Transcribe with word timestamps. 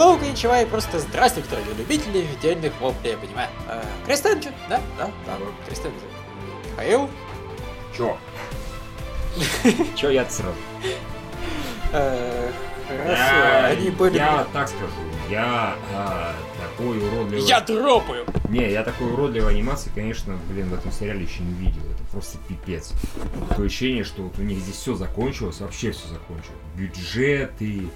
Hello, 0.00 0.18
Коничевай, 0.18 0.64
просто 0.64 0.98
здравствуйте, 0.98 1.50
дорогие 1.50 1.74
любители 1.74 2.26
дельных 2.40 2.72
воплей, 2.80 3.12
я 3.12 3.18
понимаю. 3.18 3.50
Крестенджи, 4.06 4.48
да? 4.66 4.80
Да, 4.96 5.10
да, 5.26 5.36
Крестенджи. 5.66 5.98
Михаил? 6.70 7.10
Чё? 7.94 8.16
Чё 9.96 10.08
я 10.08 10.24
сразу? 10.24 10.56
Э, 11.92 12.50
Хорошо, 12.88 13.12
Я, 13.12 13.66
они 13.66 13.90
были... 13.90 14.16
я 14.16 14.46
так 14.54 14.68
скажу, 14.68 14.86
я 15.28 15.74
а, 15.92 16.34
такой 16.58 16.96
уродливый... 16.96 17.46
Я 17.46 17.60
дропаю! 17.60 18.24
Не, 18.48 18.72
я 18.72 18.82
такой 18.82 19.12
уродливой 19.12 19.52
анимации, 19.52 19.92
конечно, 19.94 20.38
блин, 20.48 20.70
в 20.70 20.74
этом 20.74 20.92
сериале 20.92 21.24
еще 21.24 21.42
не 21.42 21.52
видел. 21.52 21.82
Это 21.82 22.02
просто 22.10 22.38
пипец. 22.48 22.94
Такое 23.50 23.66
ощущение, 23.66 24.04
что 24.04 24.22
вот 24.22 24.38
у 24.38 24.42
них 24.42 24.60
здесь 24.60 24.76
все 24.76 24.94
закончилось, 24.94 25.60
вообще 25.60 25.90
все 25.90 26.08
закончилось. 26.08 26.56
Бюджеты, 26.74 27.90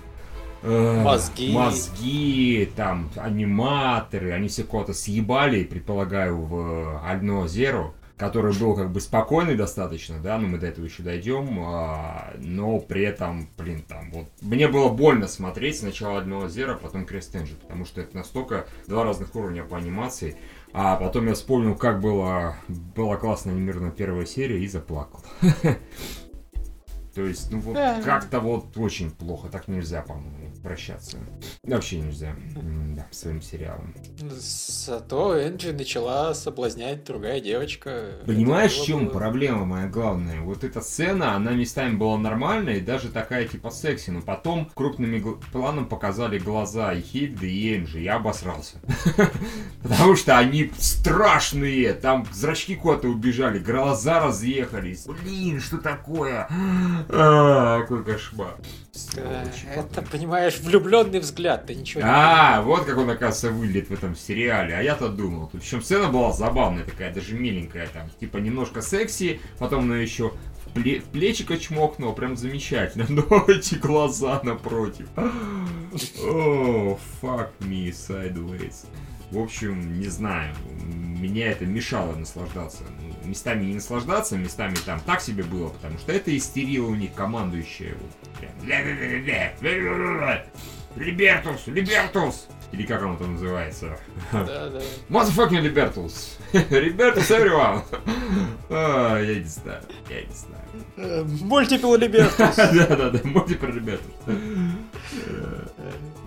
э, 0.65 1.03
Мозги. 1.03 1.53
мозги, 1.53 2.69
там, 2.75 3.11
аниматоры, 3.17 4.33
они 4.33 4.49
все 4.49 4.65
кого-то 4.65 4.93
съебали, 4.93 5.65
предполагаю, 5.65 6.41
в 6.41 7.01
Ально 7.07 7.47
Зеро, 7.47 7.95
который 8.17 8.57
был 8.59 8.75
как 8.75 8.91
бы 8.91 9.01
спокойный 9.01 9.57
достаточно, 9.57 10.19
да, 10.21 10.39
но 10.39 10.47
мы 10.47 10.59
до 10.59 10.67
этого 10.67 10.85
еще 10.85 11.03
дойдем, 11.03 11.59
а, 11.61 12.35
но 12.39 12.79
при 12.79 13.03
этом, 13.03 13.49
блин, 13.59 13.85
там, 13.87 14.11
вот, 14.13 14.27
мне 14.41 14.69
было 14.69 14.89
больно 14.89 15.27
смотреть 15.27 15.79
сначала 15.79 16.21
Ально 16.21 16.49
Зеро, 16.49 16.79
потом 16.81 17.07
Крестенджи, 17.07 17.55
потому 17.55 17.85
что 17.85 18.01
это 18.01 18.17
настолько 18.17 18.67
два 18.87 19.05
разных 19.05 19.35
уровня 19.35 19.65
по 19.65 19.77
анимации, 19.77 20.37
а 20.73 20.97
потом 20.97 21.27
я 21.27 21.35
вспомнил, 21.35 21.75
как 21.77 22.01
было, 22.01 22.57
была 22.69 23.17
классно 23.17 23.53
анимирована 23.53 23.91
первая 23.91 24.27
серия 24.27 24.61
и 24.61 24.67
заплакал. 24.69 25.21
То 27.15 27.23
есть, 27.23 27.51
ну 27.53 27.61
вот 27.61 27.75
Да. 27.75 28.01
как-то 28.03 28.41
вот 28.41 28.77
очень 28.77 29.11
плохо, 29.11 29.49
так 29.49 29.69
нельзя, 29.69 30.03
по-моему, 30.03 30.53
прощаться. 30.63 31.19
Вообще 31.63 32.01
нельзя, 32.01 32.35
да, 32.97 33.07
своим 33.13 33.41
сериалом. 33.41 33.95
Зато 34.39 35.39
Энджи 35.39 35.73
начала 35.73 36.35
соблазнять 36.35 37.05
другая 37.05 37.41
девочка. 37.41 38.21
Понимаешь, 38.27 38.73
в 38.73 38.85
чем 38.85 39.07
было- 39.07 39.13
проблема 39.13 39.65
моя 39.65 39.87
главная? 39.89 40.41
Вот 40.41 40.65
эта 40.65 40.81
сцена, 40.81 41.37
она 41.37 41.53
местами 41.53 41.95
была 41.97 42.19
нормальной, 42.19 42.81
даже 42.81 43.09
такая 43.11 43.47
типа 43.47 43.71
секси, 43.71 44.11
но 44.11 44.21
потом 44.21 44.71
крупными 44.75 45.19
гл- 45.19 45.41
планом 45.53 45.87
показали 45.87 46.39
глаза 46.39 46.93
и 46.95 47.01
Хильды, 47.01 47.51
и 47.51 47.77
Энджи, 47.77 48.01
я 48.01 48.17
обосрался. 48.17 48.79
Потому 49.83 50.17
что 50.17 50.39
они 50.39 50.73
страшные, 50.79 51.93
там 51.93 52.27
зрачки 52.33 52.75
куда-то 52.75 53.09
убежали, 53.09 53.59
глаза 53.59 54.21
разъехались. 54.21 55.07
Блин, 55.07 55.61
что 55.61 55.79
такое? 55.79 56.49
А, 57.09 57.81
Какой 57.83 58.05
кошмар. 58.05 58.55
Это, 59.75 60.03
понимаешь, 60.03 60.59
влюбленный 60.61 61.19
взгляд, 61.19 61.67
ты 61.67 61.75
ничего 61.75 62.03
не 62.03 62.09
А, 62.09 62.63
вот 62.63 62.85
как 62.85 62.97
он, 62.97 63.11
оказывается, 63.11 63.51
выглядит 63.51 63.89
в 63.89 63.93
этом 63.93 64.15
сериале. 64.15 64.77
А 64.77 64.83
я-то 64.83 65.09
думал. 65.09 65.51
Причем 65.53 65.83
сцена 65.83 66.09
была 66.09 66.33
забавная 66.33 66.85
такая, 66.85 67.13
даже 67.13 67.35
миленькая 67.35 67.89
там. 67.89 68.09
Типа 68.21 68.39
немножко 68.39 68.83
секси, 68.83 69.41
потом 69.59 69.85
она 69.85 69.97
еще 69.99 70.33
в, 70.67 70.77
пле- 70.77 71.01
в 71.01 71.05
плечико 71.07 71.57
чмокнула, 71.59 72.13
прям 72.13 72.37
замечательно. 72.37 73.07
Но 73.29 73.45
эти 73.49 73.75
глаза 73.75 74.41
напротив. 74.45 75.09
О, 75.17 76.99
fuck 77.21 77.49
me 77.61 77.91
sideways. 77.91 78.87
В 79.31 79.39
общем, 79.39 79.99
не 79.99 80.07
знаю, 80.09 80.55
меня 80.83 81.51
это 81.51 81.65
мешало 81.67 82.15
наслаждаться. 82.15 82.83
Ну, 83.01 83.29
местами 83.29 83.65
не 83.65 83.75
наслаждаться, 83.75 84.37
местами 84.37 84.75
там 84.87 85.01
так 85.01 85.21
себе 85.21 85.43
было, 85.43 85.71
потому 85.71 85.99
что 85.99 86.13
это 86.13 86.37
истерила 86.37 86.87
у 86.87 86.95
них 86.95 87.13
командующая. 87.15 87.95
Вот, 87.95 88.11
прям, 88.39 88.53
«Ля-ля-ля-ля-ля, 88.69 90.45
Либертус, 90.97 91.67
Либертус! 91.67 92.47
Или 92.71 92.87
как 92.87 93.03
он 93.05 93.17
там 93.17 93.33
называется? 93.35 93.99
Да, 94.33 94.69
да. 94.69 94.81
Motherfucking 95.09 95.61
Либертус! 95.61 96.39
Либертус, 96.53 97.31
everyone! 97.31 97.83
А, 98.71 99.21
Я 99.21 99.35
не 99.37 99.45
знаю, 99.45 99.83
я 100.09 100.23
не 100.23 100.35
знаю. 100.35 100.65
Э, 100.97 101.23
Multiple 101.25 101.99
Liberty. 101.99 102.77
Да-да-да, 102.89 103.21
можете 103.25 103.55
про 103.57 103.71
Либертус. 103.71 104.13
Э, 104.27 104.33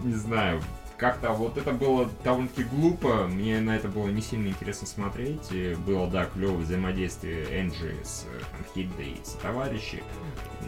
Не 0.03 0.13
знаю, 0.13 0.61
как-то 0.97 1.31
вот 1.31 1.57
это 1.57 1.71
было 1.71 2.09
довольно-таки 2.23 2.63
глупо, 2.63 3.27
мне 3.27 3.59
на 3.61 3.75
это 3.75 3.87
было 3.87 4.07
не 4.07 4.21
сильно 4.21 4.47
интересно 4.47 4.87
смотреть. 4.87 5.51
И 5.51 5.75
Было, 5.85 6.07
да, 6.09 6.25
клевое 6.25 6.57
взаимодействие 6.57 7.45
Энджи 7.61 7.95
с 8.03 8.25
там, 8.57 9.03
и 9.03 9.21
с 9.23 9.31
товарищи, 9.33 10.03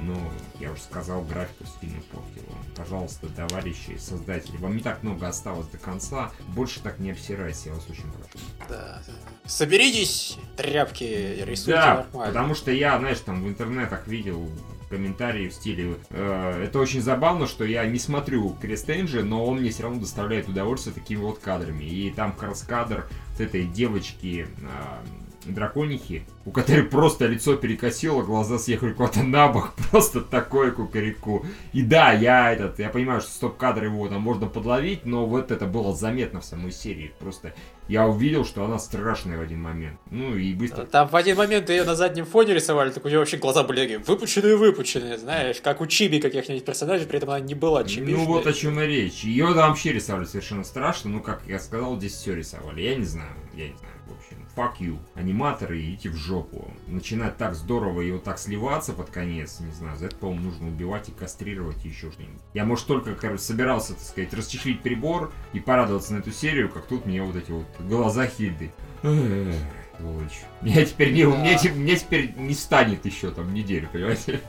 но, 0.02 0.16
я 0.60 0.72
уже 0.72 0.82
сказал, 0.82 1.22
графику 1.24 1.66
сильно 1.82 2.02
портила. 2.12 2.56
Пожалуйста, 2.76 3.28
товарищи, 3.30 3.98
создатели, 3.98 4.58
вам 4.58 4.78
не 4.78 4.84
так 4.84 5.04
много 5.04 5.28
осталось 5.28 5.68
до 5.68 5.78
конца, 5.78 6.32
больше 6.50 6.80
так 6.82 7.00
не 7.00 7.12
обсирайте, 7.12 7.70
я 7.70 7.76
вас 7.76 7.90
очень 7.90 8.12
прошу. 8.12 8.46
Да. 8.70 9.02
Соберитесь, 9.46 10.38
тряпки, 10.56 11.44
рисуйте 11.46 11.72
Да, 11.80 11.96
нормально. 12.12 12.34
потому 12.34 12.56
что 12.56 12.72
я, 12.72 12.98
знаешь, 13.00 13.20
там 13.20 13.44
в 13.44 13.48
интернетах 13.48 14.08
видел 14.08 14.50
комментарии 14.90 15.50
в 15.50 15.54
стиле 15.54 15.96
э, 16.10 16.64
это 16.66 16.80
очень 16.80 17.02
забавно, 17.02 17.48
что 17.48 17.64
я 17.64 17.86
не 17.86 18.00
смотрю 18.00 18.56
Крест 18.62 18.90
Энджи, 18.90 19.24
но 19.24 19.46
он 19.46 19.60
мне 19.60 19.70
все 19.70 19.84
равно 19.84 20.00
доставляет 20.02 20.50
удовольствие 20.50 20.94
такими 20.94 21.20
вот 21.20 21.40
кадрами. 21.40 21.84
И 21.84 22.12
там 22.12 22.34
как 22.34 22.50
раз 22.50 22.64
кадр 22.64 23.08
вот 23.32 23.42
этой 23.42 23.66
девочки 23.66 24.48
э, 24.48 25.29
драконихи, 25.46 26.24
у 26.46 26.52
которой 26.52 26.84
просто 26.84 27.28
лицо 27.28 27.56
перекосило, 27.56 28.24
глаза 28.24 28.60
съехали 28.60 28.94
куда-то 28.94 29.24
на 29.24 29.48
бок, 29.48 29.74
просто 29.92 30.22
такое 30.22 30.72
кукареку. 30.72 31.46
И 31.74 31.82
да, 31.82 32.12
я 32.12 32.52
этот, 32.52 32.80
я 32.80 32.90
понимаю, 32.90 33.22
что 33.22 33.32
стоп-кадр 33.32 33.86
его 33.86 34.08
там 34.08 34.22
можно 34.22 34.48
подловить, 34.48 35.06
но 35.06 35.26
вот 35.26 35.52
это 35.52 35.66
было 35.66 35.96
заметно 35.96 36.42
в 36.42 36.46
самой 36.46 36.72
серии. 36.72 37.14
Просто 37.20 37.54
я 37.88 38.08
увидел, 38.08 38.46
что 38.46 38.64
она 38.66 38.78
страшная 38.80 39.38
в 39.38 39.42
один 39.42 39.62
момент. 39.62 40.00
Ну 40.12 40.36
и 40.36 40.54
быстро 40.54 40.86
Там 40.86 41.08
в 41.08 41.16
один 41.16 41.38
момент 41.38 41.70
ее 41.70 41.84
на 41.84 41.96
заднем 41.96 42.26
фоне 42.26 42.54
рисовали, 42.54 42.92
так 42.92 43.04
у 43.06 43.08
нее 43.08 43.20
вообще 43.20 43.38
глаза 43.38 43.64
были 43.64 43.98
выпученные-выпученные, 43.98 45.18
знаешь, 45.18 45.62
как 45.62 45.82
у 45.82 45.88
Чиби 45.88 46.20
каких-нибудь 46.20 46.66
персонажей, 46.66 47.08
при 47.08 47.18
этом 47.18 47.30
она 47.30 47.40
не 47.40 47.56
была 47.56 47.84
чиби. 47.84 48.12
Ну 48.12 48.26
вот 48.26 48.48
о 48.48 48.54
чем 48.54 48.80
и 48.80 48.86
речь. 48.86 49.24
Ее 49.24 49.54
там 49.54 49.70
вообще 49.70 49.92
рисовали 49.92 50.26
совершенно 50.26 50.64
страшно. 50.64 51.10
Ну, 51.10 51.22
как 51.22 51.42
я 51.48 51.60
сказал, 51.60 51.98
здесь 51.98 52.14
все 52.14 52.36
рисовали. 52.36 52.82
Я 52.82 52.96
не 52.96 53.06
знаю, 53.06 53.32
я 53.56 53.68
не 53.68 53.76
знаю. 53.78 53.94
В 54.08 54.18
общем, 54.18 54.46
fuck 54.60 54.80
you. 54.80 54.98
Аниматоры, 55.16 55.82
идите 55.82 56.10
в 56.10 56.16
жопу. 56.16 56.70
Начинать 56.88 57.38
так 57.38 57.56
здорово 57.56 58.02
и 58.02 58.12
вот 58.12 58.24
так 58.24 58.38
сливаться 58.38 58.92
под 58.94 59.10
конец, 59.10 59.60
не 59.62 59.72
знаю, 59.72 59.98
за 59.98 60.08
это, 60.08 60.18
по-моему, 60.18 60.50
нужно 60.50 60.68
убивать 60.68 61.08
и 61.08 61.12
кастрировать 61.14 61.86
и 61.86 61.90
еще 61.90 62.12
что-нибудь. 62.12 62.42
Я, 62.54 62.66
может, 62.66 62.86
только 62.88 63.16
короче, 63.16 63.42
собирался, 63.42 63.94
так 63.94 64.04
сказать, 64.04 64.34
расчехлить 64.34 64.82
прибор 64.82 65.32
и 65.54 65.60
порадоваться 65.60 66.14
на 66.14 66.20
эту 66.20 66.32
серию, 66.32 66.70
как 66.70 66.88
тут 66.88 67.06
мне 67.06 67.24
вот 67.24 67.36
эти 67.36 67.52
вот 67.52 67.66
глаза 67.80 68.28
Хильды. 68.28 68.72
Сволочь. 69.02 70.42
Меня 70.62 70.86
теперь 70.86 71.14
не, 71.14 71.26
мне, 71.26 71.58
те- 71.58 71.72
мне 71.72 71.96
теперь 71.96 72.34
не 72.36 72.54
станет 72.54 73.06
еще 73.06 73.32
там 73.32 73.54
неделю, 73.54 73.90
понимаете? 73.92 74.42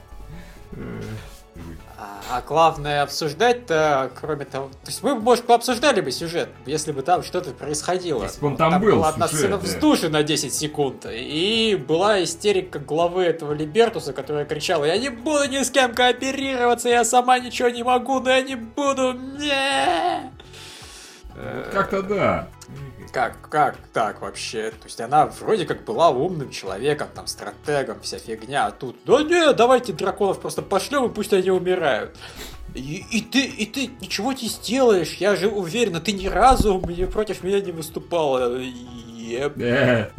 А, 1.98 2.38
а 2.38 2.40
главное 2.40 3.02
обсуждать-то, 3.02 4.10
кроме 4.18 4.46
того... 4.46 4.68
То 4.68 4.86
есть 4.86 5.02
мы, 5.02 5.14
может, 5.14 5.44
пообсуждали 5.44 6.00
бы 6.00 6.10
сюжет, 6.10 6.48
если 6.64 6.92
бы 6.92 7.02
там 7.02 7.22
что-то 7.22 7.50
происходило. 7.50 8.22
Если 8.22 8.40
бы 8.40 8.46
он 8.46 8.56
там 8.56 8.80
был, 8.80 8.96
была 8.96 9.10
одна 9.10 9.28
сцена 9.28 9.58
да. 9.58 9.64
вздуши 9.64 10.08
на 10.08 10.22
10 10.22 10.54
секунд, 10.54 11.06
и 11.10 11.82
была 11.86 12.22
истерика 12.24 12.78
главы 12.78 13.24
этого 13.24 13.52
Либертуса, 13.52 14.14
которая 14.14 14.46
кричала, 14.46 14.86
я 14.86 14.96
не 14.96 15.10
буду 15.10 15.46
ни 15.48 15.62
с 15.62 15.70
кем 15.70 15.94
кооперироваться, 15.94 16.88
я 16.88 17.04
сама 17.04 17.38
ничего 17.38 17.68
не 17.68 17.82
могу, 17.82 18.20
да 18.20 18.38
я 18.38 18.42
не 18.42 18.56
буду, 18.56 19.12
не 19.12 20.30
Как-то 21.70 22.02
да. 22.02 22.48
Как, 23.12 23.48
как 23.48 23.76
так 23.92 24.20
вообще? 24.20 24.70
То 24.70 24.84
есть 24.84 25.00
она 25.00 25.26
вроде 25.26 25.66
как 25.66 25.84
была 25.84 26.10
умным 26.10 26.50
человеком, 26.50 27.08
там, 27.14 27.26
стратегом, 27.26 28.00
вся 28.00 28.18
фигня, 28.18 28.66
а 28.66 28.70
тут, 28.70 28.96
да 29.04 29.22
не, 29.22 29.52
давайте 29.52 29.92
драконов 29.92 30.40
просто 30.40 30.62
пошлем, 30.62 31.06
и 31.06 31.08
пусть 31.08 31.32
они 31.32 31.50
умирают. 31.50 32.16
И, 32.74 33.04
и 33.10 33.20
ты, 33.20 33.44
и 33.44 33.66
ты 33.66 33.90
ничего 34.00 34.32
не 34.32 34.48
сделаешь, 34.48 35.14
я 35.14 35.34
же 35.34 35.48
уверена, 35.48 36.00
ты 36.00 36.12
ни 36.12 36.26
разу 36.26 36.80
мне 36.80 37.06
против 37.06 37.42
меня 37.42 37.60
не 37.60 37.72
выступала. 37.72 38.58
Еп. 38.58 39.58
Э. 39.58 40.10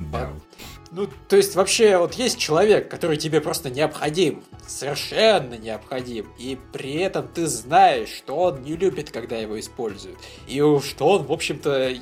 Ну, 0.94 1.08
то 1.30 1.38
есть 1.38 1.56
вообще 1.56 1.98
вот 1.98 2.16
есть 2.16 2.38
человек, 2.38 2.90
который 2.90 3.16
тебе 3.16 3.40
просто 3.40 3.70
необходим, 3.70 4.44
совершенно 4.68 5.54
необходим, 5.54 6.28
и 6.38 6.60
при 6.74 6.96
этом 6.96 7.30
ты 7.30 7.48
знаешь, 7.48 8.10
что 8.10 8.36
он 8.36 8.62
не 8.64 8.76
любит, 8.76 9.10
когда 9.10 9.38
его 9.38 9.58
используют, 9.58 10.20
и 10.48 10.58
что 10.84 11.08
он, 11.08 11.24
в 11.24 11.32
общем-то, 11.32 11.94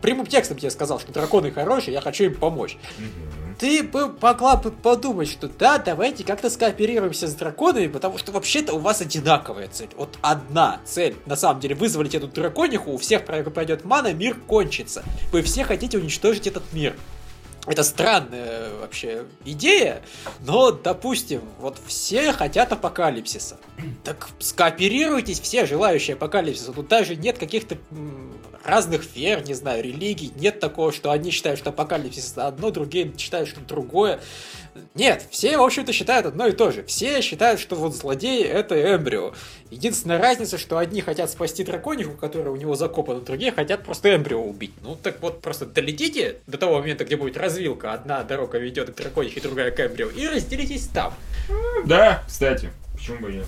прямым 0.00 0.26
текстом 0.26 0.56
тебе 0.56 0.70
сказал, 0.70 0.98
что 0.98 1.12
драконы 1.12 1.50
хорошие, 1.50 1.92
я 1.92 2.00
хочу 2.00 2.24
им 2.24 2.36
помочь. 2.36 2.78
Ты 3.58 3.82
бы 3.82 4.16
могла 4.22 4.56
бы 4.56 4.70
подумать, 4.70 5.28
что 5.28 5.48
да, 5.48 5.76
давайте 5.76 6.24
как-то 6.24 6.48
скооперируемся 6.48 7.26
с 7.26 7.34
драконами, 7.34 7.88
потому 7.88 8.16
что 8.16 8.32
вообще-то 8.32 8.72
у 8.72 8.78
вас 8.78 9.02
одинаковая 9.02 9.68
цель. 9.68 9.90
Вот 9.96 10.16
одна 10.22 10.80
цель. 10.86 11.16
На 11.26 11.36
самом 11.36 11.60
деле, 11.60 11.74
вызволить 11.74 12.14
эту 12.14 12.28
дракониху, 12.28 12.92
у 12.92 12.98
всех 12.98 13.26
пройдет 13.26 13.84
мана, 13.84 14.14
мир 14.14 14.36
кончится. 14.46 15.02
Вы 15.32 15.42
все 15.42 15.64
хотите 15.64 15.98
уничтожить 15.98 16.46
этот 16.46 16.72
мир. 16.72 16.94
Это 17.68 17.82
странная 17.82 18.70
вообще 18.80 19.26
идея, 19.44 20.02
но, 20.40 20.70
допустим, 20.72 21.42
вот 21.58 21.78
все 21.86 22.32
хотят 22.32 22.72
апокалипсиса. 22.72 23.58
Так 24.04 24.28
скооперируйтесь 24.38 25.40
все 25.40 25.66
желающие 25.66 26.14
апокалипсиса. 26.14 26.72
Тут 26.72 26.88
даже 26.88 27.14
нет 27.16 27.38
каких-то 27.38 27.76
разных 28.64 29.04
вер, 29.14 29.44
не 29.44 29.54
знаю, 29.54 29.82
религий. 29.82 30.32
Нет 30.36 30.60
такого, 30.60 30.92
что 30.92 31.10
одни 31.10 31.30
считают, 31.30 31.58
что 31.58 31.70
апокалипсис 31.70 32.32
это 32.32 32.46
одно, 32.46 32.70
другие 32.70 33.12
считают, 33.16 33.48
что 33.48 33.60
другое. 33.60 34.20
Нет, 34.94 35.26
все, 35.30 35.56
в 35.58 35.62
общем-то, 35.62 35.92
считают 35.92 36.26
одно 36.26 36.46
и 36.46 36.52
то 36.52 36.70
же. 36.70 36.84
Все 36.84 37.20
считают, 37.20 37.60
что 37.60 37.76
вот 37.76 37.94
злодей— 37.94 38.44
это 38.44 38.94
эмбрио. 38.94 39.32
Единственная 39.70 40.18
разница, 40.18 40.58
что 40.58 40.78
одни 40.78 41.00
хотят 41.00 41.30
спасти 41.30 41.64
дракониху, 41.64 42.12
которая 42.12 42.50
у 42.50 42.56
него 42.56 42.74
закопана, 42.74 43.20
другие 43.20 43.52
хотят 43.52 43.84
просто 43.84 44.14
эмбрио 44.14 44.40
убить. 44.40 44.72
Ну, 44.82 44.96
так 44.96 45.20
вот, 45.20 45.40
просто 45.40 45.66
долетите 45.66 46.38
до 46.46 46.58
того 46.58 46.78
момента, 46.78 47.04
где 47.04 47.16
будет 47.16 47.36
развилка. 47.36 47.92
Одна 47.92 48.22
дорога 48.22 48.58
ведет 48.58 48.90
к 48.90 48.94
драконихе, 48.94 49.40
другая 49.40 49.70
к 49.70 49.80
эмбрио, 49.80 50.08
и 50.08 50.26
разделитесь 50.26 50.88
там. 50.88 51.14
Да, 51.84 52.22
кстати, 52.26 52.70
почему 52.94 53.20
бы 53.20 53.32
и 53.32 53.34
нет. 53.36 53.46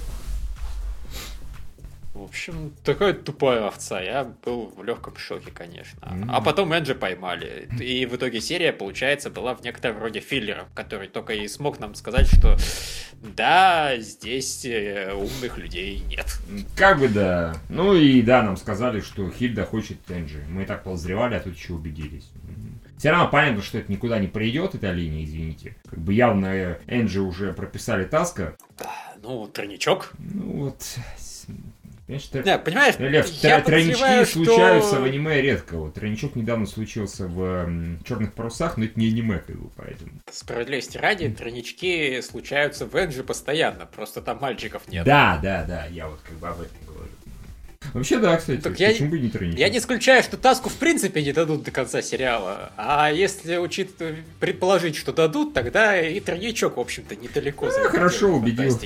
В 2.21 2.25
общем, 2.25 2.75
такая 2.85 3.15
тупая 3.15 3.67
овца. 3.67 3.99
Я 3.99 4.31
был 4.45 4.75
в 4.77 4.85
легком 4.85 5.17
шоке, 5.17 5.51
конечно. 5.51 5.99
Mm-hmm. 6.01 6.27
А 6.29 6.43
потом 6.43 6.71
Энджи 6.75 6.95
поймали. 6.95 7.67
И 7.81 8.05
в 8.05 8.15
итоге 8.15 8.43
серия, 8.43 8.75
получается, 8.75 9.31
была 9.31 9.55
в 9.55 9.63
некотором 9.63 10.03
роде 10.03 10.21
филлером, 10.21 10.67
который 10.75 11.09
только 11.09 11.33
и 11.33 11.49
смог 11.49 11.81
нам 11.81 11.95
сказать, 11.95 12.27
что 12.27 12.59
да, 13.23 13.97
здесь 13.97 14.67
э, 14.67 15.15
умных 15.15 15.57
людей 15.57 16.05
нет. 16.09 16.27
Как 16.77 16.99
бы 16.99 17.09
да. 17.09 17.57
Ну 17.71 17.95
и 17.95 18.21
да, 18.21 18.43
нам 18.43 18.59
сказали, 18.59 19.01
что 19.01 19.31
Хильда 19.31 19.65
хочет 19.65 19.97
Энджи. 20.11 20.45
Мы 20.47 20.67
так 20.67 20.85
подозревали, 20.85 21.37
а 21.37 21.41
тут 21.41 21.57
еще 21.57 21.73
убедились. 21.73 22.31
Все 22.99 23.13
равно 23.13 23.31
понятно, 23.31 23.63
что 23.63 23.79
это 23.79 23.91
никуда 23.91 24.19
не 24.19 24.27
придет, 24.27 24.75
эта 24.75 24.93
линия, 24.93 25.25
извините. 25.25 25.75
Как 25.89 25.99
бы 25.99 26.13
явно 26.13 26.49
э, 26.49 26.81
Энджи 26.87 27.23
уже 27.23 27.55
прописали 27.55 28.05
Таска. 28.05 28.59
Ну, 29.23 29.47
тройничок. 29.47 30.13
Ну 30.19 30.65
вот, 30.65 30.83
Понимаешь, 32.11 32.45
да, 32.45 32.59
понимаешь, 32.59 32.99
Лев, 32.99 33.29
я 33.43 33.61
тройнички 33.61 34.25
что... 34.25 34.27
случаются 34.27 35.01
в 35.01 35.05
аниме 35.05 35.41
редко. 35.41 35.77
Вот 35.77 35.95
тройничок 35.95 36.35
недавно 36.35 36.67
случился 36.67 37.29
в 37.29 37.71
Черных 38.05 38.33
парусах, 38.33 38.77
но 38.77 38.85
это 38.85 38.99
не 38.99 39.09
аниме, 39.09 39.39
как 39.39 39.57
бы, 39.57 39.71
поэтому. 39.77 40.11
Справедливости 40.31 40.99
ради, 40.99 41.29
тройнички 41.29 42.21
случаются 42.23 42.87
в 42.87 42.97
Энджи 42.97 43.23
постоянно, 43.23 43.87
просто 43.87 44.23
там 44.23 44.39
мальчиков 44.41 44.89
нет. 44.89 45.05
Да, 45.05 45.39
да, 45.41 45.65
да, 45.65 45.87
я 45.87 46.09
вот 46.09 46.21
как 46.27 46.37
бы 46.39 46.49
об 46.49 46.61
этом. 46.61 46.77
Вообще 47.93 48.19
да, 48.19 48.37
кстати. 48.37 48.61
Так 48.61 48.79
я, 48.79 48.93
бы 49.07 49.19
не 49.19 49.31
тройничок? 49.31 49.59
Я 49.59 49.69
не 49.69 49.79
исключаю, 49.79 50.23
что 50.23 50.37
Таску 50.37 50.69
в 50.69 50.77
принципе 50.77 51.23
не 51.23 51.33
дадут 51.33 51.65
до 51.65 51.71
конца 51.71 52.03
сериала. 52.03 52.73
А 52.77 53.11
если 53.11 53.57
учит 53.57 53.91
предположить, 54.39 54.97
что 54.97 55.13
дадут, 55.13 55.55
тогда 55.55 56.01
и 56.01 56.21
тройничок, 56.21 56.77
в 56.77 56.81
общем-то, 56.81 57.17
недалеко. 57.17 57.67
А, 57.67 57.89
хорошо, 57.89 58.35
убедил. 58.35 58.79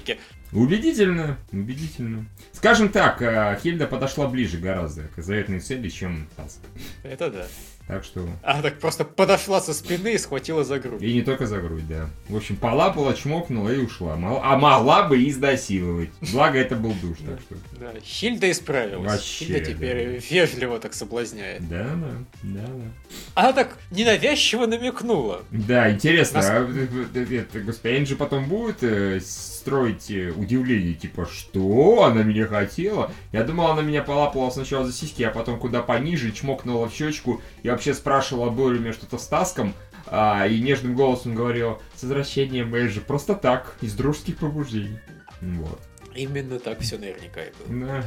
Убедительно, 0.53 1.37
убедительно. 1.53 2.27
Скажем 2.53 2.89
так, 2.89 3.21
э, 3.21 3.59
Хильда 3.61 3.87
подошла 3.87 4.29
ближе 4.29 4.59
гораздо 4.59 5.03
к 5.15 5.21
заветной 5.21 5.59
цели, 5.61 5.89
чем 5.89 6.29
Таск. 6.37 6.61
Это 7.03 7.31
да. 7.31 7.47
Так 7.87 8.03
что... 8.03 8.27
А 8.43 8.63
так 8.63 8.79
просто 8.79 9.05
подошла 9.05 9.61
со 9.61 9.75
спины 9.75 10.15
и 10.15 10.19
схватила 10.19 10.65
за 10.65 10.79
грудь. 10.79 11.03
И 11.03 11.13
не 11.13 11.21
только 11.21 11.47
за 11.47 11.61
грудь, 11.61 11.87
да. 11.87 12.09
В 12.29 12.37
общем, 12.37 12.57
полапала, 12.57 13.15
чмокнула 13.15 13.69
и 13.69 13.79
ушла. 13.79 14.15
А 14.15 14.57
могла 14.57 15.03
бы 15.03 15.21
и 15.21 15.29
изнасиловать. 15.29 16.09
Благо, 16.33 16.59
это 16.59 16.77
был 16.77 16.95
душ, 17.03 17.19
так 17.27 17.41
что... 17.41 17.57
Да, 17.79 17.93
Хильда 18.01 18.51
исправилась. 18.51 19.13
Вообще, 19.13 19.45
Хильда 19.45 19.61
теперь 19.61 20.21
да. 20.21 20.27
вежливо 20.31 20.81
так 20.81 20.95
соблазняет. 20.95 21.69
Да, 21.69 21.85
да, 21.95 22.11
да, 22.43 22.67
да. 22.67 22.91
Она 23.35 23.53
так 23.53 23.77
ненавязчиво 23.91 24.65
намекнула. 24.65 25.43
Да, 25.51 25.91
интересно, 25.91 26.39
Нас... 26.39 26.49
а, 26.49 26.67
это, 27.15 27.61
господин 27.61 28.07
же 28.07 28.17
потом 28.17 28.49
будет 28.49 28.83
э, 28.83 29.21
строить 29.65 30.11
э, 30.11 30.31
удивление, 30.31 30.93
типа, 30.93 31.25
что 31.25 32.05
она 32.05 32.23
меня 32.23 32.47
хотела? 32.47 33.11
Я 33.33 33.45
думал, 33.45 33.69
она 33.69 33.81
меня 33.81 34.03
полапала 34.03 34.51
сначала 34.51 34.85
за 34.85 34.93
сиськи, 34.93 35.23
а 35.23 35.31
потом 35.31 35.59
куда 35.59 35.81
пониже, 35.81 36.33
чмокнула 36.33 36.87
в 36.87 36.93
щечку 36.93 37.41
и 37.63 37.71
вообще 37.71 37.95
спрашивала, 37.95 38.51
было 38.51 38.71
ли 38.71 38.79
у 38.79 38.83
меня 38.83 38.93
что-то 38.93 39.17
с 39.17 39.27
Таском, 39.27 39.73
а, 40.07 40.47
и 40.47 40.61
нежным 40.61 40.95
голосом 40.95 41.35
говорил, 41.35 41.81
с 41.97 42.03
возвращением 42.03 42.75
же 42.91 43.01
просто 43.01 43.35
так, 43.35 43.77
из 43.81 43.95
дружеских 43.95 44.37
побуждений. 44.37 44.99
Вот. 45.41 45.81
Именно 46.15 46.59
так 46.59 46.81
все 46.81 46.99
наверняка 46.99 47.41
и 47.43 47.51
было. 47.67 48.05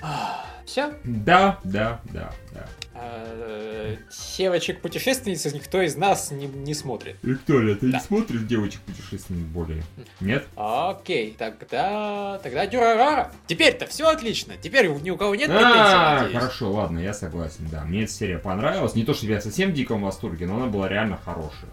Ага. 0.00 0.46
Все? 0.64 0.94
Да, 1.04 1.58
да, 1.64 2.00
да, 2.12 2.32
да. 2.52 2.66
А, 2.94 3.96
девочек-путешественниц 4.36 5.44
никто 5.52 5.80
из 5.80 5.96
нас 5.96 6.30
не, 6.30 6.46
не 6.46 6.74
смотрит. 6.74 7.16
Виктория, 7.22 7.74
ты 7.74 7.90
да. 7.90 7.98
не 7.98 8.04
смотришь 8.04 8.42
девочек-путешественниц 8.42 9.46
более? 9.46 9.82
Нет? 10.20 10.46
Окей, 10.56 11.34
тогда... 11.36 12.38
Тогда 12.42 12.66
дюрарара. 12.66 13.32
Теперь-то 13.46 13.86
все 13.86 14.08
отлично. 14.08 14.54
Теперь 14.60 14.88
ни 14.88 15.10
у 15.10 15.16
кого 15.16 15.34
нет 15.34 15.50
а, 15.50 16.28
хорошо, 16.32 16.70
ладно, 16.70 16.98
я 16.98 17.14
согласен, 17.14 17.66
да. 17.70 17.84
Мне 17.84 18.04
эта 18.04 18.12
серия 18.12 18.38
понравилась. 18.38 18.94
Не 18.94 19.04
то, 19.04 19.14
что 19.14 19.26
я 19.26 19.40
совсем 19.40 19.70
в 19.70 19.74
диком 19.74 20.02
восторге, 20.02 20.46
но 20.46 20.56
она 20.56 20.66
была 20.66 20.88
реально 20.88 21.18
хорошая. 21.24 21.70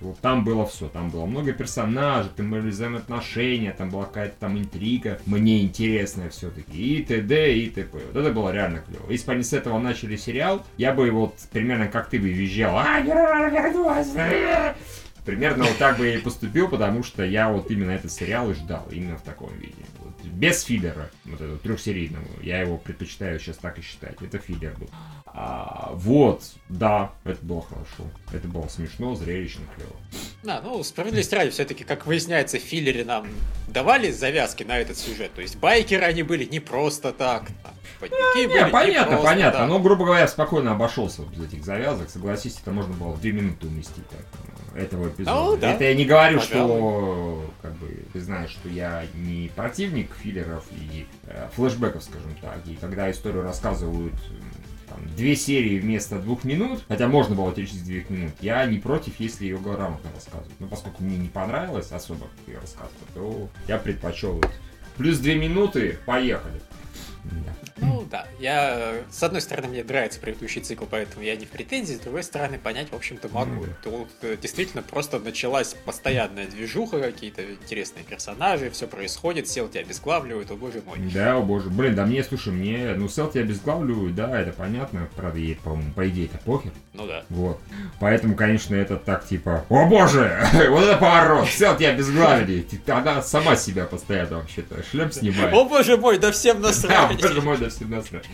Вот 0.00 0.18
там 0.18 0.44
было 0.44 0.66
все. 0.66 0.88
Там 0.88 1.10
было 1.10 1.26
много 1.26 1.52
персонажей, 1.52 2.30
там 2.36 2.50
были 2.50 2.70
взаимоотношения, 2.70 3.72
там 3.72 3.90
была 3.90 4.04
какая-то 4.04 4.34
там 4.40 4.58
интрига. 4.58 5.20
Мне 5.26 5.62
интересная 5.62 6.28
все-таки. 6.30 6.72
И 6.72 7.04
т.д. 7.04 7.54
и 7.56 7.70
т.п. 7.70 7.98
Вот 8.12 8.16
это 8.16 8.31
было 8.32 8.50
реально 8.50 8.80
клево. 8.80 9.10
Если 9.10 9.26
бы 9.26 9.32
они 9.32 9.42
с 9.42 9.52
этого 9.52 9.78
начали 9.78 10.16
сериал, 10.16 10.64
я 10.76 10.92
бы 10.92 11.10
вот 11.10 11.36
примерно 11.52 11.88
как 11.88 12.08
ты 12.08 12.18
бы 12.18 12.30
визжал. 12.30 12.76
А! 12.78 14.74
Примерно 15.24 15.64
вот 15.64 15.78
так 15.78 15.98
бы 15.98 16.06
я 16.06 16.14
и 16.16 16.18
поступил, 16.18 16.68
потому 16.68 17.04
что 17.04 17.24
я 17.24 17.48
вот 17.48 17.70
именно 17.70 17.92
этот 17.92 18.10
сериал 18.10 18.50
и 18.50 18.54
ждал, 18.54 18.88
именно 18.90 19.16
в 19.16 19.22
таком 19.22 19.56
виде. 19.56 19.84
Вот, 20.00 20.20
без 20.24 20.64
филлера, 20.64 21.10
вот 21.24 21.40
этого 21.40 21.58
трехсерийного. 21.58 22.24
Я 22.42 22.60
его 22.60 22.76
предпочитаю 22.76 23.38
сейчас 23.38 23.56
так 23.58 23.78
и 23.78 23.82
считать. 23.82 24.20
Это 24.20 24.38
филлер 24.38 24.74
был. 24.76 24.90
А, 25.26 25.90
вот, 25.94 26.42
да, 26.68 27.12
это 27.22 27.38
было 27.44 27.62
хорошо. 27.62 28.10
Это 28.32 28.48
было 28.48 28.66
смешно, 28.66 29.14
зрелищно, 29.14 29.62
клево. 29.76 29.94
Да, 30.42 30.60
ну, 30.60 30.82
справедливости 30.82 31.34
ради, 31.36 31.50
все-таки, 31.50 31.84
как 31.84 32.04
выясняется, 32.04 32.58
филлеры 32.58 33.04
нам 33.04 33.28
давали 33.68 34.10
завязки 34.10 34.64
на 34.64 34.76
этот 34.78 34.98
сюжет. 34.98 35.32
То 35.34 35.40
есть 35.40 35.56
байкеры 35.56 36.04
они 36.04 36.24
были 36.24 36.44
не 36.44 36.58
просто 36.58 37.12
так. 37.12 37.44
А, 38.10 38.38
не, 38.38 38.46
были 38.46 38.70
понятно, 38.70 39.14
не 39.14 39.22
понятно. 39.22 39.60
Так. 39.60 39.68
Но, 39.68 39.78
грубо 39.78 40.04
говоря, 40.04 40.26
спокойно 40.26 40.72
обошелся 40.72 41.22
без 41.22 41.46
этих 41.46 41.64
завязок. 41.64 42.10
Согласись, 42.10 42.58
это 42.60 42.72
можно 42.72 42.94
было 42.94 43.12
в 43.12 43.20
две 43.20 43.32
минуты 43.32 43.66
уместить. 43.66 44.08
Так, 44.08 44.26
этого 44.74 45.08
эпизода. 45.08 45.32
Ну, 45.32 45.56
да. 45.56 45.72
Это 45.72 45.84
я 45.84 45.94
не 45.94 46.04
говорю, 46.04 46.40
Пожалуй. 46.40 46.78
что 46.78 47.50
как 47.60 47.72
бы 47.74 48.04
ты 48.12 48.20
знаешь, 48.20 48.50
что 48.50 48.68
я 48.68 49.04
не 49.14 49.50
противник 49.54 50.10
филлеров 50.14 50.64
и 50.72 51.06
э, 51.26 51.48
флешбеков, 51.54 52.02
скажем 52.02 52.34
так. 52.40 52.58
И 52.66 52.74
когда 52.76 53.10
историю 53.10 53.42
рассказывают 53.42 54.14
там, 54.88 54.98
две 55.16 55.36
серии 55.36 55.78
вместо 55.78 56.18
двух 56.18 56.44
минут, 56.44 56.84
хотя 56.88 57.08
можно 57.08 57.34
было 57.34 57.54
через 57.54 57.82
двух 57.82 58.10
минут, 58.10 58.32
я 58.40 58.64
не 58.66 58.78
против, 58.78 59.18
если 59.20 59.44
ее 59.44 59.58
грамотно 59.58 60.10
рассказывать. 60.14 60.58
Но 60.58 60.66
поскольку 60.66 61.02
мне 61.02 61.18
не 61.18 61.28
понравилось 61.28 61.92
особо, 61.92 62.26
ее 62.46 62.58
рассказывать, 62.58 62.92
то 63.14 63.48
я 63.68 63.78
предпочел 63.78 64.40
плюс 64.96 65.18
две 65.18 65.34
минуты, 65.34 65.98
поехали. 66.06 66.60
Ну 67.76 68.06
да, 68.10 68.26
я, 68.38 68.94
с 69.10 69.22
одной 69.22 69.40
стороны, 69.40 69.68
мне 69.68 69.84
нравится 69.84 70.20
предыдущий 70.20 70.60
цикл, 70.60 70.84
поэтому 70.88 71.24
я 71.24 71.36
не 71.36 71.46
в 71.46 71.50
претензии, 71.50 71.94
с 71.94 72.00
другой 72.00 72.22
стороны, 72.22 72.58
понять, 72.58 72.90
в 72.90 72.94
общем-то, 72.94 73.28
могу. 73.28 73.66
Тут 73.82 74.08
э, 74.22 74.36
действительно 74.40 74.82
просто 74.82 75.18
началась 75.18 75.74
постоянная 75.84 76.46
движуха, 76.46 77.00
какие-то 77.00 77.42
интересные 77.54 78.04
персонажи, 78.04 78.70
все 78.70 78.86
происходит, 78.86 79.48
сел 79.48 79.68
тебя 79.68 79.82
обезглавливают, 79.82 80.50
о 80.50 80.56
боже 80.56 80.82
мой. 80.84 80.98
Да, 81.12 81.36
о 81.36 81.42
боже, 81.42 81.70
блин, 81.70 81.94
да 81.94 82.04
мне, 82.04 82.22
слушай, 82.24 82.52
мне, 82.52 82.94
ну, 82.96 83.08
сел 83.08 83.30
тебя 83.30 83.42
обезглавливают, 83.42 84.14
да, 84.14 84.40
это 84.40 84.52
понятно, 84.52 85.08
правда, 85.16 85.38
ей, 85.38 85.56
по-моему, 85.56 85.92
по 85.92 86.08
идее, 86.08 86.26
это 86.26 86.38
похер. 86.38 86.72
Ну 86.94 87.06
да. 87.06 87.24
Вот. 87.30 87.60
Поэтому, 88.00 88.34
конечно, 88.34 88.74
это 88.74 88.96
так, 88.96 89.26
типа, 89.26 89.64
о 89.68 89.86
боже, 89.86 90.44
вот 90.68 90.84
это 90.84 90.96
поворот, 90.98 91.48
сел 91.48 91.76
тебя 91.76 91.90
обезглавили, 91.90 92.66
она 92.88 93.22
сама 93.22 93.56
себя 93.56 93.86
постоянно 93.86 94.38
вообще-то 94.38 94.82
шлем 94.90 95.10
снимает. 95.12 95.52
О 95.52 95.64
боже 95.64 95.96
мой, 95.96 96.18
да 96.18 96.32
всем 96.32 96.60
насрать. 96.60 97.11
Мой, 97.42 97.58
да 97.58 97.68
всем 97.68 97.90
насрать. 97.90 98.24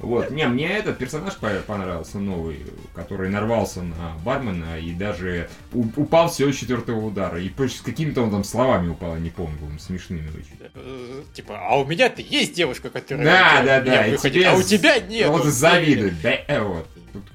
Вот, 0.00 0.30
не, 0.30 0.46
мне 0.46 0.68
этот 0.68 0.98
персонаж 0.98 1.36
понравился 1.36 2.18
новый, 2.18 2.60
который 2.94 3.30
нарвался 3.30 3.82
на 3.82 4.16
бармена 4.24 4.78
и 4.78 4.92
даже 4.92 5.48
упал 5.72 6.28
всего 6.28 6.52
четвертого 6.52 7.06
удара. 7.06 7.40
И 7.40 7.50
с 7.56 7.80
какими-то 7.80 8.22
он 8.22 8.30
там 8.30 8.44
словами 8.44 8.88
упал, 8.88 9.14
я 9.14 9.20
не 9.20 9.30
помню, 9.30 9.58
смешными 9.78 10.28
очень. 10.28 10.58
Э, 10.74 11.22
типа, 11.34 11.58
а 11.60 11.78
у 11.78 11.84
меня-то 11.84 12.22
есть 12.22 12.54
девушка, 12.54 12.90
которая 12.90 13.24
да, 13.24 13.62
да, 13.62 13.80
да, 13.80 14.04
а 14.52 14.56
у 14.56 14.62
тебя 14.62 15.00
нет. 15.00 15.28
Вот 15.28 15.44
завидует, 15.44 16.20
да, 16.22 16.32
э, 16.46 16.60
вот. 16.60 16.86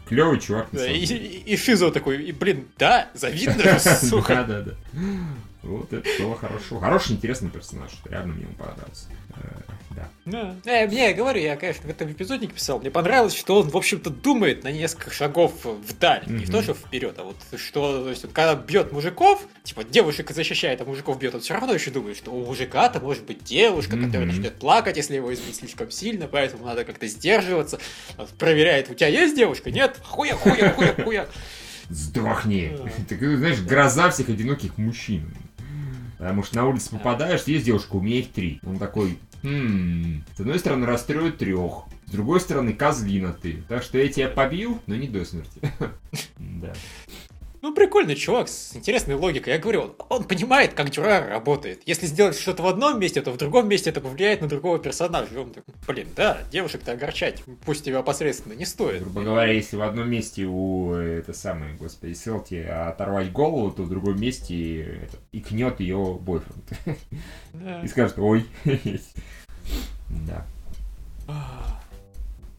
Клевый 0.07 0.39
чувак. 0.39 0.67
Да, 0.71 0.85
и, 0.85 0.99
и, 0.99 1.53
и 1.53 1.57
Шизо 1.57 1.91
такой, 1.91 2.23
и, 2.23 2.31
блин, 2.31 2.67
да, 2.77 3.09
завидно 3.13 3.63
же, 3.63 3.79
сука. 4.01 4.35
Да, 4.35 4.43
да, 4.43 4.61
да. 4.61 4.73
Вот 5.63 5.91
это 5.93 6.07
было 6.19 6.35
хорошо. 6.37 6.79
Хороший, 6.79 7.13
интересный 7.13 7.49
персонаж, 7.49 7.91
реально 8.05 8.33
мне 8.33 8.43
ему 8.43 8.53
понравился. 8.53 9.07
Э, 9.95 10.01
да. 10.25 10.55
Э, 10.65 10.87
мне, 10.87 11.09
я 11.09 11.13
говорю, 11.13 11.41
я, 11.41 11.55
конечно, 11.55 11.87
в 11.87 11.89
этом 11.89 12.11
эпизоднике 12.11 12.53
писал, 12.53 12.79
мне 12.79 12.91
понравилось, 12.91 13.35
что 13.35 13.59
он, 13.59 13.69
в 13.69 13.77
общем-то, 13.77 14.09
думает 14.09 14.63
на 14.63 14.71
несколько 14.71 15.11
шагов 15.11 15.53
вдаль. 15.63 16.23
Не 16.27 16.45
в 16.45 16.51
то, 16.51 16.61
что 16.61 16.73
вперед, 16.73 17.15
а 17.17 17.23
вот 17.23 17.37
что, 17.57 18.03
то 18.03 18.09
есть, 18.09 18.23
вот, 18.23 18.33
когда 18.33 18.55
бьет 18.55 18.91
мужиков, 18.91 19.45
типа, 19.63 19.83
девушек 19.83 20.31
защищает, 20.31 20.81
а 20.81 20.85
мужиков 20.85 21.19
бьет, 21.19 21.35
он 21.35 21.41
все 21.41 21.53
равно 21.53 21.73
еще 21.73 21.91
думает, 21.91 22.17
что 22.17 22.31
у 22.31 22.45
мужика-то 22.45 22.99
может 22.99 23.25
быть 23.25 23.43
девушка, 23.43 23.97
которая 23.97 24.25
начнет 24.25 24.55
плакать, 24.55 24.97
если 24.97 25.15
его 25.15 25.33
избить 25.33 25.55
слишком 25.55 25.91
сильно, 25.91 26.27
поэтому 26.27 26.65
надо 26.65 26.85
как-то 26.85 27.07
сдерживаться. 27.07 27.79
Вот, 28.17 28.29
проверяет, 28.29 28.89
у 28.89 28.93
тебя 28.93 29.07
есть 29.07 29.35
девушка? 29.35 29.71
Нет? 29.71 29.99
Хуя, 30.03 30.35
хуя, 30.35 30.71
хуя, 30.71 30.95
хуя. 31.03 31.27
Сдохни. 31.89 32.77
Ты, 33.09 33.37
знаешь, 33.37 33.59
гроза 33.59 34.09
всех 34.09 34.29
одиноких 34.29 34.77
мужчин. 34.77 35.33
Потому 36.23 36.43
что 36.43 36.55
на 36.55 36.65
улице 36.67 36.89
попадаешь, 36.89 37.43
есть 37.43 37.65
девушка, 37.65 37.97
у 37.97 38.01
меня 38.01 38.19
их 38.19 38.31
три. 38.31 38.61
Он 38.65 38.77
такой, 38.77 39.17
хм, 39.43 40.23
с 40.37 40.39
одной 40.39 40.57
стороны 40.57 40.85
расстроит 40.85 41.37
трех, 41.37 41.83
с 42.05 42.11
другой 42.11 42.39
стороны 42.39 42.71
козлина 42.71 43.33
ты. 43.33 43.61
Так 43.67 43.83
что 43.83 43.97
я 43.97 44.07
тебя 44.07 44.29
побил, 44.29 44.79
но 44.87 44.95
не 44.95 45.09
до 45.09 45.25
смерти. 45.25 45.59
Да. 46.39 46.73
Ну, 47.63 47.73
прикольный 47.73 48.15
чувак 48.15 48.49
с 48.49 48.75
интересной 48.75 49.15
логикой. 49.15 49.53
Я 49.53 49.57
говорю, 49.57 49.83
он, 49.83 49.95
он 50.09 50.23
понимает, 50.25 50.73
как 50.73 50.89
дюра 50.89 51.25
работает. 51.25 51.81
Если 51.85 52.07
сделать 52.07 52.37
что-то 52.37 52.61
в 52.61 52.67
одном 52.67 52.99
месте, 52.99 53.21
то 53.21 53.31
в 53.31 53.37
другом 53.37 53.69
месте 53.69 53.89
это 53.89 54.01
повлияет 54.01 54.41
на 54.41 54.49
другого 54.49 54.79
персонажа. 54.79 55.33
И 55.33 55.37
он 55.37 55.51
такой, 55.51 55.73
блин, 55.87 56.09
да, 56.13 56.39
девушек-то 56.51 56.91
огорчать, 56.91 57.41
пусть 57.65 57.85
тебя 57.85 58.01
посредственно 58.01 58.51
не 58.51 58.65
стоит. 58.65 59.03
Грубо 59.03 59.21
говоря, 59.21 59.53
если 59.53 59.77
в 59.77 59.81
одном 59.81 60.09
месте 60.09 60.43
у 60.43 60.91
это 60.91 61.31
самое, 61.31 61.73
господи, 61.75 62.11
Селти 62.15 62.57
оторвать 62.57 63.31
голову, 63.31 63.71
то 63.71 63.83
в 63.83 63.89
другом 63.89 64.19
месте 64.19 64.97
это, 65.05 65.17
икнет 65.31 65.79
ее 65.79 66.19
бойфренд. 66.19 66.99
Да. 67.53 67.81
И 67.81 67.87
скажет, 67.87 68.19
ой. 68.19 68.45
Да. 70.27 70.45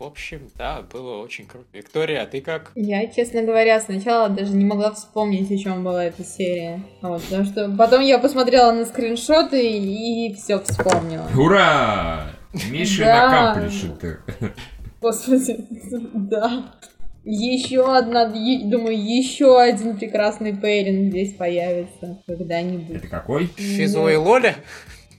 В 0.04 0.06
общем, 0.06 0.50
да, 0.58 0.82
было 0.82 1.22
очень 1.22 1.46
круто. 1.46 1.66
Виктория, 1.72 2.20
а 2.20 2.26
ты 2.26 2.42
как? 2.42 2.72
Я, 2.74 3.06
честно 3.06 3.40
говоря, 3.40 3.80
сначала 3.80 4.28
даже 4.28 4.52
не 4.52 4.66
могла 4.66 4.92
вспомнить, 4.92 5.50
о 5.50 5.56
чем 5.56 5.82
была 5.82 6.04
эта 6.04 6.22
серия. 6.22 6.82
Вот, 7.00 7.22
потому 7.22 7.46
что 7.46 7.74
потом 7.78 8.02
я 8.02 8.18
посмотрела 8.18 8.70
на 8.72 8.84
скриншоты 8.84 9.66
и 9.66 10.34
все 10.34 10.60
вспомнила. 10.60 11.26
Ура! 11.34 12.26
Миша 12.70 13.04
да. 13.04 13.54
накапливает. 13.54 14.20
Господи, 15.00 15.64
да. 16.12 16.74
Еще 17.24 17.90
одна, 17.96 18.26
думаю, 18.26 19.02
еще 19.02 19.58
один 19.58 19.96
прекрасный 19.96 20.54
пейринг 20.54 21.12
здесь 21.12 21.32
появится 21.32 22.22
когда-нибудь. 22.26 22.96
Это 22.96 23.08
какой? 23.08 23.48
Шизо 23.56 24.06
и 24.08 24.16
Лоля? 24.16 24.54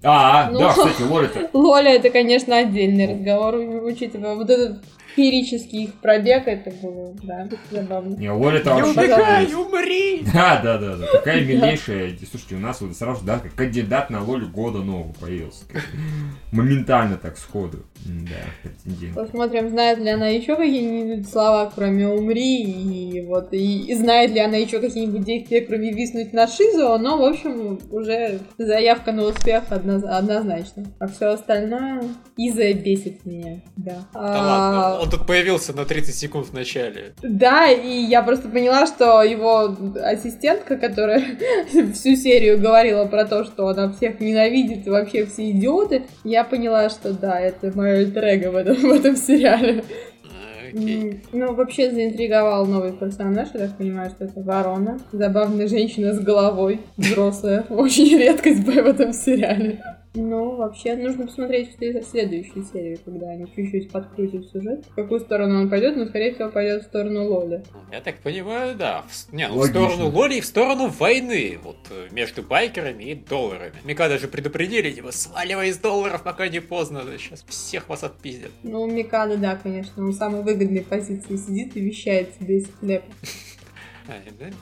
А, 0.07 0.49
ну, 0.51 0.59
да, 0.59 0.69
кстати, 0.69 1.01
Лоля-то. 1.01 1.49
Лоля 1.53 1.95
это, 1.95 2.11
конечно, 2.11 2.55
отдельный 2.55 3.11
разговор, 3.11 3.55
учитывая 3.55 4.35
вот 4.35 4.49
этот 4.49 4.77
феерический 5.15 5.85
их 5.85 5.93
пробег, 5.95 6.47
это 6.47 6.71
было, 6.81 7.13
да, 7.23 7.47
забавно. 7.71 8.15
Не, 8.15 8.31
Лоля 8.31 8.59
там 8.59 8.81
вообще... 8.81 8.99
Убегай, 8.99 9.53
умри! 9.53 10.25
Да, 10.33 10.59
да, 10.61 10.77
да, 10.77 10.97
да, 10.97 11.05
такая 11.07 11.41
милейшая. 11.45 12.13
Слушайте, 12.29 12.55
у 12.55 12.59
нас 12.59 12.81
вот 12.81 12.95
сразу, 12.95 13.23
да, 13.23 13.39
как 13.39 13.53
кандидат 13.55 14.09
на 14.09 14.23
Лолю 14.23 14.47
года 14.47 14.79
нового 14.79 15.13
появился. 15.13 15.63
Моментально 16.51 17.17
так 17.17 17.37
сходу. 17.37 17.85
Да. 18.05 19.23
Посмотрим, 19.23 19.69
знает 19.69 19.99
ли 19.99 20.09
она 20.09 20.27
еще 20.27 20.55
какие-нибудь 20.55 21.29
слова, 21.29 21.71
кроме 21.73 22.07
«умри», 22.07 22.63
и 22.63 23.21
вот, 23.25 23.53
и, 23.53 23.85
и 23.87 23.95
знает 23.95 24.31
ли 24.31 24.39
она 24.39 24.57
еще 24.57 24.79
какие-нибудь 24.79 25.23
действия, 25.23 25.61
кроме 25.61 25.91
«виснуть 25.91 26.33
на 26.33 26.47
шизу», 26.47 26.97
но, 26.97 27.17
в 27.17 27.23
общем, 27.23 27.79
уже 27.91 28.39
заявка 28.57 29.11
на 29.11 29.23
успех 29.23 29.63
однозначно. 29.69 30.85
А 30.99 31.07
все 31.07 31.27
остальное 31.27 32.03
Иза 32.37 32.73
бесит 32.73 33.25
меня, 33.25 33.61
да. 33.77 33.95
Да 33.95 34.07
а... 34.13 34.89
ладно, 34.91 35.04
он 35.05 35.11
тут 35.11 35.27
появился 35.27 35.73
на 35.73 35.85
30 35.85 36.15
секунд 36.15 36.47
в 36.47 36.53
начале. 36.53 37.13
Да, 37.21 37.69
и 37.69 37.89
я 37.89 38.23
просто 38.23 38.49
поняла, 38.49 38.87
что 38.87 39.21
его 39.21 39.75
ассистентка, 40.03 40.77
которая 40.77 41.23
всю 41.93 42.15
серию 42.15 42.59
говорила 42.59 43.05
про 43.05 43.25
то, 43.25 43.43
что 43.45 43.67
она 43.67 43.91
всех 43.93 44.19
ненавидит 44.19 44.87
и 44.87 44.89
вообще 44.89 45.25
все 45.25 45.51
идиоты, 45.51 46.03
я 46.23 46.43
поняла, 46.43 46.89
что 46.89 47.13
да, 47.13 47.39
это 47.39 47.71
мое 47.75 47.99
альтер 47.99 48.49
в 48.49 48.55
этом, 48.55 48.75
в 48.89 48.91
этом 48.91 49.15
сериале. 49.15 49.83
Okay. 50.73 51.21
Ну, 51.31 51.53
вообще 51.53 51.91
заинтриговал 51.91 52.65
новый 52.65 52.91
персонаж, 52.91 53.49
я 53.53 53.61
так 53.61 53.77
понимаю, 53.77 54.09
что 54.09 54.25
это 54.25 54.41
Ворона. 54.41 54.99
Забавная 55.13 55.67
женщина 55.67 56.13
с 56.13 56.19
головой, 56.19 56.81
взрослая. 56.97 57.63
Очень 57.69 58.17
редкость 58.17 58.63
в 58.63 58.69
этом 58.69 59.13
сериале. 59.13 59.81
Ну, 60.15 60.55
вообще, 60.55 60.95
нужно 60.95 61.27
посмотреть 61.27 61.75
в 61.77 62.03
следующей 62.03 62.63
серии, 62.71 62.97
когда 63.03 63.29
они 63.31 63.45
чуть-чуть 63.53 63.91
подкрутят 63.91 64.49
сюжет. 64.49 64.85
В 64.85 64.95
какую 64.95 65.19
сторону 65.19 65.61
он 65.61 65.69
пойдет, 65.69 65.97
но, 65.97 66.05
скорее 66.05 66.33
всего, 66.33 66.49
пойдет 66.49 66.83
в 66.83 66.85
сторону 66.85 67.25
Лоли. 67.25 67.63
Я 67.91 67.99
так 67.99 68.19
понимаю, 68.19 68.75
да. 68.75 69.03
В, 69.07 69.33
не, 69.33 69.47
ну, 69.47 69.59
в 69.59 69.65
сторону 69.65 70.09
Лоли 70.09 70.35
и 70.35 70.41
в 70.41 70.45
сторону 70.45 70.87
войны. 70.87 71.59
Вот 71.61 71.77
э, 71.89 72.07
между 72.11 72.43
байкерами 72.43 73.03
и 73.03 73.15
долларами. 73.15 73.75
Мика 73.83 74.07
даже 74.07 74.27
предупредили, 74.27 74.91
типа, 74.91 75.11
сваливай 75.11 75.69
из 75.69 75.77
долларов, 75.77 76.23
пока 76.23 76.47
не 76.47 76.61
поздно. 76.61 77.03
Сейчас 77.17 77.43
всех 77.47 77.89
вас 77.89 78.03
отпиздят. 78.03 78.51
Ну, 78.63 78.85
Микада, 78.87 79.37
да, 79.37 79.55
конечно. 79.61 80.03
Он 80.03 80.11
в 80.11 80.15
самой 80.15 80.43
выгодной 80.43 80.81
позиции 80.81 81.35
сидит 81.35 81.75
и 81.75 81.81
вещает 81.81 82.29
себе 82.39 82.59
из 82.59 82.67
хлеба. 82.79 83.05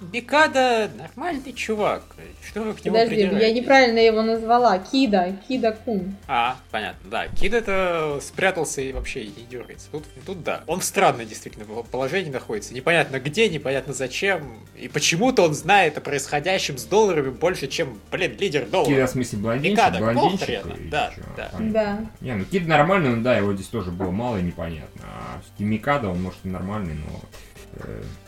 Бекада 0.01 0.89
нормальный 0.97 1.53
чувак. 1.53 2.03
Что 2.45 2.61
вы 2.61 2.73
к 2.73 2.83
нему 2.83 2.97
Подожди, 2.97 3.21
я 3.21 3.53
неправильно 3.53 3.99
его 3.99 4.21
назвала. 4.21 4.77
Кида, 4.79 5.35
Кида 5.47 5.77
Кун. 5.85 6.15
А, 6.27 6.57
понятно, 6.71 7.09
да. 7.09 7.27
Кида 7.27 7.57
это 7.57 8.19
спрятался 8.21 8.81
и 8.81 8.91
вообще 8.91 9.25
не 9.25 9.45
дергается. 9.49 9.89
Тут, 9.91 10.05
тут 10.25 10.43
да. 10.43 10.63
Он 10.67 10.79
в 10.79 10.83
странном 10.83 11.27
действительно 11.27 11.65
положении 11.65 12.31
находится. 12.31 12.73
Непонятно 12.73 13.19
где, 13.19 13.49
непонятно 13.49 13.93
зачем. 13.93 14.59
И 14.75 14.87
почему-то 14.87 15.43
он 15.43 15.53
знает 15.53 15.97
о 15.97 16.01
происходящем 16.01 16.77
с 16.77 16.85
долларами 16.85 17.29
больше, 17.29 17.67
чем, 17.67 17.99
блин, 18.11 18.35
лидер 18.39 18.65
долларов. 18.67 18.93
Кида, 18.93 19.07
в 19.07 19.09
смысле, 19.09 19.39
блондинчик? 19.39 19.77
Бекада, 19.77 19.99
блондинчик? 19.99 20.89
Да, 20.89 21.13
да. 21.37 21.51
да. 21.59 22.05
Не, 22.21 22.35
ну 22.35 22.45
Кид 22.45 22.67
нормальный, 22.67 23.15
но 23.15 23.23
да, 23.23 23.37
его 23.37 23.53
здесь 23.53 23.67
тоже 23.67 23.91
было 23.91 24.11
мало 24.11 24.37
и 24.37 24.43
непонятно. 24.43 25.01
А 25.03 25.41
Микада, 25.59 26.09
он 26.09 26.21
может 26.21 26.39
и 26.43 26.47
нормальный, 26.47 26.93
но 26.93 27.21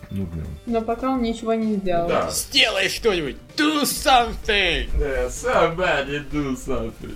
э, 0.10 0.16
нудным. 0.16 0.48
Но 0.66 0.82
пока 0.82 1.12
он 1.12 1.22
ничего 1.22 1.54
не 1.54 1.76
сделал. 1.76 2.08
Да. 2.08 2.30
Сделай 2.30 2.90
что-нибудь! 2.90 3.38
Do 3.56 3.84
something! 3.84 4.90
Yeah, 4.98 5.30
somebody 5.30 6.24
do 6.32 6.56
something. 6.56 7.16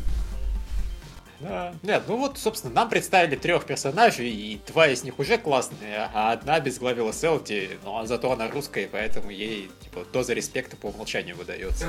Да. 1.39 1.74
Нет, 1.84 2.03
ну 2.08 2.17
вот, 2.17 2.38
собственно, 2.38 2.74
нам 2.74 2.89
представили 2.89 3.36
трех 3.36 3.65
персонажей, 3.65 4.29
и 4.29 4.60
два 4.67 4.88
из 4.88 5.03
них 5.03 5.19
уже 5.19 5.38
классные, 5.38 6.10
а 6.13 6.34
одна 6.34 6.60
безглавила 6.60 7.13
Селти, 7.13 7.72
но 7.86 8.05
зато 8.05 8.31
она 8.31 8.50
русская, 8.50 8.89
поэтому 8.91 9.29
ей, 9.29 9.72
типа, 9.81 10.01
доза 10.12 10.34
респекта 10.34 10.75
по 10.75 10.88
умолчанию 10.88 11.38
выдается. 11.38 11.86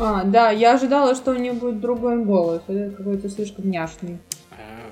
А, 0.00 0.20
а, 0.20 0.24
да, 0.24 0.50
я 0.50 0.74
ожидала, 0.74 1.14
что 1.14 1.30
у 1.30 1.34
нее 1.34 1.52
будет 1.52 1.80
другой 1.80 2.24
голос, 2.24 2.62
это 2.66 2.96
какой-то 2.96 3.28
слишком 3.30 3.70
няшный. 3.70 4.18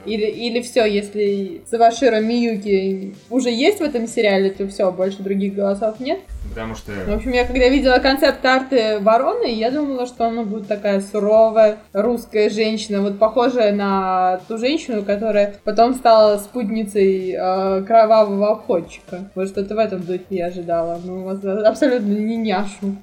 Или, 0.05 0.27
или 0.27 0.61
все, 0.61 0.85
если 0.85 1.63
Савашира 1.71 2.21
Миюки 2.21 3.15
уже 3.31 3.51
есть 3.51 3.79
в 3.79 3.83
этом 3.83 4.07
сериале, 4.07 4.51
то 4.51 4.67
все, 4.69 4.91
больше 4.91 5.23
других 5.23 5.55
голосов 5.55 6.01
нет. 6.01 6.21
Потому 6.49 6.75
что... 6.75 6.93
В 6.93 7.13
общем, 7.15 7.33
я 7.33 7.45
когда 7.45 7.69
видела 7.69 7.99
концепт 7.99 8.45
арты 8.45 8.99
Вороны, 9.01 9.53
я 9.53 9.71
думала, 9.71 10.07
что 10.07 10.27
она 10.27 10.43
будет 10.43 10.69
такая 10.69 11.01
суровая 11.01 11.79
русская 11.93 12.51
женщина, 12.51 13.01
вот 13.01 13.19
похожая 13.19 13.73
на 13.73 14.41
ту 14.49 14.59
женщину, 14.59 15.03
которая 15.03 15.55
потом 15.65 15.95
стала 15.95 16.39
спутницей 16.39 17.33
э, 17.33 17.83
кровавого 17.85 18.53
охотчика. 18.53 19.31
Вот 19.35 19.49
что-то 19.49 19.75
в 19.75 19.79
этом 19.79 20.03
духе 20.03 20.25
я 20.31 20.47
ожидала. 20.47 21.01
Ну, 21.03 21.29
абсолютно 21.65 22.13
не 22.13 22.37
няшу. 22.37 22.97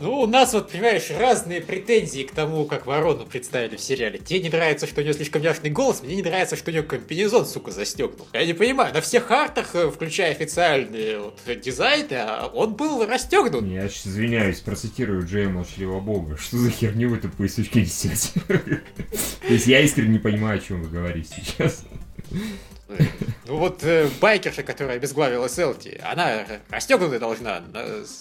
Ну, 0.00 0.22
у 0.22 0.26
нас 0.26 0.52
вот, 0.52 0.72
понимаешь, 0.72 1.10
разные 1.10 1.60
претензии 1.60 2.22
к 2.24 2.32
тому, 2.32 2.64
как 2.64 2.86
Ворону 2.86 3.24
представили 3.24 3.76
в 3.76 3.80
сериале. 3.80 4.18
Тебе 4.18 4.40
не 4.40 4.48
нравится, 4.48 4.88
что 4.88 5.00
у 5.00 5.04
нее 5.04 5.14
слишком 5.14 5.42
ясный 5.42 5.70
голос, 5.70 6.02
мне 6.02 6.16
не 6.16 6.22
нравится, 6.22 6.56
что 6.56 6.70
у 6.70 6.72
нее 6.72 6.82
комбинезон, 6.82 7.46
сука, 7.46 7.70
застегнул. 7.70 8.26
Я 8.32 8.44
не 8.46 8.52
понимаю, 8.52 8.92
на 8.92 9.00
всех 9.00 9.30
артах, 9.30 9.74
э, 9.74 9.90
включая 9.90 10.32
официальные 10.32 11.20
вот, 11.20 11.38
дизайны, 11.60 12.14
а 12.14 12.50
он 12.52 12.74
был 12.74 13.06
расстегнут. 13.06 13.64
Я 13.64 13.86
извиняюсь, 13.86 14.58
процитирую 14.58 15.24
Джея 15.24 15.48
Молчаливого 15.48 16.00
Бога. 16.00 16.36
Что 16.36 16.56
за 16.56 16.70
херню 16.70 17.10
вы 17.10 17.18
тупые 17.18 17.48
сучки 17.48 17.78
несете? 17.78 18.40
То 18.48 19.52
есть 19.52 19.68
я 19.68 19.80
искренне 19.80 20.14
не 20.14 20.18
понимаю, 20.18 20.58
о 20.58 20.60
чем 20.60 20.82
вы 20.82 20.88
говорите 20.88 21.28
сейчас. 21.44 21.84
Ну 23.46 23.56
вот 23.56 23.82
э, 23.82 24.08
байкерша, 24.20 24.62
которая 24.62 24.96
обезглавила 24.96 25.48
Селти, 25.48 26.00
она 26.04 26.44
расстегнутая 26.70 27.18
должна. 27.18 27.62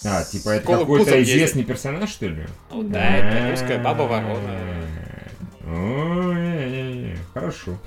А, 0.05 0.23
типа 0.23 0.49
это 0.49 0.65
какой-то 0.65 1.21
известный 1.21 1.63
персонаж, 1.63 2.09
что 2.09 2.27
ли? 2.27 2.45
Ну 2.71 2.83
да, 2.83 3.17
это 3.17 3.51
русская 3.51 3.77
баба 3.83 4.03
ворона. 4.03 4.59
Хорошо. 7.33 7.77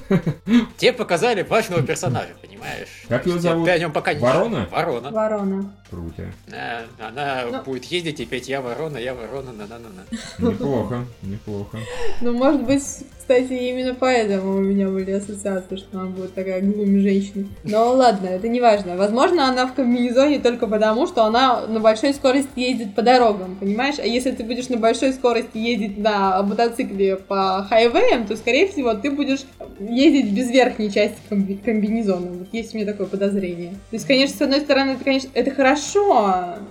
Тебе 0.77 0.93
показали 0.93 1.43
важного 1.43 1.83
персонажа, 1.83 2.31
понимаешь? 2.41 2.89
Как 3.09 3.27
его 3.27 3.39
зовут? 3.39 3.67
Ты 3.67 3.73
о 3.73 3.79
нем 3.79 3.93
пока 3.93 4.15
не 4.15 4.21
Ворона? 4.21 4.69
Ворона. 4.71 5.11
Ворона. 5.11 5.77
Круто. 5.92 6.32
Да, 6.49 6.84
она 7.06 7.42
Ну. 7.52 7.62
будет 7.64 7.84
ездить 7.84 8.18
и 8.20 8.25
петь 8.25 8.49
«Я 8.49 8.62
ворона, 8.62 8.96
я 8.96 9.12
ворона, 9.12 9.52
на-на-на-на». 9.52 10.50
Неплохо, 10.50 11.04
неплохо. 11.22 11.76
Ну, 12.22 12.32
может 12.32 12.62
быть, 12.62 12.82
кстати, 13.18 13.52
именно 13.52 13.94
поэтому 13.94 14.56
у 14.56 14.61
меня 14.61 14.88
были 14.88 15.11
ассоциации, 15.11 15.76
что 15.76 16.00
она 16.00 16.08
будет 16.08 16.32
такая 16.34 16.62
глуми 16.62 16.99
женщина. 17.00 17.46
Но 17.64 17.92
ладно, 17.92 18.28
это 18.28 18.49
не 18.49 18.58
важно. 18.62 18.96
Возможно, 18.96 19.49
она 19.50 19.66
в 19.66 19.75
комбинезоне 19.75 20.38
только 20.38 20.66
потому, 20.66 21.06
что 21.06 21.25
она 21.25 21.66
на 21.66 21.78
большой 21.78 22.14
скорости 22.14 22.49
ездит 22.56 22.94
по 22.94 23.02
дорогам, 23.02 23.56
понимаешь? 23.56 23.96
А 23.99 24.06
если 24.06 24.30
ты 24.30 24.44
будешь 24.44 24.70
на 24.70 24.78
большой 24.78 25.12
скорости 25.12 25.58
ездить 25.58 25.99
на 25.99 26.42
мотоцикле 26.42 27.16
по 27.16 27.66
хайвеям, 27.68 28.26
то, 28.26 28.34
скорее 28.38 28.66
всего, 28.66 28.94
ты 28.94 29.11
будешь 29.11 29.44
ездить 29.78 30.32
без 30.32 30.50
верхней 30.50 30.90
части 30.90 31.18
комби- 31.28 31.61
комбинезона. 31.62 32.30
Вот 32.30 32.49
есть 32.52 32.72
у 32.75 32.78
меня 32.78 32.87
такое 32.87 33.06
подозрение. 33.06 33.72
То 33.90 33.96
есть, 33.96 34.06
конечно, 34.06 34.37
с 34.38 34.40
одной 34.40 34.61
стороны, 34.61 34.92
это, 34.92 35.04
конечно, 35.04 35.28
это 35.34 35.50
хорошо, 35.50 35.82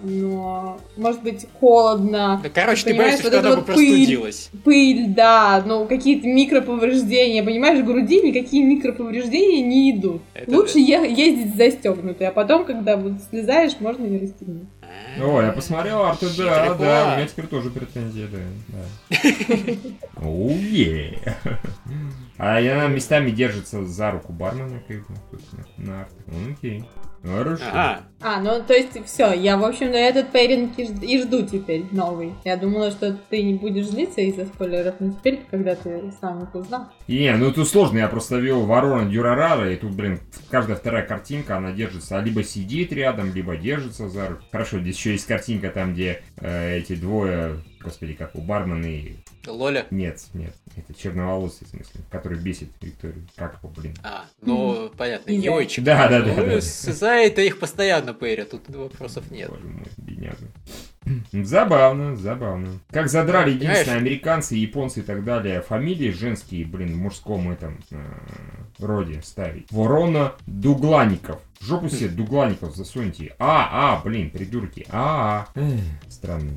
но, 0.04 0.80
может 0.98 1.22
быть, 1.24 1.46
холодно, 1.60 2.40
Да, 2.44 2.50
короче, 2.50 2.84
ты 2.84 2.90
Понимаешь, 2.92 3.12
боишься, 3.22 3.24
вот 3.24 3.30
что 3.32 3.38
это 3.40 3.48
она 3.48 3.50
бы 3.50 3.56
вот 3.66 3.76
пыль. 3.76 3.88
простудилась. 3.88 4.50
пыль, 4.64 5.06
да, 5.10 5.64
ну 5.66 5.86
какие-то 5.86 6.28
микроповреждения, 6.28 7.44
понимаешь, 7.44 7.80
в 7.80 7.86
груди 7.86 8.22
никакие 8.22 8.64
микроповреждения 8.66 9.66
не 9.66 9.92
идут. 9.92 10.22
Это 10.34 10.52
Лучше 10.52 10.80
е- 10.80 11.12
ездить 11.14 11.56
застегнутой, 11.56 12.28
а 12.28 12.32
потом, 12.32 12.66
когда 12.66 12.98
вот 12.98 13.14
слезаешь, 13.30 13.74
можно 13.80 14.06
и 14.06 14.20
расстегнуть. 14.20 14.64
да. 15.18 15.26
О, 15.26 15.42
я 15.42 15.52
посмотрел 15.52 16.04
Арту, 16.04 16.28
да, 16.38 16.74
да, 16.76 17.14
у 17.14 17.18
меня 17.18 17.28
теперь 17.28 17.48
тоже 17.48 17.70
претензии, 17.70 18.28
да. 18.32 18.40
да. 18.70 20.22
Оу. 20.26 20.52
А 22.38 22.58
она 22.58 22.88
местами 22.88 23.30
держится 23.30 23.86
за 23.86 24.12
руку 24.12 24.34
бармена, 24.34 24.82
как 24.88 24.98
бы, 25.08 25.16
на, 25.78 26.02
арте. 26.02 26.16
Окей. 26.52 26.84
Хорошо. 27.24 27.64
Ага. 27.70 28.02
А, 28.24 28.40
ну 28.42 28.64
то 28.66 28.74
есть 28.74 29.04
все, 29.06 29.32
я, 29.34 29.58
в 29.58 29.64
общем, 29.66 29.92
на 29.92 29.96
этот 29.96 30.32
пейринг 30.32 30.78
и, 30.78 30.86
ж- 30.86 31.04
и 31.04 31.22
жду 31.22 31.46
теперь 31.46 31.86
новый. 31.92 32.34
Я 32.44 32.58
думала, 32.58 32.92
что 32.92 33.18
ты 33.30 33.44
не 33.44 33.54
будешь 33.56 33.88
злиться 33.88 34.22
из-за 34.22 34.46
спойлеров, 34.46 34.96
но 35.00 35.12
теперь, 35.12 35.42
когда 35.50 35.76
ты 35.76 36.12
сам 36.20 36.44
их 36.44 36.54
узнал. 36.56 36.88
Не, 37.08 37.36
ну 37.36 37.52
тут 37.52 37.68
сложно, 37.68 38.00
я 38.00 38.08
просто 38.08 38.38
вел 38.38 38.66
ворона 38.66 39.10
Дюрарара, 39.10 39.72
и 39.72 39.76
тут, 39.76 39.92
блин, 39.92 40.20
каждая 40.50 40.78
вторая 40.78 41.06
картинка, 41.06 41.58
она 41.58 41.72
держится, 41.72 42.18
а 42.18 42.22
либо 42.22 42.44
сидит 42.44 42.92
рядом, 42.94 43.34
либо 43.34 43.56
держится 43.56 44.10
за 44.10 44.30
руку. 44.30 44.44
Хорошо, 44.52 44.80
здесь 44.80 44.98
еще 44.98 45.12
есть 45.12 45.26
картинка 45.28 45.70
там, 45.70 45.94
где 45.94 46.22
э, 46.40 46.78
эти 46.78 46.96
двое, 46.96 47.58
господи, 47.84 48.14
как 48.14 48.36
у 48.36 48.42
бармена 48.42 48.86
и... 48.86 49.14
Лоля. 49.48 49.88
Нет, 49.92 50.22
нет, 50.34 50.54
это 50.76 50.94
черноволосый, 50.94 51.68
в 51.68 51.70
смысле, 51.72 52.02
который 52.10 52.38
бесит 52.38 52.70
Викторию. 52.82 53.28
Как 53.36 53.60
его, 53.60 53.70
блин? 53.70 53.96
А, 54.04 54.26
ну, 54.42 54.90
понятно, 54.96 55.32
Не 55.32 55.40
знаю. 55.40 55.56
Йойчик. 55.56 55.84
Да, 55.84 56.08
да, 56.08 56.22
да, 56.22 56.34
Ну, 56.36 56.46
да. 56.46 56.62
За 56.62 57.10
это 57.10 57.42
их 57.42 57.60
постоянно 57.60 58.14
пэрят, 58.14 58.52
тут 58.52 58.70
вопросов 58.70 59.30
нет. 59.32 59.50
Боже 59.50 59.66
мой, 59.68 59.86
бедняга. 59.98 60.38
Забавно, 61.32 62.16
забавно. 62.16 62.80
Как 62.92 63.10
задрали 63.10 63.52
Понимаешь? 63.58 63.80
единственные 63.80 64.00
американцы, 64.00 64.56
японцы 64.56 65.00
и 65.00 65.04
так 65.04 65.24
далее, 65.24 65.62
фамилии 65.62 66.12
женские, 66.12 66.66
блин, 66.66 66.94
в 66.94 66.98
мужском 66.98 67.50
этом 67.50 67.80
э, 67.92 67.98
роде 68.80 69.22
ставить. 69.24 69.72
Ворона 69.72 70.34
Дуглаников. 70.46 71.40
В 71.62 71.66
жопу 71.68 71.90
себе 71.90 72.10
Дуглаников 72.10 72.76
засуньте. 72.76 73.36
А, 73.38 73.70
а, 73.72 74.02
блин, 74.04 74.32
придурки. 74.32 74.88
А, 74.90 75.48
а. 75.54 75.60
Эх, 75.60 75.80
Странно. 76.10 76.52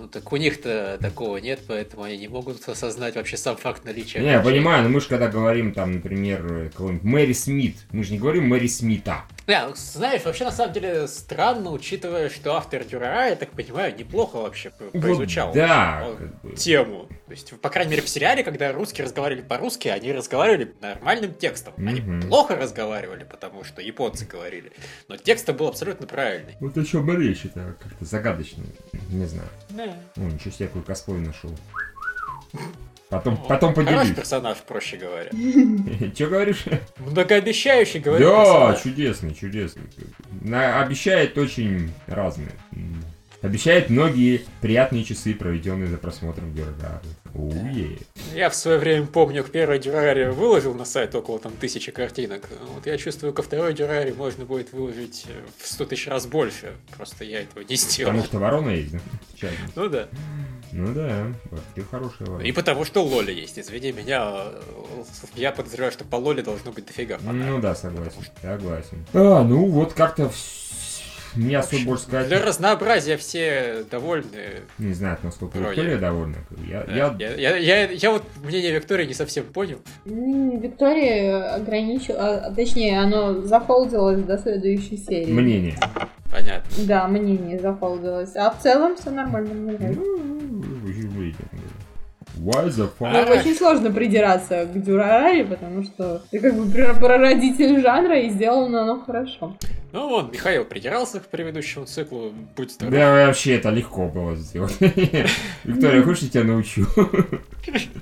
Ну 0.00 0.08
так 0.08 0.32
у 0.32 0.36
них-то 0.36 0.98
такого 1.00 1.36
нет, 1.36 1.60
поэтому 1.68 2.02
они 2.02 2.18
не 2.18 2.26
могут 2.26 2.68
осознать 2.68 3.14
вообще 3.14 3.36
сам 3.36 3.56
факт 3.56 3.84
наличия. 3.84 4.18
Не, 4.18 4.32
я 4.32 4.40
понимаю, 4.40 4.82
но 4.82 4.88
мы 4.88 5.00
же 5.00 5.06
когда 5.06 5.28
говорим 5.28 5.72
там, 5.72 5.92
например, 5.92 6.46
э, 6.52 6.70
кого-нибудь 6.76 7.04
Мэри 7.04 7.32
Смит, 7.34 7.76
мы 7.92 8.02
же 8.02 8.12
не 8.12 8.18
говорим 8.18 8.48
Мэри 8.48 8.66
Смита. 8.66 9.24
Не, 9.46 9.66
ну, 9.66 9.72
знаешь, 9.76 10.24
вообще 10.24 10.44
на 10.44 10.52
самом 10.52 10.74
деле 10.74 11.08
странно, 11.08 11.70
учитывая, 11.70 12.28
что 12.28 12.54
автор 12.54 12.84
Дюрара, 12.84 13.30
я 13.30 13.36
так 13.36 13.52
понимаю, 13.52 13.96
неплохо 13.96 14.36
вообще 14.36 14.70
поизучал 14.70 15.54
да, 15.54 16.06
как 16.18 16.42
бы. 16.42 16.56
тему. 16.56 17.08
То 17.26 17.32
есть, 17.32 17.58
по 17.60 17.70
крайней 17.70 17.92
мере, 17.92 18.02
в 18.02 18.08
сериале, 18.08 18.44
когда 18.44 18.72
русские 18.72 19.04
разговаривали 19.04 19.42
по-русски, 19.42 19.88
они 19.88 20.12
разговаривали 20.12 20.74
нормальным 20.80 21.32
текстом. 21.32 21.72
Они 21.78 22.02
плохо 22.22 22.56
разговаривали, 22.56 23.24
потому 23.24 23.64
что 23.64 23.80
японцы 23.80 24.26
говорили. 24.48 24.72
Но 25.08 25.16
текст 25.16 25.50
был 25.50 25.68
абсолютно 25.68 26.06
правильный. 26.06 26.56
Вот 26.60 26.76
о 26.76 26.84
чем 26.84 27.10
речь, 27.18 27.44
это 27.44 27.76
как-то 27.80 28.04
загадочно. 28.04 28.64
Не 29.10 29.26
знаю. 29.26 29.48
Да. 29.70 29.84
О, 30.16 30.20
ничего 30.20 30.50
себе, 30.50 30.68
какой 30.68 30.82
косплей 30.82 31.20
нашел. 31.20 31.54
Потом, 33.10 33.38
потом 33.46 33.74
Хороший 33.74 33.94
поделюсь. 33.96 34.16
персонаж, 34.16 34.58
проще 34.58 34.98
говоря. 34.98 35.30
Че 36.14 36.26
говоришь? 36.26 36.64
Многообещающий, 36.98 38.00
говорю, 38.00 38.26
Да, 38.28 38.74
чудесный, 38.82 39.34
чудесный. 39.34 39.84
Обещает 40.52 41.36
очень 41.38 41.92
разное. 42.06 42.52
Обещает 43.40 43.88
многие 43.88 44.42
приятные 44.60 45.04
часы, 45.04 45.32
проведенные 45.34 45.88
за 45.88 45.96
просмотром 45.96 46.52
Гердары. 46.52 47.00
Уе. 47.34 47.98
Я 48.34 48.50
в 48.50 48.54
свое 48.56 48.78
время 48.78 49.06
помню, 49.06 49.44
к 49.44 49.50
первой 49.50 49.78
Дюраре 49.78 50.30
выложил 50.30 50.74
на 50.74 50.84
сайт 50.84 51.14
около 51.14 51.38
там 51.38 51.52
тысячи 51.52 51.92
картинок. 51.92 52.48
Вот 52.74 52.86
я 52.86 52.98
чувствую, 52.98 53.32
ко 53.32 53.42
второй 53.42 53.74
Дюраре 53.74 54.12
можно 54.12 54.44
будет 54.44 54.72
выложить 54.72 55.26
э, 55.28 55.32
в 55.58 55.66
сто 55.68 55.84
тысяч 55.84 56.08
раз 56.08 56.26
больше. 56.26 56.72
Просто 56.96 57.24
я 57.24 57.42
этого 57.42 57.62
не 57.62 57.76
сделал. 57.76 58.10
Потому 58.12 58.26
что 58.26 58.38
ворона 58.40 58.70
есть, 58.70 58.92
да? 58.92 58.98
Ну 59.76 59.88
да. 59.88 60.08
Ну 60.72 60.92
да, 60.92 61.26
ты 61.74 61.82
хорошая 61.82 62.28
ворона. 62.28 62.42
И 62.44 62.50
потому 62.52 62.84
что 62.84 63.04
Лоли 63.04 63.32
есть. 63.32 63.58
Извини 63.58 63.92
меня, 63.92 64.32
э, 64.46 65.04
я 65.36 65.52
подозреваю, 65.52 65.92
что 65.92 66.04
по 66.04 66.16
Лоле 66.16 66.42
должно 66.42 66.72
быть 66.72 66.86
дофига 66.86 67.18
фанатов. 67.18 67.50
Ну 67.50 67.60
да, 67.60 67.74
согласен, 67.76 68.22
согласен. 68.42 69.06
А, 69.12 69.44
ну 69.44 69.66
вот 69.66 69.92
как-то 69.92 70.24
вс- 70.24 70.66
не 71.38 71.54
особо 71.54 71.84
больше 71.84 72.04
сказать. 72.04 72.28
Для 72.28 72.44
разнообразия 72.44 73.16
все 73.16 73.84
довольны. 73.90 74.26
Не 74.78 74.92
знаю, 74.92 75.18
насколько 75.22 75.56
Вроде. 75.58 75.70
Виктория 75.82 75.98
довольна. 75.98 76.36
Я, 76.68 76.82
Да. 76.84 76.92
я- 77.18 77.34
Я, 77.34 77.56
я, 77.56 77.56
я, 77.56 77.90
я 77.90 78.10
вот 78.10 78.22
мнение 78.42 78.72
Виктории 78.72 79.06
не 79.06 79.14
совсем 79.14 79.44
понял. 79.44 79.78
Виктория 80.04 81.54
ограничила, 81.54 82.18
а, 82.46 82.52
точнее, 82.54 83.00
оно 83.00 83.42
зафолдилось 83.42 84.22
до 84.22 84.38
следующей 84.38 84.96
серии. 84.96 85.30
мнение. 85.32 85.76
Понятно. 86.30 86.70
Да, 86.84 87.08
мнение 87.08 87.58
зафолдилось. 87.58 88.36
А 88.36 88.50
в 88.50 88.60
целом 88.62 88.96
все 88.96 89.10
нормально, 89.10 89.54
мне 89.54 89.72
нравится. 89.78 90.02
Why 92.38 92.68
the 92.68 92.88
fuck? 92.98 93.12
Ну, 93.12 93.32
очень 93.32 93.54
сложно 93.54 93.90
придираться 93.90 94.66
к 94.66 94.82
Дюрараре, 94.82 95.44
потому 95.44 95.82
что 95.84 96.22
ты 96.30 96.38
как 96.38 96.54
бы 96.54 96.70
пр- 96.70 96.94
прародитель 96.98 97.80
жанра 97.80 98.20
и 98.20 98.30
сделано 98.30 98.82
оно 98.82 99.00
хорошо. 99.04 99.56
Ну, 99.90 100.08
вон, 100.10 100.30
Михаил 100.30 100.64
придирался 100.66 101.18
к 101.18 101.26
предыдущему 101.28 101.86
циклу. 101.86 102.32
Будь 102.56 102.72
здоров. 102.72 102.92
Да 102.94 103.26
вообще 103.26 103.56
это 103.56 103.70
легко 103.70 104.06
было 104.08 104.36
сделать. 104.36 104.76
Виктория, 105.64 106.02
хочешь 106.02 106.24
я 106.24 106.28
тебя 106.28 106.44
научу? 106.44 106.86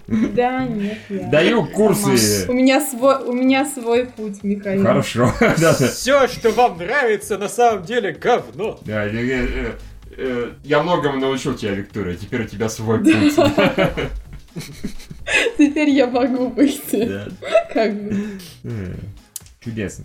Да, 0.08 0.64
нет, 0.66 0.98
я. 1.08 1.28
Даю 1.28 1.64
курсы. 1.66 2.46
У 2.48 2.52
меня 2.52 2.80
свой, 2.80 3.22
у 3.24 3.32
меня 3.32 3.64
свой 3.64 4.06
путь, 4.06 4.42
Михаил. 4.42 4.82
Хорошо. 4.82 5.32
Все, 5.92 6.26
что 6.26 6.50
вам 6.50 6.78
нравится, 6.78 7.38
на 7.38 7.48
самом 7.48 7.84
деле 7.84 8.12
говно. 8.12 8.78
Да, 8.84 9.06
э, 9.06 9.10
э, 9.12 9.72
э, 10.16 10.50
Я 10.64 10.82
многому 10.82 11.18
научил 11.20 11.54
тебя, 11.54 11.72
Виктория. 11.72 12.16
Теперь 12.16 12.42
у 12.42 12.48
тебя 12.48 12.68
свой 12.68 12.98
путь. 12.98 13.34
Теперь 15.58 15.90
я 15.90 16.06
могу 16.06 16.48
выйти. 16.48 17.04
Да. 17.04 17.28
Как 17.72 17.94
бы. 17.94 18.38
Чудесно. 19.60 20.04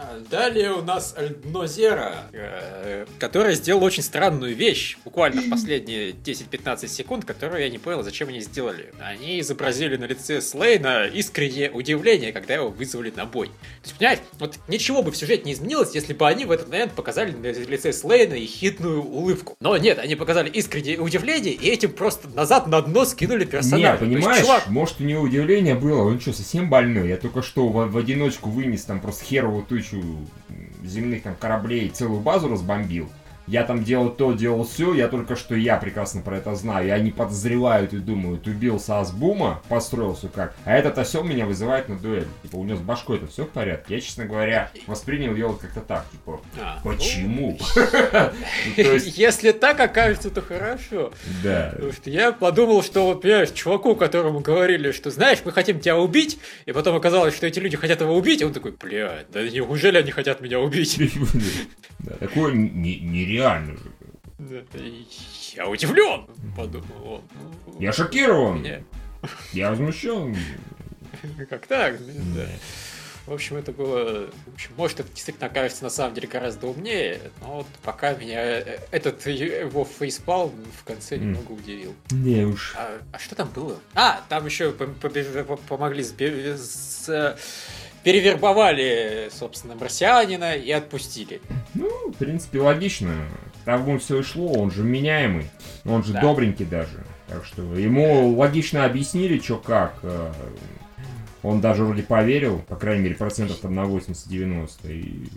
Да. 0.00 0.38
Далее 0.38 0.72
у 0.72 0.82
нас 0.82 1.14
Альднозера, 1.16 2.14
э, 2.32 3.06
который 3.18 3.54
сделал 3.54 3.84
очень 3.84 4.02
странную 4.02 4.54
вещь, 4.54 4.96
буквально 5.04 5.42
в 5.42 5.50
последние 5.50 6.10
10-15 6.10 6.88
секунд, 6.88 7.24
которую 7.24 7.60
я 7.60 7.68
не 7.68 7.78
понял, 7.78 8.02
зачем 8.02 8.28
они 8.28 8.40
сделали. 8.40 8.92
Они 9.00 9.40
изобразили 9.40 9.96
на 9.96 10.04
лице 10.04 10.40
Слейна 10.40 11.06
искреннее 11.06 11.70
удивление, 11.70 12.32
когда 12.32 12.54
его 12.54 12.68
вызвали 12.68 13.12
на 13.14 13.26
бой. 13.26 13.48
То 13.48 13.52
есть, 13.84 13.98
понимаешь, 13.98 14.18
вот 14.38 14.58
ничего 14.68 15.02
бы 15.02 15.10
в 15.10 15.16
сюжете 15.16 15.44
не 15.44 15.52
изменилось, 15.52 15.94
если 15.94 16.12
бы 16.12 16.26
они 16.26 16.44
в 16.44 16.50
этот 16.50 16.68
момент 16.68 16.92
показали 16.92 17.32
на 17.32 17.46
лице 17.46 17.92
Слейна 17.92 18.34
и 18.34 18.46
хитную 18.46 19.02
улыбку. 19.02 19.56
Но 19.60 19.76
нет, 19.76 19.98
они 19.98 20.14
показали 20.14 20.48
искреннее 20.48 20.98
удивление 20.98 21.52
и 21.52 21.68
этим 21.68 21.92
просто 21.92 22.28
назад 22.28 22.66
на 22.66 22.80
дно 22.80 23.04
скинули 23.04 23.44
персонажа. 23.44 23.92
Не, 23.92 23.98
То 23.98 24.04
есть, 24.04 24.16
понимаешь, 24.16 24.42
чувак, 24.42 24.68
может 24.68 25.00
у 25.00 25.04
него 25.04 25.22
удивление 25.22 25.74
было, 25.74 26.02
он 26.04 26.20
что, 26.20 26.32
совсем 26.32 26.70
больной? 26.70 27.08
Я 27.08 27.16
только 27.16 27.42
что 27.42 27.68
в, 27.68 27.90
в 27.90 27.96
одиночку 27.96 28.48
вынес 28.48 28.84
там 28.84 29.00
просто 29.00 29.24
херовую 29.24 29.64
тучу 29.64 29.89
м, 29.98 30.26
земных 30.84 31.22
там 31.22 31.34
кораблей, 31.36 31.88
целую 31.90 32.20
базу 32.20 32.48
разбомбил. 32.48 33.08
Я 33.50 33.64
там 33.64 33.82
делал 33.82 34.10
то, 34.10 34.32
делал 34.32 34.64
все, 34.64 34.94
я 34.94 35.08
только 35.08 35.34
что 35.34 35.56
я 35.56 35.76
прекрасно 35.76 36.22
про 36.22 36.36
это 36.36 36.54
знаю. 36.54 36.86
И 36.86 36.90
они 36.90 37.10
подозревают 37.10 37.92
и 37.92 37.98
думают, 37.98 38.46
убился 38.46 39.00
Асбума, 39.00 39.60
построился 39.68 40.28
как. 40.28 40.54
А 40.64 40.76
этот 40.76 40.96
осел 40.98 41.24
меня 41.24 41.46
вызывает 41.46 41.88
на 41.88 41.98
дуэль. 41.98 42.28
Типа, 42.42 42.56
у 42.56 42.64
него 42.64 42.76
с 42.76 42.80
башкой 42.80 43.16
это 43.16 43.26
все 43.26 43.44
в 43.44 43.48
порядке. 43.48 43.96
Я, 43.96 44.00
честно 44.00 44.26
говоря, 44.26 44.70
воспринял 44.86 45.34
его 45.34 45.54
как-то 45.54 45.80
так, 45.80 46.08
типа, 46.12 46.40
А, 46.60 46.80
почему? 46.84 47.58
ну, 47.76 48.74
То 48.76 48.92
есть, 48.92 49.18
Если 49.18 49.50
так 49.50 49.80
окажется, 49.80 50.30
то 50.30 50.42
хорошо. 50.42 51.12
да. 51.42 51.70
Потому 51.74 51.92
что 51.92 52.08
я 52.10 52.30
подумал, 52.30 52.82
что 52.84 53.06
вот, 53.06 53.22
понимаешь, 53.22 53.50
чуваку, 53.50 53.96
которому 53.96 54.38
говорили, 54.40 54.92
что, 54.92 55.10
знаешь, 55.10 55.38
мы 55.44 55.50
хотим 55.50 55.80
тебя 55.80 55.98
убить, 55.98 56.38
и 56.66 56.72
потом 56.72 56.94
оказалось, 56.94 57.34
что 57.34 57.48
эти 57.48 57.58
люди 57.58 57.76
хотят 57.76 58.00
его 58.00 58.14
убить, 58.16 58.42
он 58.44 58.52
такой, 58.52 58.70
блядь, 58.80 59.28
да 59.32 59.42
неужели 59.42 59.98
они 59.98 60.12
хотят 60.12 60.40
меня 60.40 60.60
убить? 60.60 61.00
Такое 62.18 62.52
не- 62.54 62.98
нереально 63.40 63.76
же. 63.76 64.64
Я 65.54 65.68
удивлен, 65.68 66.26
подумал 66.56 67.22
он. 67.66 67.78
Я 67.78 67.92
шокирован. 67.92 68.62
меня- 68.62 68.82
Я 69.52 69.70
возмущен. 69.70 70.36
Как 71.48 71.66
так? 71.66 71.96
Да. 72.34 72.46
В 73.26 73.32
общем, 73.34 73.56
это 73.56 73.70
было... 73.70 74.28
В 74.46 74.54
общем, 74.54 74.70
может, 74.76 75.00
это 75.00 75.08
действительно 75.10 75.46
окажется 75.48 75.84
на 75.84 75.90
самом 75.90 76.14
деле 76.14 76.26
гораздо 76.26 76.66
умнее, 76.66 77.20
но 77.42 77.56
вот 77.58 77.66
пока 77.82 78.14
меня 78.14 78.40
э, 78.42 78.78
этот 78.90 79.24
его 79.26 79.84
фейспалм 79.84 80.52
в 80.80 80.84
конце 80.84 81.16
М. 81.16 81.32
немного 81.32 81.52
удивил. 81.52 81.94
Не 82.10 82.44
уж. 82.44 82.74
А, 82.76 82.98
а 83.12 83.18
что 83.18 83.34
там 83.34 83.50
было? 83.50 83.78
А, 83.94 84.22
там 84.30 84.46
еще 84.46 84.72
помогли 84.72 86.02
с- 86.02 87.08
э, 87.08 87.36
перевербовали, 88.02 89.30
собственно, 89.32 89.74
марсианина 89.74 90.54
и 90.56 90.70
отпустили. 90.72 91.40
В 92.20 92.22
принципе, 92.22 92.60
логично. 92.60 93.14
Тому 93.64 93.98
все 93.98 94.20
и 94.20 94.22
шло, 94.22 94.52
он 94.52 94.70
же 94.70 94.82
меняемый. 94.82 95.46
Он 95.86 96.04
же 96.04 96.12
Да. 96.12 96.20
добренький 96.20 96.66
даже. 96.66 97.02
Так 97.26 97.46
что 97.46 97.62
ему 97.74 98.36
логично 98.36 98.84
объяснили, 98.84 99.38
что 99.38 99.56
как. 99.56 99.94
э, 100.02 100.30
Он 101.42 101.62
даже 101.62 101.84
вроде 101.84 102.02
поверил, 102.02 102.58
по 102.68 102.76
крайней 102.76 103.04
мере, 103.04 103.14
процентов 103.14 103.56
там 103.60 103.74
на 103.74 103.84
80-90. 103.86 104.92
И... 104.92 105.30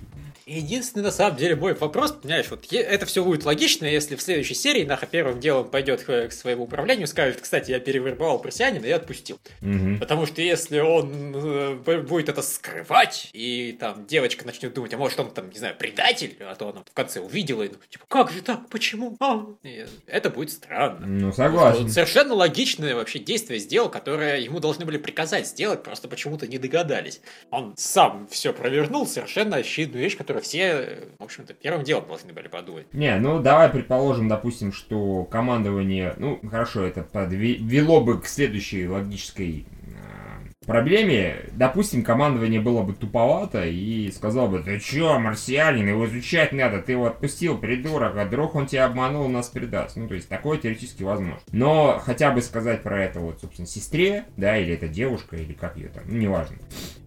Единственный, 0.46 1.04
на 1.04 1.12
самом 1.12 1.38
деле, 1.38 1.56
мой 1.56 1.74
вопрос, 1.74 2.12
понимаешь, 2.12 2.48
вот 2.50 2.72
это 2.72 3.06
все 3.06 3.24
будет 3.24 3.46
логично, 3.46 3.86
если 3.86 4.16
в 4.16 4.22
следующей 4.22 4.56
серии 4.56 4.84
Наха 4.84 5.06
первым 5.06 5.40
делом 5.40 5.70
пойдет 5.70 6.04
к, 6.04 6.32
своему 6.32 6.64
управлению, 6.64 7.08
скажет, 7.08 7.42
кстати, 7.42 7.72
я 7.72 7.80
перевербовал 7.80 8.42
марсианина 8.44 8.86
и 8.86 8.92
отпустил. 8.92 9.40
Мгм. 9.62 10.00
Потому 10.00 10.26
что 10.26 10.42
если 10.42 10.80
он 10.80 11.34
э, 11.36 12.02
будет 12.02 12.30
это 12.30 12.42
скрывать, 12.42 13.30
и 13.34 13.76
там 13.80 14.06
девочка 14.06 14.46
начнет 14.46 14.74
думать, 14.74 14.94
а 14.94 14.98
может 14.98 15.20
он 15.20 15.32
там, 15.32 15.50
не 15.50 15.58
знаю, 15.58 15.76
предатель, 15.78 16.36
а 16.42 16.56
то 16.56 16.70
она 16.70 16.84
в 16.84 16.94
конце 16.94 17.20
увидела, 17.20 17.64
и 17.64 17.70
ну, 17.70 17.76
типа, 17.90 18.06
как 18.08 18.32
же 18.32 18.42
так, 18.42 18.70
почему? 18.70 19.16
А?» 19.20 19.46
И 19.64 19.86
это 20.08 20.30
будет 20.30 20.52
странно. 20.52 21.06
Ну, 21.06 21.32
согласен. 21.32 21.90
Совершенно 21.90 22.34
логичное 22.34 22.96
вообще 22.96 23.20
действие 23.20 23.60
сделал, 23.60 23.90
которое 23.90 24.40
ему 24.40 24.60
должны 24.60 24.86
были 24.86 24.98
приказать 24.98 25.48
сделать, 25.48 25.84
просто 25.84 26.08
почему-то 26.08 26.48
не 26.48 26.58
догадались. 26.58 27.22
Он 27.52 27.74
сам 27.78 28.28
все 28.30 28.54
провернул, 28.54 29.08
совершенно 29.08 29.58
очевидную 29.58 30.04
вещь, 30.04 30.18
которую 30.34 30.44
все, 30.44 30.60
э, 30.60 31.06
в 31.20 31.24
общем-то, 31.24 31.54
первым 31.54 31.84
делом 31.84 32.08
должны 32.08 32.34
были 32.34 32.48
подумать. 32.48 32.92
Не, 32.94 33.18
ну 33.20 33.40
давай 33.40 33.70
предположим, 33.70 34.28
допустим, 34.28 34.74
что 34.74 35.26
командование, 35.26 36.14
ну 36.18 36.40
хорошо, 36.50 36.84
это 36.84 37.04
подвело 37.04 38.02
бы 38.02 38.20
к 38.20 38.26
следующей 38.26 38.88
логической 38.88 39.66
э, 39.86 40.23
проблеме. 40.66 41.46
Допустим, 41.54 42.04
командование 42.04 42.60
было 42.60 42.82
бы 42.82 42.94
туповато 42.94 43.66
и 43.66 44.12
сказал 44.12 44.48
бы, 44.48 44.60
ты 44.60 44.80
чё, 44.80 45.20
марсианин, 45.20 45.88
его 45.88 46.06
изучать 46.06 46.52
надо, 46.52 46.82
ты 46.82 46.94
его 46.94 47.06
отпустил, 47.06 47.58
придурок, 47.58 48.18
а 48.18 48.26
вдруг 48.26 48.56
он 48.56 48.68
тебя 48.68 48.86
обманул, 48.86 49.28
нас 49.28 49.50
предаст. 49.50 49.98
Ну, 49.98 50.08
то 50.08 50.16
есть, 50.16 50.30
такое 50.30 50.58
теоретически 50.58 51.04
возможно. 51.04 51.40
Но 51.52 52.02
хотя 52.04 52.32
бы 52.32 52.42
сказать 52.42 52.84
про 52.84 53.04
это 53.04 53.20
вот, 53.20 53.40
собственно, 53.42 53.68
сестре, 53.68 54.26
да, 54.38 54.58
или 54.58 54.74
это 54.74 54.88
девушка, 54.88 55.36
или 55.36 55.54
как 55.54 55.78
ее 55.78 55.90
там, 55.90 56.04
ну, 56.08 56.18
неважно. 56.18 56.58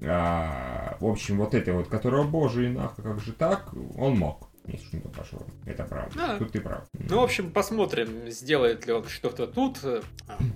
А, 0.03 0.97
в 1.01 1.07
общем, 1.07 1.39
вот 1.39 1.55
это 1.55 1.73
вот, 1.73 1.89
которого, 1.89 2.25
боже, 2.25 2.67
и 2.67 2.69
нахуй, 2.69 3.05
как 3.05 3.21
же 3.21 3.33
так, 3.33 3.73
он 3.97 4.19
мог. 4.19 4.46
Если 4.67 4.87
что-то 4.87 5.09
пошло. 5.09 5.41
Это 5.65 5.85
правда. 5.85 6.13
Да. 6.17 6.39
Тут 6.39 6.53
ты 6.53 6.61
прав. 6.61 6.85
Ну, 6.93 7.21
в 7.21 7.25
общем, 7.25 7.51
посмотрим, 7.51 8.29
сделает 8.29 8.87
ли 8.87 8.93
он 8.93 9.05
что-то 9.07 9.47
тут. 9.47 9.79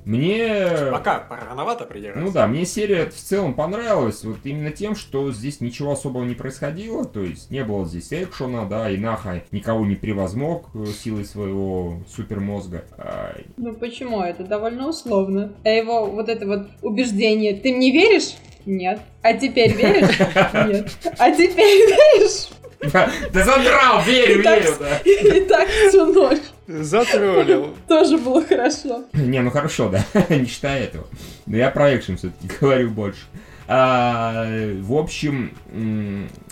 Мне... 0.05 0.91
Пока 0.91 1.27
рановато 1.29 1.85
придираться. 1.85 2.21
Ну 2.21 2.33
да, 2.33 2.47
мне 2.47 2.65
серия 2.65 3.07
в 3.07 3.15
целом 3.15 3.55
понравилась 3.55 4.25
вот 4.25 4.39
именно 4.45 4.71
тем, 4.71 4.97
что 4.97 5.31
здесь 5.33 5.61
ничего 5.61 5.93
особого 5.93 6.25
не 6.25 6.35
происходило, 6.35 7.05
то 7.05 7.23
есть 7.23 7.51
не 7.51 7.65
было 7.65 7.87
здесь 7.87 8.13
экшена, 8.13 8.65
да, 8.65 8.91
и 8.91 8.97
Наха 8.97 9.43
никого 9.53 9.87
не 9.87 9.97
превозмог 9.97 10.69
э, 10.75 10.87
силой 10.87 11.25
своего 11.25 12.03
супермозга. 12.09 12.85
А, 12.99 13.37
Ну 13.57 13.75
почему? 13.75 14.23
Это 14.23 14.45
довольно 14.45 14.89
условно. 14.89 15.53
А 15.65 15.69
его 15.69 16.07
вот 16.07 16.29
это 16.29 16.47
вот 16.47 16.69
убеждение, 16.83 17.55
ты 17.55 17.73
мне 17.73 17.93
веришь? 17.93 18.35
Нет. 18.67 19.01
А 19.23 19.35
теперь 19.35 19.73
веришь? 19.75 20.19
Нет. 20.69 20.91
А 21.19 21.31
теперь 21.31 21.89
веришь? 21.89 22.49
Ты 22.81 23.45
задрал, 23.45 24.03
верю, 24.05 24.43
верю, 24.43 24.73
да. 24.79 24.99
И 24.99 25.41
так 25.41 25.69
всю 25.69 26.07
ночь. 26.07 26.41
Затроллил. 26.67 27.77
Тоже 27.89 28.17
было 28.17 28.45
хорошо. 28.45 29.05
Не, 29.13 29.41
ну 29.41 29.51
хорошо, 29.51 29.89
да, 29.89 30.05
не 30.29 30.47
считая 30.47 30.85
этого. 30.85 31.07
Но 31.47 31.57
я 31.57 31.71
про 31.71 31.95
экшен 31.97 32.17
все-таки 32.17 32.49
говорю 32.61 32.91
больше. 32.91 33.23
А, 33.67 34.47
в 34.81 34.95
общем, 34.95 35.57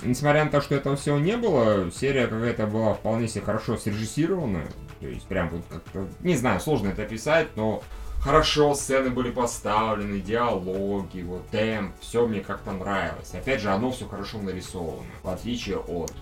несмотря 0.05 0.45
на 0.45 0.51
то, 0.51 0.61
что 0.61 0.75
этого 0.75 0.97
всего 0.97 1.19
не 1.19 1.37
было, 1.37 1.91
серия 1.91 2.27
какая-то 2.27 2.67
была 2.67 2.95
вполне 2.95 3.27
себе 3.27 3.45
хорошо 3.45 3.77
срежиссирована. 3.77 4.63
То 5.01 5.07
есть 5.07 5.27
прям 5.27 5.49
вот 5.51 5.63
как-то, 5.69 6.07
не 6.21 6.37
знаю, 6.37 6.61
сложно 6.61 6.89
это 6.89 7.03
описать, 7.03 7.49
но 7.57 7.83
хорошо 8.21 8.75
сцены 8.75 9.11
были 9.11 9.31
поставлены, 9.31 10.21
диалоги, 10.21 11.23
вот 11.23 11.49
темп, 11.49 11.95
все 12.01 12.27
мне 12.27 12.41
как-то 12.41 12.73
нравилось. 12.73 13.35
Опять 13.35 13.61
же, 13.61 13.71
оно 13.71 13.91
все 13.91 14.07
хорошо 14.07 14.39
нарисовано, 14.39 15.07
в 15.23 15.29
отличие 15.29 15.79
от 15.79 16.13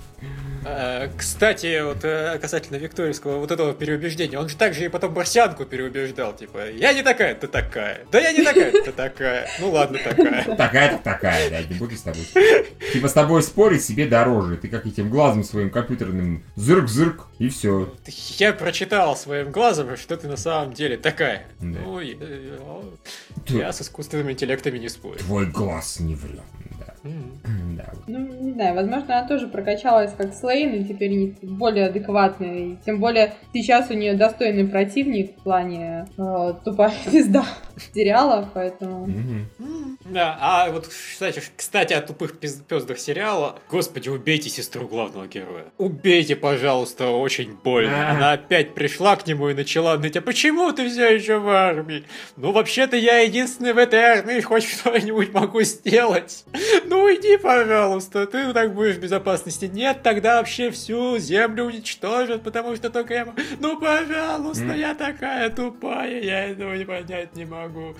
Кстати, 1.16 1.80
вот 1.84 1.98
э, 2.02 2.38
касательно 2.40 2.76
Викторийского 2.76 3.38
вот 3.38 3.52
этого 3.52 3.72
переубеждения, 3.72 4.36
он 4.36 4.48
же 4.48 4.56
также 4.56 4.84
и 4.84 4.88
потом 4.88 5.14
Барсянку 5.14 5.64
переубеждал, 5.64 6.34
типа, 6.34 6.70
я 6.70 6.92
не 6.92 7.02
такая, 7.02 7.36
ты 7.36 7.46
такая. 7.46 8.00
Да 8.10 8.18
я 8.18 8.32
не 8.32 8.42
такая, 8.42 8.72
ты 8.72 8.90
такая. 8.90 9.48
Ну 9.60 9.70
ладно, 9.70 9.98
такая. 10.02 10.56
Такая-то 10.56 10.98
такая, 11.04 11.50
да, 11.50 11.62
не 11.62 11.78
буду 11.78 11.94
с 11.94 12.00
тобой. 12.00 12.26
Типа 12.92 13.08
с 13.08 13.12
тобой 13.12 13.44
спорить 13.44 13.84
себе 13.84 14.06
дороже. 14.06 14.56
Ты 14.56 14.66
как 14.66 14.86
этим 14.86 15.08
глазом 15.08 15.44
своим 15.44 15.70
компьютерным 15.70 16.42
зырк-зырк, 16.56 17.26
и 17.38 17.48
все. 17.48 17.94
Я 18.38 18.52
прочитал 18.52 19.16
своим 19.16 19.52
глазом, 19.52 19.96
что 19.96 20.16
ты 20.16 20.26
на 20.26 20.36
самом 20.36 20.72
деле 20.72 20.96
такая. 20.96 21.46
Да. 21.60 21.78
Ну, 21.84 22.00
я, 22.00 22.16
я 23.46 23.72
с 23.72 23.82
искусственными 23.82 24.32
интеллектами 24.32 24.78
не 24.78 24.88
спорю. 24.88 25.18
Твой 25.18 25.46
глаз 25.46 26.00
не 26.00 26.16
врет. 26.16 26.40
Да. 26.80 26.85
Да. 27.76 27.92
Ну, 28.06 28.18
не 28.18 28.52
знаю, 28.52 28.74
возможно, 28.74 29.18
она 29.18 29.28
тоже 29.28 29.48
прокачалась 29.48 30.12
как 30.16 30.34
Слейн, 30.34 30.74
и 30.74 30.84
теперь 30.84 31.34
более 31.42 31.86
адекватная. 31.86 32.54
И 32.54 32.76
тем 32.84 33.00
более 33.00 33.34
сейчас 33.52 33.90
у 33.90 33.94
нее 33.94 34.14
достойный 34.14 34.66
противник 34.66 35.36
в 35.36 35.42
плане 35.42 36.06
э, 36.16 36.54
тупая 36.64 36.92
звезда 37.06 37.44
сериала, 37.94 38.48
поэтому... 38.54 39.08
Да, 40.04 40.38
а 40.40 40.70
вот, 40.70 40.86
кстати, 40.86 41.42
кстати, 41.56 41.92
о 41.92 42.00
тупых 42.00 42.38
пиз- 42.40 42.62
пездах 42.66 42.98
сериала. 42.98 43.58
Господи, 43.68 44.08
убейте 44.08 44.48
сестру 44.48 44.86
главного 44.86 45.26
героя. 45.26 45.64
Убейте, 45.78 46.36
пожалуйста, 46.36 47.08
очень 47.10 47.54
больно. 47.62 48.10
Она 48.10 48.32
опять 48.32 48.74
пришла 48.74 49.16
к 49.16 49.26
нему 49.26 49.48
и 49.48 49.54
начала 49.54 49.96
ныть, 49.98 50.16
а 50.16 50.20
почему 50.22 50.72
ты 50.72 50.88
все 50.88 51.14
еще 51.14 51.38
в 51.38 51.48
армии? 51.48 52.04
Ну, 52.36 52.52
вообще-то 52.52 52.96
я 52.96 53.18
единственный 53.18 53.72
в 53.72 53.78
этой 53.78 53.98
армии 53.98 54.40
хоть 54.40 54.64
что-нибудь 54.64 55.32
могу 55.32 55.62
сделать. 55.62 56.44
Ну, 56.88 56.95
уйди, 57.04 57.36
пожалуйста, 57.36 58.26
ты 58.26 58.52
так 58.52 58.74
будешь 58.74 58.96
в 58.96 59.00
безопасности. 59.00 59.66
Нет, 59.66 60.02
тогда 60.02 60.38
вообще 60.38 60.70
всю 60.70 61.18
землю 61.18 61.64
уничтожат, 61.64 62.42
потому 62.42 62.74
что 62.76 62.90
только 62.90 63.14
я... 63.14 63.34
Ну, 63.60 63.78
пожалуйста, 63.80 64.64
М. 64.64 64.76
я 64.78 64.94
такая 64.94 65.50
тупая, 65.50 66.20
я 66.20 66.46
этого 66.46 66.74
не 66.74 66.84
понять 66.84 67.34
не 67.36 67.44
могу. 67.44 67.94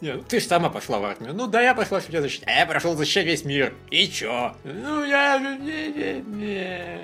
Не, 0.00 0.14
ну 0.14 0.22
ты 0.22 0.40
же 0.40 0.46
сама 0.46 0.68
пошла 0.68 0.98
в 0.98 1.04
армию. 1.04 1.32
Ну 1.34 1.46
да, 1.46 1.62
я 1.62 1.74
пошла, 1.74 2.00
чтобы 2.00 2.12
тебя 2.12 2.22
защищать. 2.22 2.48
А 2.48 2.52
я 2.60 2.66
прошел 2.66 2.94
защищать 2.96 3.26
весь 3.26 3.44
мир. 3.44 3.72
И 3.90 4.08
чё? 4.08 4.54
Ну 4.64 5.04
я 5.04 5.38
же... 5.38 5.58
Не, 5.58 5.88
не, 5.88 6.20
не. 6.26 6.98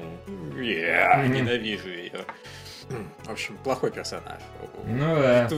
Я 0.60 1.24
ненавижу 1.26 1.88
ее. 1.88 2.24
В 3.24 3.30
общем, 3.30 3.56
плохой 3.64 3.90
персонаж. 3.90 4.40
Ну 4.86 5.16
да. 5.16 5.50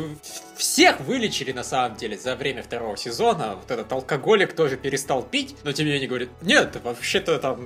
Всех 0.56 1.00
вылечили 1.00 1.52
на 1.52 1.64
самом 1.64 1.96
деле 1.96 2.18
за 2.18 2.36
время 2.36 2.62
второго 2.62 2.96
сезона. 2.96 3.56
Вот 3.56 3.70
этот 3.70 3.90
алкоголик 3.92 4.54
тоже 4.54 4.76
перестал 4.76 5.22
пить, 5.22 5.56
но 5.62 5.72
тем 5.72 5.86
не 5.86 5.92
менее 5.92 6.08
говорит, 6.08 6.30
нет, 6.42 6.76
вообще-то 6.82 7.38
там 7.38 7.60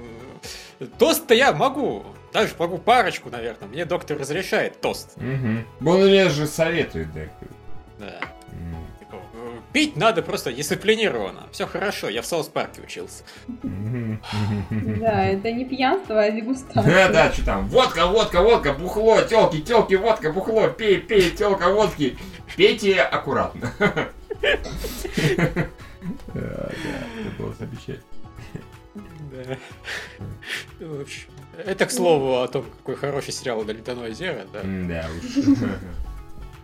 тост-то 0.98 1.34
я 1.34 1.52
могу. 1.52 2.04
Даже 2.32 2.54
могу 2.58 2.78
парочку, 2.78 3.30
наверное. 3.30 3.68
Мне 3.68 3.84
доктор 3.84 4.18
разрешает 4.18 4.80
тост. 4.80 5.16
Угу. 5.16 5.64
Мне 5.80 6.28
же 6.28 6.46
советует, 6.46 7.12
да. 7.12 7.22
Да. 7.98 8.20
Пить 9.74 9.96
надо 9.96 10.22
просто 10.22 10.52
дисциплинированно. 10.52 11.48
Все 11.50 11.66
хорошо, 11.66 12.08
я 12.08 12.22
в 12.22 12.26
Саус 12.26 12.46
Парке 12.46 12.80
учился. 12.80 13.24
Да, 14.70 15.24
это 15.26 15.50
не 15.50 15.64
пьянство, 15.64 16.22
а 16.22 16.30
Да, 16.30 16.30
дегустация. 16.30 17.08
да, 17.12 17.32
что 17.32 17.44
там, 17.44 17.68
водка, 17.68 18.06
водка, 18.06 18.40
водка, 18.40 18.72
бухло, 18.72 19.20
телки, 19.22 19.60
телки, 19.60 19.94
водка, 19.96 20.32
бухло, 20.32 20.68
пей, 20.68 20.98
пей, 20.98 21.28
телка, 21.30 21.70
водки. 21.70 22.16
Пейте 22.56 23.00
аккуратно. 23.02 23.72
Да, 26.34 26.40
да, 26.42 27.20
это 27.20 27.30
было 27.38 27.54
замечательно. 27.54 28.02
Да. 29.32 29.56
В 30.86 31.00
общем, 31.00 31.28
Это, 31.64 31.86
к 31.86 31.90
слову, 31.90 32.42
о 32.42 32.48
том, 32.48 32.64
какой 32.78 32.96
хороший 32.96 33.32
сериал 33.32 33.64
«Ледяное 33.64 34.10
озеро», 34.10 34.44
да. 34.52 34.60
Да 34.62 35.08
уж. 35.16 35.58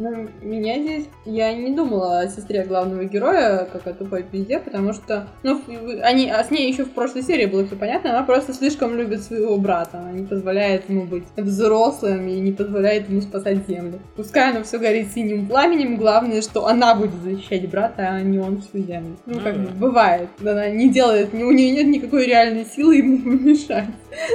Ну, 0.01 0.29
меня 0.41 0.79
здесь... 0.81 1.05
Я 1.27 1.53
не 1.55 1.71
думала 1.77 2.21
о 2.21 2.29
сестре 2.29 2.65
главного 2.65 3.05
героя, 3.05 3.69
как 3.71 3.87
о 3.87 3.93
тупой 3.93 4.23
пизде, 4.23 4.59
потому 4.59 4.93
что... 4.95 5.29
Ну, 5.43 5.61
они, 6.03 6.31
а 6.31 6.43
с 6.43 6.51
ней 6.51 6.71
еще 6.73 6.85
в 6.85 6.93
прошлой 6.93 7.23
серии 7.23 7.45
было 7.47 7.67
все 7.67 7.77
понятно, 7.77 8.11
она 8.11 8.23
просто 8.23 8.55
слишком 8.55 8.97
любит 8.97 9.23
своего 9.23 9.57
брата. 9.59 9.99
Она 9.99 10.13
не 10.13 10.27
позволяет 10.27 10.89
ему 10.89 11.05
быть 11.05 11.25
взрослым 11.37 12.27
и 12.29 12.41
не 12.41 12.53
позволяет 12.53 13.11
ему 13.11 13.21
спасать 13.21 13.67
землю. 13.69 14.01
Пускай 14.17 14.51
оно 14.53 14.63
все 14.65 14.79
горит 14.79 15.09
синим 15.15 15.47
пламенем, 15.47 15.97
главное, 15.97 16.41
что 16.41 16.67
она 16.67 16.95
будет 16.95 17.15
защищать 17.23 17.69
брата, 17.71 18.09
а 18.11 18.23
не 18.23 18.39
он 18.39 18.63
всю 18.63 18.79
землю. 18.79 19.17
Ну, 19.27 19.35
Ну 19.35 19.41
как 19.41 19.57
бы 19.59 19.67
да. 19.67 19.73
бывает. 19.79 20.29
Она 20.41 20.69
не 20.71 20.89
делает, 20.89 21.35
у 21.35 21.37
нее 21.37 21.73
нет 21.73 21.87
никакой 21.87 22.27
реальной 22.27 22.65
силы 22.65 22.97
ему 22.97 23.19
помешать. 23.39 23.85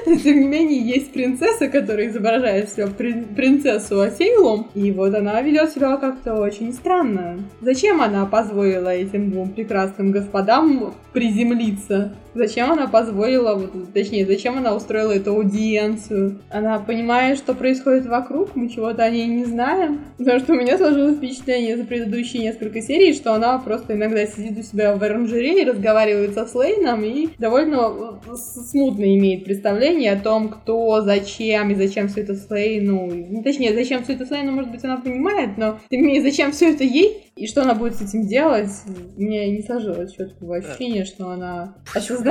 Но, 0.06 0.16
тем 0.16 0.40
не 0.42 0.48
менее, 0.48 0.80
есть 0.80 1.12
принцесса, 1.12 1.68
которая 1.68 2.08
изображает 2.08 2.70
себя 2.70 2.88
при- 2.88 3.24
принцессу 3.24 4.00
Асейлом, 4.00 4.68
и 4.74 4.92
вот 4.92 5.14
она 5.14 5.42
ведет 5.56 5.72
себя 5.72 5.96
как-то 5.96 6.36
очень 6.36 6.74
странно. 6.74 7.40
Зачем 7.62 8.02
она 8.02 8.26
позволила 8.26 8.90
этим 8.90 9.32
двум 9.32 9.52
прекрасным 9.52 10.12
господам 10.12 10.94
приземлиться? 11.14 12.14
Зачем 12.36 12.70
она 12.70 12.88
позволила, 12.88 13.56
вот, 13.56 13.94
точнее, 13.94 14.26
зачем 14.26 14.58
она 14.58 14.76
устроила 14.76 15.14
эту 15.14 15.32
аудиенцию? 15.32 16.42
Она 16.50 16.80
понимает, 16.80 17.38
что 17.38 17.54
происходит 17.54 18.06
вокруг, 18.06 18.58
мы 18.58 18.68
чего-то 18.68 19.04
о 19.04 19.10
ней 19.10 19.26
не 19.26 19.46
знаем. 19.46 20.02
Потому 20.18 20.40
что 20.40 20.52
у 20.52 20.56
меня 20.58 20.78
сложилось 20.78 21.16
впечатление 21.16 21.78
за 21.78 21.86
предыдущие 21.86 22.44
несколько 22.44 22.82
серий, 22.82 23.14
что 23.14 23.34
она 23.34 23.58
просто 23.60 23.94
иногда 23.94 24.26
сидит 24.26 24.60
у 24.60 24.64
себя 24.64 24.96
в 24.98 25.02
оранжерее, 25.02 25.66
разговаривает 25.66 26.34
со 26.34 26.46
Слейном 26.46 27.06
и 27.06 27.30
довольно 27.40 28.20
э, 28.28 28.36
смутно 28.36 29.06
имеет 29.16 29.46
представление 29.46 30.12
о 30.12 30.20
том, 30.20 30.50
кто, 30.50 31.02
зачем 31.02 31.72
и 31.72 31.76
зачем 31.76 32.10
все 32.10 32.22
это 32.22 32.36
Слейну. 32.36 33.10
Ну, 33.30 33.44
точнее, 33.44 33.74
зачем 33.74 34.04
все 34.04 34.14
это 34.14 34.26
Слейну, 34.26 34.52
может 34.52 34.72
быть, 34.72 34.84
она 34.84 34.98
понимает, 34.98 35.58
но 35.58 35.80
тем 35.90 36.02
не 36.02 36.08
менее, 36.08 36.22
зачем 36.22 36.52
все 36.52 36.74
это 36.74 36.84
ей 36.84 37.22
и 37.36 37.48
что 37.48 37.64
она 37.64 37.76
будет 37.76 37.96
с 37.96 38.02
этим 38.02 38.28
делать, 38.28 38.70
мне 39.18 39.52
не 39.52 39.62
сложилось 39.62 40.14
четкого 40.14 40.58
ощущения, 40.58 41.04
что 41.04 41.30
она 41.30 41.76
осознает 41.94 42.25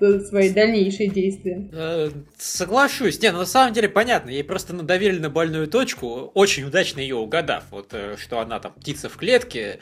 э, 0.00 0.20
свои 0.20 0.50
дальнейшие 0.50 1.08
действия. 1.08 1.68
Э, 1.72 2.10
Соглашусь. 2.38 3.20
Не, 3.20 3.32
ну 3.32 3.38
на 3.38 3.46
самом 3.46 3.72
деле 3.72 3.88
понятно, 3.88 4.30
ей 4.30 4.44
просто 4.44 4.74
надавили 4.74 5.18
на 5.18 5.30
больную 5.30 5.68
точку, 5.68 6.30
очень 6.34 6.64
удачно 6.64 7.00
ее 7.00 7.16
угадав. 7.16 7.64
Вот 7.70 7.88
э, 7.92 8.16
что 8.18 8.40
она 8.40 8.60
там 8.60 8.72
птица 8.72 9.08
в 9.08 9.16
клетке. 9.16 9.80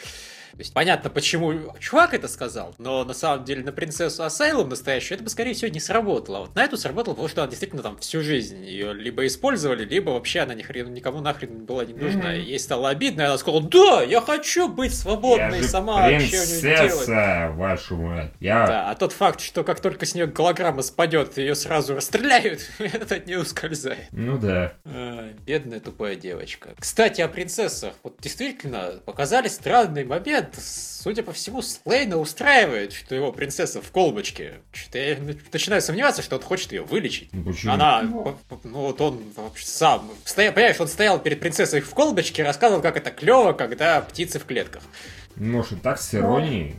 То 0.59 0.63
есть 0.63 0.75
понятно, 0.75 1.09
почему 1.09 1.73
чувак 1.79 2.15
это 2.15 2.27
сказал, 2.27 2.75
но 2.79 3.05
на 3.05 3.15
самом 3.15 3.45
деле 3.45 3.63
на 3.63 3.71
принцессу 3.71 4.25
Асайлом 4.25 4.71
настоящую 4.71 5.15
это 5.15 5.23
бы, 5.23 5.31
скорее 5.31 5.55
всего, 5.55 5.71
не 5.71 5.79
сработало. 5.79 6.39
А 6.39 6.41
Вот 6.41 6.57
на 6.57 6.65
эту 6.65 6.77
сработало, 6.77 7.15
потому 7.15 7.29
что 7.29 7.43
она 7.43 7.49
действительно 7.49 7.81
там 7.81 7.97
всю 7.99 8.23
жизнь 8.23 8.65
ее 8.65 8.93
либо 8.93 9.25
использовали, 9.25 9.85
либо 9.85 10.11
вообще 10.11 10.41
она 10.41 10.55
ни 10.55 10.63
хрен, 10.63 10.93
никому 10.93 11.21
нахрен 11.21 11.65
была 11.65 11.85
не 11.85 11.95
нужна. 11.95 12.35
И 12.35 12.43
ей 12.43 12.59
стало 12.59 12.89
обидно, 12.89 13.23
и 13.23 13.25
она 13.27 13.39
сказала, 13.39 13.63
да, 13.63 14.03
я 14.03 14.21
хочу 14.21 14.69
быть 14.69 14.93
свободной 14.97 15.61
Я 15.61 15.69
сама 15.69 16.09
делать. 16.09 16.29
принцесса, 16.29 17.53
вашу 17.55 17.97
мать. 17.97 18.33
Я... 18.41 18.67
Да, 18.67 18.91
а 18.91 18.97
тот 18.97 19.13
факт, 19.13 19.41
что 19.41 19.63
как 19.63 19.79
только 19.79 20.07
с 20.07 20.17
нее 20.17 20.27
голограмма 20.27 20.83
спадет, 20.83 21.39
ее 21.39 21.55
сразу 21.55 21.95
расстреляют, 21.95 22.63
это 22.81 23.15
от 23.15 23.29
нее 23.29 23.39
ускользает. 23.39 24.09
Ну 24.11 24.37
да. 24.39 24.73
Ай, 24.85 25.37
бедная 25.47 25.79
тупая 25.79 26.17
девочка. 26.17 26.71
Кстати, 26.81 27.21
о 27.21 27.29
принцессах. 27.29 27.95
Вот 28.03 28.17
действительно, 28.21 28.95
показали 29.07 29.47
странный 29.47 30.05
момент. 30.05 30.48
Судя 30.57 31.23
по 31.23 31.33
всему, 31.33 31.63
Слейна 31.63 32.17
устраивает, 32.19 32.93
что 32.93 33.15
его 33.15 33.33
принцесса 33.33 33.81
в 33.81 33.91
колбочке. 33.91 34.55
Что-то 34.73 34.99
я 34.99 35.17
начинаю 35.53 35.81
сомневаться, 35.81 36.23
что 36.23 36.37
он 36.37 36.43
хочет 36.43 36.73
ее 36.73 36.83
вылечить. 36.83 37.29
Ну, 37.33 37.45
Почему? 37.45 37.73
Она, 37.73 38.03
Ну. 38.03 38.39
ну 38.65 38.79
вот 38.81 39.01
он 39.01 39.23
вообще 39.37 39.67
сам, 39.67 40.11
стоя, 40.25 40.51
понимаешь, 40.53 40.81
он 40.81 40.89
стоял 40.89 41.19
перед 41.19 41.41
принцессой 41.41 41.81
в 41.81 41.91
колбочке 41.95 42.43
и 42.43 42.45
рассказывал, 42.45 42.83
как 42.83 42.97
это 42.97 43.11
клево, 43.11 43.53
когда 43.53 44.01
птицы 44.01 44.39
в 44.39 44.45
клетках. 44.45 44.83
Может, 45.37 45.73
и 45.73 45.77
так 45.77 46.01
с 46.01 46.15
иронией? 46.15 46.77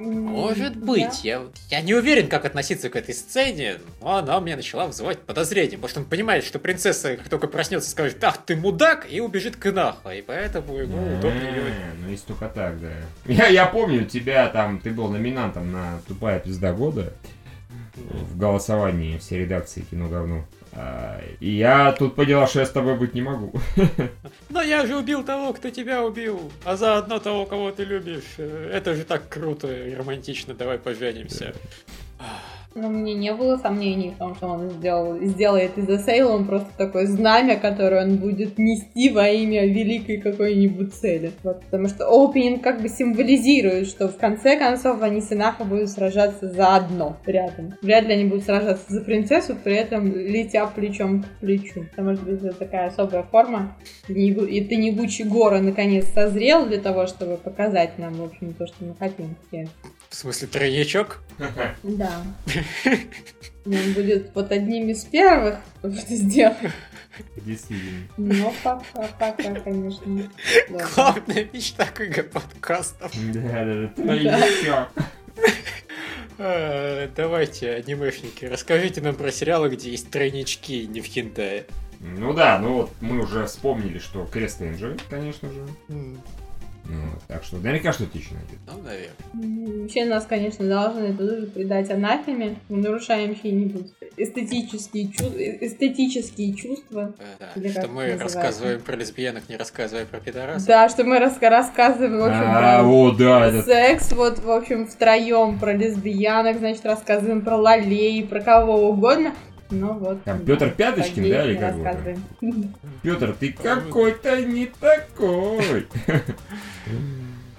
Может 0.00 0.76
быть, 0.76 1.24
я, 1.24 1.42
я 1.68 1.82
не 1.82 1.94
уверен, 1.94 2.28
как 2.28 2.46
относиться 2.46 2.88
к 2.88 2.96
этой 2.96 3.14
сцене, 3.14 3.76
но 4.00 4.16
она 4.16 4.38
у 4.38 4.40
меня 4.40 4.56
начала 4.56 4.86
вызывать 4.86 5.20
подозрения. 5.20 5.76
Может, 5.76 5.98
он 5.98 6.04
понимает, 6.06 6.44
что 6.44 6.58
принцесса, 6.58 7.16
как 7.16 7.28
только 7.28 7.48
проснется, 7.48 7.90
скажет, 7.90 8.22
ах, 8.24 8.38
ты 8.38 8.56
мудак, 8.56 9.06
и 9.10 9.20
убежит 9.20 9.56
к 9.56 9.66
Инаху, 9.66 10.08
и 10.10 10.22
поэтому 10.22 10.76
ему 10.76 11.18
удобнее 11.18 11.50
ее... 11.50 11.62
А, 11.62 11.94
Ну, 12.02 12.10
если 12.10 12.26
только 12.26 12.48
так, 12.48 12.80
да. 12.80 12.88
Я, 13.26 13.48
я 13.48 13.66
помню 13.66 14.06
тебя 14.06 14.48
там, 14.48 14.80
ты 14.80 14.90
был 14.90 15.08
номинантом 15.08 15.70
на 15.70 16.00
«Тупая 16.08 16.40
пизда 16.40 16.72
года» 16.72 17.12
в 17.96 18.38
голосовании 18.38 19.18
все 19.18 19.40
редакции 19.40 19.82
кино 19.82 20.08
говно. 20.08 20.46
А, 20.72 21.20
И 21.40 21.50
я 21.50 21.92
тут 21.92 22.14
поняла, 22.14 22.46
что 22.46 22.60
я 22.60 22.66
с 22.66 22.70
тобой 22.70 22.96
быть 22.96 23.14
не 23.14 23.22
могу. 23.22 23.52
Но 24.50 24.62
я 24.62 24.86
же 24.86 24.96
убил 24.96 25.24
того, 25.24 25.52
кто 25.52 25.70
тебя 25.70 26.02
убил, 26.04 26.52
а 26.64 26.76
заодно 26.76 27.18
того, 27.18 27.46
кого 27.46 27.70
ты 27.72 27.84
любишь. 27.84 28.34
Э, 28.38 28.70
Это 28.72 28.94
же 28.94 29.04
так 29.04 29.28
круто 29.28 29.66
и 29.66 29.94
романтично, 29.94 30.54
давай 30.54 30.78
поженимся. 30.78 31.54
Но 32.74 32.88
мне 32.88 33.14
не 33.14 33.34
было 33.34 33.56
сомнений 33.56 34.10
в 34.10 34.18
том, 34.18 34.36
что 34.36 34.46
он 34.46 34.70
сделал, 34.70 35.18
сделает 35.20 35.76
из 35.76 35.88
Асейла 35.88 36.40
просто 36.44 36.68
такое 36.78 37.06
знамя, 37.06 37.56
которое 37.56 38.04
он 38.04 38.16
будет 38.16 38.58
нести 38.58 39.10
во 39.10 39.28
имя 39.28 39.66
великой 39.66 40.18
какой-нибудь 40.18 40.94
цели. 40.94 41.32
Вот, 41.42 41.62
потому 41.64 41.88
что 41.88 42.06
опенинг 42.06 42.62
как 42.62 42.80
бы 42.80 42.88
символизирует, 42.88 43.88
что 43.88 44.08
в 44.08 44.16
конце 44.16 44.56
концов 44.56 45.02
они 45.02 45.20
с 45.20 45.32
Инахо 45.32 45.64
будут 45.64 45.90
сражаться 45.90 46.48
заодно, 46.48 47.16
рядом. 47.26 47.74
Вряд 47.82 48.04
ли 48.06 48.12
они 48.12 48.26
будут 48.26 48.44
сражаться 48.44 48.84
за 48.88 49.00
принцессу, 49.00 49.56
при 49.56 49.74
этом 49.74 50.14
летя 50.14 50.66
плечом 50.66 51.22
к 51.24 51.40
плечу. 51.40 51.86
Может 51.96 52.22
быть 52.22 52.42
это 52.42 52.54
такая 52.54 52.86
особая 52.86 53.24
форма. 53.24 53.76
И 54.08 54.64
ты 54.64 54.76
негучий 54.76 55.24
гора 55.24 55.60
наконец 55.60 56.06
созрел 56.14 56.66
для 56.66 56.78
того, 56.78 57.08
чтобы 57.08 57.36
показать 57.36 57.98
нам, 57.98 58.14
в 58.14 58.22
общем, 58.22 58.54
то, 58.54 58.66
что 58.68 58.84
мы 58.84 58.94
хотим. 58.94 59.36
В 60.10 60.14
смысле, 60.16 60.48
тройничок? 60.48 61.22
Да. 61.84 62.22
Он 63.64 63.92
будет 63.94 64.32
вот 64.34 64.50
одним 64.50 64.88
из 64.88 65.04
первых, 65.04 65.60
кто 65.78 65.88
это 65.88 66.16
сделает. 66.16 66.72
Действительно. 67.36 68.08
Но 68.16 68.52
пока, 68.64 69.08
пока, 69.18 69.54
конечно. 69.60 70.30
Главная 70.68 71.48
мечта 71.52 71.86
КГ 71.86 72.28
подкастов. 72.30 73.12
Да, 73.32 73.40
да, 73.40 73.64
да. 73.64 73.88
Тройничок. 73.88 74.88
Э, 76.38 77.08
Давайте, 77.14 77.70
анимешники, 77.74 78.46
расскажите 78.46 79.00
нам 79.02 79.14
про 79.14 79.30
сериалы, 79.30 79.68
где 79.68 79.90
есть 79.90 80.10
тройнички, 80.10 80.86
не 80.86 81.02
в 81.02 81.04
хентае. 81.04 81.66
Ну 82.00 82.32
да, 82.32 82.58
ну 82.58 82.74
вот 82.74 82.90
мы 83.00 83.20
уже 83.22 83.46
вспомнили, 83.46 83.98
что 83.98 84.24
Крест 84.24 84.62
Энджи, 84.62 84.96
конечно 85.08 85.50
же. 85.52 85.66
Ну, 86.86 86.96
так 87.28 87.44
что 87.44 87.56
наверняка 87.58 87.92
что-то 87.92 88.18
еще 88.18 88.30
найдет. 88.34 88.58
Ну, 88.66 88.82
наверное. 88.82 89.82
Вообще 89.82 90.04
нас, 90.06 90.26
конечно, 90.26 90.66
должны 90.68 91.12
тоже 91.14 91.46
придать 91.46 91.90
анафеме. 91.90 92.56
Мы 92.68 92.78
нарушаем 92.78 93.34
чьи-нибудь 93.40 93.92
эстетические, 94.16 95.08
чу- 95.12 95.32
э, 95.36 95.64
эстетические 95.66 96.54
чувства. 96.54 97.12
Э, 97.18 97.50
да, 97.56 97.68
Что 97.70 97.88
мы 97.88 98.02
называется? 98.08 98.22
рассказываем 98.24 98.80
про 98.80 98.96
лесбиянок, 98.96 99.48
не 99.48 99.56
рассказывая 99.56 100.04
про 100.04 100.18
пидорасов. 100.20 100.66
Да, 100.66 100.88
что 100.88 101.04
мы 101.04 101.18
раска- 101.18 101.48
рассказываем, 101.48 102.18
в 102.18 102.24
общем, 102.24 102.42
А, 102.44 102.58
про 102.80 102.88
о, 102.88 103.10
да, 103.12 103.46
это 103.48 103.62
секс, 103.62 104.12
вот, 104.12 104.38
в 104.40 104.50
общем, 104.50 104.86
втроем 104.86 105.58
про 105.58 105.72
лесбиянок, 105.72 106.58
значит, 106.58 106.84
рассказываем 106.84 107.42
про 107.42 107.56
лолей, 107.56 108.24
про 108.26 108.40
кого 108.40 108.88
угодно. 108.90 109.32
Ну 109.70 109.98
вот. 109.98 110.24
Там 110.24 110.38
да, 110.38 110.44
Пётр 110.44 110.70
Пяточкин, 110.70 111.30
да, 111.30 111.44
или 111.44 111.58
как 111.58 111.74
его. 111.74 112.68
Петр, 113.02 113.34
ты 113.38 113.52
какой-то 113.52 114.44
не 114.44 114.66
такой. 114.66 115.86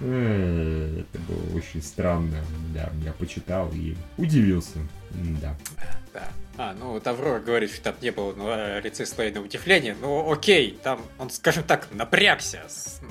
Э, 0.04 1.00
Это 1.00 1.18
было 1.28 1.56
очень 1.56 1.80
странно. 1.82 2.38
Да, 2.74 2.90
я 3.04 3.12
почитал 3.12 3.70
и 3.72 3.94
удивился. 4.16 4.78
Да. 5.40 5.56
Да. 6.12 6.28
А, 6.58 6.74
ну 6.78 6.92
вот 6.92 7.06
Аврора 7.06 7.40
говорит, 7.40 7.70
что 7.70 7.84
там 7.84 7.94
не 8.02 8.10
было 8.10 8.34
на 8.34 8.80
лице 8.80 9.06
Слейна 9.06 9.40
удивления. 9.40 9.96
Ну 10.00 10.30
окей, 10.30 10.78
там 10.82 11.00
он, 11.18 11.30
скажем 11.30 11.64
так, 11.64 11.88
напрягся 11.92 12.62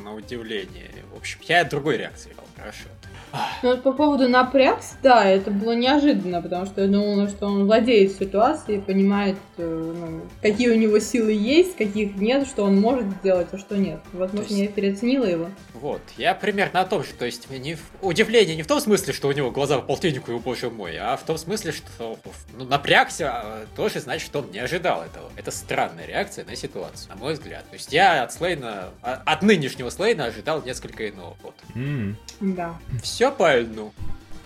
на 0.04 0.14
удивление. 0.14 0.92
В 1.14 1.18
общем, 1.18 1.40
я 1.48 1.64
другой 1.64 1.98
реакции 1.98 2.30
был, 2.34 2.44
хорошо. 2.58 2.88
Ну, 3.64 3.70
вот 3.70 3.84
по 3.84 3.92
поводу 3.94 4.28
напрягся, 4.28 4.96
да, 5.04 5.26
это 5.26 5.52
было 5.52 5.74
неожиданно, 5.74 6.42
потому 6.42 6.66
что 6.66 6.82
я 6.82 6.88
думала, 6.88 7.30
что 7.30 7.46
он 7.48 7.66
владеет 7.66 8.14
ситуацией, 8.18 8.80
понимает, 8.82 9.38
э, 9.58 9.94
ну, 9.98 10.22
какие 10.42 10.70
у 10.70 10.76
него 10.76 11.00
силы 11.00 11.32
есть, 11.32 11.78
каких 11.78 12.16
нет, 12.16 12.48
что 12.48 12.64
он 12.64 12.80
может 12.80 13.06
сделать, 13.20 13.48
а 13.52 13.58
что 13.58 13.78
нет. 13.78 14.00
Возможно, 14.14 14.50
есть- 14.50 14.62
я 14.62 14.68
переоценила 14.68 15.26
его. 15.26 15.50
Вот, 15.74 16.02
я 16.18 16.34
примерно 16.36 16.82
о 16.82 16.86
том 16.86 17.04
же, 17.04 17.12
то 17.18 17.26
есть 17.26 17.50
не 17.50 17.76
в- 17.76 17.82
удивление 18.02 18.56
не 18.56 18.64
в 18.64 18.68
том 18.68 18.80
смысле, 18.80 19.14
что 19.14 19.28
у 19.28 19.32
него 19.32 19.52
глаза 19.52 19.78
по 19.78 19.84
полтиннику, 19.84 20.32
и, 20.32 20.40
боже 20.40 20.70
мой, 20.70 20.98
а 20.98 21.16
в 21.18 21.24
том 21.24 21.38
смысле, 21.38 21.72
что 21.72 22.18
ну, 22.58 22.66
напрягся, 22.66 23.30
а, 23.32 23.66
тоже 23.76 24.00
значит, 24.00 24.26
что 24.26 24.40
он 24.40 24.52
не 24.52 24.60
ожидал 24.60 25.04
этого. 25.04 25.30
Это 25.38 25.52
странная 25.52 26.06
реакция 26.06 26.46
на 26.46 26.56
ситуацию, 26.56 27.10
на 27.14 27.16
мой 27.16 27.34
взгляд. 27.34 27.64
То 27.70 27.76
есть 27.76 27.92
я 27.94 28.24
от 28.24 28.34
Слейна, 28.34 28.90
от 29.02 29.42
нынешнего 29.42 29.90
Слейна 29.90 30.26
ожидал 30.26 30.62
несколько 30.64 31.08
иного. 31.10 31.36
Вот. 31.44 31.56
М. 31.76 32.18
Да. 32.40 32.76
Все 33.02 33.21
по 33.30 33.56
льну. 33.56 33.94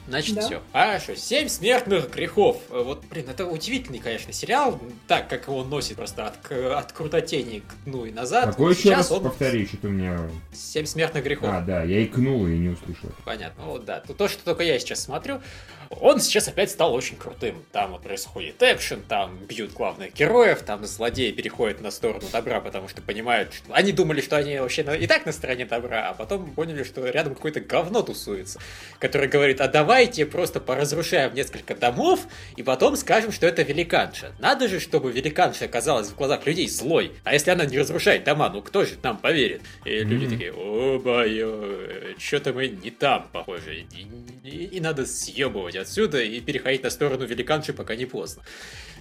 Значит, 0.08 0.36
Да. 0.36 0.42
все. 0.42 0.62
Хорошо. 0.72 1.16
Семь 1.16 1.48
смертных 1.48 2.12
грехов. 2.14 2.62
Э, 2.70 2.84
Вот, 2.84 3.04
блин, 3.06 3.26
это 3.28 3.48
удивительный, 3.48 3.98
конечно, 3.98 4.32
сериал. 4.34 4.80
Так, 5.08 5.28
как 5.30 5.48
его 5.48 5.64
носит 5.64 5.96
просто 5.98 6.28
от, 6.28 6.52
от 6.52 6.92
крутотени 6.92 7.62
к 7.62 7.86
дну 7.86 8.06
и 8.06 8.12
назад. 8.12 8.52
Какой 8.52 8.68
Вот 8.68 8.78
еще 8.78 8.92
раз 8.92 9.08
сейчас 9.08 9.18
он... 9.18 9.24
повтори, 9.24 9.66
что-то 9.66 9.88
у 9.88 9.92
меня... 9.92 10.20
Семь 10.54 10.86
смертных 10.86 11.24
грехов. 11.24 11.50
А, 11.52 11.62
да, 11.62 11.82
я 11.84 12.04
икнул 12.04 12.46
и 12.46 12.56
не 12.56 12.70
услышал. 12.70 13.10
Понятно. 13.24 13.64
Ну 13.64 13.72
Вот, 13.72 13.86
да. 13.86 14.02
То, 14.02 14.28
что 14.28 14.44
только 14.44 14.62
я 14.62 14.78
сейчас 14.78 15.02
смотрю, 15.02 15.42
он 15.90 16.20
сейчас 16.20 16.48
опять 16.48 16.72
стал 16.72 16.94
очень 16.94 17.16
крутым. 17.18 17.64
Там 17.72 17.92
вот 17.92 18.04
происходит 18.04 18.62
экшен, 18.62 19.02
там 19.08 19.38
бьют 19.38 19.74
главных 19.74 20.14
героев, 20.14 20.62
там 20.64 20.86
злодеи 20.86 21.32
переходят 21.32 21.82
на 21.82 21.92
сторону 21.92 22.24
добра, 22.32 22.60
потому 22.62 22.88
что 22.88 23.02
понимают, 23.02 23.54
что... 23.54 23.74
Они 23.74 23.92
думали, 23.92 24.22
что 24.22 24.38
они 24.38 24.58
вообще 24.60 24.82
и 25.00 25.08
так 25.08 25.26
на 25.26 25.32
стороне 25.32 25.66
добра, 25.66 26.10
а 26.10 26.14
потом 26.14 26.52
поняли, 26.54 26.84
что 26.84 27.06
рядом 27.08 27.36
какое-то 27.36 27.60
говно 27.60 28.02
тусуется, 28.02 28.60
которое 29.00 29.28
говорит, 29.28 29.62
а 29.62 29.68
давайте 29.68 30.26
просто 30.26 30.60
поразрушаем 30.60 31.34
несколько 31.34 31.76
домов, 31.76 32.22
и 32.56 32.64
потом 32.64 32.96
скажем, 32.96 33.32
что 33.32 33.48
это 33.48 33.62
великанша. 33.64 34.34
Надо 34.40 34.68
же, 34.68 34.80
чтобы 34.80 35.12
великанша 35.12 35.66
оказалась 35.66 36.08
в 36.10 36.16
глазах 36.16 36.46
людей 36.46 36.68
злой. 36.68 37.12
А 37.24 37.34
если 37.34 37.52
она 37.52 37.66
не 37.66 37.78
разрушает 37.80 38.24
дома, 38.24 38.50
ну 38.50 38.62
кто 38.62 38.86
же 38.86 38.96
нам 39.04 39.18
поверит? 39.18 39.62
И 39.86 40.00
люди 40.00 40.26
Мгм. 40.26 40.34
такие, 40.34 40.54
о, 40.54 41.00
баю, 41.00 42.16
что-то 42.18 42.54
мы 42.54 42.68
не 42.68 42.92
там, 42.92 43.28
похоже. 43.32 43.76
И, 43.80 44.08
и- 44.44 44.66
и 44.78 44.80
надо 44.80 45.06
съебывать 45.06 45.75
отсюда 45.78 46.22
и 46.22 46.40
переходить 46.42 46.84
на 46.84 46.90
сторону 46.90 47.26
великанши, 47.26 47.74
пока 47.74 47.96
не 47.96 48.06
поздно. 48.06 48.44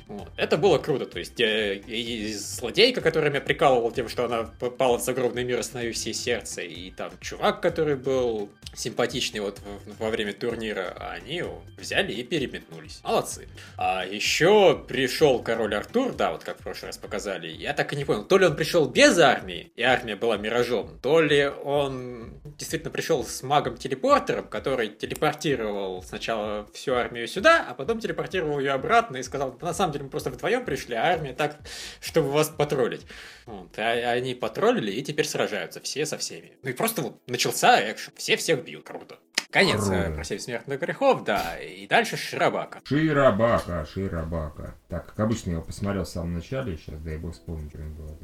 Вот. 0.06 0.28
Это 0.36 0.58
было 0.58 0.78
круто, 0.78 1.06
то 1.06 1.18
есть 1.18 1.40
э, 1.40 1.76
и 1.86 2.34
злодейка, 2.34 3.00
которая 3.00 3.30
меня 3.30 3.40
прикалывала 3.40 3.90
тем, 3.90 4.08
что 4.08 4.26
она 4.26 4.42
попала 4.42 4.98
в 4.98 5.02
загробный 5.02 5.44
мир, 5.44 5.58
остановив 5.58 5.94
все 5.94 6.12
сердце, 6.12 6.62
и 6.62 6.90
там 6.90 7.12
чувак, 7.20 7.62
который 7.62 7.96
был 7.96 8.50
симпатичный 8.74 9.40
вот 9.40 9.60
во 9.98 10.10
время 10.10 10.34
турнира, 10.34 10.94
они 11.12 11.42
взяли 11.78 12.12
и 12.12 12.22
переметнулись. 12.22 13.00
Молодцы. 13.02 13.48
А 13.76 14.04
еще 14.04 14.84
пришел 14.86 15.42
король 15.42 15.74
Артур, 15.74 16.12
да, 16.12 16.32
вот 16.32 16.44
как 16.44 16.58
в 16.58 16.62
прошлый 16.62 16.88
раз 16.88 16.98
показали, 16.98 17.48
я 17.48 17.72
так 17.72 17.92
и 17.92 17.96
не 17.96 18.04
понял, 18.04 18.24
то 18.24 18.36
ли 18.36 18.46
он 18.46 18.56
пришел 18.56 18.86
без 18.86 19.18
армии, 19.18 19.72
и 19.74 19.82
армия 19.82 20.16
была 20.16 20.36
миражом, 20.36 20.98
то 21.00 21.20
ли 21.20 21.46
он 21.46 22.40
действительно 22.58 22.90
пришел 22.90 23.24
с 23.24 23.42
магом-телепортером, 23.42 24.48
который 24.48 24.88
телепортировал 24.88 26.02
сначала 26.02 26.68
всю 26.74 26.92
армию 26.94 27.26
сюда, 27.26 27.64
а 27.68 27.74
потом 27.74 28.00
телепортировал 28.00 28.58
ее 28.58 28.72
обратно 28.72 29.16
и 29.16 29.22
сказал, 29.22 29.52
«Да 29.52 29.68
на 29.68 29.74
самом 29.74 29.93
деле 29.94 30.04
мы 30.04 30.10
просто 30.10 30.30
вдвоем 30.30 30.64
пришли, 30.64 30.94
а 30.94 31.04
армия 31.04 31.32
так, 31.32 31.58
чтобы 32.00 32.30
вас 32.30 32.48
потроллить. 32.48 33.06
Вот, 33.46 33.78
а 33.78 33.90
они 34.12 34.34
потроллили 34.34 34.92
и 34.92 35.02
теперь 35.02 35.26
сражаются 35.26 35.80
все 35.80 36.06
со 36.06 36.18
всеми. 36.18 36.52
Ну 36.62 36.70
и 36.70 36.72
просто 36.72 37.02
вот 37.02 37.20
начался 37.28 37.80
экшен, 37.90 38.12
все 38.16 38.36
всех 38.36 38.64
бьют, 38.64 38.84
круто. 38.84 39.18
Конец 39.50 39.84
Круто. 39.84 39.94
э, 39.94 40.14
про 40.14 40.24
семь 40.24 40.40
смертных 40.40 40.80
грехов, 40.80 41.22
да, 41.22 41.56
и 41.60 41.86
дальше 41.86 42.16
Ширабака. 42.16 42.80
Ширабака, 42.84 43.86
Ширабака. 43.86 44.74
Так, 44.88 45.06
как 45.06 45.20
обычно, 45.20 45.50
я 45.50 45.56
его 45.56 45.64
посмотрел 45.64 46.02
в 46.02 46.08
самом 46.08 46.34
начале, 46.34 46.76
сейчас 46.76 47.00
дай 47.00 47.18
бог 47.18 47.34
вспомню, 47.34 47.70
что 47.70 47.78
он 47.78 47.94
был. 47.94 48.18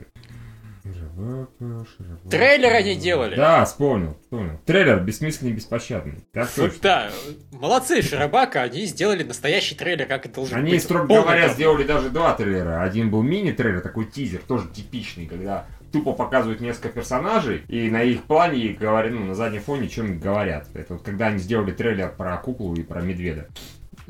Трейлер 2.30 2.72
они 2.72 2.94
делали. 2.96 3.34
Да, 3.36 3.64
вспомнил, 3.64 4.16
вспомнил. 4.22 4.58
Трейлер 4.66 5.00
бессмысленный 5.00 5.52
и 5.52 5.54
беспощадный. 5.54 6.24
Так 6.32 6.48
точно. 6.50 6.78
да, 6.82 7.10
молодцы, 7.52 8.02
Ширабака, 8.02 8.62
они 8.62 8.84
сделали 8.86 9.22
настоящий 9.22 9.74
трейлер, 9.74 10.06
как 10.06 10.26
это 10.26 10.36
должен 10.36 10.58
Они, 10.58 10.72
быть. 10.72 10.82
строго 10.82 11.06
Полный 11.06 11.22
говоря, 11.22 11.40
говно. 11.42 11.54
сделали 11.54 11.84
даже 11.84 12.10
два 12.10 12.34
трейлера. 12.34 12.82
Один 12.82 13.10
был 13.10 13.22
мини-трейлер, 13.22 13.80
такой 13.80 14.06
тизер, 14.06 14.40
тоже 14.46 14.68
типичный, 14.68 15.26
когда 15.26 15.66
тупо 15.92 16.12
показывают 16.12 16.60
несколько 16.60 16.90
персонажей, 16.90 17.62
и 17.66 17.90
на 17.90 18.02
их 18.02 18.22
плане, 18.24 18.68
говорят, 18.68 19.12
ну, 19.12 19.24
на 19.24 19.34
заднем 19.34 19.60
фоне 19.60 19.88
чем-нибудь 19.88 20.22
говорят. 20.22 20.68
Это 20.74 20.94
вот 20.94 21.02
когда 21.02 21.26
они 21.26 21.38
сделали 21.38 21.72
трейлер 21.72 22.14
про 22.16 22.36
куклу 22.36 22.74
и 22.74 22.82
про 22.82 23.00
медведя. 23.00 23.48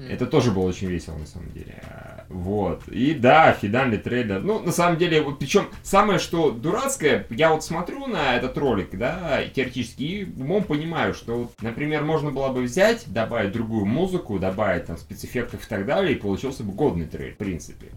Это 0.08 0.26
тоже 0.26 0.50
было 0.50 0.64
очень 0.64 0.88
весело, 0.88 1.16
на 1.16 1.26
самом 1.26 1.50
деле. 1.52 1.82
Вот. 2.28 2.86
И 2.88 3.12
да, 3.14 3.52
финальный 3.52 3.98
трейлер. 3.98 4.40
Ну, 4.40 4.60
на 4.60 4.70
самом 4.70 4.98
деле, 4.98 5.20
вот 5.20 5.40
причем 5.40 5.66
самое, 5.82 6.18
что 6.20 6.52
дурацкое, 6.52 7.26
я 7.30 7.52
вот 7.52 7.64
смотрю 7.64 8.06
на 8.06 8.36
этот 8.36 8.56
ролик, 8.56 8.96
да, 8.96 9.42
теоретически, 9.54 10.02
и 10.02 10.24
умом 10.40 10.62
понимаю, 10.62 11.12
что, 11.12 11.34
вот, 11.34 11.52
например, 11.60 12.04
можно 12.04 12.30
было 12.30 12.48
бы 12.50 12.62
взять, 12.62 13.04
добавить 13.06 13.52
другую 13.52 13.84
музыку, 13.84 14.38
добавить 14.38 14.86
там 14.86 14.96
спецэффектов 14.96 15.66
и 15.66 15.68
так 15.68 15.86
далее, 15.86 16.12
и 16.12 16.18
получился 16.18 16.62
бы 16.62 16.72
годный 16.72 17.06
трейлер, 17.06 17.34
в 17.34 17.38
принципе. 17.38 17.88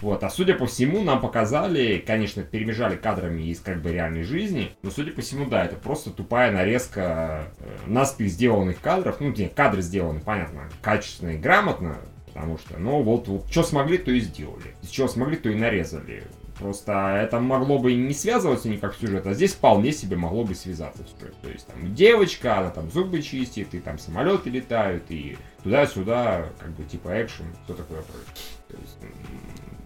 Вот, 0.00 0.22
а 0.24 0.30
судя 0.30 0.54
по 0.54 0.66
всему, 0.66 1.02
нам 1.02 1.20
показали, 1.20 2.02
конечно, 2.06 2.42
перемежали 2.42 2.96
кадрами 2.96 3.44
из 3.44 3.60
как 3.60 3.80
бы 3.80 3.92
реальной 3.92 4.24
жизни, 4.24 4.72
но 4.82 4.90
судя 4.90 5.12
по 5.12 5.22
всему, 5.22 5.46
да, 5.46 5.64
это 5.64 5.76
просто 5.76 6.10
тупая 6.10 6.52
нарезка 6.52 7.52
э, 7.58 7.78
наспех 7.86 8.28
сделанных 8.28 8.80
кадров, 8.80 9.20
ну, 9.20 9.32
не, 9.32 9.48
кадры 9.48 9.80
сделаны, 9.80 10.20
понятно, 10.20 10.68
качественно 10.82 11.30
и 11.30 11.38
грамотно, 11.38 11.96
потому 12.26 12.58
что, 12.58 12.78
ну, 12.78 13.02
вот, 13.02 13.28
вот 13.28 13.50
что 13.50 13.62
смогли, 13.62 13.96
то 13.96 14.10
и 14.10 14.20
сделали, 14.20 14.74
чего 14.90 15.08
смогли, 15.08 15.36
то 15.36 15.48
и 15.48 15.54
нарезали. 15.54 16.24
Просто 16.58 17.20
это 17.22 17.38
могло 17.38 17.78
бы 17.78 17.94
не 17.94 18.14
связываться 18.14 18.68
никак 18.70 18.94
в 18.94 19.00
сюжет, 19.00 19.26
а 19.26 19.34
здесь 19.34 19.52
вполне 19.52 19.92
себе 19.92 20.16
могло 20.16 20.42
бы 20.44 20.54
связаться 20.54 21.04
в 21.04 21.08
сюжет. 21.08 21.34
То 21.42 21.50
есть 21.50 21.66
там 21.66 21.94
девочка, 21.94 22.58
она 22.58 22.70
там 22.70 22.90
зубы 22.90 23.20
чистит, 23.20 23.74
и 23.74 23.78
там 23.78 23.98
самолеты 23.98 24.48
летают, 24.48 25.04
и 25.10 25.36
туда-сюда, 25.62 26.48
как 26.58 26.70
бы 26.70 26.84
типа 26.84 27.22
экшен, 27.22 27.46
все 27.64 27.74
такое 27.74 28.00
прочее. 28.00 28.46
То 28.68 28.76
есть, 28.80 28.96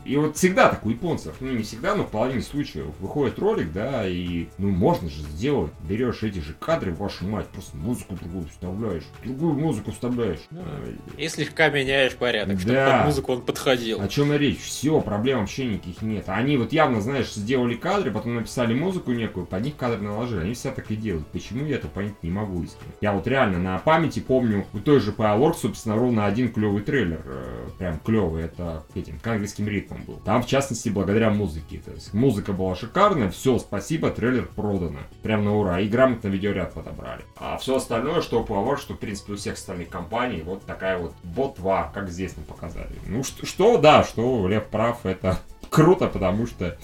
и 0.05 0.17
вот 0.17 0.37
всегда 0.37 0.69
так 0.69 0.85
у 0.87 0.91
японцев, 0.91 1.35
ну 1.41 1.51
не 1.53 1.63
всегда, 1.63 1.95
но 1.95 2.05
в 2.05 2.11
половине 2.11 2.43
случаев 2.43 2.87
выходит 3.01 3.39
ролик, 3.39 3.73
да, 3.73 4.07
и 4.09 4.47
ну 4.59 4.71
можно 4.71 5.09
же 5.09 5.23
сделать, 5.23 5.73
берешь 5.89 6.23
эти 6.23 6.39
же 6.39 6.55
кадры, 6.59 6.93
вашу 6.93 7.27
мать, 7.27 7.47
просто 7.49 7.77
музыку 7.77 8.15
другую 8.21 8.47
вставляешь, 8.49 9.05
другую 9.25 9.55
музыку 9.55 9.91
вставляешь. 9.93 10.41
Ну, 10.51 10.61
Э, 10.61 10.93
И 11.17 11.29
слегка 11.29 11.69
меняешь 11.71 12.15
порядок, 12.15 12.59
чтобы 12.61 12.75
Да. 12.75 12.97
под 12.99 13.07
музыку 13.07 13.33
он 13.33 13.43
подходил. 13.43 14.01
о 14.01 14.09
чем 14.09 14.33
и 14.33 14.39
речь? 14.39 14.61
Все, 14.61 15.01
проблем 15.01 15.41
вообще 15.41 15.67
никаких 15.67 16.03
нет. 16.03 16.25
Они 16.29 16.57
вот 16.57 16.73
явно, 16.73 17.01
знаешь, 17.01 17.33
сделали 17.33 17.75
кадры, 17.75 18.11
потом 18.11 18.35
написали 18.37 18.75
музыку 18.75 19.13
некую, 19.13 19.47
под 19.47 19.63
них 19.65 19.77
кадры 19.77 20.01
наложили. 20.01 20.41
Они 20.41 20.55
все 20.55 20.71
так 20.71 20.91
и 20.91 20.97
делают. 20.97 21.27
Почему 21.29 21.65
я 21.67 21.77
это 21.77 21.89
понять 21.89 22.23
не 22.23 22.31
могу 22.31 22.63
искренне. 22.63 22.93
Я 23.01 23.13
вот 23.13 23.27
реально 23.27 23.59
на 23.59 23.79
памяти 23.79 24.21
помню 24.21 24.67
у 24.73 24.79
той 24.79 25.01
же 25.01 25.11
Powerworks, 25.13 25.59
собственно, 25.63 25.97
ровно 25.97 26.27
один 26.27 26.53
клевый 26.53 26.83
трейлер. 26.83 27.21
э, 27.25 27.69
Прям 27.79 27.99
клевый. 27.99 28.45
Это 28.45 28.85
этим, 28.95 29.19
к 29.19 29.27
английским 29.27 29.67
ритмам 29.91 30.05
был. 30.05 30.17
Там, 30.25 30.43
в 30.43 30.47
частности, 30.47 30.89
благодаря 30.89 31.31
музыке. 31.31 31.81
То 31.85 31.93
есть 31.93 32.15
музыка 32.15 32.53
была 32.53 32.75
шикарная, 32.75 33.31
все, 33.31 33.59
спасибо, 33.59 34.11
трейлер 34.11 34.47
продано. 34.47 35.01
Прям 35.23 35.45
на 35.45 35.57
ура. 35.57 35.81
И 35.81 35.89
грамотно 35.89 36.29
видеоряд 36.29 36.75
подобрали. 36.75 37.25
А 37.37 37.57
все 37.59 37.77
остальное, 37.77 38.23
что 38.23 38.43
Powerworks, 38.43 38.81
что, 38.81 38.95
в 38.95 38.99
принципе, 38.99 39.35
у 39.35 39.37
всех 39.37 39.55
остальных 39.55 39.89
компаний, 39.89 40.43
вот 40.43 40.65
такая 40.65 40.99
вот 40.99 41.15
ботва, 41.23 41.91
как 41.93 42.11
здесь 42.11 42.37
нам 42.37 42.45
показали. 42.45 42.93
Ну, 43.07 43.23
что, 43.23 43.47
что 43.47 43.79
да, 43.79 44.05
что 44.05 44.49
Лев 44.49 44.67
прав, 44.67 45.05
это 45.05 45.39
круто, 45.71 46.07
потому 46.07 46.47
что, 46.47 46.77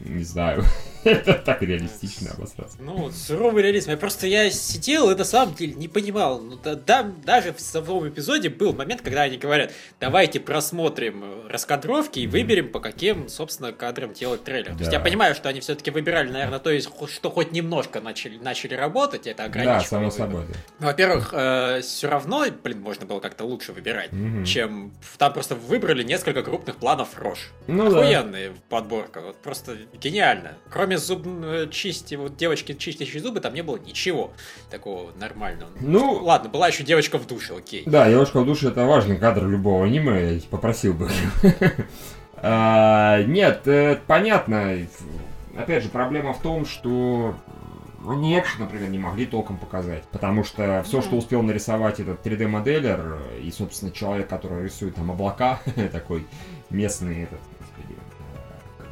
не 0.00 0.24
знаю, 0.24 0.64
это 1.04 1.34
так 1.34 1.62
реалистично 1.62 2.30
обосраться. 2.32 2.76
Ну, 2.80 2.96
вот 2.96 3.14
суровый 3.14 3.62
реализм. 3.62 3.90
Я 3.90 3.96
просто 3.96 4.26
я 4.26 4.50
сидел 4.50 5.10
и 5.10 5.14
на 5.14 5.24
самом 5.24 5.54
деле 5.54 5.74
не 5.74 5.88
понимал. 5.88 6.40
Ну, 6.40 6.56
да, 6.62 6.74
да- 6.74 7.02
даже 7.24 7.52
в 7.52 7.60
самом 7.60 8.08
эпизоде 8.08 8.48
был 8.50 8.72
момент, 8.72 9.02
когда 9.02 9.22
они 9.22 9.36
говорят, 9.38 9.72
давайте 10.00 10.40
просмотрим 10.40 11.22
э, 11.24 11.48
раскадровки 11.48 12.20
и 12.20 12.26
выберем, 12.26 12.70
по 12.70 12.80
каким, 12.80 13.28
собственно, 13.28 13.72
кадрам 13.72 14.12
делать 14.12 14.44
трейлер. 14.44 14.72
То 14.72 14.78
есть 14.78 14.90
Да. 14.90 14.96
я 14.98 15.00
понимаю, 15.00 15.34
что 15.34 15.48
они 15.48 15.60
все-таки 15.60 15.90
выбирали, 15.90 16.30
наверное, 16.30 16.58
то 16.58 16.70
есть, 16.70 16.88
что 17.08 17.30
хоть 17.30 17.52
немножко 17.52 18.00
начали, 18.00 18.38
начали 18.38 18.74
работать, 18.74 19.26
это 19.26 19.38
Да, 19.38 19.44
ограничивало. 19.44 19.82
само 19.82 20.00
выбор. 20.10 20.18
собой, 20.18 20.44
да. 20.48 20.58
Ну, 20.80 20.86
Во-первых, 20.86 21.28
все 21.84 22.08
равно, 22.08 22.44
блин, 22.62 22.80
можно 22.80 23.06
было 23.06 23.20
как-то 23.20 23.44
лучше 23.44 23.72
выбирать, 23.72 24.12
Мгм. 24.12 24.44
чем 24.44 24.92
там 25.18 25.32
просто 25.32 25.54
выбрали 25.54 26.02
несколько 26.02 26.42
крупных 26.42 26.76
планов 26.76 27.18
рож. 27.18 27.50
Ну 27.66 27.90
да. 27.90 27.98
Охуенная 28.00 28.52
подборка, 28.68 29.20
вот 29.20 29.36
просто 29.36 29.76
гениально. 30.00 30.52
Кроме 30.70 30.91
зуб 30.96 31.26
э, 31.26 31.68
чисти, 31.70 32.14
вот 32.14 32.36
девочки 32.36 32.74
чистящей 32.74 33.20
зубы, 33.20 33.40
там 33.40 33.54
не 33.54 33.62
было 33.62 33.78
ничего 33.78 34.30
такого 34.70 35.10
нормального. 35.18 35.70
Ну, 35.80 36.22
Ладно, 36.22 36.48
была 36.50 36.68
еще 36.68 36.82
девочка 36.84 37.18
в 37.18 37.26
душе, 37.26 37.54
окей. 37.56 37.82
Да, 37.86 38.08
девушка 38.08 38.40
в 38.40 38.46
душе 38.46 38.68
это 38.68 38.84
важный 38.84 39.16
кадр 39.16 39.46
любого 39.46 39.86
аниме, 39.86 40.34
я 40.34 40.40
попросил 40.50 40.94
бы. 40.94 41.10
А, 42.44 43.22
Нет, 43.22 43.68
э, 43.68 44.00
понятно. 44.08 44.76
Опять 45.56 45.84
же, 45.84 45.88
проблема 45.90 46.32
в 46.32 46.40
том, 46.40 46.66
что 46.66 47.36
Ну, 48.00 48.14
ни 48.14 48.36
экшен, 48.36 48.62
например, 48.62 48.88
не 48.90 48.98
могли 48.98 49.26
толком 49.26 49.58
показать. 49.58 50.02
Потому 50.10 50.42
что 50.42 50.82
все, 50.84 51.02
что 51.02 51.14
успел 51.16 51.42
нарисовать 51.42 52.00
этот 52.00 52.26
3D-моделер 52.26 53.18
и, 53.40 53.52
собственно, 53.52 53.92
человек, 53.92 54.28
который 54.28 54.64
рисует 54.64 54.96
там 54.96 55.12
облака, 55.12 55.60
такой 55.92 56.26
местный 56.68 57.22
этот, 57.24 57.38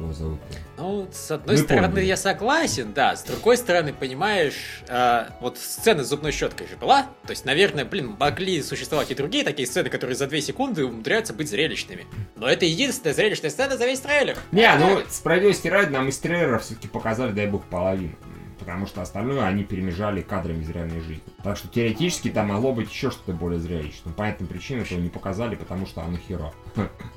его 0.03 0.13
зовут 0.13 0.39
Ну, 0.77 1.07
с 1.11 1.31
одной 1.31 1.55
Вы 1.57 1.61
стороны, 1.63 1.87
помните. 1.87 2.07
я 2.07 2.17
согласен, 2.17 2.93
да. 2.93 3.15
С 3.15 3.23
другой 3.23 3.57
стороны, 3.57 3.93
понимаешь, 3.93 4.81
э, 4.87 5.25
вот 5.39 5.57
сцена 5.57 6.03
с 6.03 6.07
зубной 6.07 6.31
щеткой 6.31 6.67
же 6.67 6.75
была. 6.77 7.03
То 7.25 7.31
есть, 7.31 7.45
наверное, 7.45 7.85
блин, 7.85 8.15
могли 8.19 8.61
существовать 8.63 9.11
и 9.11 9.15
другие 9.15 9.43
такие 9.43 9.67
сцены, 9.67 9.89
которые 9.89 10.15
за 10.15 10.27
две 10.27 10.41
секунды 10.41 10.85
умудряются 10.85 11.33
быть 11.33 11.49
зрелищными. 11.49 12.05
Но 12.35 12.47
это 12.47 12.65
единственная 12.65 13.13
зрелищная 13.13 13.49
сцена 13.51 13.77
за 13.77 13.85
весь 13.85 13.99
трейлер. 13.99 14.37
Не, 14.51 14.73
ну, 14.75 15.01
справедливости 15.09 15.67
ради, 15.67 15.91
нам 15.91 16.07
из 16.09 16.17
трейлера 16.19 16.59
все-таки 16.59 16.87
показали, 16.87 17.31
дай 17.31 17.47
бог, 17.47 17.63
половину. 17.65 18.15
Потому 18.61 18.85
что 18.85 19.01
остальное 19.01 19.43
они 19.43 19.63
перемежали 19.63 20.21
кадрами 20.21 20.61
из 20.61 20.69
реальной 20.69 21.01
жизни. 21.01 21.23
Так 21.43 21.57
что 21.57 21.67
теоретически 21.67 22.29
там 22.29 22.47
могло 22.49 22.73
быть 22.73 22.91
еще 22.91 23.09
что-то 23.09 23.33
более 23.33 23.59
зрелищное. 23.59 24.03
Но 24.05 24.13
по 24.13 24.23
этим 24.23 24.45
причинам 24.45 24.83
этого 24.83 24.99
не 24.99 25.09
показали, 25.09 25.55
потому 25.55 25.87
что 25.87 26.01
оно 26.01 26.17
херо. 26.17 26.53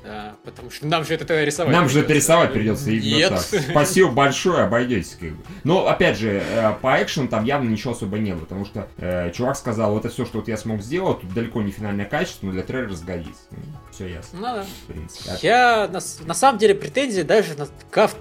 Да, 0.03 0.35
потому 0.43 0.71
что 0.71 0.87
нам 0.87 1.05
же 1.05 1.13
это 1.13 1.43
рисовать 1.43 1.71
Нам 1.71 1.87
же 1.87 1.99
это 1.99 2.07
придется. 2.07 2.33
рисовать 2.33 2.53
придется 2.53 2.91
Нет. 2.91 3.29
так. 3.29 3.61
Спасибо 3.69 4.11
большое, 4.11 4.63
обойдетесь 4.63 5.15
как 5.19 5.29
бы. 5.31 5.43
Но, 5.63 5.87
опять 5.87 6.17
же, 6.17 6.41
э, 6.43 6.73
по 6.81 7.01
экшену 7.01 7.27
там 7.27 7.43
явно 7.45 7.69
ничего 7.69 7.93
особо 7.93 8.17
не 8.17 8.31
было, 8.33 8.41
потому 8.41 8.65
что 8.65 8.87
э, 8.97 9.31
чувак 9.31 9.55
сказал, 9.55 9.91
вот 9.93 10.05
это 10.05 10.13
все, 10.13 10.25
что 10.25 10.39
вот 10.39 10.47
я 10.47 10.57
смог 10.57 10.81
сделать, 10.81 11.21
тут 11.21 11.33
далеко 11.33 11.61
не 11.61 11.71
финальное 11.71 12.05
качество, 12.05 12.47
но 12.47 12.53
для 12.53 12.63
трейлера 12.63 12.93
сгодится. 12.95 13.43
Все 13.91 14.07
ясно, 14.07 14.39
Ну 14.39 14.43
да. 14.43 14.63
в 14.63 14.91
принципе. 14.91 15.31
Я 15.41 15.87
на, 15.87 15.99
на 16.25 16.33
самом 16.33 16.57
деле 16.59 16.75
претензии 16.75 17.21
даже 17.21 17.55
на 17.55 17.67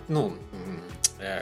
ну, 0.09 0.35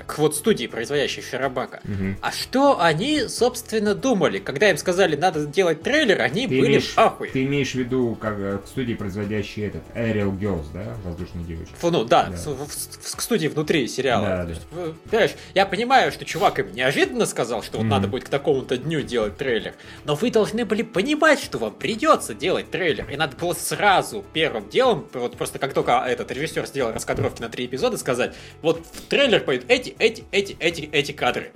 к 0.06 0.18
вот 0.18 0.34
студии, 0.36 0.66
производящей 0.66 1.22
Шарабака. 1.22 1.80
Мгм. 1.84 2.16
А 2.20 2.32
что 2.32 2.80
они, 2.80 3.28
собственно, 3.28 3.94
думали? 3.94 4.38
Когда 4.38 4.70
им 4.70 4.76
сказали, 4.76 5.16
надо 5.16 5.46
делать 5.46 5.82
трейлер, 5.82 6.20
они 6.20 6.46
Ты 6.46 6.56
были 6.58 6.66
имеешь, 6.68 6.92
в 6.94 6.98
ахуе. 6.98 7.30
ты 7.30 7.44
имеешь 7.44 7.72
в 7.72 7.74
виду, 7.76 8.16
как 8.20 8.34
э, 8.38 8.58
к 8.64 8.66
студии, 8.68 8.94
производящей 8.94 9.66
этот 9.66 9.82
Aerial 9.94 10.36
Girls, 10.38 10.66
да? 10.72 10.84
Воздушные 11.04 11.44
девочки. 11.44 11.74
Фу, 11.78 11.90
Ну 11.90 12.04
да, 12.04 12.28
Да. 12.30 12.36
с- 12.36 12.46
в- 12.46 12.66
в- 12.66 13.16
к 13.16 13.20
студии 13.20 13.48
внутри 13.48 13.86
сериала. 13.88 14.26
Да, 14.26 14.44
да. 14.44 14.50
есть, 14.50 14.62
понимаешь, 15.10 15.30
я 15.54 15.66
понимаю, 15.66 16.12
что 16.12 16.24
чувак 16.24 16.58
им 16.58 16.72
неожиданно 16.72 17.26
сказал, 17.26 17.62
что 17.62 17.78
вот 17.78 17.84
Мгм. 17.84 17.90
надо 17.90 18.08
будет 18.08 18.24
к 18.24 18.28
такому-то 18.28 18.76
дню 18.76 19.02
делать 19.02 19.36
трейлер, 19.36 19.74
но 20.04 20.14
вы 20.14 20.30
должны 20.30 20.64
были 20.64 20.82
понимать, 20.82 21.40
что 21.40 21.58
вам 21.58 21.72
придется 21.74 22.34
делать 22.34 22.70
трейлер, 22.70 23.08
и 23.10 23.16
надо 23.16 23.36
было 23.36 23.52
сразу 23.52 24.24
первым 24.32 24.68
делом, 24.68 25.06
вот 25.12 25.36
просто 25.36 25.58
как 25.58 25.74
только 25.74 25.92
этот 26.06 26.30
режиссер 26.30 26.66
сделал 26.66 26.92
раскадровки 26.92 27.40
на 27.42 27.48
три 27.48 27.66
эпизода, 27.66 27.96
сказать, 27.98 28.34
вот 28.62 28.84
в 28.92 29.02
трейлер 29.08 29.40
пойдут 29.40 29.70
эти, 29.72 29.94
эти, 29.98 30.24
эти, 30.30 30.56
эти, 30.58 30.88
эти 30.92 31.12
кадры, 31.12 31.50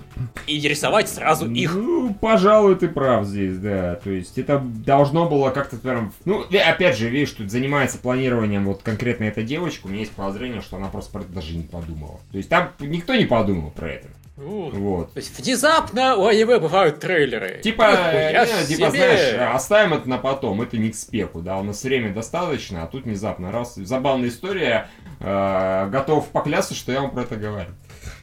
и 0.46 0.58
рисовать 0.60 1.08
сразу 1.08 1.50
их. 1.50 1.74
Ну, 1.74 2.14
пожалуй, 2.14 2.76
ты 2.76 2.88
прав 2.88 3.26
здесь, 3.26 3.58
да. 3.58 3.96
То 3.96 4.10
есть 4.10 4.38
это 4.38 4.58
должно 4.58 5.28
было 5.28 5.50
как-то 5.50 5.76
прям... 5.76 6.12
Ну, 6.24 6.44
опять 6.66 6.96
же, 6.96 7.08
видишь, 7.08 7.32
тут 7.32 7.50
занимается 7.50 7.98
планированием 7.98 8.64
вот 8.64 8.82
конкретно 8.82 9.24
эта 9.24 9.42
девочка. 9.42 9.86
У 9.86 9.88
меня 9.90 10.00
есть 10.00 10.12
подозрение, 10.12 10.62
что 10.62 10.76
она 10.76 10.88
просто 10.88 11.12
про 11.12 11.22
это 11.22 11.32
даже 11.32 11.56
не 11.56 11.64
подумала. 11.64 12.20
То 12.30 12.38
есть 12.38 12.48
там 12.48 12.70
никто 12.80 13.14
не 13.14 13.26
подумал 13.26 13.70
про 13.70 13.90
это. 13.90 14.08
Ну, 14.36 14.70
Вот. 14.70 15.14
То 15.14 15.18
есть 15.18 15.38
внезапно 15.38 16.16
у 16.16 16.26
аниме 16.26 16.58
бывают 16.58 17.00
трейлеры. 17.00 17.60
Типа, 17.62 17.84
Нихуя 17.90 18.44
не, 18.44 18.66
типа, 18.66 18.90
знаешь, 18.90 19.54
оставим 19.54 19.94
это 19.94 20.08
на 20.08 20.18
потом, 20.18 20.60
это 20.60 20.76
не 20.76 20.90
к 20.90 20.94
спеху, 20.94 21.40
да, 21.40 21.56
у 21.56 21.62
нас 21.62 21.82
время 21.82 22.12
достаточно, 22.12 22.82
а 22.82 22.86
тут 22.86 23.04
внезапно 23.04 23.50
раз, 23.50 23.76
забавная 23.76 24.28
история, 24.28 24.90
э, 25.20 25.88
готов 25.90 26.28
поклясться, 26.28 26.74
что 26.74 26.92
я 26.92 27.00
вам 27.00 27.12
про 27.12 27.22
это 27.22 27.36
говорю. 27.36 27.70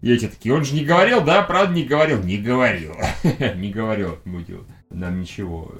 И 0.03 0.11
эти 0.11 0.27
такие, 0.27 0.53
он 0.53 0.65
же 0.65 0.75
не 0.75 0.83
говорил, 0.83 1.21
да, 1.21 1.43
правда 1.43 1.73
не 1.73 1.85
говорил? 1.85 2.21
Не 2.21 2.37
говорил. 2.37 2.93
Не 3.55 3.71
говорил, 3.71 4.19
мудил. 4.25 4.65
Нам 4.89 5.21
ничего. 5.21 5.71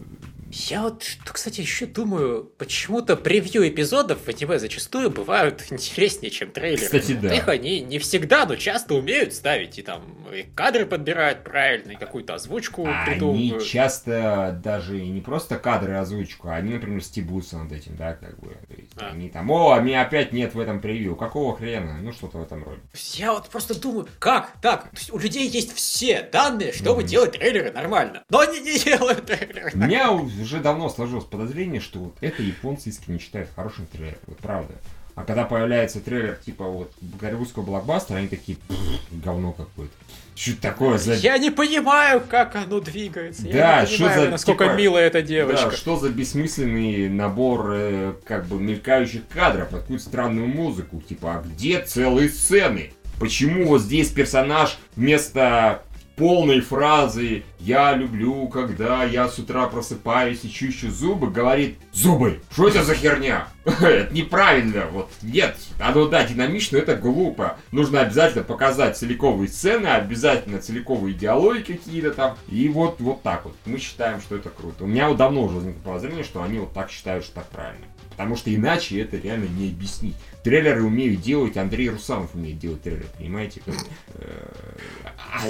Я 0.55 0.83
вот, 0.83 1.01
что, 1.03 1.33
кстати, 1.33 1.61
еще 1.61 1.87
думаю, 1.87 2.43
почему-то 2.57 3.15
превью 3.17 3.67
эпизодов 3.67 4.19
в 4.21 4.27
аниме 4.29 4.59
зачастую 4.59 5.09
бывают 5.09 5.63
интереснее, 5.71 6.29
чем 6.29 6.51
трейлеры. 6.51 6.85
Кстати, 6.85 7.13
да. 7.13 7.33
Их 7.33 7.47
они 7.47 7.79
не 7.79 7.97
всегда, 7.97 8.45
но 8.45 8.55
часто 8.55 8.93
умеют 8.93 9.33
ставить, 9.33 9.79
и 9.79 9.81
там 9.81 10.03
и 10.31 10.43
кадры 10.43 10.85
подбирают 10.85 11.43
правильно, 11.43 11.93
и 11.93 11.95
какую-то 11.95 12.35
озвучку 12.35 12.85
Они 12.85 12.95
придумывают. 13.05 13.65
часто 13.67 14.59
даже 14.63 15.01
не 15.01 15.21
просто 15.21 15.57
кадры 15.57 15.93
и 15.93 15.95
озвучку, 15.95 16.49
а 16.49 16.55
они, 16.55 16.73
например, 16.73 17.03
стебутся 17.03 17.57
над 17.57 17.71
этим, 17.71 17.95
да, 17.97 18.13
как 18.13 18.39
бы. 18.39 18.55
А. 18.97 19.09
Они 19.09 19.29
там, 19.29 19.49
о, 19.49 19.71
а 19.73 19.79
меня 19.79 20.03
опять 20.03 20.33
нет 20.33 20.53
в 20.53 20.59
этом 20.59 20.81
превью. 20.81 21.15
Какого 21.15 21.57
хрена? 21.57 21.97
Ну, 22.01 22.11
что-то 22.13 22.37
в 22.37 22.43
этом 22.43 22.63
роде. 22.63 22.81
Я 23.15 23.33
вот 23.33 23.49
просто 23.49 23.79
думаю, 23.79 24.07
как 24.19 24.51
так? 24.61 24.83
То 24.91 24.97
есть 24.97 25.11
у 25.11 25.17
людей 25.17 25.47
есть 25.47 25.73
все 25.75 26.21
данные, 26.31 26.73
чтобы 26.73 27.01
Мгм. 27.01 27.07
делать 27.09 27.31
трейлеры 27.31 27.71
нормально, 27.71 28.23
но 28.29 28.39
они 28.39 28.59
не 28.59 28.77
делают 28.77 29.25
трейлеры. 29.25 29.71
У 29.73 29.77
меня 29.77 30.11
уже 30.43 30.59
давно 30.59 30.89
сложилось 30.89 31.25
подозрение, 31.25 31.81
что 31.81 31.99
вот 31.99 32.15
это 32.21 32.41
японцы 32.43 32.89
искренне 32.89 33.19
считают 33.19 33.49
хорошим 33.55 33.85
трейлером. 33.87 34.19
Вот 34.27 34.37
правда. 34.37 34.73
А 35.15 35.23
когда 35.23 35.43
появляется 35.43 35.99
трейлер 35.99 36.35
типа 36.43 36.63
вот 36.65 36.91
голливудского 37.01 37.63
блокбастера, 37.63 38.17
они 38.17 38.27
такие, 38.27 38.57
«Пф, 38.67 38.77
говно 39.11 39.51
какое-то. 39.51 39.93
Что 40.35 40.59
такое 40.59 40.97
за... 40.97 41.13
Я 41.13 41.37
не 41.37 41.51
понимаю, 41.51 42.23
как 42.27 42.55
оно 42.55 42.79
двигается. 42.79 43.43
Да, 43.43 43.49
я 43.49 43.81
не 43.81 43.87
что 43.87 43.97
понимаю, 44.05 44.21
за, 44.23 44.29
насколько 44.29 44.63
типа, 44.65 44.75
милая 44.75 45.05
эта 45.05 45.21
Да, 45.21 45.27
девочка. 45.27 45.71
что 45.71 45.97
за 45.97 46.09
бессмысленный 46.09 47.09
набор 47.09 47.69
э, 47.73 48.13
как 48.25 48.47
бы 48.47 48.59
мелькающих 48.59 49.27
кадров, 49.27 49.69
под 49.69 49.81
какую-то 49.81 50.03
странную 50.03 50.47
музыку, 50.47 50.99
типа, 51.07 51.35
а 51.35 51.43
где 51.43 51.81
целые 51.81 52.29
сцены? 52.29 52.91
Почему 53.19 53.67
вот 53.67 53.81
здесь 53.81 54.09
персонаж 54.09 54.79
вместо 54.95 55.83
полной 56.15 56.61
фразы 56.61 57.43
«Я 57.63 57.93
люблю, 57.93 58.49
когда 58.49 59.05
я 59.05 59.29
с 59.29 59.39
утра 59.39 59.67
просыпаюсь 59.67 60.43
и 60.43 60.51
чищу 60.51 60.91
зубы», 60.91 61.31
говорит 61.31 61.77
«Зубы! 61.93 62.41
Что 62.51 62.67
это 62.67 62.83
за 62.83 62.93
херня?» 62.93 63.47
Это 63.63 64.13
неправильно, 64.13 64.87
вот 64.87 65.09
нет. 65.21 65.55
Оно, 65.79 66.09
да, 66.09 66.25
динамично, 66.25 66.75
это 66.75 66.97
глупо. 66.97 67.57
Нужно 67.71 68.01
обязательно 68.01 68.43
показать 68.43 68.97
целиковые 68.97 69.47
сцены, 69.47 69.87
обязательно 69.87 70.59
целиковые 70.59 71.13
диалоги 71.13 71.61
какие-то 71.61 72.11
там. 72.11 72.37
И 72.49 72.67
вот, 72.67 72.99
вот 72.99 73.23
так 73.23 73.45
вот. 73.45 73.55
Мы 73.65 73.77
считаем, 73.77 74.19
что 74.19 74.35
это 74.35 74.49
круто. 74.49 74.83
У 74.83 74.87
меня 74.87 75.07
вот 75.07 75.15
давно 75.15 75.43
уже 75.43 75.55
возникло 75.55 75.79
подозрение, 75.79 76.25
что 76.25 76.43
они 76.43 76.59
вот 76.59 76.73
так 76.73 76.91
считают, 76.91 77.23
что 77.23 77.35
так 77.35 77.47
правильно. 77.47 77.85
Потому 78.09 78.35
что 78.35 78.53
иначе 78.53 78.99
это 78.99 79.15
реально 79.15 79.45
не 79.45 79.69
объяснить. 79.69 80.15
Трейлеры 80.43 80.83
умеют 80.83 81.21
делать, 81.21 81.55
Андрей 81.55 81.89
Русанов 81.89 82.35
умеет 82.35 82.59
делать 82.59 82.81
трейлеры, 82.81 83.07
понимаете? 83.17 83.61
Э, 84.15 85.07
а 85.33 85.47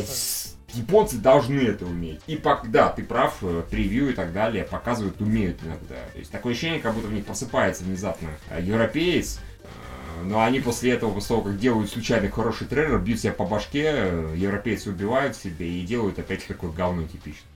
Японцы 0.73 1.17
должны 1.17 1.61
это 1.61 1.85
уметь. 1.85 2.21
И 2.27 2.39
да, 2.65 2.89
ты 2.89 3.03
прав, 3.03 3.37
э, 3.41 3.63
превью 3.69 4.09
и 4.09 4.13
так 4.13 4.33
далее 4.33 4.63
показывают, 4.63 5.21
умеют 5.21 5.59
иногда. 5.63 5.95
То 6.13 6.19
есть 6.19 6.31
такое 6.31 6.53
ощущение, 6.53 6.79
как 6.79 6.93
будто 6.95 7.07
в 7.07 7.13
них 7.13 7.25
просыпается 7.25 7.83
внезапно 7.83 8.29
э, 8.49 8.61
европеец, 8.61 9.39
э, 9.39 10.23
но 10.23 10.41
они 10.41 10.59
после 10.59 10.91
этого, 10.91 11.13
после 11.13 11.29
того, 11.29 11.41
как 11.41 11.59
делают 11.59 11.91
случайно 11.91 12.29
хороший 12.29 12.67
трейлер, 12.67 12.99
бьют 12.99 13.19
себя 13.19 13.33
по 13.33 13.45
башке, 13.45 14.33
европейцы 14.35 14.89
убивают 14.89 15.35
себе 15.35 15.79
и 15.79 15.81
делают 15.81 16.17
опять 16.19 16.45
такое 16.47 16.71
говно 16.71 17.03
типичное. 17.03 17.49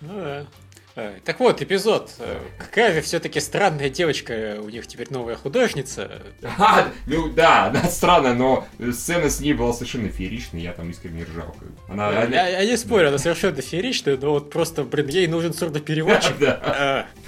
Ну 0.00 0.14
да. 0.14 0.46
Э, 0.94 1.18
Так 1.24 1.40
вот, 1.40 1.62
эпизод. 1.62 2.10
Э, 2.18 2.38
Какая 2.58 2.92
же 2.92 3.00
все-таки 3.00 3.40
странная 3.40 3.88
девочка, 3.88 4.58
у 4.62 4.68
них 4.68 4.86
теперь 4.86 5.06
новая 5.10 5.36
художница. 5.36 6.22
А, 6.58 6.88
ну 7.06 7.28
да, 7.30 7.66
она 7.66 7.84
странная, 7.84 8.34
но 8.34 8.66
сцена 8.92 9.30
с 9.30 9.40
ней 9.40 9.54
была 9.54 9.72
совершенно 9.72 10.08
фееричная, 10.08 10.60
я 10.60 10.72
там 10.72 10.90
искренне 10.90 11.24
ржал. 11.24 11.54
Она, 11.88 12.10
Я, 12.12 12.22
она- 12.22 12.34
я- 12.36 12.60
я 12.60 12.64
не 12.70 12.76
спорю, 12.76 13.08
она 13.08 13.18
совершенно 13.18 13.60
фееричная, 13.62 14.16
но 14.16 14.32
вот 14.32 14.50
просто, 14.50 14.84
блин, 14.84 15.08
ей 15.08 15.26
нужен 15.26 15.54
сурдопереводчик. 15.54 16.36
Да. 16.38 17.06
Э, 17.08 17.18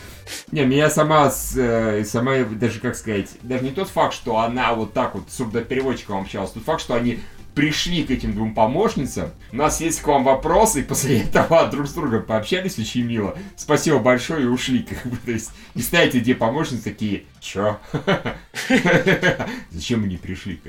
Не, 0.52 0.64
меня 0.64 0.90
сама, 0.90 1.32
э, 1.56 2.04
сама, 2.04 2.38
даже 2.44 2.80
как 2.80 2.96
сказать, 2.96 3.30
даже 3.42 3.64
не 3.64 3.70
тот 3.70 3.88
факт, 3.88 4.14
что 4.14 4.38
она 4.38 4.74
вот 4.74 4.92
так 4.92 5.14
вот 5.14 5.24
с 5.30 5.36
сурдопереводчиком 5.36 6.20
общалась, 6.22 6.50
тот 6.50 6.64
факт, 6.64 6.80
что 6.82 6.94
они 6.94 7.20
пришли 7.54 8.04
к 8.04 8.10
этим 8.10 8.34
двум 8.34 8.54
помощницам, 8.54 9.30
у 9.52 9.56
нас 9.56 9.80
есть 9.80 10.00
к 10.00 10.06
вам 10.06 10.24
вопросы, 10.24 10.80
и 10.80 10.82
после 10.82 11.22
этого 11.22 11.66
друг 11.70 11.86
с 11.86 11.92
другом 11.92 12.24
пообщались 12.24 12.78
очень 12.78 13.04
мило. 13.04 13.36
Спасибо 13.56 13.98
большое 13.98 14.44
и 14.44 14.46
ушли, 14.46 14.82
как 14.82 15.04
бы, 15.06 15.16
то 15.16 15.30
есть, 15.30 15.50
и 15.74 15.82
знаете, 15.82 16.20
где 16.20 16.34
помощницы 16.34 16.84
такие, 16.84 17.24
чё? 17.40 17.78
Зачем 19.70 20.02
мы 20.02 20.08
не 20.08 20.16
пришли? 20.16 20.60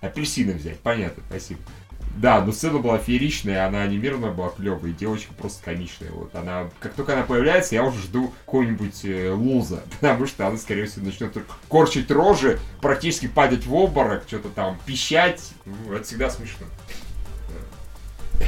апельсины 0.00 0.54
взять, 0.54 0.78
понятно, 0.80 1.22
спасибо. 1.28 1.60
Да, 2.16 2.40
но 2.44 2.52
сцена 2.52 2.78
была 2.78 2.98
фееричная, 2.98 3.66
она 3.66 3.82
анимированная 3.82 4.30
была 4.32 4.50
клевая, 4.50 4.90
и 4.90 4.94
девочка 4.94 5.32
просто 5.34 5.64
комичная. 5.64 6.10
Вот 6.12 6.34
она, 6.34 6.70
как 6.80 6.94
только 6.94 7.12
она 7.14 7.22
появляется, 7.22 7.74
я 7.74 7.82
уже 7.84 7.98
жду 8.00 8.32
какого-нибудь 8.46 9.04
э, 9.04 9.30
луза, 9.32 9.82
потому 10.00 10.26
что 10.26 10.46
она, 10.46 10.56
скорее 10.56 10.86
всего, 10.86 11.06
начнет 11.06 11.36
корчить 11.68 12.10
рожи, 12.10 12.58
практически 12.80 13.26
падать 13.26 13.66
в 13.66 13.74
обморок, 13.74 14.24
что-то 14.26 14.48
там 14.50 14.78
пищать. 14.86 15.42
Ну, 15.64 15.92
это 15.92 16.04
всегда 16.04 16.30
смешно. 16.30 16.66
Э, 18.40 18.44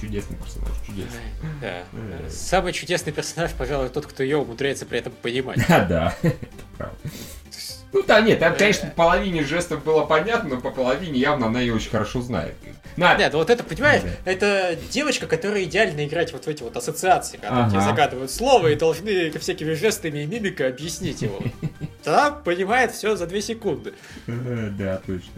Чудесный 0.00 0.36
персонаж, 0.38 0.70
чудесный. 0.86 1.20
да. 1.60 1.84
Самый 2.30 2.72
чудесный 2.72 3.12
персонаж, 3.12 3.52
пожалуй, 3.52 3.90
тот, 3.90 4.06
кто 4.06 4.22
ее 4.22 4.38
умудряется 4.38 4.86
при 4.86 4.98
этом 4.98 5.12
понимать. 5.20 5.58
Да, 5.68 6.14
да. 6.78 6.90
Ну 7.92 8.02
да, 8.04 8.20
нет, 8.20 8.38
там, 8.38 8.54
конечно, 8.56 8.88
по 8.90 8.94
половине 9.04 9.42
жестов 9.44 9.82
было 9.84 10.04
понятно, 10.04 10.50
но 10.56 10.60
по 10.60 10.70
половине 10.70 11.18
явно 11.18 11.46
она 11.46 11.60
ее 11.60 11.74
очень 11.74 11.90
хорошо 11.90 12.20
знает. 12.20 12.54
На, 12.96 13.14
Нет, 13.16 13.34
вот 13.34 13.50
это, 13.50 13.62
понимаешь, 13.64 14.02
Да. 14.02 14.30
это 14.32 14.76
девочка, 14.90 15.26
которая 15.26 15.64
идеально 15.64 16.04
играть 16.06 16.32
вот 16.32 16.44
в 16.44 16.48
эти 16.48 16.62
вот 16.62 16.76
ассоциации, 16.76 17.36
когда 17.38 17.60
Ага. 17.64 17.70
тебе 17.70 17.80
загадывают 17.80 18.30
слово 18.30 18.68
и 18.68 18.74
должны 18.74 19.30
всякими 19.38 19.72
жестами 19.74 20.20
и 20.20 20.26
мимикой 20.26 20.68
объяснить 20.68 21.22
его. 21.22 21.40
Она 22.04 22.30
понимает 22.30 22.92
все 22.92 23.16
за 23.16 23.26
две 23.26 23.40
секунды. 23.42 23.94
Да, 24.26 25.00
точно. 25.06 25.30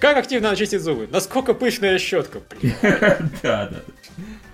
Как 0.00 0.16
активно 0.16 0.48
она 0.48 0.56
чистит 0.56 0.80
зубы? 0.82 1.08
Насколько 1.10 1.54
пышная 1.54 1.98
щетка? 1.98 2.40
Блин, 2.50 2.74
Да, 3.42 3.70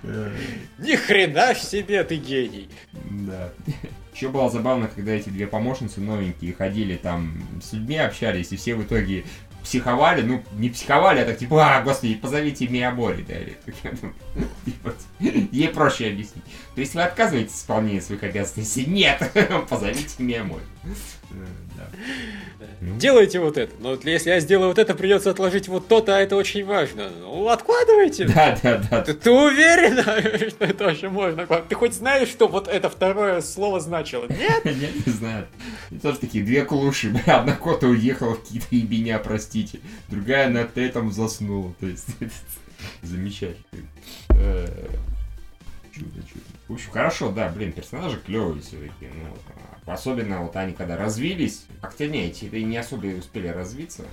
да. 0.03 0.31
Ни 0.79 0.95
хрена 0.95 1.55
себе 1.55 2.03
ты 2.03 2.15
гений. 2.15 2.69
Да. 2.93 3.49
Еще 4.21 4.29
было 4.29 4.51
забавно, 4.51 4.87
когда 4.87 5.13
эти 5.13 5.29
две 5.29 5.47
помощницы 5.47 5.99
новенькие 5.99 6.53
ходили 6.53 6.95
там 6.95 7.33
с 7.59 7.73
людьми 7.73 7.97
общались, 7.97 8.51
и 8.51 8.55
все 8.55 8.75
в 8.75 8.83
итоге 8.83 9.25
психовали, 9.63 10.21
ну, 10.21 10.43
не 10.59 10.69
психовали, 10.69 11.21
а 11.21 11.25
так 11.25 11.39
типа, 11.39 11.77
а, 11.77 11.81
господи, 11.81 12.13
позовите 12.13 12.67
Миябори, 12.67 13.23
да, 13.23 13.33
или 13.39 13.57
Ей 15.51 15.69
проще 15.69 16.09
объяснить. 16.09 16.43
То 16.75 16.81
есть 16.81 16.93
вы 16.93 17.01
отказываетесь 17.01 17.53
от 17.53 17.57
исполнения 17.57 18.01
своих 18.01 18.21
обязанностей? 18.21 18.85
Нет, 18.85 19.31
позовите 19.69 20.21
Миябори. 20.21 20.61
Ну. 22.81 22.97
Делайте 22.97 23.39
вот 23.39 23.57
это. 23.57 23.71
Но 23.79 23.89
вот 23.89 24.05
если 24.05 24.31
я 24.31 24.39
сделаю 24.39 24.69
вот 24.69 24.79
это, 24.79 24.95
придется 24.95 25.29
отложить 25.29 25.67
вот 25.67 25.87
то-то, 25.87 26.17
а 26.17 26.19
это 26.19 26.35
очень 26.35 26.65
важно. 26.65 27.09
Ну, 27.19 27.47
откладывайте. 27.47 28.25
Да, 28.25 28.57
да, 28.63 28.81
да. 28.89 29.01
Ты, 29.01 29.13
ты 29.13 29.29
уверена, 29.29 30.03
что 30.49 30.65
это 30.65 30.85
вообще 30.85 31.09
можно? 31.09 31.45
Ты 31.45 31.75
хоть 31.75 31.93
знаешь, 31.93 32.29
что 32.29 32.47
вот 32.47 32.67
это 32.67 32.89
второе 32.89 33.41
слово 33.41 33.79
значило? 33.79 34.25
Нет? 34.27 34.65
Нет, 34.65 35.05
не 35.05 35.13
знаю. 35.13 35.47
Тоже 36.01 36.17
такие 36.17 36.43
две 36.43 36.65
клуши. 36.65 37.13
Одна 37.27 37.55
кота 37.55 37.87
уехала 37.87 38.33
в 38.33 38.41
какие-то 38.41 38.67
ебеня, 38.71 39.19
простите. 39.19 39.79
Другая 40.09 40.49
на 40.49 40.67
этом 40.75 41.11
заснула. 41.11 41.73
То 41.79 41.85
есть, 41.85 42.07
замечательно. 43.03 43.87
Э, 44.29 44.67
Чудо, 45.93 46.21
чудо. 46.21 46.45
В 46.69 46.73
общем, 46.73 46.91
хорошо, 46.91 47.31
да, 47.31 47.49
блин, 47.49 47.73
персонажи 47.73 48.17
клевые 48.25 48.61
все-таки. 48.61 49.09
Ну, 49.13 49.35
особенно 49.85 50.41
вот 50.41 50.55
они 50.55 50.73
когда 50.73 50.97
развились. 50.97 51.65
Хотя 51.81 52.07
не, 52.07 52.27
эти 52.27 52.45
и 52.45 52.63
не 52.63 52.77
особо 52.77 53.07
и 53.07 53.15
успели 53.15 53.47
развиться. 53.47 54.03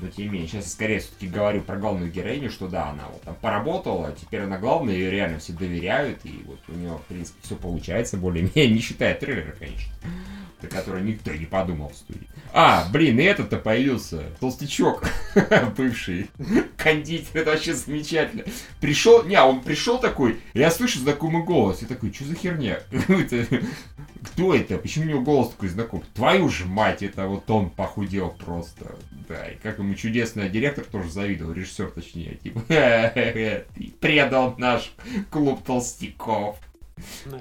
Но 0.00 0.08
тем 0.08 0.26
не 0.26 0.30
менее, 0.30 0.48
сейчас 0.48 0.64
я 0.64 0.70
скорее 0.70 1.00
все-таки 1.00 1.28
говорю 1.28 1.62
про 1.62 1.76
главную 1.76 2.10
героиню, 2.10 2.50
что 2.50 2.68
да, 2.68 2.90
она 2.90 3.08
вот 3.10 3.22
там 3.22 3.34
поработала, 3.36 4.12
теперь 4.12 4.42
она 4.42 4.58
главная, 4.58 4.94
ее 4.94 5.10
реально 5.10 5.38
все 5.38 5.52
доверяют, 5.52 6.20
и 6.24 6.42
вот 6.46 6.60
у 6.68 6.72
нее, 6.72 6.98
в 6.98 7.02
принципе, 7.02 7.38
все 7.42 7.56
получается 7.56 8.16
более-менее, 8.16 8.74
не 8.74 8.80
считая 8.80 9.14
трейлера, 9.14 9.52
конечно. 9.52 9.92
Про 10.60 10.68
который 10.68 11.02
никто 11.02 11.32
не 11.32 11.46
подумал 11.46 11.90
в 11.90 11.94
студии. 11.94 12.28
А, 12.52 12.88
блин, 12.92 13.18
и 13.18 13.22
этот-то 13.22 13.58
появился. 13.58 14.22
Толстячок 14.40 15.04
бывший. 15.76 16.30
Кондитер, 16.76 17.40
это 17.40 17.50
вообще 17.50 17.74
замечательно. 17.74 18.44
Пришел, 18.80 19.24
не, 19.24 19.40
он 19.40 19.60
пришел 19.60 19.98
такой, 19.98 20.38
я 20.54 20.70
слышу 20.70 21.00
знакомый 21.00 21.42
голос. 21.42 21.82
Я 21.82 21.88
такой, 21.88 22.12
что 22.12 22.24
за 22.24 22.34
херня? 22.34 22.80
Кто 24.22 24.54
это? 24.54 24.78
Почему 24.78 25.04
у 25.04 25.08
него 25.08 25.20
голос 25.20 25.50
такой 25.50 25.68
знакомый? 25.68 26.06
Твою 26.14 26.48
же 26.48 26.64
мать, 26.66 27.02
это 27.02 27.26
вот 27.26 27.50
он 27.50 27.70
похудел 27.70 28.30
просто. 28.30 28.94
Да, 29.28 29.46
и 29.48 29.56
как 29.56 29.78
ему 29.78 29.94
чудесный 29.94 30.48
директор 30.48 30.84
тоже 30.84 31.10
завидовал, 31.10 31.52
режиссер 31.52 31.90
точнее. 31.90 32.36
Типа, 32.36 32.60
предал 34.00 34.54
наш 34.58 34.92
клуб 35.30 35.62
толстяков. 35.64 36.58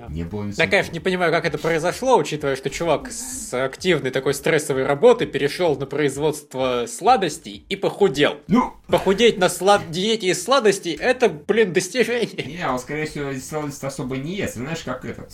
Не 0.09 0.23
было 0.23 0.49
Я, 0.57 0.67
конечно, 0.67 0.91
не 0.93 0.99
понимаю, 0.99 1.31
как 1.31 1.45
это 1.45 1.57
произошло, 1.57 2.17
учитывая, 2.17 2.55
что 2.55 2.69
чувак 2.69 3.11
с 3.11 3.53
активной 3.53 4.11
такой 4.11 4.33
стрессовой 4.33 4.85
работы 4.85 5.25
перешел 5.25 5.75
на 5.77 5.85
производство 5.85 6.85
сладостей 6.87 7.65
и 7.69 7.75
похудел. 7.75 8.37
Ну, 8.47 8.73
Похудеть 8.87 9.37
на 9.37 9.49
слад... 9.49 9.89
диете 9.91 10.27
из 10.27 10.43
сладостей– 10.43 10.93
это, 10.99 11.29
блин, 11.29 11.73
достижение. 11.73 12.45
Не, 12.45 12.67
он, 12.67 12.79
скорее 12.79 13.05
всего, 13.05 13.33
сладость 13.33 13.83
особо 13.83 14.17
не 14.17 14.35
ест. 14.35 14.55
Знаешь, 14.55 14.83
как 14.83 15.05
этот... 15.05 15.31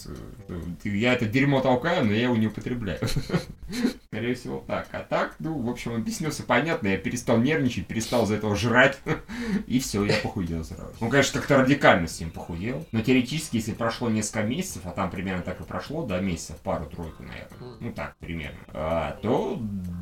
э, 0.47 0.59
Я 0.83 1.13
это 1.13 1.25
дерьмо 1.25 1.61
толкаю, 1.61 2.05
но 2.05 2.13
я 2.13 2.23
его 2.23 2.35
не 2.37 2.47
употребляю. 2.47 2.99
Скорее 4.11 4.33
всего, 4.35 4.63
так. 4.67 4.87
А 4.91 4.99
так, 5.01 5.35
ну, 5.39 5.57
в 5.59 5.69
общем, 5.69 5.93
объяснился 5.95 6.43
понятно. 6.43 6.87
Я 6.87 6.97
перестал 6.97 7.37
нервничать, 7.37 7.85
перестал 7.87 8.25
за 8.25 8.35
этого 8.35 8.55
жрать. 8.55 8.97
И 9.67 9.79
все, 9.79 10.03
я 10.03 10.13
похудел 10.23 10.63
сразу. 10.63 10.93
Ну, 10.99 11.09
конечно, 11.09 11.39
как-то 11.39 11.57
радикально 11.57 12.07
с 12.07 12.19
ним 12.19 12.31
похудел. 12.31 12.85
Но 12.91 13.01
теоретически, 13.01 13.57
если 13.57 13.73
прошло 13.73 14.08
несколько 14.13 14.43
месяцев, 14.43 14.83
а 14.85 14.91
там 14.91 15.09
примерно 15.09 15.41
так 15.43 15.59
и 15.61 15.63
прошло, 15.63 16.05
да, 16.05 16.19
месяцев, 16.19 16.57
пару-тройку, 16.57 17.23
наверное. 17.23 17.77
Ну, 17.79 17.93
так, 17.93 18.15
примерно. 18.17 18.59
А, 18.73 19.17
то, 19.21 19.57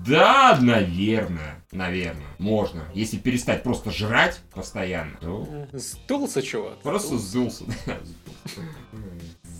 да, 0.05 0.58
наверное, 0.62 1.64
наверное, 1.72 2.28
можно. 2.38 2.84
Если 2.93 3.18
перестать 3.18 3.64
просто 3.64 3.91
жрать 3.91 4.41
постоянно, 4.53 5.18
то 5.20 5.68
Сдулся, 5.74 6.41
чувак. 6.41 6.80
Просто 6.80 7.18
сдулся, 7.18 7.66
да. 7.86 7.97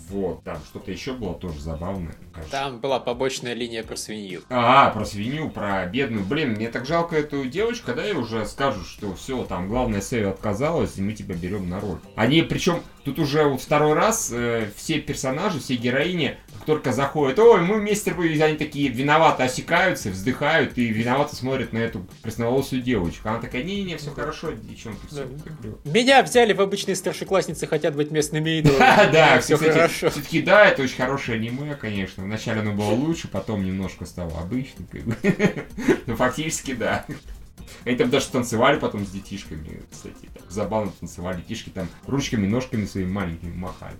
Вот, 0.08 0.42
там 0.44 0.58
что-то 0.68 0.90
еще 0.90 1.12
было 1.12 1.34
тоже 1.34 1.60
забавное. 1.60 2.14
кажется. 2.32 2.52
Там 2.52 2.80
была 2.80 2.98
побочная 3.00 3.54
линия 3.54 3.82
про 3.82 3.96
свинью. 3.96 4.42
А, 4.48 4.90
про 4.90 5.04
свинью, 5.04 5.50
про 5.50 5.86
бедную. 5.86 6.24
Блин, 6.24 6.52
мне 6.52 6.68
так 6.68 6.86
жалко 6.86 7.16
эту 7.16 7.44
девочку, 7.46 7.86
когда 7.86 8.04
ей 8.04 8.14
уже 8.14 8.46
скажут, 8.46 8.86
что 8.86 9.14
все, 9.14 9.44
там 9.44 9.68
главная 9.68 10.00
Сэви 10.00 10.26
отказалась, 10.26 10.96
и 10.96 11.02
мы 11.02 11.12
тебя 11.12 11.34
берем 11.34 11.68
на 11.68 11.80
роль. 11.80 11.98
Они, 12.16 12.42
причем, 12.42 12.80
тут 13.04 13.18
уже 13.18 13.44
вот 13.44 13.60
второй 13.60 13.94
раз 13.94 14.30
э, 14.32 14.68
все 14.76 14.98
персонажи, 15.00 15.60
все 15.60 15.76
героини, 15.76 16.36
как 16.54 16.64
только 16.64 16.92
заходят, 16.92 17.38
ой, 17.38 17.60
мы 17.60 17.76
вместе 17.76 18.10
тобой», 18.10 18.38
они 18.40 18.56
такие 18.56 18.88
виновато 18.88 19.44
осекаются, 19.44 20.10
вздыхают 20.10 20.76
и 20.78 20.88
виновато 20.88 21.34
смотрят 21.36 21.72
на 21.72 21.78
эту 21.78 22.06
красноволосую 22.22 22.82
девочку. 22.82 23.28
Она 23.28 23.40
такая, 23.40 23.62
не-не-не, 23.62 23.96
все 23.96 24.10
хорошо, 24.10 24.52
девчонки, 24.52 25.06
все 25.06 25.24
Да. 25.24 25.90
Меня 25.90 26.22
взяли 26.22 26.52
в 26.52 26.60
обычные 26.60 26.96
старшеклассницы, 26.96 27.66
хотят 27.66 27.94
быть 27.94 28.10
местными 28.10 28.58
идолами. 28.58 28.78
Да, 28.88 29.10
да, 29.12 29.40
все 29.40 29.56
кстати, 29.56 29.76
хорошо. 29.98 30.10
Все-таки 30.10 30.42
да, 30.42 30.66
это 30.66 30.82
очень 30.82 30.96
хорошее 30.96 31.38
аниме, 31.38 31.74
конечно. 31.74 32.24
Вначале 32.24 32.60
оно 32.60 32.72
было 32.72 32.90
лучше, 32.90 33.28
потом 33.28 33.64
немножко 33.64 34.06
стало 34.06 34.38
обычным, 34.40 34.86
как 34.86 35.02
бы. 35.02 35.16
Ну, 36.06 36.16
фактически, 36.16 36.74
да. 36.74 37.04
Они 37.84 37.96
там 37.96 38.10
даже 38.10 38.28
танцевали 38.28 38.78
потом 38.78 39.04
с 39.06 39.10
детишками, 39.10 39.82
кстати. 39.90 40.28
так 40.32 40.50
забавно 40.50 40.90
танцевали. 40.98 41.40
Детишки 41.42 41.70
там 41.70 41.88
ручками, 42.06 42.46
ножками 42.46 42.86
своими 42.86 43.10
маленькими 43.10 43.54
махали. 43.54 43.96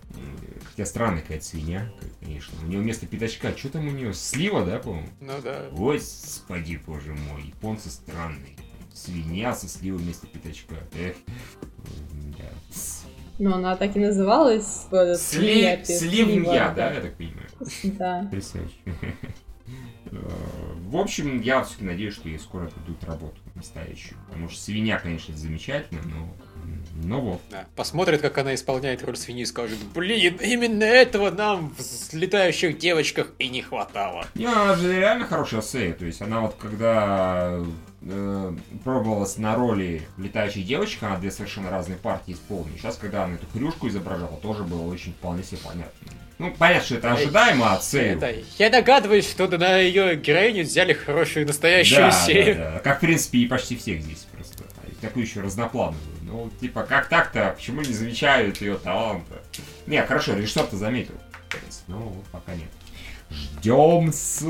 Хотя 0.70 0.86
странная 0.86 1.22
какая-то 1.22 1.44
свинья, 1.44 1.90
конечно. 2.20 2.54
У 2.62 2.66
нее 2.66 2.80
вместо 2.80 3.06
пятачка, 3.06 3.56
что 3.56 3.68
там 3.68 3.86
у 3.88 3.90
нее? 3.90 4.14
Слива, 4.14 4.64
да, 4.64 4.78
по-моему? 4.78 5.08
Ну 5.20 5.40
да. 5.42 5.68
Господи, 5.70 6.80
боже 6.86 7.14
мой, 7.14 7.44
японцы 7.44 7.90
странные. 7.90 8.56
Свинья 8.94 9.54
со 9.54 9.68
сливой 9.68 10.00
вместо 10.00 10.26
пятачка. 10.26 10.74
Эх. 10.94 11.16
Да. 12.38 12.50
Но 13.38 13.54
она 13.54 13.76
так 13.76 13.96
и 13.96 14.00
называлась. 14.00 14.86
Сли- 14.90 15.84
Сливня, 15.84 16.72
да, 16.74 16.92
я 16.92 17.00
так 17.00 17.14
понимаю. 17.16 17.48
Да. 17.84 18.22
Потрясающе. 18.24 18.74
В 20.10 20.96
общем, 20.96 21.40
я 21.42 21.62
все-таки 21.62 21.84
надеюсь, 21.84 22.14
что 22.14 22.28
ей 22.28 22.38
скоро 22.38 22.70
дадут 22.70 23.04
работу 23.04 23.36
настоящую. 23.54 24.18
Потому 24.28 24.48
что 24.48 24.60
свинья, 24.60 24.98
конечно, 24.98 25.36
замечательно, 25.36 26.00
но... 26.04 26.34
Но 27.04 27.20
вот. 27.20 27.40
Да. 27.50 27.66
Посмотрит, 27.76 28.22
как 28.22 28.38
она 28.38 28.54
исполняет 28.54 29.04
роль 29.04 29.16
свиньи 29.16 29.42
и 29.42 29.46
скажет, 29.46 29.78
блин, 29.94 30.38
именно 30.42 30.84
этого 30.84 31.30
нам 31.30 31.74
в 31.76 32.14
летающих 32.14 32.78
девочках 32.78 33.32
и 33.38 33.48
не 33.48 33.62
хватало. 33.62 34.26
Не, 34.34 34.46
она 34.46 34.74
же 34.74 34.96
реально 34.96 35.26
хорошая 35.26 35.60
сея. 35.60 35.92
То 35.92 36.06
есть 36.06 36.22
она 36.22 36.40
вот 36.40 36.56
когда 36.58 37.60
э, 38.02 38.52
пробовалась 38.84 39.36
на 39.38 39.54
роли 39.54 40.02
летающей 40.16 40.62
девочки, 40.62 41.04
она 41.04 41.16
две 41.16 41.30
совершенно 41.30 41.70
разные 41.70 41.98
партии 41.98 42.32
исполнила. 42.34 42.76
Сейчас, 42.78 42.96
когда 42.96 43.24
она 43.24 43.34
эту 43.34 43.46
хрюшку 43.52 43.88
изображала, 43.88 44.36
тоже 44.38 44.64
было 44.64 44.82
очень 44.82 45.12
вполне 45.12 45.42
себе 45.42 45.58
понятно. 45.64 46.12
Ну, 46.38 46.54
понятно, 46.56 46.84
что 46.84 46.94
это 46.96 47.12
ожидаемо 47.12 47.72
от 47.72 47.82
Сеи. 47.82 48.10
Это, 48.16 48.32
я 48.58 48.70
догадываюсь, 48.70 49.28
что 49.28 49.48
на 49.48 49.78
ее 49.78 50.14
героиню 50.14 50.62
взяли 50.62 50.92
хорошую 50.92 51.46
настоящую 51.48 51.98
Да, 51.98 52.10
серию. 52.12 52.54
да, 52.56 52.70
да. 52.74 52.78
Как, 52.78 52.98
в 52.98 53.00
принципе, 53.00 53.38
и 53.38 53.48
почти 53.48 53.76
всех 53.76 54.02
здесь 54.02 54.26
просто. 54.32 54.62
И 54.86 54.94
Такую 55.04 55.26
еще 55.26 55.40
разноплановую. 55.40 56.00
Ну, 56.22 56.48
типа, 56.60 56.84
как 56.84 57.08
так-то? 57.08 57.54
Почему 57.56 57.80
не 57.80 57.92
замечают 57.92 58.60
ее 58.60 58.76
таланта? 58.76 59.42
Не, 59.88 60.00
хорошо, 60.04 60.34
режиссер-то 60.34 60.76
заметил. 60.76 61.14
Ну, 61.88 61.98
вот 61.98 62.24
пока 62.26 62.54
нет. 62.54 62.68
Ждем 63.30 64.12
с... 64.12 64.42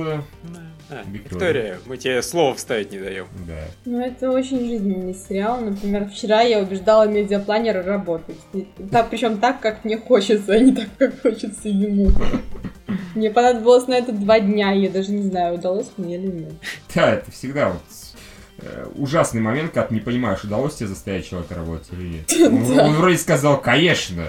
А, 0.91 1.03
Виктория. 1.07 1.79
Мы 1.87 1.99
тебе 1.99 2.23
слово 2.23 2.55
вставить 2.55 2.93
не 2.93 2.99
даем. 2.99 3.27
Да. 3.47 3.65
Ну, 3.85 4.01
это 4.01 4.31
очень 4.31 4.61
жизненный 4.61 5.15
сериал. 5.15 5.61
Например, 5.61 6.09
вчера 6.09 6.41
я 6.41 6.61
убеждала 6.61 7.07
медиапланера 7.07 7.83
работать. 7.83 8.39
Так, 8.91 9.11
причем 9.11 9.39
так, 9.39 9.61
как 9.61 9.85
мне 9.85 9.99
хочется, 9.99 10.53
а 10.55 10.59
не 10.59 10.73
так, 10.73 10.89
как 10.97 11.21
хочется 11.21 11.69
ему. 11.69 12.11
Мне 13.15 13.31
понадобилось 13.31 13.87
на 13.87 13.95
это 13.95 14.13
два 14.13 14.41
дня, 14.41 14.73
я 14.73 14.89
даже 14.89 15.13
не 15.13 15.23
знаю, 15.23 15.57
удалось 15.57 15.91
мне 15.97 16.17
или 16.17 16.27
нет. 16.27 16.53
Да, 16.95 17.15
это 17.15 17.31
всегда 17.33 17.71
вот 17.71 17.83
ужасный 18.97 19.41
момент, 19.41 19.73
когда 19.73 19.89
ты 19.89 19.95
не 19.95 20.01
понимаешь, 20.01 20.43
удалось 20.45 20.75
тебе 20.75 20.89
заставить 20.89 21.29
человека 21.29 21.55
работать 21.55 21.89
или 21.93 22.09
нет. 22.09 22.53
Он, 22.53 22.81
он 22.81 22.95
вроде 22.95 23.17
сказал, 23.19 23.61
конечно. 23.61 24.27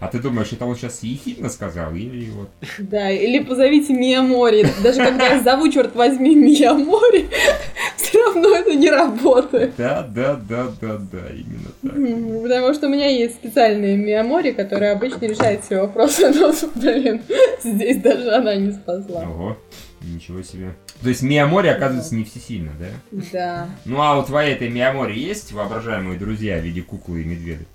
А 0.00 0.08
ты 0.08 0.18
думаешь, 0.18 0.52
это 0.52 0.66
он 0.66 0.76
сейчас 0.76 1.02
ехидно 1.02 1.48
сказал 1.48 1.94
или 1.94 2.30
вот... 2.30 2.50
Да, 2.78 3.10
или 3.10 3.42
позовите 3.42 3.94
Миямори. 3.94 4.66
Даже 4.82 4.98
когда 4.98 5.28
я 5.28 5.42
зову, 5.42 5.70
черт 5.70 5.94
возьми, 5.94 6.34
Миямори, 6.34 7.28
все 7.96 8.22
равно 8.22 8.54
это 8.54 8.74
не 8.74 8.90
работает. 8.90 9.72
Да, 9.78 10.02
да, 10.02 10.34
да, 10.34 10.66
да, 10.80 10.98
да, 10.98 11.30
именно 11.30 11.70
так. 11.82 12.42
Потому 12.42 12.74
что 12.74 12.86
у 12.86 12.90
меня 12.90 13.08
есть 13.08 13.36
специальная 13.36 13.96
Миамори, 13.96 14.52
которая 14.52 14.92
обычно 14.92 15.24
решает 15.24 15.64
все 15.64 15.80
вопросы, 15.80 16.28
но, 16.30 16.52
блин, 16.74 17.22
здесь 17.64 17.96
даже 18.02 18.30
она 18.30 18.54
не 18.56 18.72
спасла. 18.72 19.22
Ого, 19.22 19.56
ничего 20.02 20.42
себе. 20.42 20.74
То 21.04 21.10
есть 21.10 21.20
Миямори, 21.20 21.68
оказывается, 21.68 22.14
не 22.14 22.24
всесильна, 22.24 22.72
да? 22.80 23.20
Да. 23.30 23.68
Ну 23.84 24.00
а 24.00 24.18
у 24.18 24.24
твоей 24.24 24.54
этой 24.54 24.70
Миямори 24.70 25.18
есть 25.18 25.52
воображаемые 25.52 26.18
друзья 26.18 26.58
в 26.58 26.64
виде 26.64 26.80
куклы 26.80 27.20
и 27.20 27.24
медведя? 27.26 27.66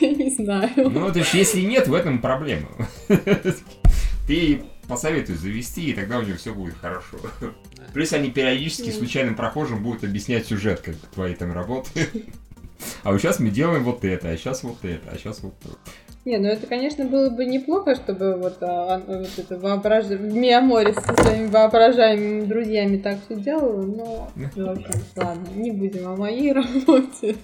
Я 0.00 0.10
не 0.10 0.34
знаю. 0.34 0.90
Ну, 0.90 1.12
то 1.12 1.20
есть, 1.20 1.32
если 1.34 1.60
нет, 1.60 1.86
в 1.86 1.94
этом 1.94 2.20
проблема. 2.20 2.68
Ты 3.06 4.32
ей 4.32 4.64
посоветуй 4.88 5.36
завести, 5.36 5.90
и 5.90 5.92
тогда 5.92 6.18
у 6.18 6.22
нее 6.22 6.36
все 6.36 6.52
будет 6.52 6.74
хорошо. 6.78 7.16
Плюс 7.94 8.12
они 8.12 8.32
периодически 8.32 8.90
случайным 8.90 9.36
прохожим 9.36 9.84
будут 9.84 10.02
объяснять 10.02 10.46
сюжет, 10.46 10.80
как 10.80 10.96
твои 11.14 11.34
там 11.36 11.52
работают. 11.52 12.10
А 13.04 13.12
вот 13.12 13.20
сейчас 13.20 13.38
мы 13.38 13.50
делаем 13.50 13.84
вот 13.84 14.04
это, 14.04 14.30
а 14.30 14.36
сейчас 14.36 14.64
вот 14.64 14.84
это, 14.84 15.12
а 15.12 15.16
сейчас 15.16 15.44
вот 15.44 15.56
то. 15.60 15.78
Не, 16.26 16.38
ну 16.38 16.48
это, 16.48 16.66
конечно, 16.66 17.04
было 17.04 17.30
бы 17.30 17.44
неплохо, 17.44 17.94
чтобы 17.94 18.34
вот, 18.34 18.56
а, 18.60 19.00
вот 19.06 19.28
это 19.38 19.56
воображ... 19.60 20.06
Миамори 20.08 20.92
со 20.92 21.22
своими 21.22 21.46
воображаемыми 21.46 22.46
друзьями 22.46 22.96
так 22.96 23.18
все 23.24 23.36
делала, 23.36 23.82
но, 23.82 24.28
в 24.34 24.68
общем, 24.70 25.00
ладно, 25.14 25.46
не 25.54 25.70
будем 25.70 26.08
о 26.08 26.16
моей 26.16 26.52
работе. 26.52 27.36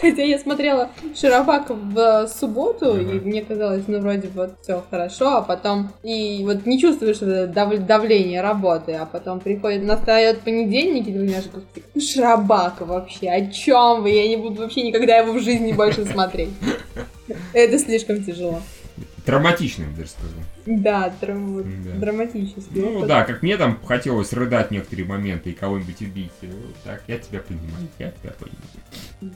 Хотя 0.00 0.22
я 0.24 0.40
смотрела 0.40 0.90
Широбак 1.14 1.70
в 1.70 2.26
субботу, 2.26 2.98
и 2.98 3.20
мне 3.20 3.42
казалось, 3.42 3.84
ну, 3.86 4.00
вроде 4.00 4.28
вот 4.34 4.54
все 4.62 4.82
хорошо, 4.90 5.36
а 5.36 5.42
потом 5.42 5.92
и 6.02 6.42
вот 6.44 6.66
не 6.66 6.80
чувствуешь 6.80 7.18
дав- 7.20 7.86
давление 7.86 8.40
работы, 8.40 8.94
а 8.94 9.06
потом 9.06 9.38
приходит, 9.38 9.84
настает 9.84 10.40
понедельник, 10.40 11.06
и 11.06 11.12
думаешь, 11.12 11.44
господи, 11.44 11.86
ну, 11.94 12.00
Широбак 12.00 12.80
вообще, 12.80 13.28
о 13.28 13.46
чем 13.46 14.02
вы? 14.02 14.10
Я 14.10 14.26
не 14.26 14.38
буду 14.38 14.62
вообще 14.62 14.82
никогда 14.82 15.18
его 15.18 15.34
в 15.34 15.38
жизни 15.38 15.70
больше 15.70 16.04
смотреть. 16.04 16.50
Это 17.52 17.78
слишком 17.78 18.22
тяжело. 18.24 18.60
Бы 18.96 19.04
даже 19.96 20.10
сказал. 20.10 20.42
Да, 20.66 21.08
вот 21.54 21.64
Да. 21.84 21.90
драматически. 21.98 22.60
Ну 22.74 22.98
опыт. 22.98 23.08
да, 23.08 23.24
как 23.24 23.42
мне 23.42 23.56
там 23.56 23.78
хотелось 23.84 24.32
рыдать 24.32 24.70
некоторые 24.70 25.06
моменты 25.06 25.50
и 25.50 25.52
кого-нибудь 25.54 26.00
убить. 26.02 26.30
Ну, 26.42 26.48
Так, 26.84 27.02
я 27.06 27.18
тебя 27.18 27.40
понимаю, 27.40 27.88
я 27.98 28.10
тебя 28.10 28.32
понимаю. 28.38 28.58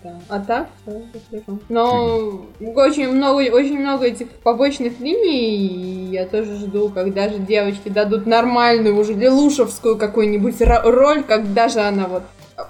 Да. 0.03 0.21
А 0.29 0.41
так, 0.41 0.69
всё, 0.83 1.03
слишком. 1.31 1.61
Но 1.69 2.47
очень 2.61 3.09
много, 3.11 3.39
очень 3.55 3.79
много 3.79 4.07
этих 4.07 4.29
побочных 4.31 4.99
линий, 5.01 5.67
и 5.69 6.11
я 6.13 6.27
тоже 6.27 6.57
жду, 6.57 6.89
когда 6.91 7.29
же 7.29 7.39
девочки 7.39 7.89
дадут 7.89 8.27
нормальную 8.27 8.97
уже 8.97 9.15
лелушевскую 9.15 9.97
какую-нибудь 9.97 10.61
ро- 10.61 10.83
роль, 10.83 11.23
когда 11.23 11.69
же 11.69 11.81
она 11.81 12.09
вот 12.09 12.25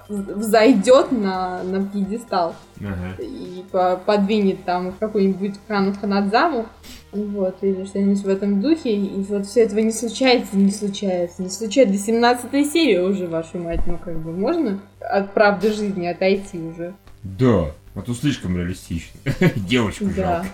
взойдет 0.09 1.11
на, 1.11 1.63
на 1.63 1.85
пьедестал 1.87 2.55
Ага. 2.79 3.15
и 3.21 3.63
по- 3.71 3.97
подвинет 3.97 4.63
там 4.65 4.93
какую-нибудь 4.99 5.55
Хану 5.67 5.93
Ханадзаму. 5.93 6.65
Вот, 7.13 7.57
или 7.61 7.85
что-нибудь 7.85 8.21
в 8.21 8.27
этом 8.27 8.61
духе. 8.61 8.95
И 8.95 9.23
вот 9.23 9.45
все 9.47 9.61
этого 9.63 9.79
не 9.79 9.91
случается, 9.93 10.57
не 10.57 10.71
случается, 10.71 11.41
не 11.41 11.49
случается. 11.49 11.93
До 11.93 11.99
17 11.99 12.71
серии 12.71 12.99
уже, 12.99 13.27
вашу 13.27 13.57
мать, 13.59 13.79
ну 13.87 13.97
как 13.97 14.19
бы 14.19 14.33
можно 14.33 14.79
от 14.99 15.33
правды 15.33 15.71
жизни 15.71 16.05
отойти 16.05 16.59
уже. 16.59 16.93
Да, 17.23 17.71
а 17.95 18.01
то 18.01 18.13
слишком 18.13 18.57
реалистично. 18.57 19.19
Девочку 19.55 20.05
Да. 20.15 20.43
жалко. 20.43 20.47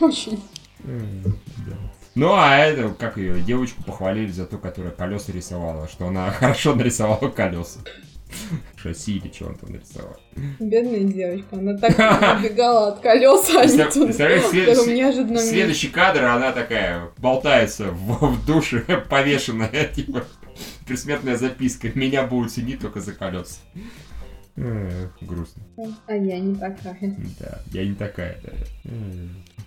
Очень. 0.00 0.40
Да. 0.84 1.74
Ну, 2.14 2.32
а 2.34 2.56
это, 2.58 2.88
как 2.98 3.16
ее, 3.16 3.40
девочку 3.40 3.82
похвалили 3.84 4.30
за 4.30 4.46
то, 4.46 4.58
которая 4.58 4.92
колеса 4.92 5.32
рисовала, 5.32 5.88
что 5.88 6.08
она 6.08 6.30
хорошо 6.38 6.74
нарисовала 6.74 7.28
колеса. 7.28 7.80
Шасси 8.76 9.16
или 9.16 9.32
что 9.32 9.46
он 9.46 9.56
там 9.56 9.72
нарисовал. 9.72 10.16
Бедная 10.60 11.00
девочка, 11.00 11.56
она 11.56 11.76
так 11.76 11.90
убегала 12.38 12.88
от 12.88 13.00
колеса, 13.00 13.60
а 13.60 13.64
Представ- 13.64 13.92
тут. 13.92 14.14
неожиданно 14.86 15.38
Следующий 15.38 15.88
кадр, 15.88 16.24
она 16.24 16.52
такая 16.52 17.10
болтается 17.18 17.86
в, 17.90 18.34
в 18.36 18.46
душе, 18.46 18.80
повешенная, 19.10 19.86
типа, 19.86 20.24
предсмертная 20.86 21.36
записка. 21.36 21.90
Меня 21.94 22.22
будут 22.22 22.52
ценить 22.52 22.80
только 22.80 23.00
за 23.00 23.12
колеса. 23.12 23.56
Эх, 24.56 25.16
Грустно. 25.20 25.62
А 26.06 26.14
я 26.14 26.38
не 26.40 26.54
такая. 26.56 27.16
Да, 27.40 27.60
я 27.72 27.86
не 27.86 27.94
такая, 27.94 28.40
да. 28.42 28.52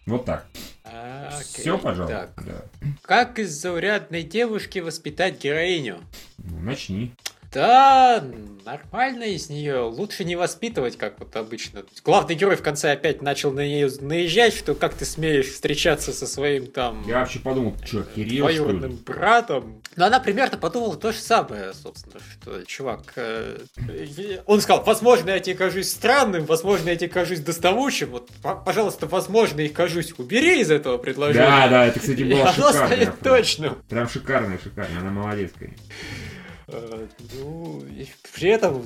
Вот 0.06 0.26
так. 0.26 0.46
Окей. 0.84 1.42
Все, 1.44 1.78
пожалуйста. 1.78 2.30
Так, 2.36 2.46
Да. 2.46 2.66
как 3.02 3.40
из 3.40 3.52
заурядной 3.52 4.24
девушки 4.24 4.80
воспитать 4.80 5.42
героиню? 5.42 6.00
Ну, 6.38 6.60
начни. 6.60 7.14
Да, 7.54 8.24
нормально 8.66 9.24
из 9.24 9.50
нее. 9.50 9.82
Лучше 9.82 10.24
не 10.24 10.36
воспитывать, 10.36 10.98
как 10.98 11.20
вот 11.20 11.36
обычно. 11.36 11.84
Главный 12.04 12.36
герой 12.36 12.56
в 12.56 12.64
конце 12.64 12.92
опять 12.92 13.22
начал 13.22 13.52
на 13.52 13.66
нее 13.66 13.90
наезжать, 14.02 14.56
что 14.56 14.74
как 14.74 14.94
ты 14.96 15.06
смеешь 15.06 15.48
встречаться 15.48 16.14
со 16.14 16.26
своим 16.26 16.68
там 16.68 17.04
Я 17.08 17.20
вообще 17.20 17.40
подумал, 17.40 17.76
что, 17.86 18.00
охерел, 18.00 18.48
что 18.48 18.56
двоюродным 18.58 18.96
братом. 19.06 19.82
Но 19.96 20.06
она 20.06 20.20
примерно 20.20 20.58
подумала 20.58 20.96
то 20.96 21.12
же 21.12 21.20
самое, 21.20 21.74
собственно, 21.74 22.20
что 22.32 22.64
чувак, 22.66 23.14
э, 23.16 23.60
он 24.48 24.62
сказал, 24.62 24.84
возможно, 24.84 25.30
я 25.30 25.40
тебе 25.40 25.56
кажусь 25.56 25.92
странным, 25.92 26.46
возможно, 26.46 26.90
я 26.90 26.96
тебе 26.96 27.10
кажусь 27.10 27.40
доставучим, 27.42 28.10
вот, 28.10 28.30
пожалуйста, 28.66 29.06
возможно, 29.06 29.62
я 29.62 29.70
кажусь 29.70 30.14
убери 30.18 30.62
из 30.62 30.72
этого 30.72 30.98
предложения. 30.98 31.46
Да, 31.46 31.68
да, 31.68 31.86
это, 31.86 32.00
кстати, 32.00 32.22
И 32.22 32.24
было 32.24 32.52
шикарно. 32.52 33.14
точным. 33.24 33.76
Прям 33.88 34.10
шикарно, 34.10 34.58
шикарно. 34.64 35.00
Она 35.00 35.12
молодец, 35.12 35.52
конечно. 35.58 35.84
Э, 36.68 37.08
Ну, 37.34 37.84
при 38.34 38.50
этом 38.50 38.84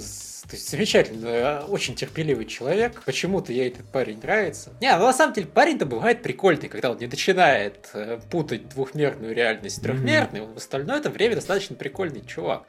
то 0.49 0.55
есть, 0.55 0.69
замечательно, 0.69 1.27
э, 1.27 1.59
очень 1.65 1.95
терпеливый 1.95 2.45
человек. 2.45 3.03
Почему-то 3.03 3.51
ей 3.51 3.67
этот 3.69 3.85
парень 3.91 4.19
нравится. 4.21 4.71
Не, 4.79 4.95
ну 4.97 5.05
на 5.05 5.13
самом 5.13 5.33
деле 5.33 5.47
парень-то 5.47 5.85
бывает 5.85 6.21
прикольный, 6.23 6.69
когда 6.69 6.91
он 6.91 6.97
не 6.97 7.07
начинает 7.07 7.89
э, 7.93 8.19
путать 8.31 8.69
двухмерную 8.69 9.35
реальность 9.35 9.77
с 9.77 9.79
трехмерной. 9.81 10.41
Он 10.41 10.53
в 10.53 10.57
остальное 10.57 10.99
это 10.99 11.09
время 11.09 11.35
достаточно 11.35 11.75
прикольный 11.75 12.23
чувак. 12.25 12.63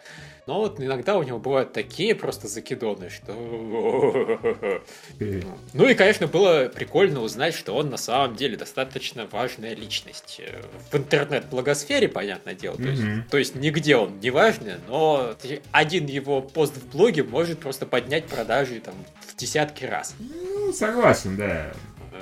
Но 0.48 0.60
вот 0.60 0.80
иногда 0.80 1.18
у 1.18 1.22
него 1.22 1.38
бывают 1.38 1.74
такие 1.74 2.14
просто 2.14 2.48
закидоны, 2.48 3.10
что... 3.10 3.34
Ну 5.74 5.86
и, 5.86 5.94
конечно, 5.94 6.26
было 6.26 6.70
прикольно 6.74 7.20
узнать, 7.20 7.54
что 7.54 7.74
он 7.74 7.90
на 7.90 7.98
самом 7.98 8.34
деле 8.34 8.56
достаточно 8.56 9.26
важная 9.30 9.74
личность. 9.74 10.40
Э, 10.42 10.62
В 10.90 10.94
интернет-благосфере, 10.96 12.08
понятное 12.08 12.54
дело. 12.54 12.78
То 12.78 12.84
есть, 12.88 13.02
то 13.30 13.36
есть 13.36 13.54
нигде 13.56 13.96
он 13.96 14.20
не 14.20 14.30
важный, 14.30 14.76
но 14.88 15.36
один 15.70 16.06
его 16.06 16.40
пост 16.40 16.74
в 16.78 16.92
блоге 16.92 17.24
может 17.24 17.58
просто 17.58 17.84
поднять 17.84 18.24
продажи 18.24 18.80
там 18.80 18.94
в 19.20 19.36
десятки 19.36 19.84
раз. 19.84 20.14
Ну, 20.18 20.72
согласен, 20.72 21.36
да. 21.36 21.74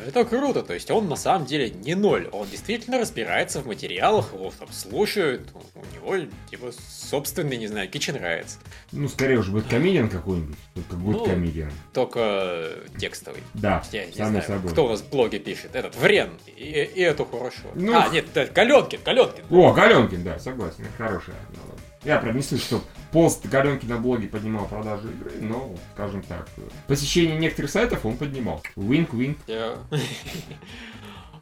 Это 0.07 0.25
круто, 0.25 0.63
то 0.63 0.75
есть 0.75 0.91
он 0.91 1.09
на 1.09 1.17
самом 1.17 1.47
деле 1.47 1.71
не 1.71 1.95
ноль, 1.95 2.29
он 2.33 2.49
действительно 2.49 2.99
разбирается 2.99 3.61
в 3.61 3.67
материалах, 3.67 4.33
его 4.33 4.53
там 4.59 4.71
слушают, 4.73 5.49
у 5.75 5.95
него 5.95 6.15
его 6.51 6.71
собственный, 6.89 7.57
не 7.57 7.67
знаю, 7.67 7.89
Кичи 7.89 8.11
нравится, 8.11 8.59
Ну, 8.93 9.09
скорее 9.09 9.39
уже 9.39 9.53
будет 9.53 9.67
комедиан 9.67 10.09
какой-нибудь. 10.09 10.57
Только 10.75 10.97
будет 10.97 11.17
Ну, 11.19 11.25
комедиан. 11.27 11.73
только 11.93 12.21
э, 12.23 12.87
текстовый. 12.99 13.43
Да, 13.55 13.83
Я 13.93 14.07
не 14.07 14.13
знаю, 14.13 14.43
собой. 14.43 14.71
кто 14.73 14.87
у 14.87 14.89
нас 14.89 15.01
в 15.01 15.09
блоге 15.11 15.39
пишет, 15.39 15.75
этот 15.75 15.97
Врен, 15.97 16.31
и, 16.57 16.63
и 16.63 17.01
эту 17.01 17.25
хорошо. 17.25 17.63
Ну, 17.75 17.95
а, 17.97 18.09
нет, 18.09 18.27
да, 18.35 18.47
Галенкин, 18.47 19.01
Галенкин. 19.05 19.45
О, 19.51 19.73
Галенкин, 19.73 20.25
да, 20.25 20.39
согласен, 20.39 20.85
хорошая. 20.99 21.37
ну. 21.51 21.61
Я, 22.05 22.19
правда, 22.19 22.37
не 22.39 22.43
слышу, 22.45 22.65
что 22.65 22.83
пост 23.17 23.47
Галенкин 23.47 23.89
на 23.89 23.97
блоге 23.97 24.29
поднимал 24.29 24.67
продажи 24.67 25.09
игры, 25.09 25.33
но, 25.41 25.75
скажем 25.95 26.23
так, 26.23 26.47
посещение 26.87 27.39
некоторых 27.39 27.71
сайтов 27.71 28.05
он 28.05 28.19
поднимал. 28.19 28.63
Винк-винк. 28.77 29.39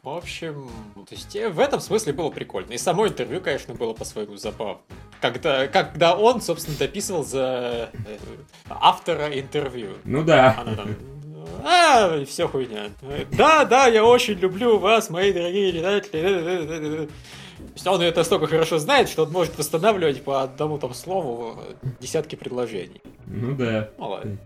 В 0.01 0.07
общем, 0.07 0.69
то 0.95 1.13
есть 1.13 1.35
э, 1.35 1.49
в 1.49 1.59
этом 1.59 1.81
смысле 1.81 2.13
было 2.13 2.29
прикольно. 2.29 2.71
И 2.71 2.77
само 2.77 3.09
интервью, 3.09 3.41
конечно, 3.41 3.73
было 3.73 3.91
по-своему 3.91 4.37
забавно. 4.37 4.83
Когда, 5.19 5.67
когда 5.67 6.15
он, 6.15 6.41
собственно, 6.41 6.77
дописывал 6.77 7.25
за 7.25 7.91
э, 8.05 8.17
автора 8.69 9.37
интервью. 9.37 9.95
Ну 10.05 10.23
да. 10.23 10.55
Она 10.57 10.75
там, 10.75 10.95
а, 11.65 12.23
все 12.23 12.47
хуйня. 12.47 12.91
Да, 13.31 13.65
да, 13.65 13.87
я 13.87 14.05
очень 14.05 14.35
люблю 14.35 14.77
вас, 14.77 15.09
мои 15.09 15.33
дорогие 15.33 15.73
читатели. 15.73 17.09
То 17.67 17.73
есть 17.73 17.87
он 17.87 18.01
это 18.01 18.19
настолько 18.19 18.47
хорошо 18.47 18.79
знает, 18.79 19.09
что 19.09 19.23
он 19.23 19.31
может 19.31 19.57
восстанавливать 19.57 20.23
по 20.23 20.43
одному 20.43 20.77
там 20.77 20.93
слову 20.93 21.59
десятки 21.99 22.35
предложений. 22.35 23.01
Ну 23.27 23.55
да. 23.55 23.89
Молодец. 23.97 24.37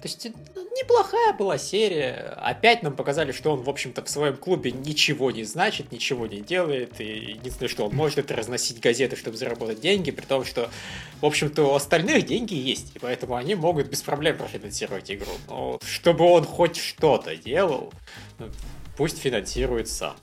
То 0.00 0.08
есть 0.08 0.26
э, 0.26 0.30
неплохая 0.78 1.34
была 1.34 1.58
серия. 1.58 2.34
Опять 2.38 2.82
нам 2.82 2.94
показали, 2.94 3.32
что 3.32 3.52
он, 3.52 3.62
в 3.62 3.68
общем-то, 3.68 4.02
в 4.02 4.08
своем 4.08 4.36
клубе 4.36 4.72
ничего 4.72 5.30
не 5.30 5.44
значит, 5.44 5.92
ничего 5.92 6.26
не 6.26 6.40
делает. 6.40 7.00
И 7.00 7.04
единственное, 7.04 7.68
что 7.68 7.86
он 7.86 7.94
может, 7.94 8.18
это 8.18 8.34
разносить 8.34 8.80
газеты, 8.80 9.16
чтобы 9.16 9.36
заработать 9.36 9.80
деньги, 9.80 10.10
при 10.10 10.24
том, 10.24 10.44
что, 10.44 10.70
в 11.20 11.26
общем-то, 11.26 11.64
у 11.64 11.74
остальных 11.74 12.24
деньги 12.26 12.54
есть. 12.54 12.96
И 12.96 12.98
поэтому 12.98 13.34
они 13.34 13.54
могут 13.54 13.88
без 13.88 14.00
проблем 14.00 14.38
профинансировать 14.38 15.10
игру. 15.10 15.32
Но 15.48 15.78
чтобы 15.84 16.24
он 16.24 16.44
хоть 16.44 16.76
что-то 16.76 17.36
делал, 17.36 17.92
ну, 18.38 18.46
пусть 19.00 19.18
финансирует 19.18 19.88
сам. 19.88 20.14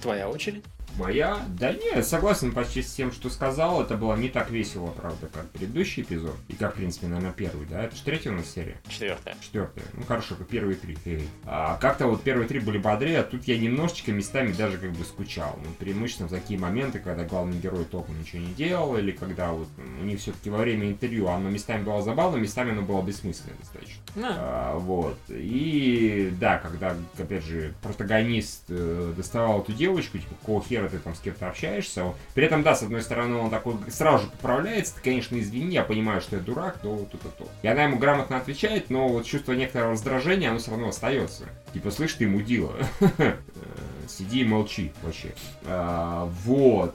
Твоя 0.00 0.26
очередь. 0.26 0.64
Моя? 0.98 1.38
Да 1.48 1.72
нет, 1.72 2.06
согласен 2.06 2.52
почти 2.52 2.82
с 2.82 2.92
тем, 2.92 3.12
что 3.12 3.28
сказал. 3.30 3.82
Это 3.82 3.96
было 3.96 4.14
не 4.14 4.28
так 4.28 4.50
весело, 4.50 4.88
правда, 4.88 5.28
как 5.32 5.50
предыдущий 5.50 6.02
эпизод. 6.02 6.36
И 6.48 6.54
как, 6.54 6.74
в 6.74 6.76
принципе, 6.76 7.08
наверное, 7.08 7.32
первый, 7.32 7.66
да? 7.66 7.82
Это 7.82 7.96
же 7.96 8.02
третья 8.02 8.30
у 8.30 8.34
нас 8.34 8.48
серия? 8.48 8.76
Четвертая. 8.88 9.36
Четвертая. 9.40 9.84
Ну 9.94 10.04
хорошо, 10.06 10.36
первые 10.48 10.76
три. 10.76 10.96
А, 11.44 11.76
как-то 11.78 12.06
вот 12.06 12.22
первые 12.22 12.46
три 12.46 12.60
были 12.60 12.78
бодрее, 12.78 13.20
а 13.20 13.22
тут 13.24 13.44
я 13.44 13.58
немножечко 13.58 14.12
местами 14.12 14.52
даже 14.52 14.78
как 14.78 14.92
бы 14.92 15.04
скучал. 15.04 15.58
Ну, 15.64 15.70
преимущественно 15.78 16.28
в 16.28 16.32
такие 16.32 16.58
моменты, 16.58 16.98
когда 16.98 17.24
главный 17.24 17.58
герой 17.58 17.84
толком 17.84 18.18
ничего 18.18 18.42
не 18.42 18.52
делал, 18.54 18.96
или 18.96 19.10
когда 19.10 19.52
вот 19.52 19.68
у 20.00 20.04
них 20.04 20.20
все-таки 20.20 20.50
во 20.50 20.58
время 20.58 20.88
интервью 20.88 21.28
оно 21.28 21.50
местами 21.50 21.82
было 21.82 22.02
забавно, 22.02 22.36
местами 22.36 22.72
оно 22.72 22.82
было 22.82 23.02
бессмысленно 23.02 23.56
достаточно. 23.58 24.02
А, 24.16 24.78
вот. 24.78 25.18
И 25.28 26.32
да, 26.38 26.58
когда, 26.58 26.96
опять 27.18 27.44
же, 27.44 27.74
протагонист 27.82 28.64
э, 28.68 29.12
доставал 29.16 29.62
эту 29.62 29.72
девочку, 29.72 30.18
типа, 30.18 30.34
какого 30.40 30.62
хера 30.62 30.83
ты 30.88 30.98
там 30.98 31.14
с 31.14 31.20
кем-то 31.20 31.48
общаешься, 31.48 32.04
он... 32.04 32.14
при 32.34 32.44
этом, 32.46 32.62
да, 32.62 32.74
с 32.74 32.82
одной 32.82 33.02
стороны, 33.02 33.36
он 33.36 33.50
такой 33.50 33.76
сразу 33.88 34.24
же 34.24 34.30
поправляется, 34.30 34.94
ты, 34.96 35.00
конечно, 35.02 35.38
извини, 35.38 35.74
я 35.74 35.82
понимаю, 35.82 36.20
что 36.20 36.36
я 36.36 36.42
дурак, 36.42 36.78
то 36.78 36.90
вот 36.90 37.14
это 37.14 37.28
то. 37.28 37.48
И 37.62 37.68
она 37.68 37.84
ему 37.84 37.98
грамотно 37.98 38.36
отвечает, 38.36 38.90
но 38.90 39.08
вот 39.08 39.24
чувство 39.24 39.52
некоторого 39.52 39.92
раздражения, 39.92 40.50
оно 40.50 40.58
все 40.58 40.70
равно 40.70 40.88
остается. 40.88 41.44
Типа, 41.72 41.90
слышь, 41.90 42.14
ты 42.14 42.28
мудила. 42.28 42.74
Э, 43.56 44.08
сиди 44.08 44.40
и 44.40 44.44
молчи 44.44 44.92
вообще. 45.02 45.32
А, 45.64 46.28
вот. 46.44 46.94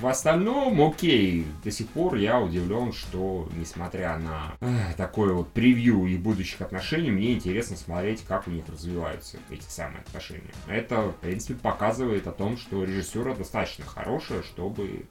Э, 0.00 0.02
в 0.02 0.06
остальном, 0.06 0.80
окей, 0.82 1.46
до 1.64 1.70
сих 1.70 1.88
пор 1.88 2.16
я 2.16 2.40
удивлен, 2.40 2.92
что, 2.92 3.48
несмотря 3.56 4.16
на 4.18 4.56
э, 4.60 4.94
такое 4.96 5.32
вот 5.32 5.52
превью 5.52 6.06
их 6.06 6.20
будущих 6.20 6.60
отношений, 6.60 7.10
мне 7.10 7.32
интересно 7.32 7.76
смотреть, 7.76 8.22
как 8.26 8.46
у 8.48 8.50
них 8.50 8.64
развиваются 8.68 9.38
эти 9.50 9.64
самые 9.68 10.00
отношения. 10.00 10.52
Это, 10.68 11.02
в 11.02 11.16
принципе, 11.16 11.54
показывает 11.54 12.26
о 12.26 12.32
том, 12.32 12.56
что 12.56 12.84
режиссера 12.84 13.34
достаточно 13.34 13.84
хорошая, 13.84 14.42
чтобы 14.42 15.06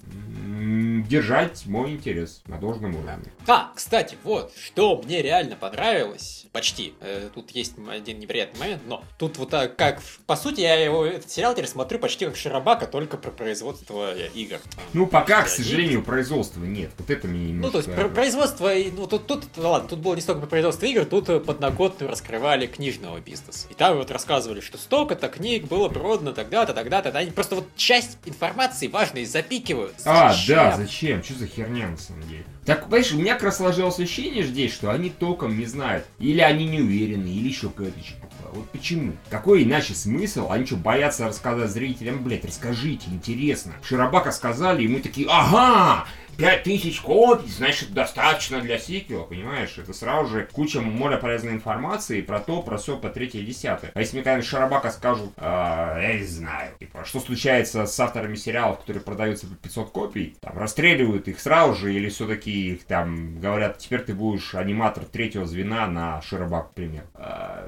держать 1.07 1.65
мой 1.65 1.91
интерес 1.91 2.41
на 2.47 2.57
должном 2.57 2.95
уровне. 2.95 3.31
А, 3.47 3.71
кстати, 3.75 4.17
вот, 4.23 4.53
что 4.55 5.01
мне 5.03 5.21
реально 5.21 5.55
понравилось, 5.55 6.47
почти, 6.51 6.93
э, 7.01 7.29
тут 7.33 7.51
есть 7.51 7.75
один 7.89 8.19
неприятный 8.19 8.59
момент, 8.59 8.81
но 8.85 9.03
тут 9.17 9.37
вот 9.37 9.49
так, 9.49 9.75
как, 9.75 10.01
по 10.25 10.35
сути, 10.35 10.61
я 10.61 10.75
его, 10.75 11.05
этот 11.05 11.29
сериал 11.29 11.53
теперь 11.53 11.67
смотрю 11.67 11.99
почти 11.99 12.25
как 12.25 12.35
Шарабака, 12.35 12.87
только 12.87 13.17
про 13.17 13.31
производство 13.31 14.15
игр. 14.15 14.59
Ну, 14.93 15.07
пока, 15.07 15.43
к 15.43 15.47
сожалению, 15.47 16.01
производства 16.03 16.63
нет. 16.63 16.91
Вот 16.97 17.09
это 17.09 17.27
мне 17.27 17.53
Ну, 17.53 17.69
то 17.71 17.77
есть, 17.79 17.93
про- 17.93 18.09
производство, 18.09 18.73
и- 18.73 18.91
ну, 18.91 19.07
тут, 19.07 19.27
тут, 19.27 19.43
ладно, 19.57 19.87
тут 19.89 19.99
было 19.99 20.15
не 20.15 20.21
столько 20.21 20.41
про 20.41 20.47
производство 20.47 20.85
игр, 20.85 21.05
тут 21.05 21.29
э, 21.29 21.39
подноготную 21.39 22.09
раскрывали 22.09 22.67
книжного 22.67 23.19
бизнеса. 23.19 23.67
И 23.69 23.73
там 23.73 23.97
вот 23.97 24.11
рассказывали, 24.11 24.59
что 24.61 24.77
столько-то 24.77 25.27
книг 25.29 25.65
было 25.65 25.89
продано 25.89 26.31
тогда-то, 26.31 26.73
тогда-то. 26.73 27.09
Они 27.17 27.31
просто 27.31 27.55
вот 27.55 27.65
часть 27.75 28.17
информации 28.25 28.87
важной 28.87 29.25
запикивают. 29.25 29.93
А, 30.05 30.31
Зачем? 30.33 30.55
да, 30.55 30.77
зачем? 30.77 31.23
Что 31.23 31.33
за 31.35 31.47
херня 31.47 31.87
на 31.89 31.97
самом 31.97 32.23
деле? 32.27 32.45
Так, 32.65 32.83
понимаешь, 32.85 33.11
у 33.13 33.17
меня 33.17 33.33
как 33.33 33.43
раз 33.43 33.57
сложилось 33.57 33.99
ощущение 33.99 34.43
здесь, 34.43 34.73
что 34.73 34.91
они 34.91 35.09
толком 35.09 35.57
не 35.57 35.65
знают. 35.65 36.05
Или 36.19 36.39
они 36.41 36.65
не 36.67 36.81
уверены, 36.81 37.27
или 37.27 37.47
еще 37.47 37.69
какая-то 37.69 37.99
чепуха. 38.01 38.28
Вот 38.53 38.69
почему? 38.69 39.13
Какой 39.29 39.63
иначе 39.63 39.93
смысл? 39.93 40.51
Они 40.51 40.65
что, 40.65 40.75
боятся 40.75 41.27
рассказать 41.27 41.69
зрителям? 41.69 42.23
Блять, 42.23 42.45
расскажите, 42.45 43.07
интересно. 43.09 43.73
Широбака 43.83 44.31
сказали, 44.31 44.83
и 44.83 44.87
мы 44.87 44.99
такие, 44.99 45.27
ага, 45.29 46.05
пять 46.39 46.63
тысяч 46.63 47.01
копий, 47.01 47.49
значит, 47.49 47.93
достаточно 47.93 48.61
для 48.61 48.79
сиквела, 48.79 49.23
понимаешь? 49.23 49.77
Это 49.77 49.91
сразу 49.93 50.29
же 50.29 50.47
куча 50.51 50.79
море 50.79 51.17
полезной 51.17 51.51
информации 51.51 52.21
про 52.21 52.39
то, 52.39 52.61
про 52.61 52.77
все, 52.77 52.97
по 52.97 53.09
третье, 53.09 53.41
десятое. 53.41 53.91
А 53.93 53.99
если 53.99 54.15
мне 54.15 54.23
когда 54.23 54.41
Шарабака 54.41 54.89
скажут, 54.89 55.31
«А, 55.37 55.99
я 55.99 56.13
не 56.13 56.23
знаю, 56.23 56.71
типа, 56.79 57.03
что 57.03 57.19
случается 57.19 57.85
с 57.85 57.99
авторами 57.99 58.35
сериалов, 58.35 58.79
которые 58.79 59.03
продаются 59.03 59.47
по 59.47 59.55
500 59.55 59.91
копий, 59.91 60.37
там, 60.39 60.57
расстреливают 60.57 61.27
их 61.27 61.39
сразу 61.41 61.75
же, 61.75 61.93
или 61.93 62.07
все-таки 62.07 62.71
их 62.71 62.85
там 62.85 63.39
говорят, 63.39 63.77
теперь 63.77 64.01
ты 64.01 64.13
будешь 64.13 64.55
аниматор 64.55 65.03
третьего 65.03 65.45
звена 65.45 65.87
на 65.87 66.21
Шарабак, 66.21 66.69
например. 66.69 67.03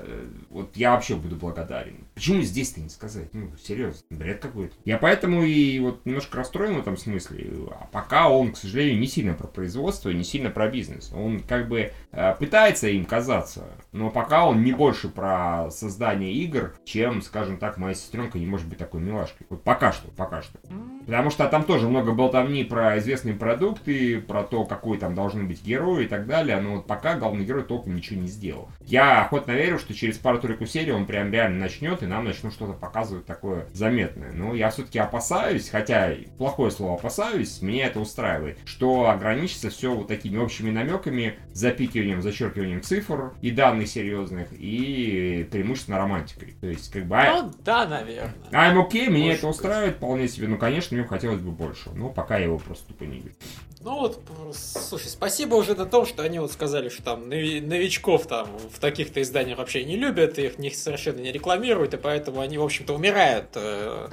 А, 0.01 0.29
вот 0.49 0.75
я 0.75 0.91
вообще 0.91 1.15
буду 1.15 1.35
благодарен. 1.35 2.05
Почему 2.13 2.41
здесь-то 2.41 2.81
не 2.81 2.89
сказать? 2.89 3.29
Ну, 3.33 3.51
серьезно, 3.61 4.01
бред 4.09 4.39
какой-то. 4.41 4.75
Я 4.85 4.97
поэтому 4.97 5.43
и 5.43 5.79
вот 5.79 6.05
немножко 6.05 6.37
расстроен 6.37 6.75
в 6.75 6.79
этом 6.79 6.97
смысле. 6.97 7.51
А 7.71 7.87
пока 7.91 8.29
он, 8.29 8.51
к 8.51 8.57
сожалению, 8.57 8.99
не 8.99 9.07
сильно 9.07 9.33
про 9.33 9.47
производство, 9.47 10.09
не 10.09 10.23
сильно 10.23 10.49
про 10.49 10.69
бизнес. 10.69 11.11
Он 11.13 11.39
как 11.39 11.67
бы 11.67 11.91
э, 12.11 12.35
пытается 12.39 12.87
им 12.87 13.05
казаться, 13.05 13.65
но 13.91 14.09
пока 14.09 14.45
он 14.45 14.63
не 14.63 14.71
больше 14.71 15.09
про 15.09 15.69
создание 15.71 16.31
игр, 16.33 16.75
чем, 16.85 17.21
скажем 17.21 17.57
так, 17.57 17.77
моя 17.77 17.95
сестренка 17.95 18.39
не 18.39 18.45
может 18.45 18.67
быть 18.67 18.77
такой 18.77 19.01
милашкой. 19.01 19.47
Вот 19.49 19.63
пока 19.63 19.91
что, 19.91 20.09
пока 20.09 20.41
что. 20.41 20.59
Потому 21.05 21.29
что 21.29 21.47
там 21.47 21.63
тоже 21.63 21.87
много 21.87 22.13
болтовни 22.13 22.63
про 22.63 22.97
известные 22.99 23.35
продукты, 23.35 24.21
про 24.21 24.43
то, 24.43 24.65
какой 24.65 24.97
там 24.97 25.15
должны 25.15 25.43
быть 25.43 25.63
герои 25.63 26.05
и 26.05 26.07
так 26.07 26.27
далее, 26.27 26.59
но 26.61 26.77
вот 26.77 26.87
пока 26.87 27.15
главный 27.15 27.43
герой 27.43 27.63
толком 27.63 27.95
ничего 27.95 28.21
не 28.21 28.27
сделал. 28.27 28.69
Я 28.81 29.23
охотно 29.23 29.51
верю, 29.51 29.79
что 29.79 29.90
через 29.93 30.17
пару-тройку 30.17 30.65
серий 30.65 30.91
он 30.91 31.05
прям 31.05 31.31
реально 31.31 31.59
начнет, 31.59 32.03
и 32.03 32.05
нам 32.05 32.25
начнут 32.25 32.53
что-то 32.53 32.73
показывать 32.73 33.25
такое 33.25 33.67
заметное. 33.73 34.31
Но 34.33 34.53
я 34.55 34.69
все-таки 34.69 34.99
опасаюсь, 34.99 35.69
хотя 35.69 36.11
плохое 36.37 36.71
слово 36.71 36.95
опасаюсь, 36.95 37.61
меня 37.61 37.87
это 37.87 37.99
устраивает, 37.99 38.57
что 38.65 39.09
ограничится 39.09 39.69
все 39.69 39.93
вот 39.93 40.07
такими 40.07 40.37
общими 40.37 40.69
намеками, 40.71 41.35
запикиванием, 41.53 42.21
зачеркиванием 42.21 42.81
цифр 42.81 43.33
и 43.41 43.51
данных 43.51 43.87
серьезных, 43.87 44.47
и 44.51 45.47
преимущественно 45.51 45.97
романтикой. 45.97 46.55
То 46.61 46.67
есть, 46.67 46.91
как 46.91 47.05
бы... 47.05 47.17
а- 47.17 47.43
Ну, 47.43 47.51
да, 47.63 47.85
наверное. 47.87 48.33
I'm 48.51 48.75
okay, 48.87 49.07
меня 49.09 49.25
Может 49.25 49.37
это 49.39 49.47
быть. 49.47 49.55
устраивает 49.55 49.95
вполне 49.97 50.27
себе. 50.27 50.47
Ну, 50.47 50.57
конечно, 50.57 50.97
мне 50.97 51.05
хотелось 51.07 51.41
бы 51.41 51.51
больше. 51.51 51.89
Но 51.93 52.09
пока 52.09 52.37
я 52.37 52.45
его 52.45 52.57
просто 52.57 52.87
тупо 52.87 53.03
не 53.03 53.17
вижу. 53.19 53.35
Ну 53.83 53.99
вот, 53.99 54.21
слушай, 54.53 55.07
спасибо 55.07 55.55
уже 55.55 55.73
на 55.73 55.87
том, 55.87 56.05
что 56.05 56.21
они 56.21 56.37
вот 56.37 56.51
сказали, 56.51 56.89
что 56.89 57.01
там 57.01 57.27
нови- 57.27 57.61
новичков 57.61 58.27
там 58.27 58.47
в 58.71 58.79
таких-то 58.79 59.21
изданиях 59.23 59.57
вообще 59.57 59.80
не 59.83 59.95
любят, 59.97 60.37
их 60.39 60.57
них 60.59 60.75
совершенно 60.75 61.19
не 61.19 61.31
рекламируют, 61.31 61.93
и 61.93 61.97
поэтому 61.97 62.41
они, 62.41 62.57
в 62.57 62.63
общем-то, 62.63 62.93
умирают 62.93 63.47
э, 63.55 64.07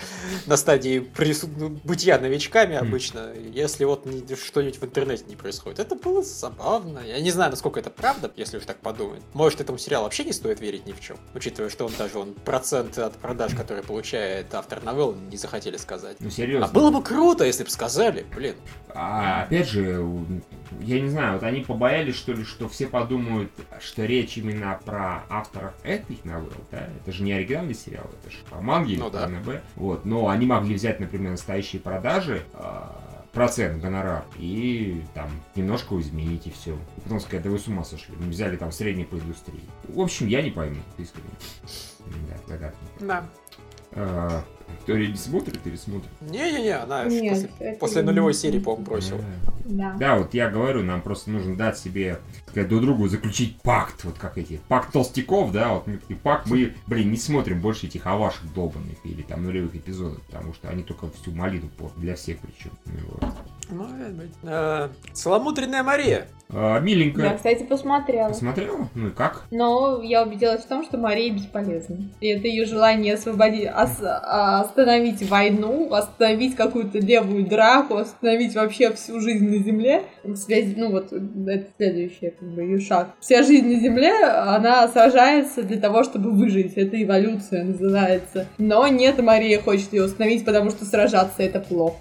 на 0.47 0.57
стадии 0.57 0.99
прису- 1.01 1.49
ну, 1.57 1.69
бытия 1.85 2.19
новичками 2.19 2.77
обычно, 2.77 3.33
если 3.53 3.85
вот 3.85 4.07
ни- 4.07 4.35
что-нибудь 4.35 4.81
в 4.81 4.85
интернете 4.85 5.25
не 5.29 5.37
происходит. 5.37 5.79
Это 5.79 5.95
было 5.95 6.23
забавно. 6.23 7.01
Я 7.07 7.21
не 7.21 7.31
знаю, 7.31 7.51
насколько 7.51 7.81
это 7.81 7.91
правда, 7.91 8.31
если 8.37 8.59
уж 8.59 8.65
так 8.65 8.79
подумать. 8.79 9.21
Может, 9.35 9.61
этому 9.61 9.79
сериалу 9.79 10.05
вообще 10.05 10.25
не 10.25 10.33
стоит 10.33 10.61
верить 10.61 10.87
ни 10.87 10.93
в 10.93 11.01
чем, 11.01 11.17
учитывая, 11.35 11.71
что 11.71 11.87
он 11.87 11.93
даже 11.99 12.19
он 12.19 12.35
процент 12.35 12.99
от 12.99 13.15
продаж, 13.15 13.55
который 13.55 13.83
получает 13.83 14.55
автор 14.55 14.83
новелл, 14.83 15.15
не 15.31 15.37
захотели 15.37 15.77
сказать. 15.77 16.17
Ну, 16.21 16.29
А 16.29 16.31
серьезно. 16.31 16.69
было 16.69 16.91
бы 16.91 17.03
круто, 17.03 17.45
если 17.45 17.65
бы 17.65 17.71
сказали, 17.71 18.25
блин. 18.35 18.55
А, 18.95 19.43
опять 19.45 19.69
же, 19.69 20.05
я 20.81 21.01
не 21.01 21.09
знаю, 21.09 21.35
вот 21.35 21.43
они 21.43 21.61
побоялись, 21.61 22.15
что 22.15 22.33
ли, 22.33 22.45
что 22.45 22.69
все 22.69 22.87
подумают, 22.87 23.51
что 23.81 24.05
речь 24.05 24.37
именно 24.37 24.79
про 24.85 25.25
авторов 25.29 25.73
этих 25.85 26.25
новелл, 26.25 26.53
да? 26.71 26.89
Это 27.01 27.13
же 27.13 27.23
не 27.23 27.33
оригинальный 27.33 27.75
сериал, 27.75 28.07
это 28.21 28.31
же 28.31 28.39
по 28.51 28.61
манге 28.61 28.95
или 28.95 29.01
Ну 29.01 29.11
да. 29.11 29.25
АНБ. 29.25 29.49
Вот, 29.77 30.05
но 30.05 30.29
они 30.29 30.47
могли 30.47 30.75
взять, 30.75 31.01
например, 31.01 31.33
настоящие 31.33 31.81
продажи, 31.81 32.43
а, 32.55 33.25
процент, 33.33 33.81
гонорар, 33.83 34.25
и 34.39 35.03
там 35.15 35.29
немножко 35.55 35.99
изменить 36.01 36.47
и 36.47 36.51
все. 36.51 36.75
И 36.97 37.01
потом 37.03 37.21
сказать, 37.21 37.43
да 37.43 37.51
вы 37.51 37.59
с 37.59 37.67
ума 37.69 37.85
сошли. 37.85 38.15
Мы 38.19 38.29
взяли 38.31 38.57
там 38.57 38.73
средний 38.73 39.05
по 39.05 39.15
индустрии. 39.17 39.63
В 39.89 40.01
общем, 40.01 40.27
я 40.27 40.43
не 40.43 40.51
пойму, 40.51 40.81
искренне. 40.97 41.29
Да, 42.29 42.37
загадка. 42.47 42.79
Да. 43.95 44.45
Виктория 44.73 45.09
не 45.09 45.17
смотрит 45.17 45.59
или 45.67 45.77
смотрит? 45.77 46.11
Не-не-не, 46.21 46.77
она 46.77 47.05
Нет, 47.05 47.33
после, 47.33 47.51
это 47.69 47.79
после 47.79 48.03
не- 48.03 48.07
нулевой 48.09 48.35
серии, 48.35 48.59
по-моему, 48.59 48.85
бросила. 48.85 49.21
Да. 49.65 49.97
Да, 49.99 50.17
вот 50.19 50.35
я 50.35 50.49
говорю, 50.51 50.83
нам 50.83 51.03
просто 51.03 51.31
нужно 51.31 51.57
дать 51.57 51.79
себе, 51.79 52.19
сказать, 52.49 52.69
друг 52.69 52.83
другу 52.83 53.09
заключить 53.09 53.61
пакт, 53.63 54.05
вот 54.05 54.19
как 54.19 54.39
эти, 54.39 54.61
пакт 54.69 54.93
толстяков, 54.93 55.53
да, 55.53 55.75
вот 55.75 55.85
и 56.09 56.15
пакт, 56.15 56.47
мы, 56.47 56.75
блин, 56.87 57.11
не 57.11 57.17
смотрим 57.17 57.61
больше 57.61 57.87
этих 57.87 58.07
авашек 58.07 58.43
долбанных 58.55 58.97
или 59.05 59.23
там 59.23 59.45
нулевых 59.45 59.75
эпизодов, 59.77 60.23
потому 60.27 60.55
что 60.55 60.69
они 60.69 60.83
только 60.83 61.11
всю 61.11 61.33
молитву 61.33 61.69
по 61.79 61.91
для 62.01 62.15
всех 62.17 62.39
причем. 62.41 62.71
Ну, 62.87 62.93
вот. 63.21 63.33
Может 63.71 64.13
быть. 64.15 64.31
Целомудренная 65.13 65.83
Мария. 65.83 66.29
А, 66.51 66.77
Я, 66.77 66.81
миленькая. 66.81 67.37
кстати, 67.37 67.63
посмотрела. 67.65 68.29
Посмотрела? 68.31 68.89
Ну 68.95 69.09
и 69.09 69.11
как? 69.11 69.45
Но 69.51 70.01
я 70.03 70.23
убедилась 70.23 70.63
в 70.65 70.67
том, 70.69 70.83
что 70.83 70.97
Мария 70.97 71.31
бесполезна. 71.35 71.99
И 72.21 72.29
это 72.29 72.49
ее 72.49 72.65
желание 72.65 73.15
освободить, 73.15 73.69
ос- 73.69 74.01
а, 74.03 74.63
остановить 74.63 75.29
войну, 75.29 75.93
остановить 75.93 76.57
какую-то 76.57 77.01
левую 77.01 77.47
драку, 77.47 77.97
остановить 77.97 78.55
вообще 78.55 78.93
всю 78.95 79.21
жизнь 79.21 79.47
на 79.47 79.59
Земле. 79.63 80.05
В 80.25 80.37
связи, 80.37 80.75
ну 80.77 80.91
вот, 80.91 81.13
это 81.13 81.67
следующий 81.77 82.27
как 82.39 82.49
бы, 82.49 82.63
ее 82.63 82.81
шаг. 82.81 83.15
Вся 83.21 83.43
жизнь 83.43 83.67
на 83.67 83.81
Земле, 83.81 84.13
она 84.25 84.87
сражается 84.89 85.63
для 85.63 85.79
того, 85.79 86.05
чтобы 86.05 86.31
выжить. 86.31 86.75
Это 86.75 87.03
эволюция 87.03 87.65
называется. 87.65 88.47
Но 88.59 88.87
нет, 88.89 89.21
Мария 89.23 89.61
хочет 89.61 89.93
ее 89.93 90.05
остановить, 90.05 90.45
потому 90.45 90.71
что 90.71 90.85
сражаться 90.85 91.43
это 91.43 91.61
плохо. 91.61 91.99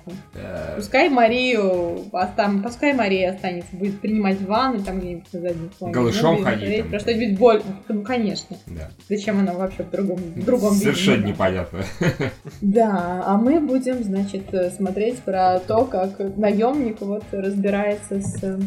Пускай 0.75 1.09
Марию 1.09 1.97
а 2.11 2.27
там, 2.27 2.63
пускай 2.63 2.93
Мария 2.93 3.33
останется, 3.33 3.75
будет 3.75 3.99
принимать 3.99 4.41
ванны 4.41 4.83
там 4.83 4.99
где-нибудь 4.99 5.33
на 5.33 5.39
заднем 5.39 5.69
фоне. 5.77 5.93
Голышом 5.93 6.35
Ну, 6.37 6.43
ходить. 6.43 6.89
Про 6.89 6.99
что-нибудь 6.99 7.39
боль. 7.39 7.61
Ну, 7.87 8.01
конечно. 8.03 8.57
Да. 8.67 8.89
Зачем 9.09 9.39
она 9.39 9.53
вообще 9.53 9.83
в 9.83 9.89
другом, 9.91 10.17
в 10.17 10.45
другом 10.45 10.73
виде? 10.73 10.85
Совершенно 10.85 11.17
знаю. 11.17 11.33
непонятно. 11.33 11.79
Да, 12.61 13.23
а 13.25 13.37
мы 13.37 13.59
будем, 13.59 14.03
значит, 14.03 14.43
смотреть 14.75 15.19
про 15.19 15.59
то, 15.59 15.85
как 15.85 16.19
наемник 16.37 17.01
вот 17.01 17.23
разбирается 17.31 18.21
с... 18.21 18.59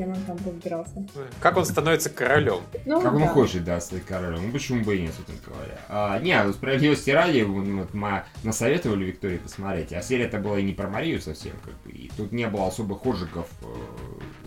Кем 0.00 0.12
он 0.12 0.22
там 0.22 0.38
разбирался. 0.46 1.04
Как 1.40 1.58
он 1.58 1.66
становится 1.66 2.08
королем? 2.08 2.60
Ну, 2.86 3.02
Как 3.02 3.12
он 3.12 3.20
да. 3.20 3.28
хочет, 3.28 3.64
да, 3.64 3.78
стать 3.82 4.02
королем. 4.06 4.46
Ну 4.46 4.50
почему 4.50 4.82
бы 4.82 4.96
и 4.96 5.02
нет, 5.02 5.12
собственно 5.14 5.38
говоря. 5.46 5.78
А, 5.90 6.18
не, 6.20 6.42
ну, 6.42 6.54
справедливости 6.54 7.10
ради, 7.10 7.42
вот 7.42 7.92
мы 7.92 8.24
насоветовали 8.42 9.04
Виктории 9.04 9.36
посмотреть. 9.36 9.92
А 9.92 10.00
серия-то 10.00 10.38
была 10.38 10.58
и 10.58 10.62
не 10.62 10.72
про 10.72 10.88
Марию 10.88 11.20
совсем, 11.20 11.52
как 11.62 11.74
бы. 11.82 11.90
И 11.90 12.10
тут 12.16 12.32
не 12.32 12.46
было 12.46 12.68
особых 12.68 13.04
отжигов 13.04 13.46
э, 13.60 13.66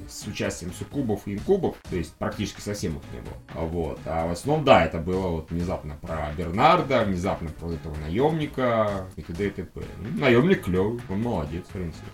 с 0.10 0.26
участием 0.28 0.72
суккубов 0.74 1.22
и 1.28 1.34
инкубов. 1.36 1.76
То 1.89 1.95
есть 1.95 2.14
практически 2.16 2.62
совсем 2.62 2.97
их 2.97 3.04
не 3.14 3.20
было. 3.22 3.68
Вот. 3.68 3.99
А 4.06 4.28
в 4.28 4.32
основном, 4.32 4.66
да, 4.66 4.86
это 4.86 4.97
было 4.99 5.28
вот 5.28 5.51
внезапно 5.51 5.97
про 6.01 6.32
Бернарда, 6.38 7.04
внезапно 7.04 7.49
про 7.49 7.72
этого 7.72 7.95
наемника 7.97 9.08
и 9.16 9.22
т.д. 9.22 9.47
и 9.47 9.49
т.п. 9.49 9.82
Ну, 9.99 10.20
наемник 10.20 10.66
клевый, 10.66 11.01
он 11.10 11.22
молодец, 11.22 11.66
в 11.68 11.74
принципе. 11.74 12.06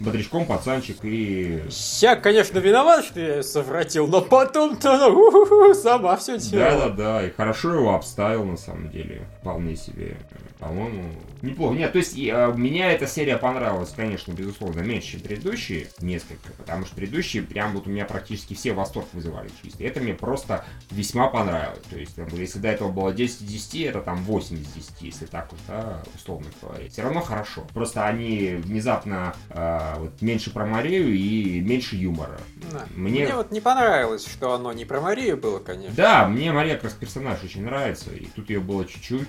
Бодрячком 0.00 0.46
пацанчик 0.46 0.98
и 1.02 1.62
Я, 2.00 2.16
конечно, 2.16 2.58
виноват, 2.58 3.04
что 3.04 3.20
я 3.20 3.36
ее 3.36 3.42
совратил, 3.42 4.06
но 4.06 4.20
потом-то 4.20 4.94
она 4.94 5.74
сама 5.74 6.16
все 6.16 6.38
делала. 6.38 6.90
да, 6.90 7.20
да, 7.20 7.26
и 7.26 7.30
хорошо 7.30 7.74
его 7.74 7.94
обставил 7.94 8.44
на 8.44 8.56
самом 8.56 8.90
деле. 8.90 9.26
Вполне 9.40 9.76
себе. 9.76 10.16
По-моему, 10.58 11.10
неплохо. 11.44 11.74
Нет, 11.76 11.92
то 11.92 11.98
есть 11.98 12.16
и, 12.16 12.28
а, 12.30 12.52
меня 12.52 12.92
эта 12.92 13.06
серия 13.06 13.36
понравилась, 13.38 13.92
конечно, 13.94 14.32
безусловно, 14.32 14.80
меньше, 14.80 15.12
чем 15.12 15.20
предыдущие 15.20 15.88
несколько, 16.00 16.52
потому 16.56 16.86
что 16.86 16.96
предыдущие 16.96 17.42
прям 17.42 17.72
вот 17.72 17.86
у 17.86 17.90
меня 17.90 18.04
практически 18.04 18.54
все 18.54 18.72
восторг 18.72 19.06
вызывали 19.12 19.50
чисто. 19.62 19.84
Это 19.84 20.00
мне 20.00 20.14
просто 20.14 20.64
весьма 20.90 21.28
понравилось. 21.28 21.82
То 21.90 21.96
есть, 21.98 22.16
если 22.32 22.58
до 22.58 22.68
этого 22.68 22.90
было 22.90 23.12
10 23.12 23.42
из 23.42 23.46
10, 23.48 23.74
это 23.82 24.00
там 24.00 24.16
8 24.24 24.56
из 24.56 24.66
10, 24.72 24.92
если 25.02 25.26
так 25.26 25.50
вот, 25.52 25.60
да, 25.68 26.02
условно 26.14 26.46
говоря. 26.60 26.88
Все 26.88 27.02
равно 27.02 27.20
хорошо. 27.20 27.66
Просто 27.74 28.06
они 28.06 28.54
внезапно 28.58 29.34
а, 29.50 29.98
вот, 29.98 30.20
меньше 30.22 30.50
про 30.52 30.66
Марию 30.66 31.14
и 31.14 31.60
меньше 31.60 31.96
юмора. 31.96 32.38
Да. 32.72 32.86
Мне- 32.94 33.24
Мне 33.24 33.34
вот 33.36 33.50
не 33.52 33.60
понравилось, 33.60 34.26
что 34.26 34.52
оно 34.54 34.72
не 34.72 34.84
про 34.84 35.00
Марию 35.00 35.36
было, 35.36 35.58
конечно. 35.58 35.94
Да, 35.96 36.26
мне 36.28 36.52
Мария 36.52 36.76
как 36.76 36.92
персонаж 36.94 37.42
очень 37.44 37.64
нравится, 37.64 38.10
и 38.12 38.26
тут 38.26 38.50
ее 38.50 38.60
было 38.60 38.84
чуть-чуть. 38.86 39.28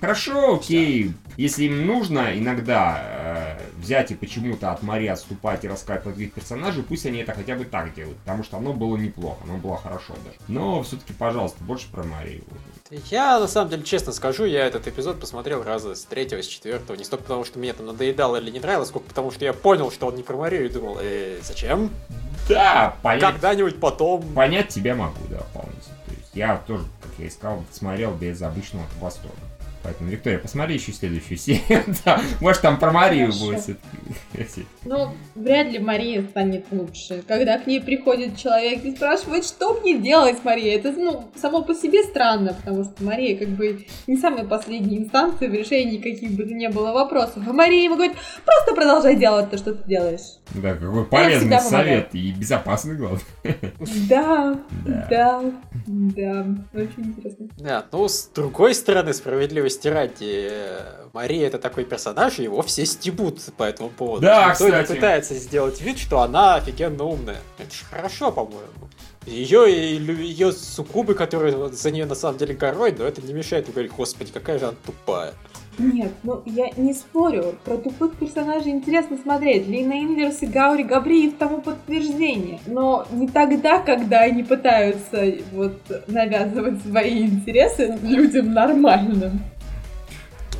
Хорошо, 0.00 0.54
окей. 0.54 1.12
Если 1.36 1.64
им 1.64 1.86
нужно 1.86 2.38
иногда 2.38 3.56
э, 3.58 3.58
взять 3.78 4.10
и 4.10 4.14
почему-то 4.14 4.72
от 4.72 4.82
Марии 4.82 5.08
отступать 5.08 5.64
и 5.64 5.68
рассказать 5.68 6.04
других 6.04 6.32
персонажей, 6.32 6.82
пусть 6.82 7.06
они 7.06 7.18
это 7.18 7.32
хотя 7.32 7.54
бы 7.54 7.64
так 7.64 7.94
делают, 7.94 8.18
потому 8.18 8.42
что 8.44 8.56
оно 8.56 8.72
было 8.72 8.96
неплохо, 8.96 9.38
оно 9.44 9.56
было 9.56 9.76
хорошо 9.76 10.14
даже. 10.24 10.36
Но 10.48 10.82
все-таки, 10.82 11.12
пожалуйста, 11.12 11.62
больше 11.64 11.90
про 11.90 12.02
Марию. 12.02 12.44
Я, 13.10 13.38
на 13.38 13.46
самом 13.46 13.70
деле, 13.70 13.82
честно 13.84 14.12
скажу, 14.12 14.44
я 14.44 14.66
этот 14.66 14.86
эпизод 14.88 15.20
посмотрел 15.20 15.62
раза 15.62 15.94
с 15.94 16.04
третьего, 16.04 16.42
с 16.42 16.46
четвертого. 16.46 16.96
Не 16.96 17.04
столько 17.04 17.24
потому, 17.24 17.44
что 17.44 17.58
мне 17.58 17.70
это 17.70 17.82
надоедало 17.82 18.36
или 18.36 18.50
не 18.50 18.60
нравилось, 18.60 18.88
сколько 18.88 19.08
потому, 19.08 19.30
что 19.30 19.44
я 19.44 19.52
понял, 19.52 19.90
что 19.90 20.06
он 20.08 20.16
не 20.16 20.22
про 20.22 20.36
Марию 20.36 20.66
и 20.66 20.68
думал, 20.68 20.98
э, 21.00 21.38
зачем? 21.42 21.90
Да, 22.48 22.96
понять, 23.02 23.22
Когда-нибудь 23.22 23.78
потом. 23.78 24.22
понять 24.34 24.68
тебя 24.68 24.94
могу, 24.96 25.20
да, 25.28 25.38
полностью. 25.54 25.94
То 26.06 26.14
есть 26.18 26.30
я 26.34 26.56
тоже, 26.66 26.84
как 27.00 27.12
я 27.18 27.26
и 27.26 27.30
сказал, 27.30 27.62
смотрел 27.70 28.12
без 28.12 28.42
обычного 28.42 28.84
восторга. 29.00 29.36
Поэтому, 29.82 30.10
Виктория, 30.10 30.38
посмотри 30.38 30.74
еще 30.74 30.92
следующую 30.92 31.38
серию. 31.38 31.82
да, 32.04 32.20
может, 32.40 32.60
там 32.62 32.78
про 32.78 32.90
Марию 32.92 33.32
Хорошо. 33.32 33.46
будет. 33.46 33.78
Ну, 34.84 35.12
вряд 35.34 35.70
ли 35.70 35.78
Мария 35.78 36.22
станет 36.22 36.66
лучше. 36.70 37.22
Когда 37.28 37.58
к 37.58 37.66
ней 37.66 37.80
приходит 37.80 38.36
человек 38.36 38.84
и 38.84 38.94
спрашивает, 38.96 39.44
что 39.44 39.74
мне 39.80 39.98
делать, 39.98 40.38
Мария, 40.44 40.76
это, 40.76 40.92
ну, 40.92 41.30
само 41.36 41.62
по 41.62 41.74
себе 41.74 42.02
странно, 42.04 42.54
потому 42.54 42.84
что 42.84 43.04
Мария 43.04 43.36
как 43.36 43.48
бы 43.48 43.86
не 44.06 44.16
самая 44.16 44.44
последняя 44.44 44.98
инстанция 44.98 45.48
в 45.48 45.54
решении 45.54 45.98
каких 45.98 46.32
бы 46.32 46.44
то 46.44 46.54
ни 46.54 46.66
было 46.68 46.92
вопросов. 46.92 47.42
А 47.46 47.52
Мария 47.52 47.84
ему 47.84 47.96
говорит, 47.96 48.16
просто 48.44 48.74
продолжай 48.74 49.16
делать 49.16 49.50
то, 49.50 49.58
что 49.58 49.74
ты 49.74 49.86
делаешь. 49.86 50.38
Да, 50.54 50.74
какой 50.74 51.04
полезный 51.04 51.60
совет 51.60 52.14
и 52.14 52.32
безопасный, 52.32 52.96
главное. 52.96 53.20
Да, 54.08 54.58
Да. 54.86 55.06
да, 55.10 55.42
да, 55.86 56.46
очень 56.74 57.04
интересно. 57.04 57.48
Да, 57.58 57.84
ну, 57.92 58.08
с 58.08 58.26
другой 58.34 58.74
стороны, 58.74 59.12
справедливости 59.12 59.69
ради, 59.86 60.48
э, 60.50 61.06
Мария 61.12 61.46
это 61.46 61.58
такой 61.58 61.84
персонаж, 61.84 62.38
и 62.38 62.44
его 62.44 62.62
все 62.62 62.84
стебут 62.86 63.40
по 63.56 63.64
этому 63.64 63.88
поводу. 63.90 64.22
Да, 64.22 64.50
Никто 64.50 64.66
не 64.66 64.72
кстати. 64.82 64.96
пытается 64.96 65.34
сделать 65.34 65.80
вид, 65.80 65.98
что 65.98 66.20
она 66.20 66.56
офигенно 66.56 67.04
умная. 67.04 67.40
Это 67.58 67.74
же 67.74 67.84
хорошо, 67.90 68.32
по-моему. 68.32 68.88
Ее 69.26 69.70
и 69.70 69.96
ее 69.98 70.50
суккубы, 70.50 71.14
которые 71.14 71.68
за 71.72 71.90
нее 71.90 72.06
на 72.06 72.14
самом 72.14 72.38
деле 72.38 72.54
горой, 72.54 72.94
но 72.96 73.04
это 73.04 73.20
не 73.20 73.34
мешает 73.34 73.66
ей 73.66 73.72
говорить, 73.72 73.92
господи, 73.92 74.32
какая 74.32 74.58
же 74.58 74.66
она 74.66 74.74
тупая. 74.84 75.34
Нет, 75.78 76.12
ну 76.24 76.42
я 76.46 76.70
не 76.76 76.92
спорю, 76.92 77.54
про 77.64 77.76
тупых 77.76 78.14
персонажей 78.16 78.70
интересно 78.72 79.16
смотреть. 79.16 79.66
Лина 79.66 79.92
Инверс 79.92 80.42
и 80.42 80.46
Гаури 80.46 80.82
Габриев 80.82 81.36
тому 81.38 81.62
подтверждение. 81.62 82.60
Но 82.66 83.06
не 83.12 83.28
тогда, 83.28 83.78
когда 83.78 84.20
они 84.20 84.42
пытаются 84.42 85.34
вот 85.52 85.80
навязывать 86.06 86.82
свои 86.82 87.26
интересы 87.26 87.98
людям 88.02 88.52
нормальным. 88.52 89.40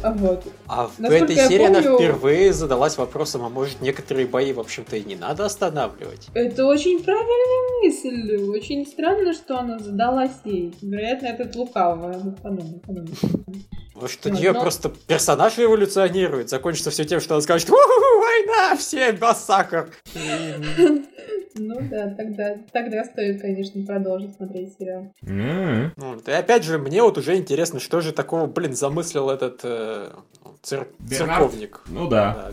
Вот. 0.03 0.44
А 0.66 0.86
в 0.88 0.98
Насколько 0.98 1.32
этой 1.32 1.48
серии 1.48 1.66
она 1.66 1.82
помню- 1.82 1.98
впервые 1.98 2.53
задалась 2.53 2.96
вопросом, 2.98 3.44
а 3.44 3.48
может 3.48 3.80
некоторые 3.80 4.26
бои, 4.26 4.53
в 4.53 4.61
общем-то, 4.61 4.96
и 4.96 5.05
не 5.05 5.16
надо 5.16 5.44
останавливать. 5.46 6.28
Это 6.34 6.64
очень 6.66 7.03
правильная 7.03 7.80
мысль. 7.82 8.36
Очень 8.51 8.86
странно, 8.86 9.32
что 9.34 9.59
она 9.59 9.78
задалась 9.78 10.32
ей. 10.44 10.74
Вероятно, 10.82 11.26
это 11.26 11.59
лукавое. 11.59 12.20
Ну, 12.22 12.32
подумай, 12.32 12.80
подумай. 12.86 13.11
Может, 13.94 14.24
у 14.24 14.30
нее 14.30 14.55
просто 14.55 14.90
персонаж 15.07 15.59
эволюционирует, 15.59 16.48
закончится 16.48 16.90
все 16.90 17.05
тем, 17.05 17.20
что 17.20 17.34
она 17.34 17.42
скажет 17.42 17.68
«У-ху-ху, 17.68 18.20
война, 18.20 18.76
все 18.76 19.12
массакр. 19.12 19.90
И, 21.57 21.61
Ну 21.62 21.80
да, 21.90 22.14
тогда, 22.14 22.57
тогда 22.72 23.05
стоит, 23.05 23.40
конечно, 23.40 23.84
продолжить 23.84 24.34
смотреть 24.36 24.74
сериал. 24.78 25.12
М, 25.22 25.92
ну, 25.96 26.16
и 26.26 26.30
опять 26.30 26.64
же, 26.64 26.78
мне 26.78 27.03
вот 27.03 27.18
уже 27.18 27.36
интересно, 27.36 27.80
что 27.80 28.01
же 28.01 28.12
такого, 28.12 28.46
блин, 28.46 28.74
замыслил 28.74 29.30
этот 29.30 29.61
э, 29.64 30.11
Бернард? 31.01 31.01
церковник. 31.11 31.80
Ну 31.88 32.09
да, 32.09 32.34
Да, 32.34 32.51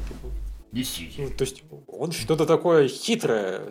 действительно. 0.72 1.28
ну, 1.30 1.34
то 1.38 1.44
есть 1.44 1.64
он 1.88 2.12
что-то 2.12 2.46
такое 2.46 2.88
хитрое 2.88 3.62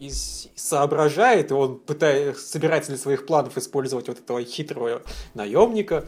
из- 0.00 0.48
соображает, 0.56 1.50
и 1.50 1.54
он 1.54 1.78
пытается, 1.78 2.44
собирается 2.46 2.90
для 2.90 2.98
своих 2.98 3.26
планов 3.26 3.56
использовать 3.56 4.08
вот 4.08 4.18
этого 4.18 4.42
хитрого 4.42 5.02
наемника. 5.34 6.04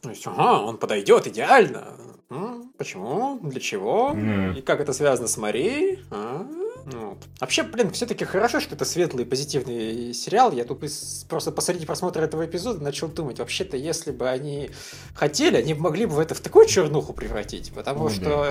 То 0.00 0.10
есть, 0.10 0.26
ага, 0.26 0.60
он 0.64 0.78
подойдет 0.78 1.26
идеально. 1.28 1.96
М, 2.30 2.72
Почему? 2.78 3.38
Для 3.42 3.60
чего? 3.60 4.10
М. 4.10 4.54
И 4.56 4.60
как 4.62 4.80
это 4.80 4.92
связано 4.92 5.28
с 5.28 5.36
Марией? 5.36 6.00
А? 6.10 6.44
Ну, 6.86 7.10
вот. 7.10 7.18
Вообще, 7.40 7.62
блин, 7.62 7.90
все-таки 7.90 8.24
хорошо, 8.24 8.60
что 8.60 8.74
это 8.74 8.84
светлый 8.84 9.24
позитивный 9.24 10.12
сериал. 10.14 10.52
Я 10.52 10.64
тут 10.64 10.82
из- 10.84 11.24
просто 11.28 11.52
посреди 11.52 11.86
просмотра 11.86 12.22
этого 12.22 12.44
эпизода 12.46 12.82
начал 12.82 13.08
думать, 13.08 13.38
вообще-то, 13.38 13.76
если 13.76 14.10
бы 14.10 14.28
они 14.28 14.70
хотели, 15.14 15.56
они 15.56 15.74
могли 15.74 16.06
бы 16.06 16.20
это 16.20 16.34
в 16.34 16.40
такую 16.40 16.66
чернуху 16.66 17.12
превратить. 17.12 17.72
Потому 17.72 18.04
Ну 18.04 18.10
что 18.10 18.44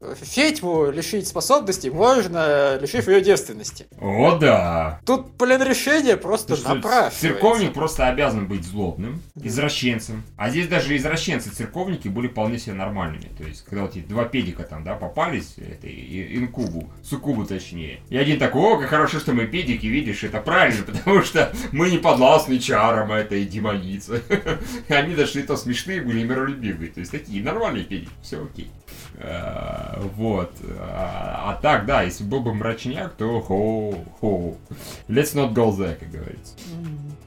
э, 0.00 0.14
Федьму 0.22 0.90
лишить 0.90 1.26
способностей 1.28 1.90
можно, 1.90 2.76
лишив 2.80 3.08
ее 3.08 3.20
девственности. 3.20 3.86
О, 4.00 4.36
да. 4.38 5.00
Тут, 5.06 5.28
блин, 5.38 5.62
решение 5.62 6.16
просто 6.16 6.56
что 6.56 6.74
напрашивается. 6.74 7.20
Церковник 7.20 7.72
просто 7.74 8.06
обязан 8.08 8.46
быть 8.46 8.64
злобным, 8.64 9.22
извращенцем. 9.54 10.22
А 10.36 10.50
здесь 10.50 10.68
даже 10.68 10.96
извращенцы 10.96 11.50
церковники 11.50 12.08
были 12.08 12.28
вполне 12.28 12.58
себе 12.58 12.74
нормальными. 12.74 13.30
То 13.38 13.44
есть, 13.44 13.64
когда 13.64 13.82
вот 13.82 13.96
эти 13.96 14.04
два 14.04 14.24
педика 14.24 14.62
там, 14.64 14.84
да, 14.84 14.94
попались, 14.94 15.54
этой 15.58 15.90
и- 15.90 16.36
инкубу, 16.38 16.88
суккубу 17.02 17.44
точнее. 17.54 18.00
И 18.08 18.16
один 18.16 18.38
такой, 18.38 18.62
о, 18.62 18.78
как 18.78 18.88
хорошо, 18.88 19.18
что 19.18 19.32
мы 19.32 19.46
педики, 19.46 19.86
видишь, 19.86 20.24
это 20.24 20.40
правильно, 20.40 20.82
потому 20.86 21.22
что 21.22 21.52
мы 21.72 21.90
не 21.90 21.98
подвластны 21.98 22.58
чарам 22.58 23.12
этой 23.12 23.44
демоницы. 23.44 24.22
И 24.88 24.92
Они 24.92 25.14
даже 25.14 25.40
и 25.40 25.42
то 25.42 25.56
смешные 25.56 26.00
были 26.00 26.20
и 26.20 26.24
миролюбивые. 26.24 26.90
То 26.90 27.00
есть, 27.00 27.12
такие 27.12 27.42
нормальные 27.42 27.84
педики, 27.84 28.10
все 28.22 28.42
окей. 28.42 28.70
А, 29.18 30.00
Вот. 30.16 30.52
А 30.80 31.34
а 31.46 31.54
так, 31.60 31.86
да, 31.86 32.02
если 32.02 32.24
был 32.24 32.40
бы 32.40 32.54
мрачняк, 32.54 33.14
то 33.14 33.40
хо-хо. 33.40 34.56
Let's 35.08 35.34
not 35.34 35.52
go 35.52 35.70
there, 35.76 35.94
как 35.94 36.10
говорится. 36.10 36.56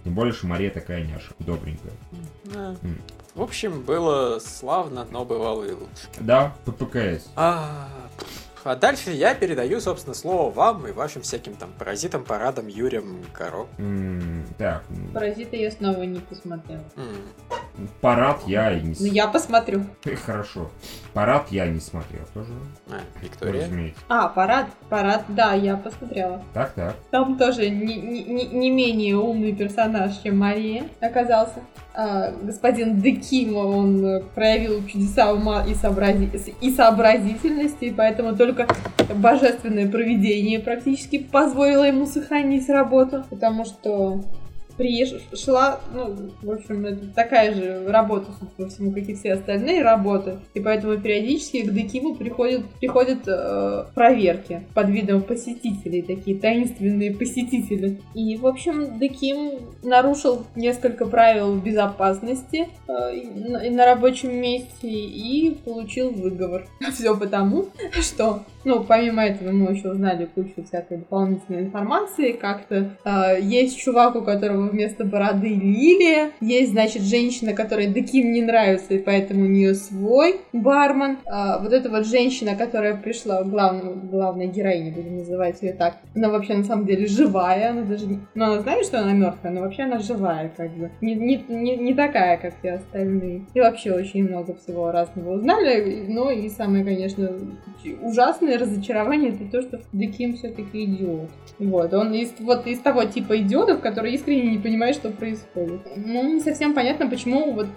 Тем 0.04 0.14
более, 0.14 0.34
что 0.34 0.48
Мария 0.48 0.72
такая 0.72 1.04
няша, 1.04 1.32
добренькая. 1.40 1.94
В 3.36 3.42
общем, 3.44 3.84
было 3.84 4.40
славно, 4.40 5.06
но 5.12 5.24
бывало 5.24 5.64
и 5.64 5.72
лучше. 5.72 6.08
Да, 6.20 6.56
ППКС. 6.66 7.30
А, 7.36 7.88
а 7.88 7.90
дальше 8.76 9.12
я 9.12 9.34
передаю, 9.36 9.80
собственно, 9.80 10.14
слово 10.16 10.52
вам 10.52 10.88
и 10.88 10.92
вашим 10.92 11.22
всяким 11.22 11.54
там 11.56 11.70
паразитам, 11.78 12.24
парадам, 12.24 12.68
Юрям, 12.68 13.24
Коро. 13.34 13.68
М, 13.78 14.44
Так, 14.58 14.84
Паразиты 15.14 15.58
я 15.58 15.72
снова 15.72 16.04
не 16.04 16.20
посмотрела. 16.20 16.84
М. 16.96 17.88
Парад 18.02 18.42
я 18.48 18.72
и 18.72 18.82
не 18.82 18.90
Ну, 18.90 18.96
смотрел. 18.96 19.14
я 19.16 19.28
посмотрю. 19.28 19.86
Хорошо. 20.26 20.70
Парад 21.14 21.52
я 21.52 21.68
не 21.68 21.80
смотрел 21.80 22.24
тоже. 22.34 22.50
А, 22.90 22.96
Виктория. 23.24 23.64
Разумеется. 23.66 24.02
А, 24.10 24.28
парад, 24.30 24.66
парад, 24.90 25.24
да, 25.30 25.54
я 25.54 25.78
посмотрела. 25.78 26.42
Так, 26.54 26.72
так. 26.74 26.96
Там 27.12 27.38
тоже 27.38 27.70
не, 27.70 27.96
не- 27.98 28.24
не- 28.24 28.48
не 28.48 28.72
менее 28.72 29.16
умный 29.18 29.54
персонаж, 29.54 30.18
чем 30.24 30.38
Мария 30.40 30.86
оказался. 31.02 31.60
А, 32.00 32.32
господин 32.44 33.02
Декимо, 33.02 33.58
он 33.60 34.06
э, 34.06 34.24
проявил 34.36 34.86
чудеса 34.88 35.34
ума 35.34 35.64
и, 35.66 35.74
сообрази- 35.74 36.54
и 36.62 36.72
сообразительности, 36.72 37.86
и 37.86 37.92
поэтому 37.92 38.36
только 38.36 38.57
божественное 39.16 39.90
провидение 39.90 40.60
практически 40.60 41.20
позволило 41.20 41.84
ему 41.84 42.06
сохранить 42.06 42.70
работу, 42.70 43.24
потому 43.30 43.66
что 43.66 44.24
пришла, 44.78 45.80
ну, 45.94 46.16
в 46.42 46.52
общем, 46.52 46.86
это 46.86 47.08
такая 47.14 47.54
же 47.54 47.88
работа, 47.88 48.28
по 48.56 48.68
всему, 48.68 48.92
как 48.92 49.10
и 49.10 49.16
все 49.16 49.34
остальные 49.34 49.82
работы, 49.82 50.38
и 50.54 50.60
поэтому 50.60 50.98
периодически 50.98 51.64
к 51.64 51.74
Декиму 51.74 52.16
приходят, 52.16 52.64
приходят 52.80 53.28
э, 53.28 53.86
проверки 53.94 54.64
под 54.74 54.90
видом 54.90 55.24
посетителей, 55.24 56.02
такие 56.02 56.38
таинственные 56.38 57.12
посетители. 57.12 58.02
И, 58.14 58.38
в 58.38 58.46
общем, 58.46 59.00
Деким 59.00 59.60
нарушил 59.84 60.46
несколько 60.56 61.06
правил 61.06 61.56
безопасности 61.56 62.68
э, 62.88 62.92
на, 63.36 63.70
на 63.70 63.86
рабочем 63.86 64.34
месте 64.36 64.88
и 64.88 65.58
получил 65.66 66.12
выговор. 66.12 66.68
Все 66.94 67.18
потому, 67.18 67.68
что, 68.00 68.44
ну, 68.68 68.84
помимо 68.84 69.24
этого 69.24 69.52
мы 69.52 69.72
еще 69.72 69.92
узнали 69.92 70.26
кучу 70.36 70.62
всякой 70.66 70.98
дополнительной 70.98 71.62
информации, 71.62 72.34
как-то 72.34 72.92
э, 73.06 73.40
есть 73.42 73.80
чувак, 73.80 74.18
у 74.18 74.22
которого 74.22 74.68
вместо 74.68 75.06
бороды 75.06 75.48
лилия, 75.48 76.32
есть, 76.42 76.72
значит, 76.72 77.04
женщина, 77.04 77.54
которой 77.54 77.88
Деким 77.88 78.34
не 78.34 78.42
нравится, 78.42 78.94
и 78.94 78.98
поэтому 78.98 79.46
у 79.46 79.48
нее 79.48 79.74
свой 79.74 80.42
бармен. 80.52 81.18
А, 81.26 81.60
вот 81.60 81.72
эта 81.72 81.90
вот 81.90 82.06
женщина, 82.06 82.56
которая 82.56 82.98
пришла, 82.98 83.42
главная, 83.44 83.94
главная 83.94 84.48
героиня, 84.48 84.92
будем 84.92 85.18
называть 85.20 85.62
ее 85.62 85.72
так, 85.72 85.96
она 86.14 86.30
вообще 86.30 86.56
на 86.56 86.66
самом 86.66 86.86
деле 86.86 87.08
живая, 87.08 87.72
она 87.72 87.84
даже, 87.84 88.06
ну, 88.36 88.44
она 88.44 88.60
знает, 88.60 88.86
что 88.86 89.00
она 89.00 89.14
мертвая, 89.14 89.54
но 89.54 89.62
вообще 89.62 89.84
она 89.84 90.00
живая, 90.00 90.52
как 90.58 90.72
бы. 90.72 90.92
Не, 91.00 91.16
не, 91.16 91.42
не, 91.48 91.78
не 91.78 91.94
такая, 91.94 92.38
как 92.38 92.54
все 92.60 92.74
остальные. 92.74 93.46
И 93.54 93.60
вообще 93.62 93.94
очень 93.94 94.28
много 94.28 94.56
всего 94.56 94.92
разного 94.92 95.36
узнали, 95.36 96.06
ну 96.10 96.30
и 96.30 96.50
самое, 96.50 96.84
конечно, 96.84 97.32
ужасное 98.02 98.57
разочарование, 98.58 99.32
это 99.32 99.46
то, 99.52 99.62
что 99.62 99.82
Деким 99.94 100.36
все-таки 100.36 100.86
идиот. 100.86 101.30
Вот, 101.60 101.94
он 101.94 102.14
из, 102.14 102.34
вот 102.40 102.68
из 102.68 102.80
того 102.80 103.06
типа 103.06 103.38
идиотов, 103.38 103.82
которые 103.82 104.16
искренне 104.16 104.52
не 104.52 104.58
понимают, 104.58 104.96
что 104.98 105.10
происходит. 105.10 105.82
Ну, 105.96 106.34
не 106.34 106.40
совсем 106.40 106.74
понятно, 106.74 107.08
почему 107.08 107.54
вот 107.54 107.68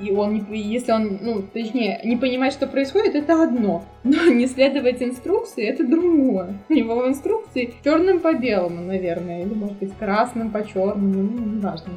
и 0.00 0.10
он, 0.10 0.34
не, 0.34 0.62
если 0.62 0.92
он, 0.92 1.18
ну, 1.20 1.42
точнее, 1.42 2.00
не 2.04 2.16
понимает, 2.16 2.52
что 2.52 2.66
происходит, 2.66 3.14
это 3.14 3.42
одно. 3.42 3.84
Но 4.04 4.26
не 4.32 4.46
следовать 4.46 5.02
инструкции, 5.02 5.66
это 5.66 5.84
другое. 5.84 6.54
У 6.68 6.72
него 6.72 6.96
в 6.96 7.08
инструкции 7.08 7.74
черным 7.84 8.20
по 8.20 8.32
белому, 8.32 8.82
наверное, 8.82 9.42
или, 9.42 9.54
может 9.54 9.78
быть, 9.78 9.92
красным 9.98 10.50
по 10.50 10.66
черному, 10.66 11.22
ну, 11.22 11.56
неважно. 11.56 11.92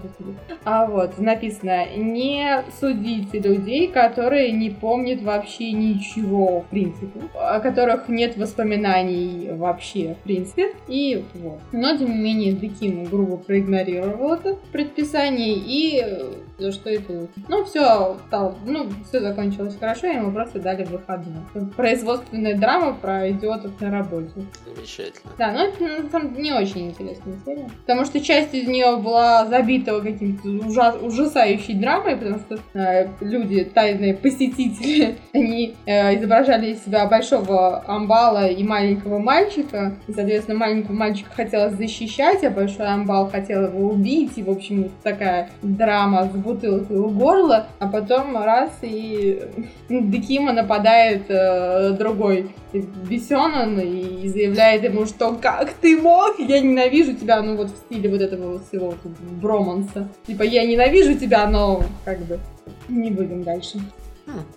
А 0.64 0.86
вот 0.86 1.20
написано, 1.20 1.96
не 1.96 2.64
судите 2.80 3.40
людей, 3.40 3.88
которые 3.88 4.52
не 4.52 4.70
помнят 4.70 5.22
вообще 5.22 5.72
ничего, 5.72 6.62
в 6.62 6.66
принципе, 6.68 7.20
о 7.34 7.60
которых 7.60 8.10
нет 8.10 8.29
воспоминаний 8.38 9.50
вообще, 9.52 10.16
в 10.16 10.24
принципе. 10.24 10.74
И 10.88 11.24
вот. 11.36 11.60
Но, 11.72 11.98
тем 11.98 12.12
не 12.12 12.22
менее, 12.22 12.54
Деким 12.54 13.06
грубо 13.06 13.38
проигнорировал 13.38 14.34
это 14.34 14.58
предписание 14.72 15.56
и 15.56 16.02
э, 16.04 16.34
за 16.60 16.72
что 16.72 16.90
и 16.90 16.98
получил. 16.98 17.30
Ну, 17.48 17.66
все, 17.66 18.18
ну, 18.66 18.90
все 19.08 19.20
закончилось 19.22 19.78
хорошо, 19.80 20.08
ему 20.08 20.32
просто 20.32 20.60
дали 20.60 20.84
выходной. 20.84 21.42
Производственная 21.76 22.56
драма 22.58 22.94
про 22.94 23.30
идиотов 23.30 23.80
на 23.80 23.92
работе. 23.92 24.32
Замечательно. 24.66 25.32
Да, 25.38 25.52
но 25.52 25.64
это 25.64 26.04
на 26.04 26.10
самом 26.10 26.34
деле 26.34 26.44
не 26.44 26.54
очень 26.54 26.90
интересная 26.90 27.36
серия. 27.46 27.70
Потому 27.82 28.06
что 28.06 28.20
часть 28.20 28.54
из 28.54 28.68
нее 28.68 28.98
была 28.98 29.46
забита 29.46 30.00
каким-то 30.00 30.50
ужас- 30.50 31.02
ужасающей 31.02 31.74
драмой, 31.74 32.16
потому 32.18 32.40
что 32.40 32.60
э, 32.74 33.08
люди, 33.22 33.64
тайные 33.64 34.14
посетители, 34.14 35.18
они 35.34 35.76
э, 35.86 36.16
изображали 36.18 36.72
из 36.72 36.84
себя 36.84 37.06
большого 37.06 37.84
амбала 38.10 38.48
и 38.48 38.64
маленького 38.64 39.20
мальчика. 39.20 39.96
И, 40.08 40.14
соответственно, 40.14 40.58
маленького 40.58 40.96
мальчика 40.96 41.30
хотелось 41.32 41.74
защищать, 41.74 42.44
а 42.44 42.50
большой 42.50 42.88
амбал 42.88 43.30
хотел 43.30 43.66
его 43.66 43.90
убить. 43.90 44.38
И, 44.38 44.44
в 44.44 44.50
общем, 44.50 44.92
такая 45.04 45.50
драма 45.62 46.26
с 46.26 46.36
бутылкой 46.36 46.98
у 46.98 47.10
горла. 47.10 47.68
А 47.80 47.88
потом 47.88 48.36
раз 48.36 48.72
и 48.82 49.44
Декима 49.90 50.54
нападает 50.54 51.24
э, 51.30 51.92
другой 51.92 52.52
Бесенон 52.74 53.80
и 53.80 54.28
заявляет 54.28 54.84
ему, 54.84 55.06
что 55.06 55.34
как 55.34 55.74
ты 55.74 56.00
мог, 56.00 56.40
я 56.40 56.60
ненавижу 56.60 57.14
тебя, 57.14 57.42
ну 57.42 57.56
вот 57.56 57.72
в 57.72 57.78
стиле 57.78 58.10
вот 58.10 58.22
этого 58.22 58.60
всего 58.60 58.94
броманса. 59.42 60.08
Типа, 60.28 60.44
я 60.44 60.66
ненавижу 60.66 61.18
тебя, 61.18 61.48
но 61.48 61.82
как 62.06 62.20
бы 62.20 62.40
не 62.88 63.10
будем 63.10 63.44
дальше. 63.44 63.80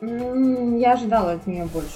Я 0.01 0.93
ожидала 0.95 1.33
от 1.33 1.47
нее 1.47 1.65
больше. 1.73 1.89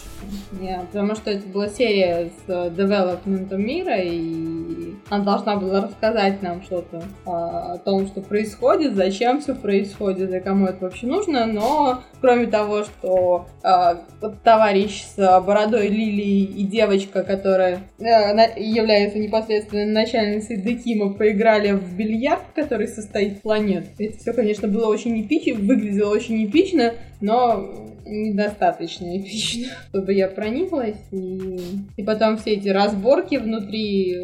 Я- 0.61 0.81
потому 0.91 1.14
что 1.14 1.31
это 1.31 1.47
была 1.49 1.68
серия 1.68 2.31
с 2.31 2.51
э, 2.51 2.70
девелопментом 2.70 3.62
мира, 3.64 3.97
и 4.01 4.86
она 5.09 5.25
должна 5.25 5.57
была 5.57 5.83
рассказать 5.83 6.43
нам 6.43 6.63
что-то 6.63 7.03
а, 7.25 7.75
о 7.75 7.79
том, 7.79 8.07
что 8.07 8.21
происходит, 8.21 8.95
зачем 8.95 9.41
все 9.41 9.55
происходит 9.55 10.33
и 10.33 10.41
кому 10.41 10.67
это 10.67 10.85
вообще 10.85 11.07
нужно. 11.07 11.47
Но 11.47 12.03
кроме 12.21 12.47
того, 12.47 12.85
что 12.85 13.47
а, 13.63 14.03
товарищ 14.43 15.05
с 15.05 15.41
бородой 15.41 15.89
Лилии 15.89 16.43
и 16.43 16.65
девочка, 16.65 17.23
которая 17.23 17.81
на- 17.99 18.55
является 18.57 19.19
непосредственно 19.19 19.87
начальницей 19.93 20.57
Декима, 20.57 21.15
поиграли 21.15 21.73
в 21.73 21.97
бильярд, 21.97 22.43
который 22.55 22.89
состоит 22.89 23.43
планет. 23.43 23.87
Это 23.99 24.19
все, 24.19 24.33
конечно, 24.33 24.67
было 24.69 24.87
очень 24.87 25.21
эпично, 25.21 25.55
выглядело 25.55 26.11
очень 26.11 26.45
эпично, 26.47 26.95
но 27.21 27.96
недостаточно 28.07 29.19
эпично, 29.19 29.67
чтобы 29.89 30.13
я 30.15 30.29
прониклась. 30.29 30.97
И, 31.13 31.59
и 31.97 32.03
потом 32.03 32.37
все 32.37 32.53
эти 32.55 32.69
разборки 32.69 33.37
внутри, 33.37 34.17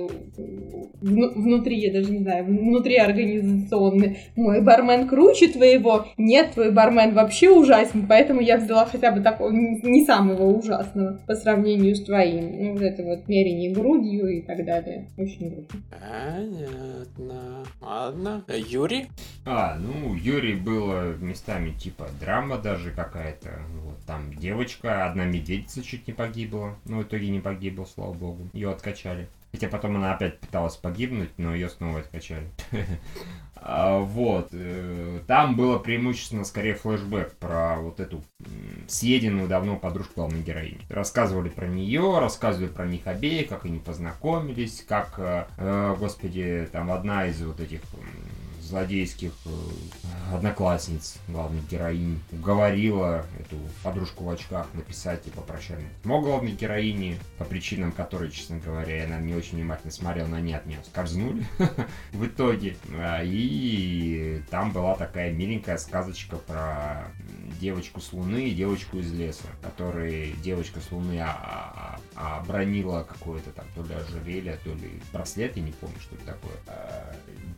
вну- 1.01 1.33
внутри, 1.35 1.81
я 1.81 1.93
даже 1.93 2.11
не 2.11 2.21
знаю, 2.21 2.45
внутри 2.45 2.97
организационные. 2.97 4.19
Мой 4.37 4.63
бармен 4.63 5.09
круче 5.09 5.49
твоего. 5.49 6.07
Нет, 6.17 6.53
твой 6.53 6.71
бармен 6.71 7.15
вообще 7.15 7.51
ужасен, 7.51 8.07
поэтому 8.07 8.41
я 8.41 8.57
взяла 8.59 8.87
хотя 8.87 9.11
бы 9.11 9.21
такого, 9.21 9.51
не 9.51 10.05
самого 10.05 10.45
ужасного 10.45 11.21
по 11.27 11.35
сравнению 11.35 11.95
с 11.95 12.05
твоим. 12.05 12.63
Ну, 12.63 12.73
вот 12.73 12.83
это 12.83 13.03
вот 13.03 13.29
мерение 13.29 13.73
грудью 13.73 14.29
и 14.29 14.43
так 14.43 14.65
далее. 14.65 15.09
Очень 15.17 15.51
грустно. 15.55 15.81
Понятно. 15.91 17.65
Ладно. 17.81 18.45
Э, 18.49 18.59
Юрий? 18.59 19.07
А, 19.45 19.77
ну, 19.79 20.15
Юрий 20.15 20.55
было 20.55 21.15
местами 21.17 21.71
типа 21.71 22.09
драма 22.21 22.59
даже 22.59 22.91
какая-то. 22.91 23.51
Вот 23.81 23.99
там 24.07 24.33
девочка, 24.35 25.07
одна 25.07 25.25
медведица 25.25 25.83
чуть 25.83 26.07
не 26.07 26.13
погибла. 26.13 26.77
Но 26.85 26.99
в 26.99 27.03
итоге 27.03 27.29
не 27.31 27.41
погибла, 27.41 27.85
слава 27.85 28.13
богу. 28.13 28.49
Ее 28.53 28.71
откачали. 28.71 29.29
Хотя 29.53 29.69
потом 29.69 29.97
она 29.97 30.15
опять 30.15 30.41
пыталась 30.41 30.77
погибнуть, 30.77 31.31
но 31.37 31.55
ее 31.55 31.69
снова 31.69 32.01
откачали. 32.01 32.47
А, 33.65 34.01
Вот. 34.01 34.49
э, 34.53 35.21
Там 35.29 35.55
было 35.55 35.79
преимущественно 35.79 36.43
скорее 36.45 36.75
флешбэк 36.75 37.35
про 37.37 37.77
вот 37.77 38.01
эту 38.01 38.25
съеденную 38.89 39.47
давно 39.47 39.77
подружку 39.77 40.15
главной 40.17 40.43
героини. 40.43 40.81
Рассказывали 40.91 41.49
про 41.49 41.67
нее, 41.69 42.19
рассказывали 42.19 42.67
про 42.69 42.87
них 42.87 43.07
обеих, 43.07 43.49
как 43.49 43.65
они 43.65 43.79
познакомились, 43.79 44.85
как, 44.89 45.15
э, 45.19 45.45
э, 45.59 45.95
господи, 45.97 46.69
там 46.73 46.91
одна 46.91 47.27
из 47.27 47.41
вот 47.41 47.61
этих 47.61 47.83
злодейских 48.73 49.33
э, 49.45 50.35
одноклассниц 50.35 51.17
главных 51.29 51.69
героинь 51.69 52.19
уговорила 52.33 53.27
эту 53.39 53.57
подружку 53.83 54.25
в 54.25 54.31
очках 54.31 54.67
написать 54.73 55.23
типа 55.25 55.43
прощальное 55.43 55.91
письмо 56.01 56.23
главной 56.23 56.53
героини, 56.53 57.19
по 57.37 57.45
причинам 57.45 57.93
которой, 57.93 58.31
честно 58.31 58.59
говоря, 58.59 59.05
она 59.05 59.19
не 59.19 59.35
очень 59.35 59.59
внимательно 59.59 59.93
смотрела, 59.93 60.27
но 60.27 60.37
они 60.37 60.55
от 60.55 60.65
нее 60.65 60.79
скользнули 60.87 61.45
в 62.13 62.25
итоге. 62.25 62.77
А, 62.95 63.23
И 63.23 64.41
там 64.51 64.73
была 64.73 64.95
такая 64.97 65.33
миленькая 65.33 65.77
сказочка 65.77 66.37
про 66.37 67.05
девочку 67.61 68.01
с 68.01 68.11
Луны 68.15 68.49
и 68.49 68.55
девочку 68.55 68.99
из 68.99 69.13
леса, 69.13 69.45
которые 69.63 70.33
девочка 70.43 70.81
с 70.81 70.91
Луны 70.91 71.19
а- 71.21 71.29
а- 71.37 72.01
а 72.15 72.41
бронила 72.45 73.03
какое-то 73.03 73.51
там 73.51 73.67
то 73.75 73.83
ли 73.85 73.95
ожерелье, 73.95 74.59
то 74.65 74.71
ли 74.71 74.99
браслет, 75.13 75.57
я 75.59 75.63
не 75.63 75.73
помню, 75.73 75.97
что 76.01 76.15
это 76.17 76.25
такое. 76.25 76.55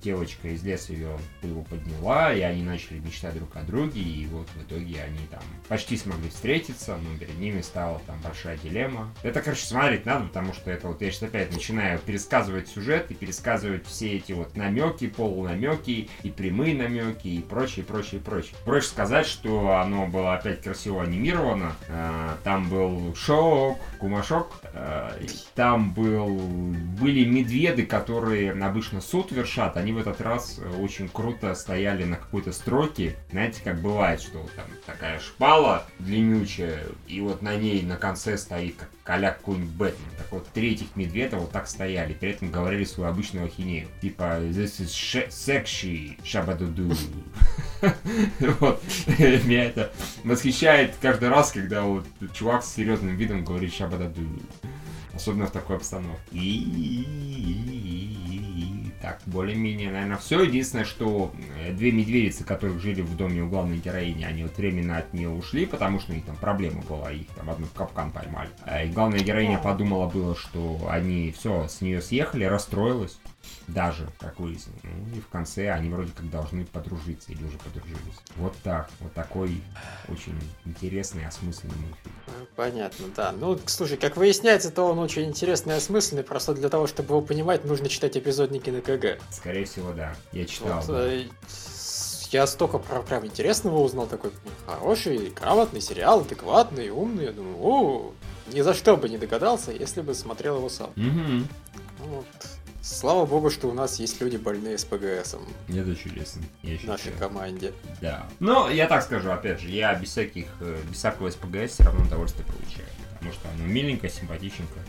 Девочка 0.02 0.48
из 0.48 0.62
леса 0.64 0.92
ее 0.92 1.03
его 1.42 1.62
подняла, 1.62 2.32
и 2.32 2.40
они 2.40 2.62
начали 2.62 2.98
мечтать 2.98 3.34
друг 3.34 3.54
о 3.56 3.62
друге, 3.62 4.00
и 4.00 4.26
вот 4.26 4.48
в 4.48 4.62
итоге 4.62 5.02
они 5.02 5.26
там 5.30 5.42
почти 5.68 5.96
смогли 5.96 6.28
встретиться, 6.28 6.96
но 6.96 7.18
перед 7.18 7.38
ними 7.38 7.60
стала 7.60 8.00
там 8.06 8.20
большая 8.22 8.56
дилемма. 8.58 9.12
Это, 9.22 9.40
короче, 9.40 9.64
смотреть 9.66 10.06
надо, 10.06 10.26
потому 10.26 10.52
что 10.52 10.70
это 10.70 10.88
вот 10.88 11.02
я 11.02 11.10
сейчас 11.10 11.24
опять 11.24 11.52
начинаю 11.52 11.98
пересказывать 11.98 12.68
сюжет 12.68 13.10
и 13.10 13.14
пересказывать 13.14 13.86
все 13.86 14.16
эти 14.16 14.32
вот 14.32 14.56
намеки, 14.56 15.08
полунамеки 15.08 16.08
и 16.22 16.30
прямые 16.30 16.74
намеки 16.74 17.28
и 17.28 17.40
прочее, 17.40 17.84
прочее, 17.84 18.20
прочее. 18.20 18.54
Проще 18.64 18.88
сказать, 18.88 19.26
что 19.26 19.76
оно 19.76 20.06
было 20.06 20.34
опять 20.34 20.62
красиво 20.62 21.02
анимировано. 21.02 21.76
А, 21.88 22.36
там 22.44 22.68
был 22.68 23.14
шок, 23.14 23.78
кумашок, 23.98 24.48
а, 24.72 25.18
там 25.54 25.92
был, 25.92 26.28
были 26.98 27.24
медведы, 27.24 27.86
которые 27.86 28.52
обычно 28.52 29.00
суд 29.00 29.32
вершат, 29.32 29.76
они 29.76 29.92
в 29.92 29.98
этот 29.98 30.20
раз 30.20 30.60
очень 30.80 30.93
круто 31.12 31.54
стояли 31.54 32.04
на 32.04 32.16
какой-то 32.16 32.52
строке. 32.52 33.16
Знаете, 33.30 33.60
как 33.62 33.80
бывает, 33.80 34.20
что 34.20 34.38
там 34.56 34.66
такая 34.86 35.18
шпала 35.18 35.86
длиннючая, 35.98 36.84
и 37.06 37.20
вот 37.20 37.42
на 37.42 37.56
ней 37.56 37.82
на 37.82 37.96
конце 37.96 38.36
стоит 38.38 38.76
как 38.76 38.88
коляк 39.04 39.38
какой-нибудь 39.38 39.70
Бэтмен. 39.70 40.10
Так 40.16 40.26
вот, 40.32 40.48
три 40.48 40.72
этих 40.72 40.96
медведя 40.96 41.36
вот 41.36 41.52
так 41.52 41.66
стояли, 41.68 42.14
при 42.14 42.30
этом 42.30 42.50
говорили 42.50 42.84
свою 42.84 43.10
обычную 43.10 43.46
ахинею. 43.46 43.88
Типа, 44.00 44.38
this 44.40 44.80
is 44.80 45.28
sexy, 45.28 46.18
шабадуду. 46.24 46.94
Вот. 48.60 48.82
Меня 49.18 49.64
это 49.66 49.92
восхищает 50.22 50.94
каждый 51.02 51.28
раз, 51.28 51.52
когда 51.52 51.82
вот 51.82 52.06
чувак 52.32 52.64
с 52.64 52.74
серьезным 52.74 53.14
видом 53.16 53.44
говорит 53.44 53.74
шабададу. 53.74 54.22
Особенно 55.14 55.46
в 55.46 55.50
такой 55.50 55.76
обстановке. 55.76 56.38
Так, 59.04 59.20
более-менее, 59.26 59.90
наверное, 59.90 60.16
все. 60.16 60.42
Единственное, 60.42 60.86
что 60.86 61.30
э, 61.60 61.74
две 61.74 61.92
медведицы, 61.92 62.42
которых 62.42 62.80
жили 62.80 63.02
в 63.02 63.14
доме 63.18 63.42
у 63.42 63.48
главной 63.50 63.76
героини, 63.76 64.24
они 64.24 64.44
вот 64.44 64.56
временно 64.56 64.96
от 64.96 65.12
нее 65.12 65.28
ушли, 65.28 65.66
потому 65.66 66.00
что 66.00 66.12
у 66.12 66.14
них 66.14 66.24
там 66.24 66.36
проблема 66.36 66.80
была, 66.88 67.12
их 67.12 67.26
там 67.36 67.50
одну 67.50 67.66
в 67.66 67.74
капкан 67.74 68.12
поймали. 68.12 68.48
Э, 68.64 68.86
и 68.86 68.90
главная 68.90 69.18
героиня 69.18 69.58
подумала 69.58 70.08
было, 70.08 70.34
что 70.34 70.88
они 70.88 71.30
все, 71.32 71.68
с 71.68 71.82
нее 71.82 72.00
съехали, 72.00 72.44
расстроилась 72.44 73.18
даже, 73.66 74.08
как 74.18 74.38
выяснилось. 74.38 74.82
Ну, 74.82 75.16
и 75.16 75.20
в 75.20 75.28
конце 75.28 75.70
они 75.70 75.88
вроде 75.88 76.12
как 76.12 76.28
должны 76.30 76.64
подружиться 76.66 77.32
или 77.32 77.42
уже 77.44 77.58
подружились. 77.58 78.18
Вот 78.36 78.54
так, 78.62 78.90
вот 79.00 79.12
такой 79.14 79.62
очень 80.08 80.38
интересный, 80.64 81.26
осмысленный 81.26 81.76
мультфильм. 81.76 82.14
Ну, 82.26 82.46
понятно, 82.56 83.06
да. 83.16 83.32
Ну, 83.32 83.58
слушай, 83.66 83.96
как 83.96 84.16
выясняется, 84.16 84.70
то 84.70 84.84
он 84.84 84.98
очень 84.98 85.24
интересный 85.24 85.74
и 85.74 85.76
осмысленный, 85.78 86.24
просто 86.24 86.54
для 86.54 86.68
того, 86.68 86.86
чтобы 86.86 87.10
его 87.10 87.20
понимать, 87.20 87.64
нужно 87.64 87.88
читать 87.88 88.16
эпизодники 88.16 88.70
на 88.70 88.80
КГ. 88.80 89.18
Скорее 89.30 89.64
всего, 89.64 89.92
да. 89.92 90.14
Я 90.32 90.44
читал. 90.44 90.80
Вот, 90.80 90.86
да. 90.86 91.06
Э, 91.06 91.24
я 92.30 92.46
столько 92.46 92.78
про 92.78 93.00
прям 93.00 93.24
интересного 93.24 93.78
узнал, 93.78 94.06
такой 94.06 94.32
хороший, 94.66 95.30
грамотный 95.30 95.80
сериал, 95.80 96.20
адекватный, 96.20 96.90
умный. 96.90 97.26
Я 97.26 97.32
думаю, 97.32 97.56
о, 97.60 98.12
ни 98.52 98.60
за 98.60 98.74
что 98.74 98.96
бы 98.96 99.08
не 99.08 99.18
догадался, 99.18 99.70
если 99.70 100.00
бы 100.00 100.14
смотрел 100.14 100.56
его 100.56 100.68
сам. 100.68 100.90
Угу. 100.96 102.08
Вот. 102.08 102.26
Слава 102.84 103.24
богу, 103.24 103.48
что 103.48 103.68
у 103.68 103.72
нас 103.72 103.98
есть 103.98 104.20
люди 104.20 104.36
больные 104.36 104.76
с 104.76 104.84
ПГСом. 104.84 105.40
Это 105.68 105.96
чудесно. 105.96 106.42
Я 106.62 106.76
в 106.76 106.84
нашей 106.84 107.12
команде. 107.12 107.72
Да. 108.02 108.26
Но 108.40 108.68
я 108.68 108.86
так 108.86 109.02
скажу, 109.02 109.30
опять 109.30 109.58
же, 109.58 109.70
я 109.70 109.94
без 109.94 110.10
всяких, 110.10 110.48
э, 110.60 110.76
без 110.90 110.98
всякого 110.98 111.30
СПГС 111.30 111.72
все 111.72 111.84
равно 111.84 112.04
удовольствие 112.04 112.44
получаю. 112.46 112.86
Потому 113.14 113.32
что 113.32 113.48
оно 113.48 113.66
миленько, 113.66 114.10
симпатичненько. 114.10 114.80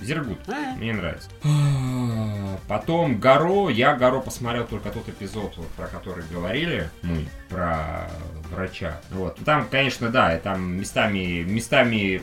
Зергут. 0.00 0.38
А. 0.48 0.74
Мне 0.76 0.92
нравится. 0.92 1.28
Потом 2.68 3.18
Гаро. 3.18 3.68
Я 3.68 3.94
Гаро 3.94 4.20
посмотрел 4.20 4.66
только 4.66 4.90
тот 4.90 5.08
эпизод, 5.08 5.56
вот, 5.56 5.68
про 5.68 5.86
который 5.86 6.24
говорили 6.30 6.90
мы, 7.02 7.26
про 7.48 8.10
врача. 8.50 9.00
Вот. 9.10 9.38
Там, 9.44 9.66
конечно, 9.70 10.10
да, 10.10 10.36
там 10.38 10.76
местами, 10.76 11.42
местами, 11.42 12.22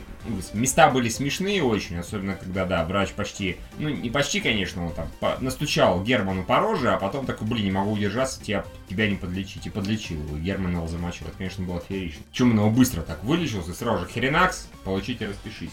места 0.52 0.90
были 0.90 1.08
смешные 1.08 1.62
очень, 1.62 1.98
особенно 1.98 2.34
когда, 2.34 2.64
да, 2.64 2.84
врач 2.84 3.12
почти, 3.12 3.56
ну, 3.78 3.88
не 3.88 4.10
почти, 4.10 4.40
конечно, 4.40 4.86
он 4.86 4.92
там 4.92 5.08
по, 5.20 5.36
настучал 5.40 6.02
Герману 6.02 6.44
по 6.44 6.60
роже, 6.60 6.92
а 6.92 6.98
потом 6.98 7.26
такой, 7.26 7.48
блин, 7.48 7.64
не 7.64 7.70
могу 7.70 7.92
удержаться, 7.92 8.42
тебя, 8.42 8.64
тебя 8.88 9.08
не 9.08 9.16
подлечить. 9.16 9.66
И 9.66 9.70
подлечил 9.70 10.22
его. 10.22 10.38
Герман 10.38 10.76
его 10.76 10.86
замочил. 10.86 11.26
Это, 11.26 11.36
конечно, 11.36 11.64
было 11.64 11.80
феерично. 11.80 12.22
Чем 12.32 12.52
он 12.52 12.58
его 12.58 12.70
быстро 12.70 13.02
так 13.02 13.22
вылечился, 13.24 13.74
сразу 13.74 14.06
же 14.06 14.12
хренакс, 14.12 14.68
получите, 14.84 15.26
распишись. 15.26 15.70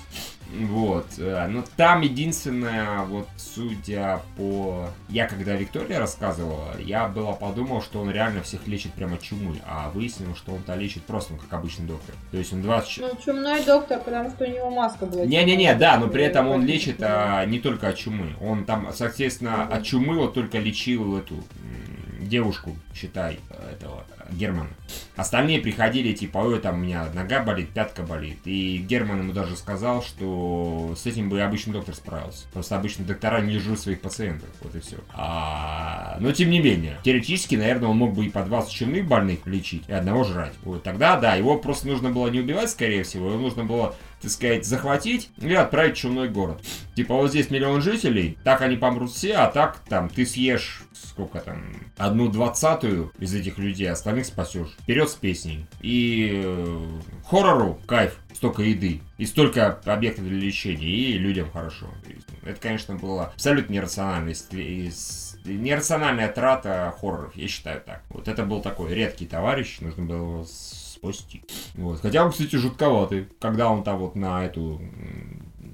Вот. 0.51 1.05
Э, 1.17 1.47
но 1.47 1.63
там 1.77 2.01
единственное, 2.01 3.03
вот 3.03 3.27
судя 3.37 4.21
по... 4.35 4.89
Я 5.07 5.27
когда 5.27 5.55
Виктория 5.55 5.99
рассказывала, 5.99 6.75
я 6.79 7.07
было 7.07 7.33
подумал, 7.33 7.81
что 7.81 8.01
он 8.01 8.09
реально 8.09 8.41
всех 8.41 8.67
лечит 8.67 8.93
прямо 8.93 9.17
чумой, 9.17 9.61
а 9.65 9.89
выяснилось, 9.91 10.37
что 10.37 10.53
он-то 10.53 10.75
лечит 10.75 11.03
просто 11.03 11.33
ну, 11.33 11.39
как 11.39 11.53
обычный 11.53 11.85
доктор. 11.85 12.15
То 12.31 12.37
есть 12.37 12.51
он 12.53 12.61
20... 12.61 12.97
Ну, 13.01 13.09
чумной 13.23 13.63
доктор, 13.63 13.99
потому 13.99 14.29
что 14.29 14.45
у 14.45 14.47
него 14.47 14.69
маска 14.71 15.05
была. 15.05 15.25
Не-не-не, 15.25 15.75
да, 15.75 15.97
но 15.97 16.07
при 16.07 16.23
этом 16.23 16.47
он 16.47 16.65
лечит 16.65 16.97
а, 17.01 17.45
не 17.45 17.59
только 17.59 17.89
от 17.89 17.97
чумы. 17.97 18.35
Он 18.41 18.65
там, 18.65 18.89
соответственно, 18.93 19.63
от 19.63 19.83
чумы 19.83 20.15
вот 20.15 20.33
только 20.33 20.57
лечил 20.57 21.17
эту 21.17 21.35
девушку, 22.19 22.75
считай, 22.93 23.39
этого 23.71 24.03
Германа. 24.33 24.69
Остальные 25.15 25.59
приходили, 25.59 26.13
типа, 26.13 26.37
ой, 26.39 26.59
там 26.59 26.75
у 26.75 26.77
меня 26.79 27.07
нога 27.13 27.43
болит, 27.43 27.69
пятка 27.69 28.03
болит. 28.03 28.39
И 28.45 28.77
Герман 28.77 29.19
ему 29.19 29.33
даже 29.33 29.55
сказал, 29.55 30.01
что 30.01 30.95
с 30.97 31.05
этим 31.05 31.29
бы 31.29 31.41
обычный 31.41 31.73
доктор 31.73 31.93
справился. 31.95 32.45
Просто 32.53 32.77
обычно 32.77 33.05
доктора 33.05 33.41
не 33.41 33.57
жрут 33.59 33.79
своих 33.79 34.01
пациентов. 34.01 34.49
Вот 34.61 34.75
и 34.75 34.79
все. 34.79 34.97
А... 35.13 36.17
Но 36.19 36.31
тем 36.31 36.49
не 36.49 36.59
менее, 36.59 36.97
теоретически, 37.03 37.55
наверное, 37.55 37.89
он 37.89 37.97
мог 37.97 38.13
бы 38.13 38.25
и 38.25 38.29
по 38.29 38.43
20 38.43 38.71
чумных 38.71 39.07
больных 39.07 39.45
лечить, 39.45 39.83
и 39.87 39.93
одного 39.93 40.23
жрать. 40.23 40.53
Вот 40.63 40.83
тогда, 40.83 41.17
да, 41.17 41.35
его 41.35 41.57
просто 41.57 41.87
нужно 41.87 42.11
было 42.11 42.27
не 42.29 42.39
убивать, 42.39 42.69
скорее 42.69 43.03
всего, 43.03 43.31
его 43.31 43.39
нужно 43.39 43.65
было 43.65 43.95
так 44.21 44.31
сказать, 44.31 44.65
захватить 44.65 45.29
и 45.37 45.53
отправить 45.53 45.95
в 45.95 45.99
чумной 45.99 46.27
город. 46.27 46.61
Типа 46.93 47.15
вот 47.15 47.29
здесь 47.29 47.49
миллион 47.49 47.81
жителей, 47.81 48.37
так 48.43 48.61
они 48.61 48.75
помрут 48.75 49.11
все, 49.11 49.35
а 49.35 49.47
так 49.49 49.79
там 49.87 50.09
ты 50.09 50.25
съешь 50.25 50.83
сколько 51.19 51.39
там, 51.39 51.63
одну 51.97 52.29
двадцатую 52.29 53.11
из 53.19 53.33
этих 53.33 53.57
людей, 53.57 53.87
остальных 54.19 54.25
спасешь. 54.25 54.75
Вперед 54.81 55.09
с 55.09 55.15
песней. 55.15 55.65
И 55.81 56.41
э, 56.43 56.87
хоррору 57.25 57.79
кайф, 57.87 58.17
столько 58.33 58.63
еды 58.63 59.01
и 59.17 59.25
столько 59.25 59.79
объектов 59.85 60.25
для 60.25 60.37
лечения, 60.37 60.87
и 60.87 61.17
людям 61.17 61.49
хорошо. 61.51 61.87
Это, 62.43 62.59
конечно, 62.59 62.95
было 62.95 63.25
абсолютно 63.27 63.73
нерационально. 63.73 64.33
Нерациональная 65.45 66.29
трата 66.29 66.93
хорроров, 66.99 67.35
я 67.35 67.47
считаю 67.47 67.81
так. 67.81 68.03
Вот 68.09 68.27
это 68.27 68.43
был 68.43 68.61
такой 68.61 68.93
редкий 68.93 69.25
товарищ, 69.25 69.79
нужно 69.79 70.03
было 70.03 70.17
его 70.17 70.45
спасти. 70.45 71.43
Вот. 71.75 72.01
Хотя 72.01 72.25
он, 72.25 72.31
кстати, 72.31 72.55
жутковатый, 72.55 73.27
когда 73.39 73.69
он 73.69 73.83
там 73.83 73.99
вот 73.99 74.15
на 74.15 74.45
эту 74.45 74.81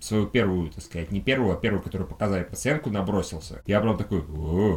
свою 0.02 0.28
первую, 0.28 0.70
так 0.70 0.84
сказать, 0.84 1.12
не 1.12 1.22
первую, 1.22 1.54
а 1.54 1.60
первую, 1.60 1.82
которую 1.82 2.08
показали 2.08 2.44
пациентку, 2.44 2.90
набросился. 2.90 3.62
Я 3.66 3.80
прям 3.80 3.98
такой, 3.98 4.24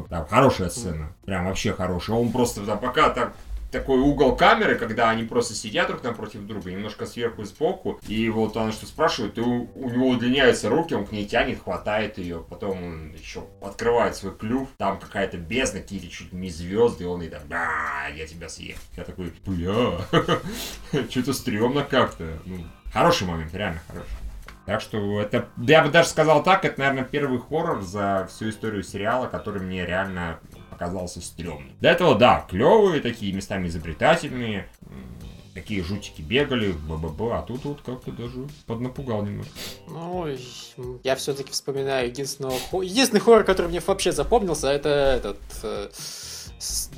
там 0.08 0.26
хорошая 0.26 0.70
сцена, 0.70 1.12
прям 1.24 1.46
вообще 1.46 1.72
хорошая. 1.72 2.16
Он 2.16 2.32
просто 2.32 2.64
там 2.64 2.78
пока 2.78 3.10
так 3.10 3.34
такой 3.70 3.98
угол 3.98 4.36
камеры, 4.36 4.76
когда 4.76 5.10
они 5.10 5.24
просто 5.24 5.54
сидят 5.54 5.88
друг 5.88 6.02
напротив 6.02 6.46
друга, 6.46 6.70
немножко 6.70 7.06
сверху 7.06 7.42
и 7.42 7.44
сбоку, 7.44 8.00
и 8.06 8.28
вот 8.30 8.56
она 8.56 8.72
что 8.72 8.86
спрашивает, 8.86 9.38
и 9.38 9.40
у, 9.40 9.70
у 9.74 9.90
него 9.90 10.08
удлиняются 10.08 10.68
руки, 10.68 10.94
он 10.94 11.06
к 11.06 11.12
ней 11.12 11.26
тянет, 11.26 11.62
хватает 11.62 12.18
ее, 12.18 12.44
потом 12.48 12.82
он 12.82 13.12
еще 13.12 13.44
открывает 13.60 14.16
свой 14.16 14.34
клюв, 14.34 14.68
там 14.76 14.98
какая-то 14.98 15.36
бездна, 15.36 15.80
какие-то 15.80 16.08
чуть 16.08 16.32
не 16.32 16.50
звезды, 16.50 17.06
он 17.06 17.22
и 17.22 17.28
там, 17.28 17.42
да, 17.48 18.06
я 18.14 18.26
тебя 18.26 18.48
съем. 18.48 18.76
Я 18.96 19.04
такой, 19.04 19.32
бля, 19.44 19.98
что-то 21.10 21.32
стрёмно 21.32 21.84
как-то. 21.84 22.38
Ну, 22.46 22.64
хороший 22.92 23.26
момент, 23.26 23.54
реально 23.54 23.80
хороший. 23.86 24.08
Так 24.68 24.82
что 24.82 25.22
это, 25.22 25.48
я 25.56 25.82
бы 25.82 25.88
даже 25.88 26.10
сказал 26.10 26.42
так, 26.42 26.66
это, 26.66 26.78
наверное, 26.78 27.04
первый 27.04 27.38
хоррор 27.38 27.80
за 27.80 28.28
всю 28.30 28.50
историю 28.50 28.82
сериала, 28.82 29.26
который 29.26 29.62
мне 29.62 29.86
реально 29.86 30.40
оказался 30.78 31.20
стрёмным. 31.20 31.72
До 31.80 31.88
этого, 31.88 32.14
да, 32.14 32.46
клевые 32.48 33.00
такие, 33.00 33.32
местами 33.32 33.66
изобретательные, 33.66 34.68
такие 35.54 35.82
жутики 35.82 36.22
бегали, 36.22 36.70
б-б-б, 36.70 37.32
а 37.32 37.42
тут 37.42 37.64
вот 37.64 37.80
как-то 37.84 38.12
даже 38.12 38.46
поднапугал 38.66 39.24
немножко. 39.24 39.52
Ну, 39.88 40.28
я 41.02 41.16
все-таки 41.16 41.50
вспоминаю 41.50 42.08
единственного, 42.08 42.54
единственный 42.80 43.20
хоррор, 43.20 43.42
который 43.42 43.66
мне 43.66 43.80
вообще 43.84 44.12
запомнился, 44.12 44.68
это 44.68 44.88
этот 44.88 45.38
э, 45.64 45.88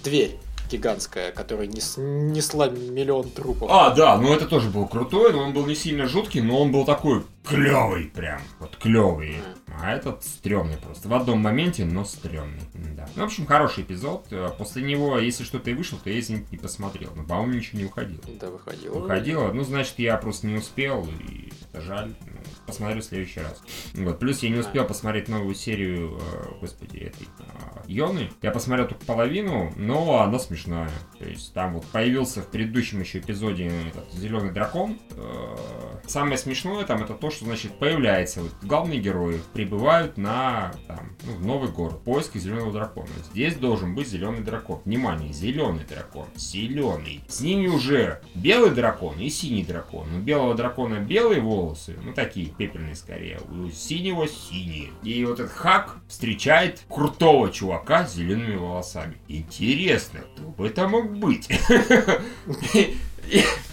дверь 0.05 0.39
гигантская, 0.71 1.33
которая 1.33 1.67
нес, 1.67 1.95
несла 1.97 2.69
миллион 2.69 3.31
трупов. 3.31 3.69
А, 3.71 3.91
да, 3.91 4.17
ну 4.17 4.33
это 4.33 4.47
тоже 4.47 4.71
был 4.71 4.87
крутой, 4.87 5.33
но 5.33 5.41
он 5.41 5.53
был 5.53 5.67
не 5.67 5.75
сильно 5.75 6.07
жуткий, 6.07 6.41
но 6.41 6.61
он 6.61 6.73
был 6.73 6.85
такой 6.85 7.25
клевый 7.45 8.07
прям, 8.07 8.41
вот 8.59 8.77
клевый. 8.77 9.37
А 9.83 9.95
этот 9.95 10.25
стрёмный 10.25 10.77
просто. 10.77 11.09
В 11.09 11.15
одном 11.15 11.41
моменте, 11.41 11.85
но 11.85 12.05
стрёмный. 12.05 12.61
Да. 12.75 13.09
Ну, 13.17 13.23
в 13.23 13.27
общем, 13.27 13.47
хороший 13.47 13.83
эпизод. 13.85 14.27
После 14.59 14.83
него, 14.83 15.19
если 15.19 15.45
что-то 15.45 15.71
и 15.71 15.75
вышло, 15.75 15.99
то 15.99 16.11
я, 16.11 16.19
извините, 16.21 16.49
не 16.51 16.59
посмотрел. 16.59 17.13
Но, 17.17 17.25
по-моему, 17.25 17.55
ничего 17.55 17.79
не 17.79 17.85
выходило. 17.87 18.21
Да, 18.39 18.51
выходило. 18.51 18.99
Выходило. 18.99 19.53
Ну, 19.53 19.65
значит, 19.65 19.99
я 19.99 20.17
просто 20.19 20.47
не 20.49 20.57
успел, 20.57 21.07
и 21.29 21.51
это 21.73 21.81
жаль. 21.81 22.15
посмотрю 22.67 23.01
в 23.01 23.05
следующий 23.05 23.41
раз. 23.41 23.63
Вот. 23.95 24.19
Плюс 24.19 24.43
я 24.43 24.51
не 24.51 24.59
успел 24.59 24.85
посмотреть 24.85 25.29
новую 25.29 25.55
серию, 25.55 26.21
э, 26.21 26.59
господи, 26.61 26.99
этой 26.99 27.27
э, 27.39 27.70
Йоны. 27.91 28.31
Я 28.41 28.53
посмотрел 28.53 28.87
только 28.87 29.05
половину, 29.05 29.73
но 29.77 30.21
она 30.21 30.39
смешная. 30.39 30.91
То 31.19 31.25
есть 31.25 31.53
там 31.53 31.75
вот 31.75 31.85
появился 31.87 32.41
в 32.41 32.47
предыдущем 32.47 33.01
еще 33.01 33.19
эпизоде 33.19 33.67
этот 33.67 34.13
зеленый 34.13 34.53
дракон. 34.53 34.99
Э, 35.17 35.57
самое 36.07 36.39
смешное 36.39 36.85
там 36.85 37.03
это 37.03 37.15
то, 37.15 37.31
что 37.31 37.47
значит 37.47 37.73
появляется 37.79 38.43
вот 38.43 38.53
главные 38.63 39.01
герои 39.01 39.41
прибывают 39.53 40.17
на 40.17 40.73
там, 40.87 41.17
ну, 41.25 41.33
в 41.33 41.47
новый 41.47 41.71
город 41.71 42.03
поиски 42.05 42.39
зеленого 42.39 42.73
дракона. 42.73 43.09
Здесь 43.33 43.57
должен 43.57 43.95
быть 43.97 44.09
зеленый 44.09 44.41
дракон. 44.41 44.81
Внимание, 44.85 45.33
зеленый 45.33 45.85
дракон, 45.85 46.27
зеленый. 46.37 47.25
С 47.29 47.41
ними 47.41 47.67
уже 47.67 48.21
белый 48.37 48.71
дракон 48.71 49.19
и 49.19 49.29
синий 49.29 49.65
дракон. 49.65 50.15
У 50.15 50.19
белого 50.21 50.55
дракона 50.55 51.01
белые 51.01 51.41
волосы, 51.41 51.97
ну 52.05 52.13
такие 52.13 52.47
пепельные 52.47 52.95
скорее. 52.95 53.41
У 53.51 53.69
синего 53.71 54.29
синие. 54.29 54.91
И 55.03 55.25
вот 55.25 55.41
этот 55.41 55.51
Хак 55.51 55.97
встречает 56.09 56.85
крутого 56.89 57.51
чувака 57.51 57.80
с 57.89 58.15
зелеными 58.15 58.57
волосами. 58.57 59.17
Интересно, 59.29 60.21
кто 60.35 60.43
бы 60.43 60.67
это 60.67 60.89
мог 60.89 61.17
быть? 61.17 61.49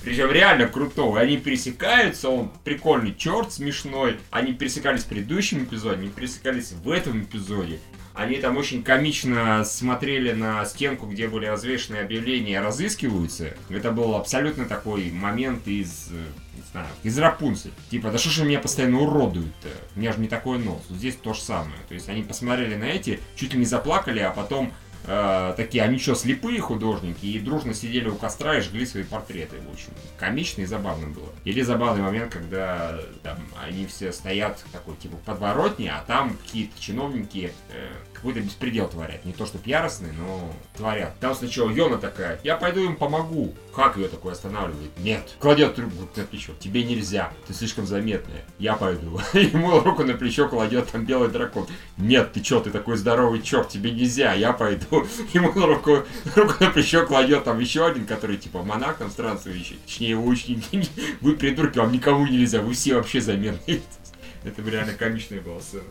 Причем 0.03 0.31
реально 0.31 0.67
крутого. 0.67 1.19
Они 1.19 1.38
пересекаются, 1.38 2.29
он 2.29 2.51
прикольный 2.63 3.13
черт, 3.15 3.51
смешной. 3.51 4.19
Они 4.31 4.53
пересекались 4.53 5.03
в 5.03 5.07
предыдущем 5.07 5.63
эпизоде, 5.63 6.01
они 6.01 6.09
пересекались 6.09 6.71
в 6.71 6.89
этом 6.89 7.23
эпизоде. 7.23 7.79
Они 8.13 8.38
там 8.38 8.57
очень 8.57 8.81
комично 8.81 9.63
смотрели 9.63 10.31
на 10.31 10.65
стенку, 10.65 11.05
где 11.05 11.27
были 11.27 11.45
развешены 11.45 11.97
объявления 11.97 12.61
«разыскиваются». 12.61 13.55
Это 13.69 13.91
был 13.91 14.15
абсолютно 14.15 14.65
такой 14.65 15.11
момент 15.11 15.67
из, 15.67 16.07
э, 16.11 16.23
знаю, 16.72 16.88
из 17.03 17.18
Рапунцель. 17.18 17.73
Типа, 17.89 18.11
да 18.11 18.18
что 18.18 18.30
ж 18.30 18.44
меня 18.44 18.60
постоянно 18.60 19.02
уродуют-то? 19.02 19.69
У 19.95 19.99
меня 19.99 20.14
же 20.14 20.19
не 20.19 20.27
такой 20.27 20.60
нос. 20.60 20.81
Здесь 20.89 21.15
то 21.15 21.34
же 21.34 21.41
самое. 21.41 21.80
То 21.88 21.94
есть 21.94 22.10
они 22.10 22.23
посмотрели 22.23 22.76
на 22.76 22.85
эти, 22.85 23.19
чуть 23.35 23.53
ли 23.53 23.60
не 23.60 23.65
заплакали, 23.65 24.19
а 24.19 24.31
потом 24.31 24.73
э, 25.06 25.53
такие, 25.57 25.84
они 25.84 25.98
что, 25.99 26.15
слепые 26.15 26.60
художники, 26.60 27.26
и 27.26 27.39
дружно 27.39 27.73
сидели 27.73 28.10
у 28.10 28.15
костра 28.15 28.57
и 28.57 28.61
жгли 28.61 28.85
свои 28.85 29.03
портреты. 29.03 29.57
Очень 29.72 29.94
комично 30.18 30.61
и 30.61 30.65
забавно 30.65 31.07
было. 31.07 31.30
Или 31.45 31.61
забавный 31.61 32.03
момент, 32.03 32.31
когда 32.31 32.99
там 33.23 33.39
они 33.64 33.88
все 33.88 34.11
стоят 34.11 34.64
такой, 34.72 34.95
типа, 34.95 35.18
подворотне, 35.26 35.91
а 35.91 36.03
там 36.06 36.38
какие-то 36.38 36.80
чиновники 36.80 37.52
э, 37.72 37.89
какой-то 38.18 38.41
беспредел 38.41 38.88
творят. 38.88 39.23
Не 39.26 39.34
то, 39.34 39.45
что 39.45 39.60
яростные, 39.64 40.11
но 40.14 40.52
творят. 40.76 41.18
Там 41.19 41.35
сначала 41.35 41.69
Йона 41.69 41.98
такая, 41.98 42.39
я 42.44 42.56
пойду 42.56 42.84
им 42.84 42.95
помогу. 42.95 43.53
Как 43.76 43.95
ее 43.95 44.07
такой 44.07 44.34
останавливает? 44.34 44.89
Нет. 44.98 45.35
Кладет 45.39 45.76
трубку 45.76 46.10
на 46.15 46.23
плечо. 46.23 46.53
Тебе 46.60 46.84
нельзя. 46.84 47.31
Ты 47.48 47.53
слишком 47.53 47.85
заметная. 47.85 48.44
Я 48.57 48.76
пойду. 48.76 49.19
Ему 49.34 49.80
руку 49.80 50.03
на 50.03 50.14
плечо 50.14 50.49
кладет 50.49 50.89
там 50.91 51.06
белый 51.06 51.30
дракон. 51.30 51.68
Нет, 51.98 52.34
ты 52.34 52.44
что, 52.44 52.60
ты 52.60 52.72
такой 52.72 52.98
здоровый 52.98 53.41
черт, 53.41 53.69
тебе 53.69 53.91
нельзя. 53.91 54.34
Я 54.34 54.52
пойду. 54.52 55.06
Ему 55.34 55.52
руку, 55.52 56.03
руку 56.35 56.53
на 56.60 56.72
плечо 56.72 57.06
кладет 57.06 57.44
там 57.44 57.60
еще 57.60 57.85
один, 57.85 58.07
который 58.07 58.38
типа 58.38 58.64
монах 58.64 58.98
там 58.98 59.11
странствующий. 59.11 59.77
Точнее, 59.85 60.10
его 60.10 60.26
ученики. 60.26 60.89
Вы 61.22 61.35
придурки, 61.35 61.77
вам 61.77 61.91
никому 61.91 62.26
нельзя. 62.26 62.61
Вы 62.61 62.73
все 62.73 62.95
вообще 62.95 63.22
заметные. 63.22 63.81
Это 64.48 64.61
реально 64.61 64.94
комичная 64.94 65.41
была 65.41 65.60
сцена. 65.61 65.84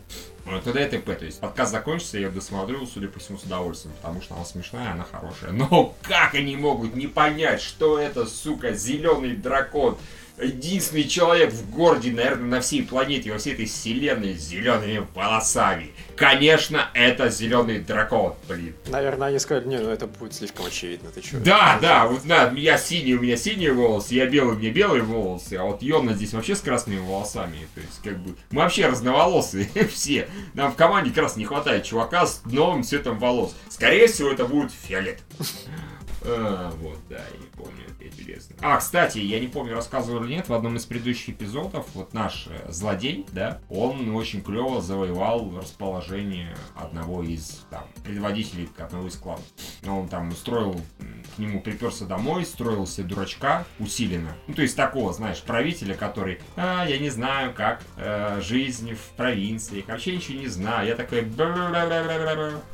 Тогда 0.65 0.81
это 0.81 0.99
п, 0.99 1.15
то 1.15 1.25
есть 1.25 1.41
подкаст 1.41 1.73
закончится, 1.73 2.19
я 2.19 2.31
досмотрю, 2.31 2.87
судя 2.87 3.09
по 3.09 3.19
всему, 3.19 3.39
с 3.39 3.43
удовольствием, 3.43 3.95
потому 3.97 4.23
что 4.23 4.35
она 4.35 4.45
смешная, 4.45 4.93
она 4.93 5.05
хорошая. 5.05 5.53
Но 5.53 5.95
как 6.03 6.35
они 6.35 6.57
могут 6.57 6.95
не 6.95 7.07
понять, 7.07 7.61
что 7.61 7.99
это, 7.99 8.27
сука, 8.27 8.73
зеленый 8.73 9.37
дракон? 9.37 9.99
Единственный 10.39 11.05
человек 11.05 11.53
в 11.53 11.71
городе, 11.71 12.13
наверное, 12.13 12.47
на 12.47 12.61
всей 12.61 12.83
планете, 12.83 13.33
во 13.33 13.39
всей 13.39 13.55
этой 13.55 13.67
вселенной 13.67 14.35
с 14.35 14.43
зелеными 14.43 15.07
волосами. 15.15 15.91
Конечно, 16.17 16.89
это 16.95 17.29
зеленый 17.29 17.79
дракон, 17.79 18.35
блин. 18.49 18.75
Наверное, 18.89 19.29
они 19.29 19.39
сказали, 19.39 19.69
не, 19.69 19.79
ну 19.79 19.91
это 19.91 20.07
будет 20.07 20.35
слишком 20.35 20.67
очевидно, 20.67 21.11
ты 21.11 21.23
что? 21.23 21.39
Да, 21.41 21.79
да, 21.81 22.07
вот 22.07 22.23
да, 22.25 22.51
я 22.57 22.79
синий, 22.79 23.15
у 23.15 23.21
меня 23.21 23.37
синие 23.37 23.73
волосы, 23.73 24.15
я 24.15 24.27
белый, 24.27 24.57
у 24.57 24.59
меня 24.59 24.71
белые 24.71 25.03
волосы, 25.03 25.55
а 25.55 25.65
вот 25.65 25.83
Йона 25.83 26.15
здесь 26.15 26.33
вообще 26.33 26.55
с 26.55 26.61
красными 26.61 26.99
волосами, 26.99 27.69
то 27.75 27.81
есть 27.81 28.01
как 28.03 28.19
бы 28.19 28.35
мы 28.51 28.63
вообще 28.63 28.87
разноволосые 28.87 29.69
все. 29.93 30.29
Нам 30.55 30.73
в 30.73 30.77
команде 30.77 31.11
как 31.11 31.25
раз 31.25 31.37
не 31.37 31.45
хватает 31.45 31.85
чувака 31.85 32.27
с 32.27 32.43
новым 32.45 32.83
цветом 32.83 33.19
волос. 33.19 33.55
Скорее 33.69 34.07
всего, 34.07 34.31
это 34.31 34.45
будет 34.45 34.71
фиолет. 34.73 35.21
А, 36.29 36.73
вот, 36.81 36.99
да, 37.09 37.19
я 37.19 37.39
не 37.39 37.47
помню, 37.57 37.85
это 37.87 38.09
интересно. 38.09 38.46
А, 38.63 38.79
кстати, 38.79 39.19
я 39.19 39.39
не 39.39 39.49
помню, 39.49 39.75
рассказывал 39.75 40.25
или 40.25 40.35
нет, 40.35 40.49
в 40.49 40.55
одном 40.55 40.77
из 40.77 40.87
предыдущих 40.87 41.31
эпизодов, 41.31 41.87
вот 41.95 42.15
наш 42.15 42.47
э, 42.49 42.71
злодей, 42.71 43.27
да, 43.33 43.61
он 43.69 44.15
очень 44.15 44.43
клево 44.43 44.81
завоевал 44.81 45.59
расположение 45.59 46.57
одного 46.75 47.23
из, 47.23 47.67
там, 47.71 47.85
предводителей 48.03 48.69
одного 48.79 49.09
из 49.09 49.17
кланов. 49.17 49.45
Он 49.87 50.09
там 50.09 50.31
устроил, 50.31 50.81
к 51.35 51.39
нему 51.39 51.61
приперся 51.61 52.07
домой, 52.07 52.45
строил 52.45 52.87
себе 52.87 53.09
дурачка 53.09 53.65
усиленно. 53.79 54.35
Ну, 54.47 54.55
то 54.55 54.63
есть 54.63 54.77
такого, 54.77 55.13
знаешь, 55.13 55.43
правителя, 55.43 55.95
который, 55.95 56.41
а, 56.57 56.87
я 56.87 56.99
не 56.99 57.11
знаю, 57.11 57.53
как 57.55 57.83
э, 57.97 58.41
жизнь 58.43 58.95
в 58.95 59.17
провинции, 59.17 59.85
вообще 59.87 60.17
ничего 60.17 60.39
не 60.39 60.49
знаю. 60.49 60.89
Я 60.89 60.97
такой, 60.97 61.27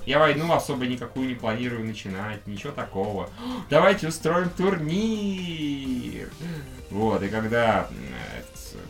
я 0.07 0.19
войну 0.19 0.53
особо 0.53 0.87
никакую 0.87 1.29
не 1.29 1.35
планирую 1.35 1.85
начинать, 1.85 2.47
ничего 2.47 2.73
такого 2.73 3.29
давайте 3.71 4.09
устроим 4.09 4.51
турнир. 4.51 5.72
Вот, 6.91 7.23
и 7.23 7.29
когда 7.29 7.89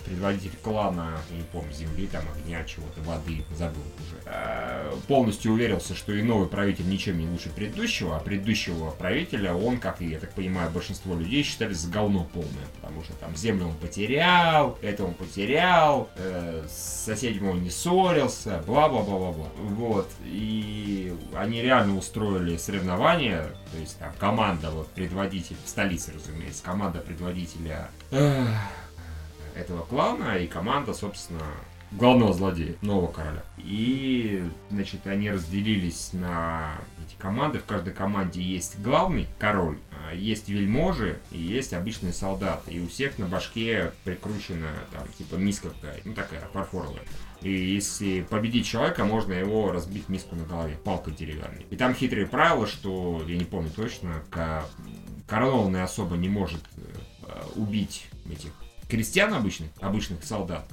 предводитель 0.05 0.57
клана, 0.63 1.19
не 1.31 1.43
помню, 1.43 1.73
земли, 1.73 2.07
там, 2.07 2.25
огня, 2.35 2.65
чего-то, 2.65 3.01
воды, 3.03 3.45
забыл 3.57 3.83
полностью 5.09 5.53
уверился, 5.53 5.95
что 5.95 6.13
и 6.13 6.23
новый 6.23 6.49
правитель 6.49 6.89
ничем 6.89 7.19
не 7.19 7.27
лучше 7.27 7.51
предыдущего, 7.51 8.17
а 8.17 8.21
предыдущего 8.21 8.91
правителя 8.91 9.55
он, 9.55 9.79
как 9.79 10.01
и, 10.01 10.07
я 10.07 10.19
так 10.19 10.33
понимаю, 10.33 10.71
большинство 10.71 11.15
людей 11.15 11.43
считали 11.43 11.73
за 11.73 11.89
говно 11.91 12.25
полное, 12.33 12.67
потому 12.81 13.03
что 13.03 13.13
там 13.15 13.37
землю 13.37 13.67
он 13.67 13.75
потерял, 13.75 14.79
это 14.83 15.05
он 15.05 15.15
потерял, 15.15 16.09
э, 16.17 16.65
с 16.69 17.05
соседями 17.05 17.49
он 17.49 17.63
не 17.63 17.71
ссорился, 17.71 18.63
бла-бла-бла-бла-бла. 18.67 19.49
Вот, 19.59 20.11
и 20.25 21.13
они 21.35 21.63
реально 21.63 21.97
устроили 21.97 22.57
соревнования, 22.57 23.43
то 23.73 23.79
есть 23.79 23.99
там 23.99 24.13
команда, 24.19 24.71
вот, 24.71 24.89
предводитель, 24.89 25.57
в 25.65 25.69
столице, 25.69 26.13
разумеется, 26.15 26.63
команда 26.63 27.01
предводителя 27.01 27.91
этого 29.55 29.83
клана 29.85 30.39
и 30.39 30.47
команда, 30.47 30.95
собственно, 30.95 31.45
главного 31.93 32.33
злодея, 32.33 32.75
нового 32.83 33.11
короля. 33.11 33.43
И, 33.59 34.43
значит, 34.71 35.07
они 35.07 35.31
разделились 35.31 36.11
на 36.13 36.79
эти 37.07 37.17
команды. 37.19 37.59
В 37.59 37.65
каждой 37.65 37.93
команде 37.93 38.41
есть 38.41 38.79
главный 38.81 39.27
король, 39.39 39.79
а 39.91 40.15
есть 40.15 40.49
вельможи 40.49 41.19
и 41.31 41.39
есть 41.39 41.73
обычные 41.73 42.13
солдаты. 42.13 42.73
И 42.73 42.81
у 42.81 42.89
всех 42.89 43.19
на 43.19 43.27
башке 43.27 43.93
прикручена 44.05 44.69
там, 44.93 45.07
типа 45.17 45.37
миска 45.37 45.71
какая-то, 45.71 46.09
ну 46.09 46.15
такая, 46.15 46.41
фарфоровая. 46.53 47.03
И 47.43 47.51
если 47.51 48.23
победить 48.23 48.67
человека, 48.67 49.05
можно 49.05 49.33
его 49.33 49.73
разбить 49.73 50.09
миску 50.09 50.37
на 50.37 50.45
голове, 50.45 50.77
палкой 50.85 51.13
деревянной. 51.13 51.67
И 51.71 51.77
там 51.77 51.95
хитрые 51.95 52.27
правила, 52.27 52.67
что, 52.67 53.23
я 53.27 53.37
не 53.37 53.45
помню 53.45 53.71
точно, 53.71 54.23
коронованный 55.27 55.83
особо 55.83 56.17
не 56.17 56.29
может 56.29 56.63
э, 56.77 57.43
убить 57.57 58.07
этих 58.31 58.53
крестьян 58.93 59.33
обычных, 59.33 59.71
обычных 59.81 60.23
солдат. 60.23 60.67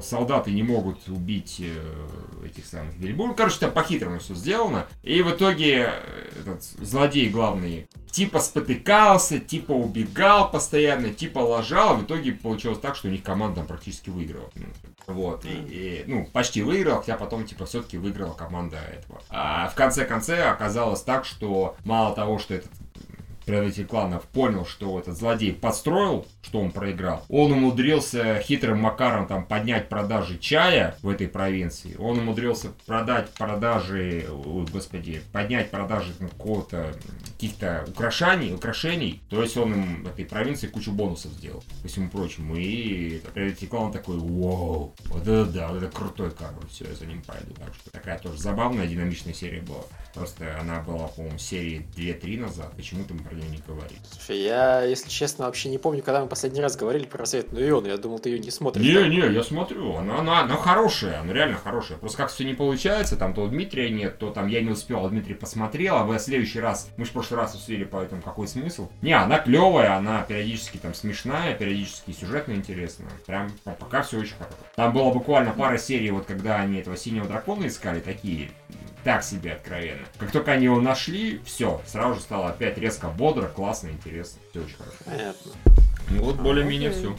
Солдаты 0.00 0.52
не 0.52 0.62
могут 0.62 1.08
убить 1.08 1.56
э, 1.58 2.46
этих 2.46 2.64
самых 2.64 2.94
вельбу. 2.94 3.26
Ну, 3.26 3.34
короче, 3.34 3.58
там 3.58 3.72
по-хитрому 3.72 4.20
все 4.20 4.36
сделано. 4.36 4.86
И 5.02 5.20
в 5.20 5.30
итоге 5.30 5.90
э, 5.92 6.30
этот 6.38 6.62
злодей 6.62 7.28
главный 7.28 7.88
типа 8.12 8.38
спотыкался, 8.38 9.40
типа 9.40 9.72
убегал 9.72 10.48
постоянно, 10.48 11.12
типа 11.12 11.40
лажал. 11.40 11.96
В 11.96 12.04
итоге 12.04 12.32
получилось 12.32 12.78
так, 12.78 12.94
что 12.94 13.08
у 13.08 13.10
них 13.10 13.24
команда 13.24 13.62
практически 13.62 14.10
выиграла. 14.10 14.48
Вот, 15.08 15.44
и, 15.44 15.48
и, 15.48 16.04
ну, 16.06 16.26
почти 16.32 16.62
выиграл, 16.62 17.00
хотя 17.00 17.16
потом, 17.16 17.44
типа, 17.44 17.66
все-таки 17.66 17.98
выиграла 17.98 18.32
команда 18.32 18.76
этого. 18.76 19.20
А 19.28 19.68
в 19.68 19.74
конце 19.74 20.04
конце 20.04 20.44
оказалось 20.44 21.02
так, 21.02 21.24
что 21.24 21.74
мало 21.84 22.14
того, 22.14 22.38
что 22.38 22.54
этот 22.54 22.70
предводитель 23.50 23.86
кланов 23.86 24.24
понял, 24.26 24.64
что 24.64 25.00
этот 25.00 25.16
злодей 25.16 25.52
подстроил, 25.52 26.24
что 26.40 26.60
он 26.60 26.70
проиграл, 26.70 27.24
он 27.28 27.50
умудрился 27.50 28.40
хитрым 28.40 28.78
макаром 28.78 29.26
там 29.26 29.44
поднять 29.44 29.88
продажи 29.88 30.38
чая 30.38 30.96
в 31.02 31.08
этой 31.08 31.26
провинции. 31.26 31.96
Он 31.98 32.20
умудрился 32.20 32.70
продать 32.86 33.30
продажи, 33.30 34.26
ой, 34.30 34.66
господи, 34.72 35.20
поднять 35.32 35.70
продажи 35.70 36.12
какого-то 36.18 36.94
каких-то 37.32 37.84
украшений, 37.88 38.54
украшений. 38.54 39.20
То 39.28 39.42
есть 39.42 39.56
он 39.56 39.74
им 39.74 40.06
этой 40.06 40.24
провинции 40.24 40.68
кучу 40.68 40.92
бонусов 40.92 41.32
сделал, 41.32 41.64
по 41.82 41.88
всему 41.88 42.08
прочему. 42.08 42.54
И 42.54 43.20
предводитель 43.34 43.66
клана 43.66 43.92
такой, 43.92 44.18
вау, 44.18 44.94
Вот 45.06 45.22
это 45.22 45.44
да, 45.46 45.68
вот 45.68 45.82
это 45.82 45.90
крутой 45.90 46.30
король, 46.30 46.68
все, 46.70 46.84
я 46.84 46.94
за 46.94 47.06
ним 47.06 47.22
пойду. 47.22 47.52
Так 47.54 47.74
что 47.74 47.90
такая 47.90 48.18
тоже 48.20 48.38
забавная, 48.38 48.86
динамичная 48.86 49.34
серия 49.34 49.62
была. 49.62 49.82
Просто 50.14 50.56
она 50.60 50.80
была, 50.80 51.08
по-моему, 51.08 51.38
серии 51.38 51.86
2-3 51.96 52.40
назад, 52.40 52.72
почему-то 52.76 53.14
мы 53.14 53.20
про 53.20 53.34
нее 53.34 53.48
не 53.48 53.58
говорили. 53.66 54.00
Слушай, 54.10 54.42
я, 54.42 54.82
если 54.82 55.08
честно, 55.08 55.44
вообще 55.46 55.68
не 55.68 55.78
помню, 55.78 56.02
когда 56.02 56.20
мы 56.22 56.26
последний 56.28 56.60
раз 56.60 56.76
говорили 56.76 57.04
про 57.06 57.18
рассветную 57.18 57.68
Иону. 57.68 57.88
Я 57.88 57.96
думал, 57.96 58.18
ты 58.18 58.30
ее 58.30 58.38
не 58.38 58.50
смотришь. 58.50 58.84
Не, 58.84 59.08
не, 59.08 59.32
я 59.32 59.42
смотрю, 59.42 59.94
она, 59.96 60.18
она, 60.18 60.40
она 60.40 60.56
хорошая, 60.56 61.20
она 61.20 61.32
реально 61.32 61.56
хорошая. 61.56 61.98
Просто 61.98 62.18
как 62.18 62.30
все 62.30 62.44
не 62.44 62.54
получается, 62.54 63.16
там 63.16 63.34
то 63.34 63.42
у 63.42 63.48
Дмитрия 63.48 63.90
нет, 63.90 64.18
то 64.18 64.30
там 64.30 64.48
я 64.48 64.60
не 64.60 64.70
успел, 64.70 65.04
а 65.04 65.08
Дмитрий 65.08 65.34
посмотрел, 65.34 65.96
а 65.96 66.04
вы 66.04 66.18
в 66.18 66.20
следующий 66.20 66.60
раз, 66.60 66.88
мы 66.96 67.04
же 67.04 67.10
в 67.10 67.14
прошлый 67.14 67.40
раз 67.40 67.54
усвили, 67.54 67.84
поэтому 67.84 68.22
какой 68.22 68.48
смысл? 68.48 68.88
Не, 69.02 69.12
она 69.12 69.38
клевая, 69.38 69.96
она 69.96 70.22
периодически 70.22 70.76
там 70.78 70.94
смешная, 70.94 71.54
периодически 71.54 72.10
сюжетно 72.12 72.52
интересная. 72.54 73.10
Прям 73.26 73.50
по- 73.64 73.72
пока 73.72 74.02
все 74.02 74.18
очень 74.18 74.34
хорошо. 74.36 74.56
Там 74.74 74.92
была 74.92 75.12
буквально 75.12 75.52
пара 75.52 75.78
серий, 75.78 76.10
вот 76.10 76.26
когда 76.26 76.56
они 76.56 76.78
этого 76.78 76.96
синего 76.96 77.26
дракона 77.26 77.66
искали, 77.68 78.00
такие 78.00 78.50
так 79.04 79.24
себе 79.24 79.52
откровенно. 79.52 80.06
Как 80.18 80.30
только 80.30 80.52
они 80.52 80.64
его 80.64 80.80
нашли, 80.80 81.40
все, 81.44 81.80
сразу 81.86 82.14
же 82.16 82.20
стало 82.20 82.48
опять 82.50 82.76
резко 82.78 83.08
бодро, 83.08 83.46
классно, 83.46 83.88
интересно. 83.88 84.40
Все 84.50 84.60
очень 84.60 84.76
хорошо. 84.76 84.96
Понятно. 85.04 85.52
Ну 86.10 86.22
вот 86.24 86.38
А, 86.38 86.42
более-менее 86.42 86.90
все. 86.90 87.16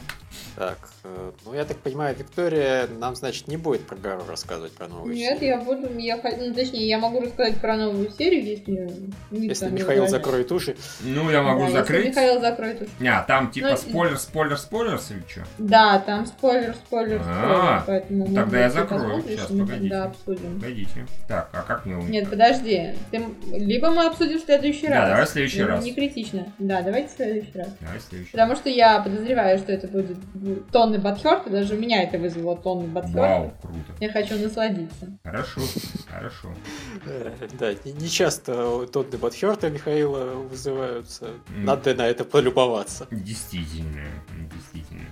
Так, 0.61 0.77
э, 1.05 1.31
ну 1.43 1.55
я 1.55 1.65
так 1.65 1.77
понимаю, 1.77 2.15
Виктория 2.15 2.85
нам, 2.99 3.15
значит, 3.15 3.47
не 3.47 3.57
будет 3.57 3.81
про 3.81 3.95
Гару 3.95 4.21
рассказывать 4.29 4.71
про 4.73 4.87
новую 4.87 5.15
Нет, 5.15 5.39
серию. 5.39 5.57
я 5.57 5.65
буду, 5.65 5.97
я, 5.97 6.17
ну, 6.37 6.53
точнее, 6.53 6.87
я 6.87 6.99
могу 6.99 7.19
рассказать 7.19 7.59
про 7.59 7.77
новую 7.77 8.11
серию, 8.11 8.45
если... 8.45 8.91
Если 9.31 9.65
не 9.65 9.71
Михаил 9.71 10.03
возражает. 10.03 10.11
закроет 10.11 10.51
уши. 10.51 10.75
Ну, 11.01 11.31
я 11.31 11.41
могу 11.41 11.61
Да, 11.61 11.65
если 11.65 11.79
закрыть. 11.79 12.05
Михаил 12.09 12.41
закроет 12.41 12.81
уж. 12.83 12.87
А, 13.07 13.23
там 13.23 13.49
типа 13.49 13.69
Ну, 13.71 13.77
спойлер, 13.77 14.17
спойлер, 14.19 14.57
спойлер, 14.59 14.99
или 15.09 15.23
что? 15.27 15.41
Да, 15.57 15.97
там 15.97 16.27
спойлер, 16.27 16.75
спойлер, 16.75 17.21
А, 17.25 17.81
спойлер, 17.81 17.83
поэтому... 17.87 18.35
тогда 18.35 18.59
я 18.59 18.69
закрою. 18.69 19.03
мы 19.17 19.21
погодите. 19.23 19.65
тогда 19.71 20.03
обсудим. 20.03 20.59
Погодите. 20.59 21.07
Так, 21.27 21.49
а 21.53 21.63
как 21.63 21.87
мне 21.87 21.95
Нет, 22.03 22.29
подожди. 22.29 22.91
Ты... 23.09 23.25
Либо 23.51 23.89
мы 23.89 24.05
обсудим 24.05 24.37
в 24.37 24.43
следующий 24.43 24.85
Да, 24.89 24.99
раз. 24.99 25.09
давай 25.09 25.25
в 25.25 25.29
следующий 25.29 25.61
Ну, 25.63 25.67
раз. 25.69 25.83
Не 25.83 25.93
критично. 25.95 26.53
Да, 26.59 26.83
давайте 26.83 27.07
в 27.07 27.15
следующий 27.15 27.51
раз. 27.57 27.69
Давай 27.79 27.99
следующий. 27.99 28.31
Потому 28.31 28.55
что 28.55 28.69
я 28.69 28.99
подозреваю, 28.99 29.57
что 29.57 29.71
это 29.71 29.87
будет 29.87 30.17
тонны 30.71 30.99
батхерта, 30.99 31.49
даже 31.49 31.75
у 31.75 31.77
меня 31.77 32.03
это 32.03 32.17
вызвало 32.17 32.57
тонны 32.57 32.87
батхерта. 32.87 33.19
Вау, 33.19 33.53
круто. 33.61 33.93
Я 33.99 34.11
хочу 34.11 34.37
насладиться. 34.37 35.07
Хорошо, 35.23 35.61
хорошо. 36.09 36.49
Да, 37.59 37.73
не, 37.85 38.09
часто 38.09 38.85
тонны 38.87 39.17
Батхерта 39.17 39.69
Михаила 39.69 40.33
вызываются. 40.35 41.29
Надо 41.49 41.93
на 41.95 42.07
это 42.07 42.23
полюбоваться. 42.25 43.07
Действительно, 43.11 44.07
действительно. 44.51 45.07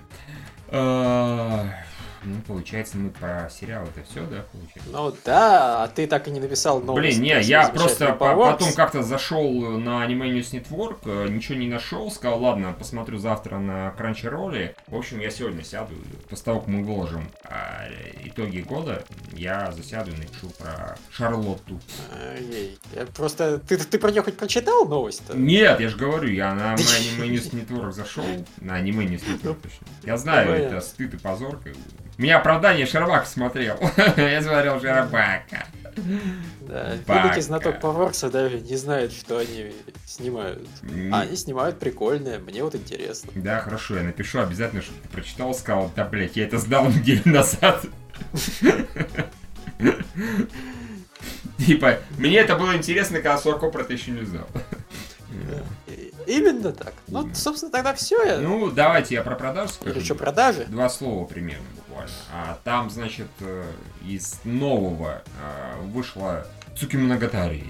Ну, 2.22 2.40
получается, 2.46 2.98
мы 2.98 3.10
про 3.10 3.48
сериал 3.50 3.84
это 3.84 4.04
все, 4.08 4.20
да, 4.26 4.44
получается? 4.52 4.90
Ну 4.92 5.14
да, 5.24 5.84
а 5.84 5.88
ты 5.88 6.06
так 6.06 6.28
и 6.28 6.30
не 6.30 6.40
написал 6.40 6.80
новость. 6.80 7.18
Блин, 7.18 7.22
не, 7.22 7.40
я 7.42 7.68
просто 7.68 8.12
по- 8.12 8.36
потом 8.36 8.72
как-то 8.74 9.02
зашел 9.02 9.50
на 9.78 10.06
Anime 10.06 10.30
News 10.38 10.52
Network, 10.52 10.98
э, 11.04 11.28
ничего 11.28 11.58
не 11.58 11.68
нашел, 11.68 12.10
сказал, 12.10 12.42
ладно, 12.42 12.74
посмотрю 12.78 13.18
завтра 13.18 13.58
на 13.58 13.94
Crunchyroll. 13.98 14.74
В 14.88 14.96
общем, 14.96 15.20
я 15.20 15.30
сегодня 15.30 15.64
сяду, 15.64 15.94
после 16.28 16.44
того, 16.44 16.60
как 16.60 16.68
мы 16.68 16.82
выложим 16.84 17.28
а, 17.44 17.86
итоги 18.24 18.60
года, 18.60 19.02
я 19.32 19.72
засяду 19.72 20.10
и 20.10 20.16
напишу 20.16 20.50
про 20.58 20.98
Шарлотту. 21.10 21.80
Ай, 22.22 22.78
я 22.94 23.06
просто... 23.06 23.58
Ты, 23.58 23.78
ты 23.78 23.98
про 23.98 24.10
нее 24.10 24.22
хоть 24.22 24.36
прочитал 24.36 24.86
новость-то? 24.86 25.36
Нет, 25.36 25.80
я 25.80 25.88
же 25.88 25.96
говорю, 25.96 26.28
я 26.28 26.54
на 26.54 26.74
Anime 26.74 27.30
News 27.30 27.50
Network 27.52 27.92
зашел, 27.92 28.24
на 28.60 28.80
Anime 28.80 29.08
News 29.08 29.22
Network 29.26 29.56
точно. 29.62 29.86
Я 30.04 30.16
знаю, 30.16 30.52
это 30.52 30.80
стыд 30.80 31.14
и 31.14 31.16
позор. 31.16 31.58
как 31.58 31.72
бы. 31.72 31.80
Меня 32.20 32.36
оправдание 32.36 32.84
Шарбак 32.84 33.26
смотрел. 33.26 33.78
Я 34.18 34.42
смотрел 34.42 34.78
Шарбака. 34.78 35.66
Да, 36.60 36.92
великий 37.22 37.40
знаток 37.40 37.80
Поворса 37.80 38.28
даже 38.30 38.60
не 38.60 38.76
знает, 38.76 39.10
что 39.10 39.38
они 39.38 39.72
снимают. 40.04 40.68
А 41.10 41.22
они 41.22 41.34
снимают 41.34 41.78
прикольное, 41.78 42.38
мне 42.38 42.62
вот 42.62 42.74
интересно. 42.74 43.30
Да, 43.34 43.60
хорошо, 43.60 43.96
я 43.96 44.02
напишу 44.02 44.40
обязательно, 44.40 44.82
чтобы 44.82 45.00
ты 45.00 45.08
прочитал, 45.08 45.54
сказал, 45.54 45.90
да, 45.96 46.04
блядь, 46.04 46.36
я 46.36 46.44
это 46.44 46.58
сдал 46.58 46.88
неделю 46.90 47.22
назад. 47.24 47.86
Типа, 51.58 52.00
мне 52.18 52.36
это 52.36 52.54
было 52.54 52.76
интересно, 52.76 53.16
когда 53.16 53.38
Сурко 53.38 53.70
про 53.70 53.80
это 53.80 53.94
еще 53.94 54.10
не 54.10 54.26
знал. 54.26 54.46
Именно 56.26 56.72
так. 56.72 56.92
Ну, 57.08 57.30
собственно, 57.34 57.72
тогда 57.72 57.94
все. 57.94 58.36
Ну, 58.40 58.70
давайте 58.70 59.14
я 59.14 59.22
про 59.22 59.36
продажу 59.36 59.72
Или 59.84 59.92
скажу. 59.92 60.04
что, 60.04 60.14
продажи? 60.16 60.66
Два 60.66 60.90
слова 60.90 61.24
примерно 61.24 61.64
буквально. 62.00 62.12
А 62.32 62.58
там, 62.64 62.90
значит, 62.90 63.28
э, 63.40 63.64
из 64.04 64.40
нового 64.44 65.22
э, 65.40 65.80
вышла 65.82 66.46
Цукимоногатари. 66.76 67.64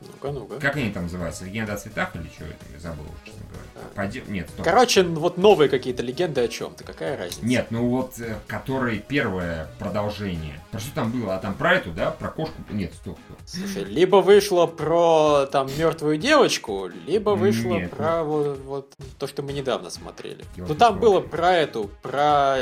Ну-ка, 0.00 0.30
ну-ка. 0.32 0.58
Как 0.60 0.76
они 0.76 0.90
там 0.90 1.04
называются? 1.04 1.44
Легенда 1.44 1.74
о 1.74 1.76
цветах 1.76 2.14
или 2.16 2.24
что? 2.34 2.44
Я 2.72 2.78
забыл, 2.80 3.04
честно 3.24 3.40
говоря. 3.48 3.62
Поде- 3.94 4.22
Нет, 4.28 4.48
стоп. 4.50 4.64
Короче, 4.64 5.02
вот 5.02 5.38
новые 5.38 5.68
какие-то 5.68 6.02
легенды 6.02 6.40
о 6.42 6.48
чем-то. 6.48 6.84
Какая 6.84 7.16
разница? 7.16 7.44
Нет, 7.44 7.66
ну 7.70 7.88
вот, 7.88 8.18
э, 8.20 8.36
который 8.46 8.98
первое 8.98 9.68
продолжение. 9.78 10.60
Про 10.70 10.80
что 10.80 10.94
там 10.94 11.10
было? 11.12 11.34
А 11.36 11.38
там 11.38 11.54
про 11.54 11.74
эту, 11.74 11.90
да? 11.90 12.10
Про 12.10 12.30
кошку? 12.30 12.54
Нет, 12.70 12.92
стоп. 12.94 13.18
Слушай, 13.46 13.84
либо 13.84 14.16
вышло 14.16 14.66
про 14.66 15.46
там 15.50 15.68
мертвую 15.78 16.16
девочку, 16.18 16.88
либо 17.06 17.30
вышло 17.30 17.74
Нет, 17.74 17.90
про 17.90 18.22
вот, 18.24 18.58
вот 18.64 18.94
то, 19.18 19.26
что 19.26 19.42
мы 19.42 19.52
недавно 19.52 19.90
смотрели. 19.90 20.44
Я 20.56 20.64
Ну 20.66 20.74
там 20.74 20.98
было 21.00 21.20
про 21.20 21.52
эту, 21.54 21.90
про, 22.02 22.56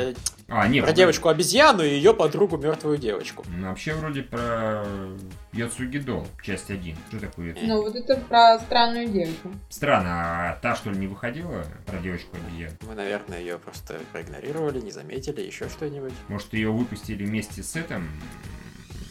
А, 0.47 0.67
нет. 0.67 0.83
про 0.83 0.87
вроде- 0.87 0.93
девочку 0.95 1.29
обезьяну 1.29 1.83
и 1.83 1.89
ее 1.89 2.13
подругу 2.13 2.57
мертвую 2.57 2.97
девочку. 2.97 3.43
Ну, 3.55 3.67
вообще 3.69 3.93
вроде 3.93 4.23
про 4.23 4.83
Яцугидо, 5.53 6.25
часть 6.41 6.69
1. 6.71 6.95
Что 7.09 7.19
такое? 7.19 7.51
это? 7.51 7.59
Ну, 7.63 7.81
вот 7.81 7.95
это 7.95 8.15
про 8.15 8.57
странную 8.59 9.07
девушку. 9.09 9.51
Странно, 9.69 10.09
а 10.51 10.59
та 10.61 10.75
что 10.75 10.91
ли 10.91 10.97
не 10.97 11.07
выходила 11.07 11.65
про 11.85 11.97
девочку 11.99 12.37
обезьян? 12.37 12.71
Мы, 12.87 12.95
наверное, 12.95 13.39
ее 13.39 13.59
просто 13.59 13.99
проигнорировали, 14.13 14.79
не 14.79 14.91
заметили, 14.91 15.41
еще 15.41 15.67
что-нибудь. 15.67 16.13
Может 16.29 16.53
ее 16.53 16.71
выпустили 16.71 17.25
вместе 17.25 17.63
с 17.63 17.75
этим? 17.75 18.09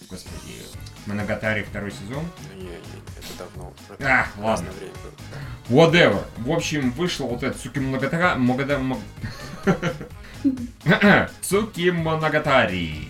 Господи, 0.09 0.55
Моногатари 1.07 1.62
второй 1.62 1.91
сезон? 1.93 2.25
Ну, 2.55 2.57
не, 2.62 2.69
не, 2.69 2.71
это 3.19 3.39
давно. 3.39 3.73
Это 3.91 4.07
А, 4.09 4.27
ладно. 4.41 4.71
время 4.73 4.93
было. 5.69 5.85
Whatever. 5.87 6.25
В 6.39 6.51
общем, 6.51 6.91
вышла 6.93 7.27
вот 7.27 7.43
эта 7.43 7.57
Цуки 7.59 7.79
Моногатара... 7.81 8.35
Могада... 8.37 8.79
Мо- 8.79 8.99
Цуки 11.43 11.91
Моногатари. 11.91 13.09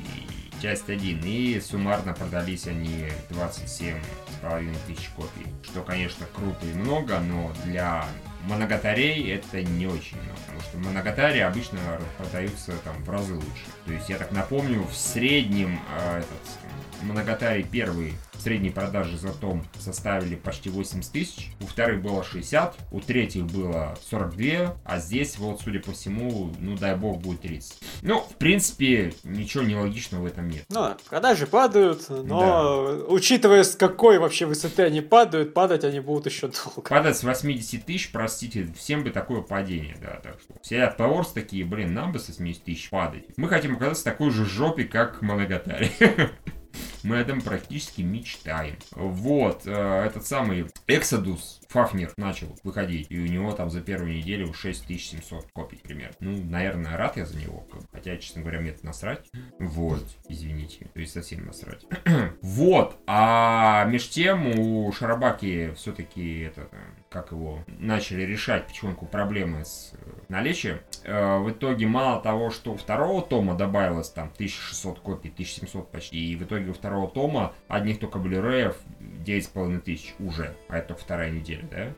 Часть 0.61 0.91
1. 0.91 1.21
И 1.25 1.61
суммарно 1.61 2.13
продались 2.13 2.67
они 2.67 3.07
27 3.31 3.97
с 3.97 4.43
половиной 4.43 4.77
тысяч 4.87 5.09
копий. 5.17 5.47
Что, 5.63 5.81
конечно, 5.83 6.27
круто 6.35 6.67
и 6.67 6.75
много, 6.75 7.19
но 7.21 7.51
для 7.65 8.05
Моногатарей 8.47 9.33
это 9.33 9.63
не 9.63 9.87
очень 9.87 10.19
много. 10.19 10.39
Потому 10.47 10.61
что 10.61 10.79
Моногатари 10.79 11.41
обычно 11.41 11.79
продаются 12.19 12.73
там 12.85 12.95
в 13.05 13.09
разы 13.09 13.35
лучше. 13.35 13.65
То 13.87 13.93
есть, 13.93 14.11
я 14.11 14.19
так 14.19 14.33
напомню, 14.33 14.83
в 14.85 14.95
среднем 14.95 15.81
э, 15.99 16.19
этот 16.19 17.05
Моногатари 17.05 17.63
первый 17.63 18.15
средние 18.41 18.73
продажи 18.73 19.17
за 19.17 19.33
том 19.33 19.65
составили 19.79 20.35
почти 20.35 20.71
80 20.71 21.13
тысяч, 21.13 21.51
у 21.61 21.67
вторых 21.67 22.03
было 22.03 22.25
60, 22.25 22.77
у 22.91 23.01
третьих 23.01 23.47
было 23.47 23.97
42, 24.09 24.77
а 24.85 24.99
здесь 24.99 25.39
вот, 25.39 25.61
судя 25.61 25.81
по 25.81 25.93
всему, 25.93 26.53
ну 26.59 26.77
дай 26.77 26.97
бог 26.97 27.21
будет 27.21 27.43
30. 27.43 27.79
Ну, 28.03 28.21
в 28.21 28.37
принципе, 28.37 29.13
ничего 29.25 29.63
нелогичного 29.63 30.23
в 30.23 30.27
этом 30.27 30.49
нет. 30.49 30.65
Ну, 30.69 30.81
да, 30.81 30.97
продажи 31.09 31.47
падают, 31.47 32.09
но 32.09 33.05
учитывая 33.09 33.65
с 33.65 33.75
какой 33.77 34.19
вообще 34.19 34.47
высоты 34.47 34.83
они 34.83 35.01
падают, 35.01 35.55
падать 35.55 35.85
они 35.85 36.01
будут 36.01 36.27
еще 36.27 36.49
долго. 36.49 36.89
Падать 36.89 37.17
с 37.17 37.25
80 37.25 37.85
тысяч, 37.85 38.13
простите, 38.13 38.69
всем 38.77 39.05
бы 39.05 39.11
такое 39.11 39.43
падение, 39.43 39.97
да, 40.01 40.21
так 40.23 40.39
что. 40.41 40.55
Все 40.63 40.85
от 40.85 41.01
такие, 41.35 41.65
блин, 41.65 41.95
нам 41.95 42.13
бы 42.13 42.19
с 42.19 42.29
80 42.29 42.65
тысяч 42.65 42.91
падать. 42.91 43.25
Мы 43.37 43.49
хотим 43.49 43.77
оказаться 43.77 44.05
такой 44.05 44.31
же 44.31 44.45
жопе, 44.45 44.85
как 44.85 45.23
Моногатари. 45.23 45.91
Мы 47.03 47.21
об 47.21 47.23
этом 47.23 47.41
практически 47.41 48.03
мечтаем. 48.03 48.77
Вот, 48.93 49.63
э, 49.67 49.71
этот 49.71 50.27
самый 50.27 50.67
Exodus 50.87 51.61
Фафнер 51.69 52.13
начал 52.17 52.57
выходить, 52.65 53.07
и 53.11 53.19
у 53.19 53.27
него 53.27 53.53
там 53.53 53.71
за 53.71 53.81
первую 53.81 54.13
неделю 54.17 54.53
6700 54.53 55.51
копий 55.53 55.77
примерно. 55.77 56.17
Ну, 56.21 56.45
наверное, 56.45 56.97
рад 56.97 57.17
я 57.17 57.25
за 57.25 57.39
него, 57.39 57.67
хотя, 57.93 58.17
честно 58.17 58.43
говоря, 58.43 58.61
мне 58.61 58.71
это 58.71 58.85
насрать. 58.85 59.31
Вот, 59.59 60.05
извините, 60.29 60.87
то 60.93 61.01
есть 61.01 61.13
совсем 61.13 61.47
насрать. 61.47 61.85
вот, 62.43 62.97
а 63.07 63.85
меж 63.87 64.09
тем 64.09 64.59
у 64.59 64.91
Шарабаки 64.93 65.73
все-таки 65.77 66.41
это, 66.41 66.69
э, 66.73 66.77
как 67.11 67.33
его, 67.33 67.65
начали 67.67 68.23
решать 68.23 68.69
потихоньку 68.69 69.05
проблемы 69.05 69.65
с 69.65 69.93
э, 69.95 70.11
наличием. 70.29 70.79
Э, 71.03 71.39
В 71.39 71.51
итоге 71.51 71.87
мало 71.89 72.23
того, 72.23 72.51
что 72.51 72.77
второго 72.77 73.21
тома 73.21 73.57
добавилось 73.57 74.11
там 74.11 74.31
1600 74.35 75.01
копий, 75.01 75.29
1700 75.31 75.91
почти, 75.91 76.33
и 76.33 76.37
в 76.37 76.45
итоге 76.45 76.71
у 76.71 76.73
второго 76.73 77.11
тома 77.11 77.53
одних 77.67 77.99
только 77.99 78.21
блюреев 78.21 78.77
9500 79.01 80.21
уже, 80.21 80.55
а 80.69 80.79
это 80.79 80.95
вторая 80.95 81.31
неделя, 81.33 81.65
да? 81.69 81.93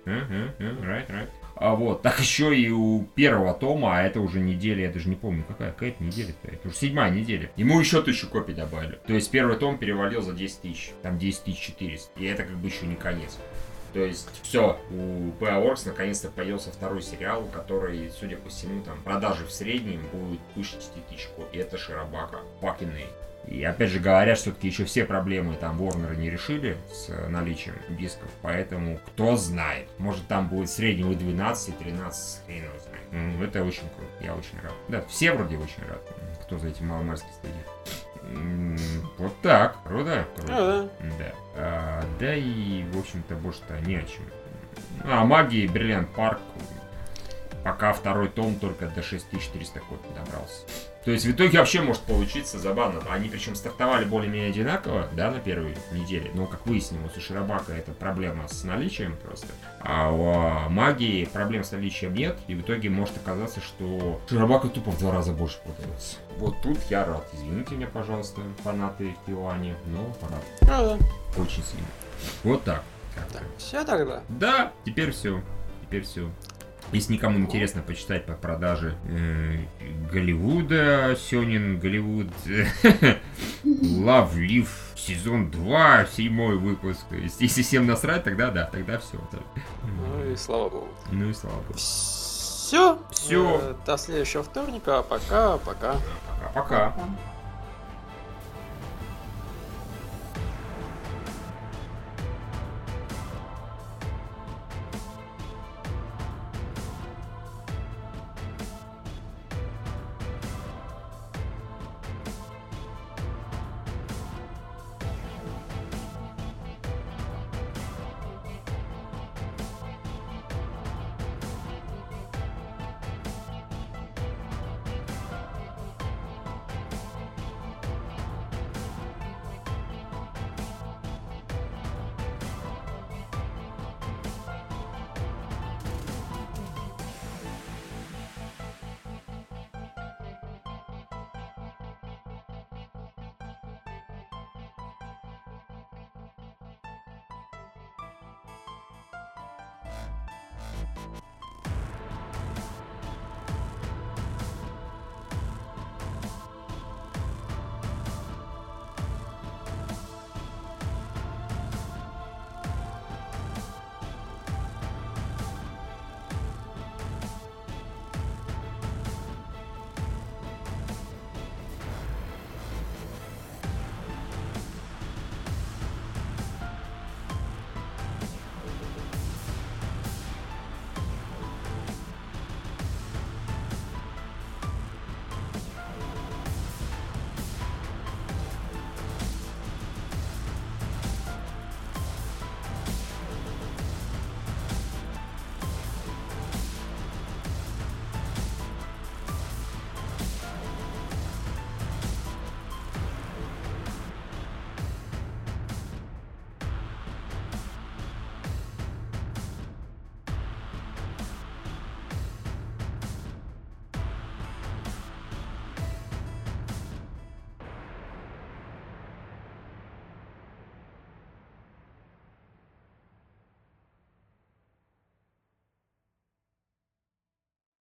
Right, 0.58 1.10
right. 1.10 1.28
А 1.56 1.74
вот, 1.74 2.00
так 2.00 2.18
еще 2.18 2.58
и 2.58 2.70
у 2.70 3.04
первого 3.14 3.52
тома, 3.52 3.98
а 3.98 4.02
это 4.02 4.18
уже 4.20 4.40
неделя, 4.40 4.84
я 4.86 4.90
даже 4.90 5.10
не 5.10 5.16
помню, 5.16 5.44
какая, 5.46 5.72
какая 5.72 5.94
неделя-то, 6.00 6.48
это 6.48 6.68
уже 6.68 6.76
седьмая 6.76 7.10
неделя. 7.10 7.50
Ему 7.56 7.78
еще 7.78 8.02
тысячу 8.02 8.28
копий 8.28 8.54
добавили. 8.54 8.98
То 9.06 9.12
есть 9.12 9.30
первый 9.30 9.56
том 9.58 9.76
перевалил 9.76 10.22
за 10.22 10.32
10 10.32 10.62
тысяч, 10.62 10.92
там 11.02 11.18
10 11.18 11.44
тысяч 11.44 11.60
400. 11.60 12.18
И 12.18 12.24
это 12.24 12.44
как 12.44 12.56
бы 12.56 12.68
еще 12.68 12.86
не 12.86 12.96
конец. 12.96 13.38
То 13.92 14.00
есть 14.00 14.28
все, 14.42 14.78
у 14.90 15.30
PA 15.42 15.78
наконец-то 15.84 16.30
появился 16.30 16.70
второй 16.70 17.02
сериал, 17.02 17.44
который, 17.52 18.10
судя 18.10 18.36
по 18.36 18.48
всему, 18.48 18.82
там 18.82 19.00
продажи 19.02 19.44
в 19.44 19.52
среднем 19.52 20.06
будут 20.12 20.40
выше 20.56 20.76
10 20.76 21.06
тысяч 21.08 21.28
копий. 21.36 21.58
Это 21.58 21.76
Широбака. 21.76 22.38
Fucking 22.60 23.06
и 23.46 23.64
опять 23.64 23.90
же 23.90 23.98
говорят, 23.98 24.38
все-таки 24.38 24.68
еще 24.68 24.84
все 24.84 25.04
проблемы 25.04 25.56
там 25.56 25.80
Warner 25.80 26.16
не 26.16 26.30
решили 26.30 26.76
с 26.92 27.08
наличием 27.28 27.74
дисков, 27.90 28.30
поэтому 28.40 29.00
кто 29.06 29.36
знает. 29.36 29.88
Может 29.98 30.26
там 30.28 30.48
будет 30.48 30.70
среднего 30.70 31.14
12, 31.14 31.76
13, 31.76 32.46
хрен 32.46 32.64
его 32.64 32.74
знает. 32.78 33.42
Это 33.42 33.64
очень 33.64 33.88
круто, 33.96 34.12
я 34.20 34.34
очень 34.34 34.60
рад. 34.62 34.72
Да, 34.88 35.02
все 35.08 35.32
вроде 35.32 35.56
очень 35.56 35.82
рад, 35.88 36.00
кто 36.42 36.58
за 36.58 36.68
этим 36.68 36.86
маломерски 36.86 37.26
следит. 37.40 37.66
Вот 39.18 39.32
так, 39.42 39.82
круто? 39.84 40.26
круто. 40.36 40.52
А, 40.54 40.88
да. 41.00 41.14
Да. 41.18 41.34
А, 41.54 42.04
да 42.18 42.34
и, 42.34 42.84
в 42.92 42.98
общем-то, 42.98 43.34
больше-то 43.36 43.78
не 43.80 43.96
о 43.96 44.02
чем. 44.02 44.24
А, 45.04 45.24
магии, 45.24 45.66
Бриллиант 45.66 46.08
Парк, 46.14 46.40
пока 47.64 47.92
второй 47.92 48.28
том 48.28 48.54
только 48.56 48.88
до 48.88 49.02
6400 49.02 49.80
копий 49.80 50.08
добрался. 50.14 50.66
То 51.04 51.10
есть 51.10 51.24
в 51.24 51.30
итоге 51.32 51.58
вообще 51.58 51.80
может 51.80 52.02
получиться 52.02 52.58
забавно. 52.58 53.00
Они 53.10 53.28
причем 53.28 53.54
стартовали 53.54 54.04
более-менее 54.04 54.50
одинаково, 54.50 55.08
да, 55.14 55.30
на 55.30 55.40
первой 55.40 55.76
неделе. 55.92 56.30
Но, 56.34 56.46
как 56.46 56.64
выяснилось, 56.66 57.16
у 57.16 57.20
Широбака 57.20 57.72
это 57.72 57.92
проблема 57.92 58.46
с 58.46 58.62
наличием 58.62 59.16
просто. 59.16 59.48
А 59.80 60.10
у 60.12 60.28
а, 60.28 60.68
магии 60.68 61.24
проблем 61.24 61.64
с 61.64 61.72
наличием 61.72 62.14
нет. 62.14 62.38
И 62.46 62.54
в 62.54 62.60
итоге 62.60 62.88
может 62.88 63.16
оказаться, 63.16 63.60
что 63.60 64.20
Широбака 64.28 64.68
тупо 64.68 64.92
в 64.92 64.98
два 64.98 65.12
раза 65.12 65.32
больше 65.32 65.58
продается. 65.64 66.18
Вот 66.38 66.54
тут 66.62 66.78
я 66.88 67.04
рад. 67.04 67.26
Извините 67.34 67.74
меня, 67.74 67.88
пожалуйста, 67.88 68.40
фанаты 68.62 69.14
Пилани, 69.26 69.74
но 69.86 70.06
рад. 70.28 70.70
А, 70.70 70.96
да. 70.96 71.40
Очень 71.40 71.64
сильно. 71.64 71.86
Вот 72.44 72.62
так. 72.62 72.82
Так, 73.32 73.42
все 73.58 73.84
тогда. 73.84 74.22
Да, 74.28 74.72
теперь 74.84 75.10
все. 75.10 75.42
Теперь 75.82 76.02
все. 76.02 76.30
Если 76.92 77.14
никому 77.14 77.38
интересно 77.38 77.80
почитать 77.82 78.26
по 78.26 78.34
продаже 78.34 78.94
э, 79.08 79.64
Голливуда, 80.12 81.16
Сёнин 81.16 81.78
Голливуд, 81.78 82.28
Love 83.64 84.34
Live 84.36 84.68
сезон 84.94 85.50
2, 85.50 86.06
седьмой 86.06 86.58
выпуск. 86.58 87.04
Если 87.40 87.62
всем 87.62 87.86
насрать, 87.86 88.24
тогда 88.24 88.50
да, 88.50 88.66
тогда 88.66 88.98
все. 88.98 89.18
Ну 89.82 90.30
и 90.30 90.36
слава 90.36 90.68
богу. 90.68 90.88
Ну 91.10 91.30
и 91.30 91.32
слава 91.32 91.56
богу. 91.56 91.74
Все. 91.74 92.98
Все. 93.10 93.60
Э, 93.62 93.74
до 93.86 93.96
следующего 93.96 94.42
вторника. 94.42 95.02
Пока, 95.02 95.58
пока. 95.58 95.96
Пока-пока. 96.54 96.94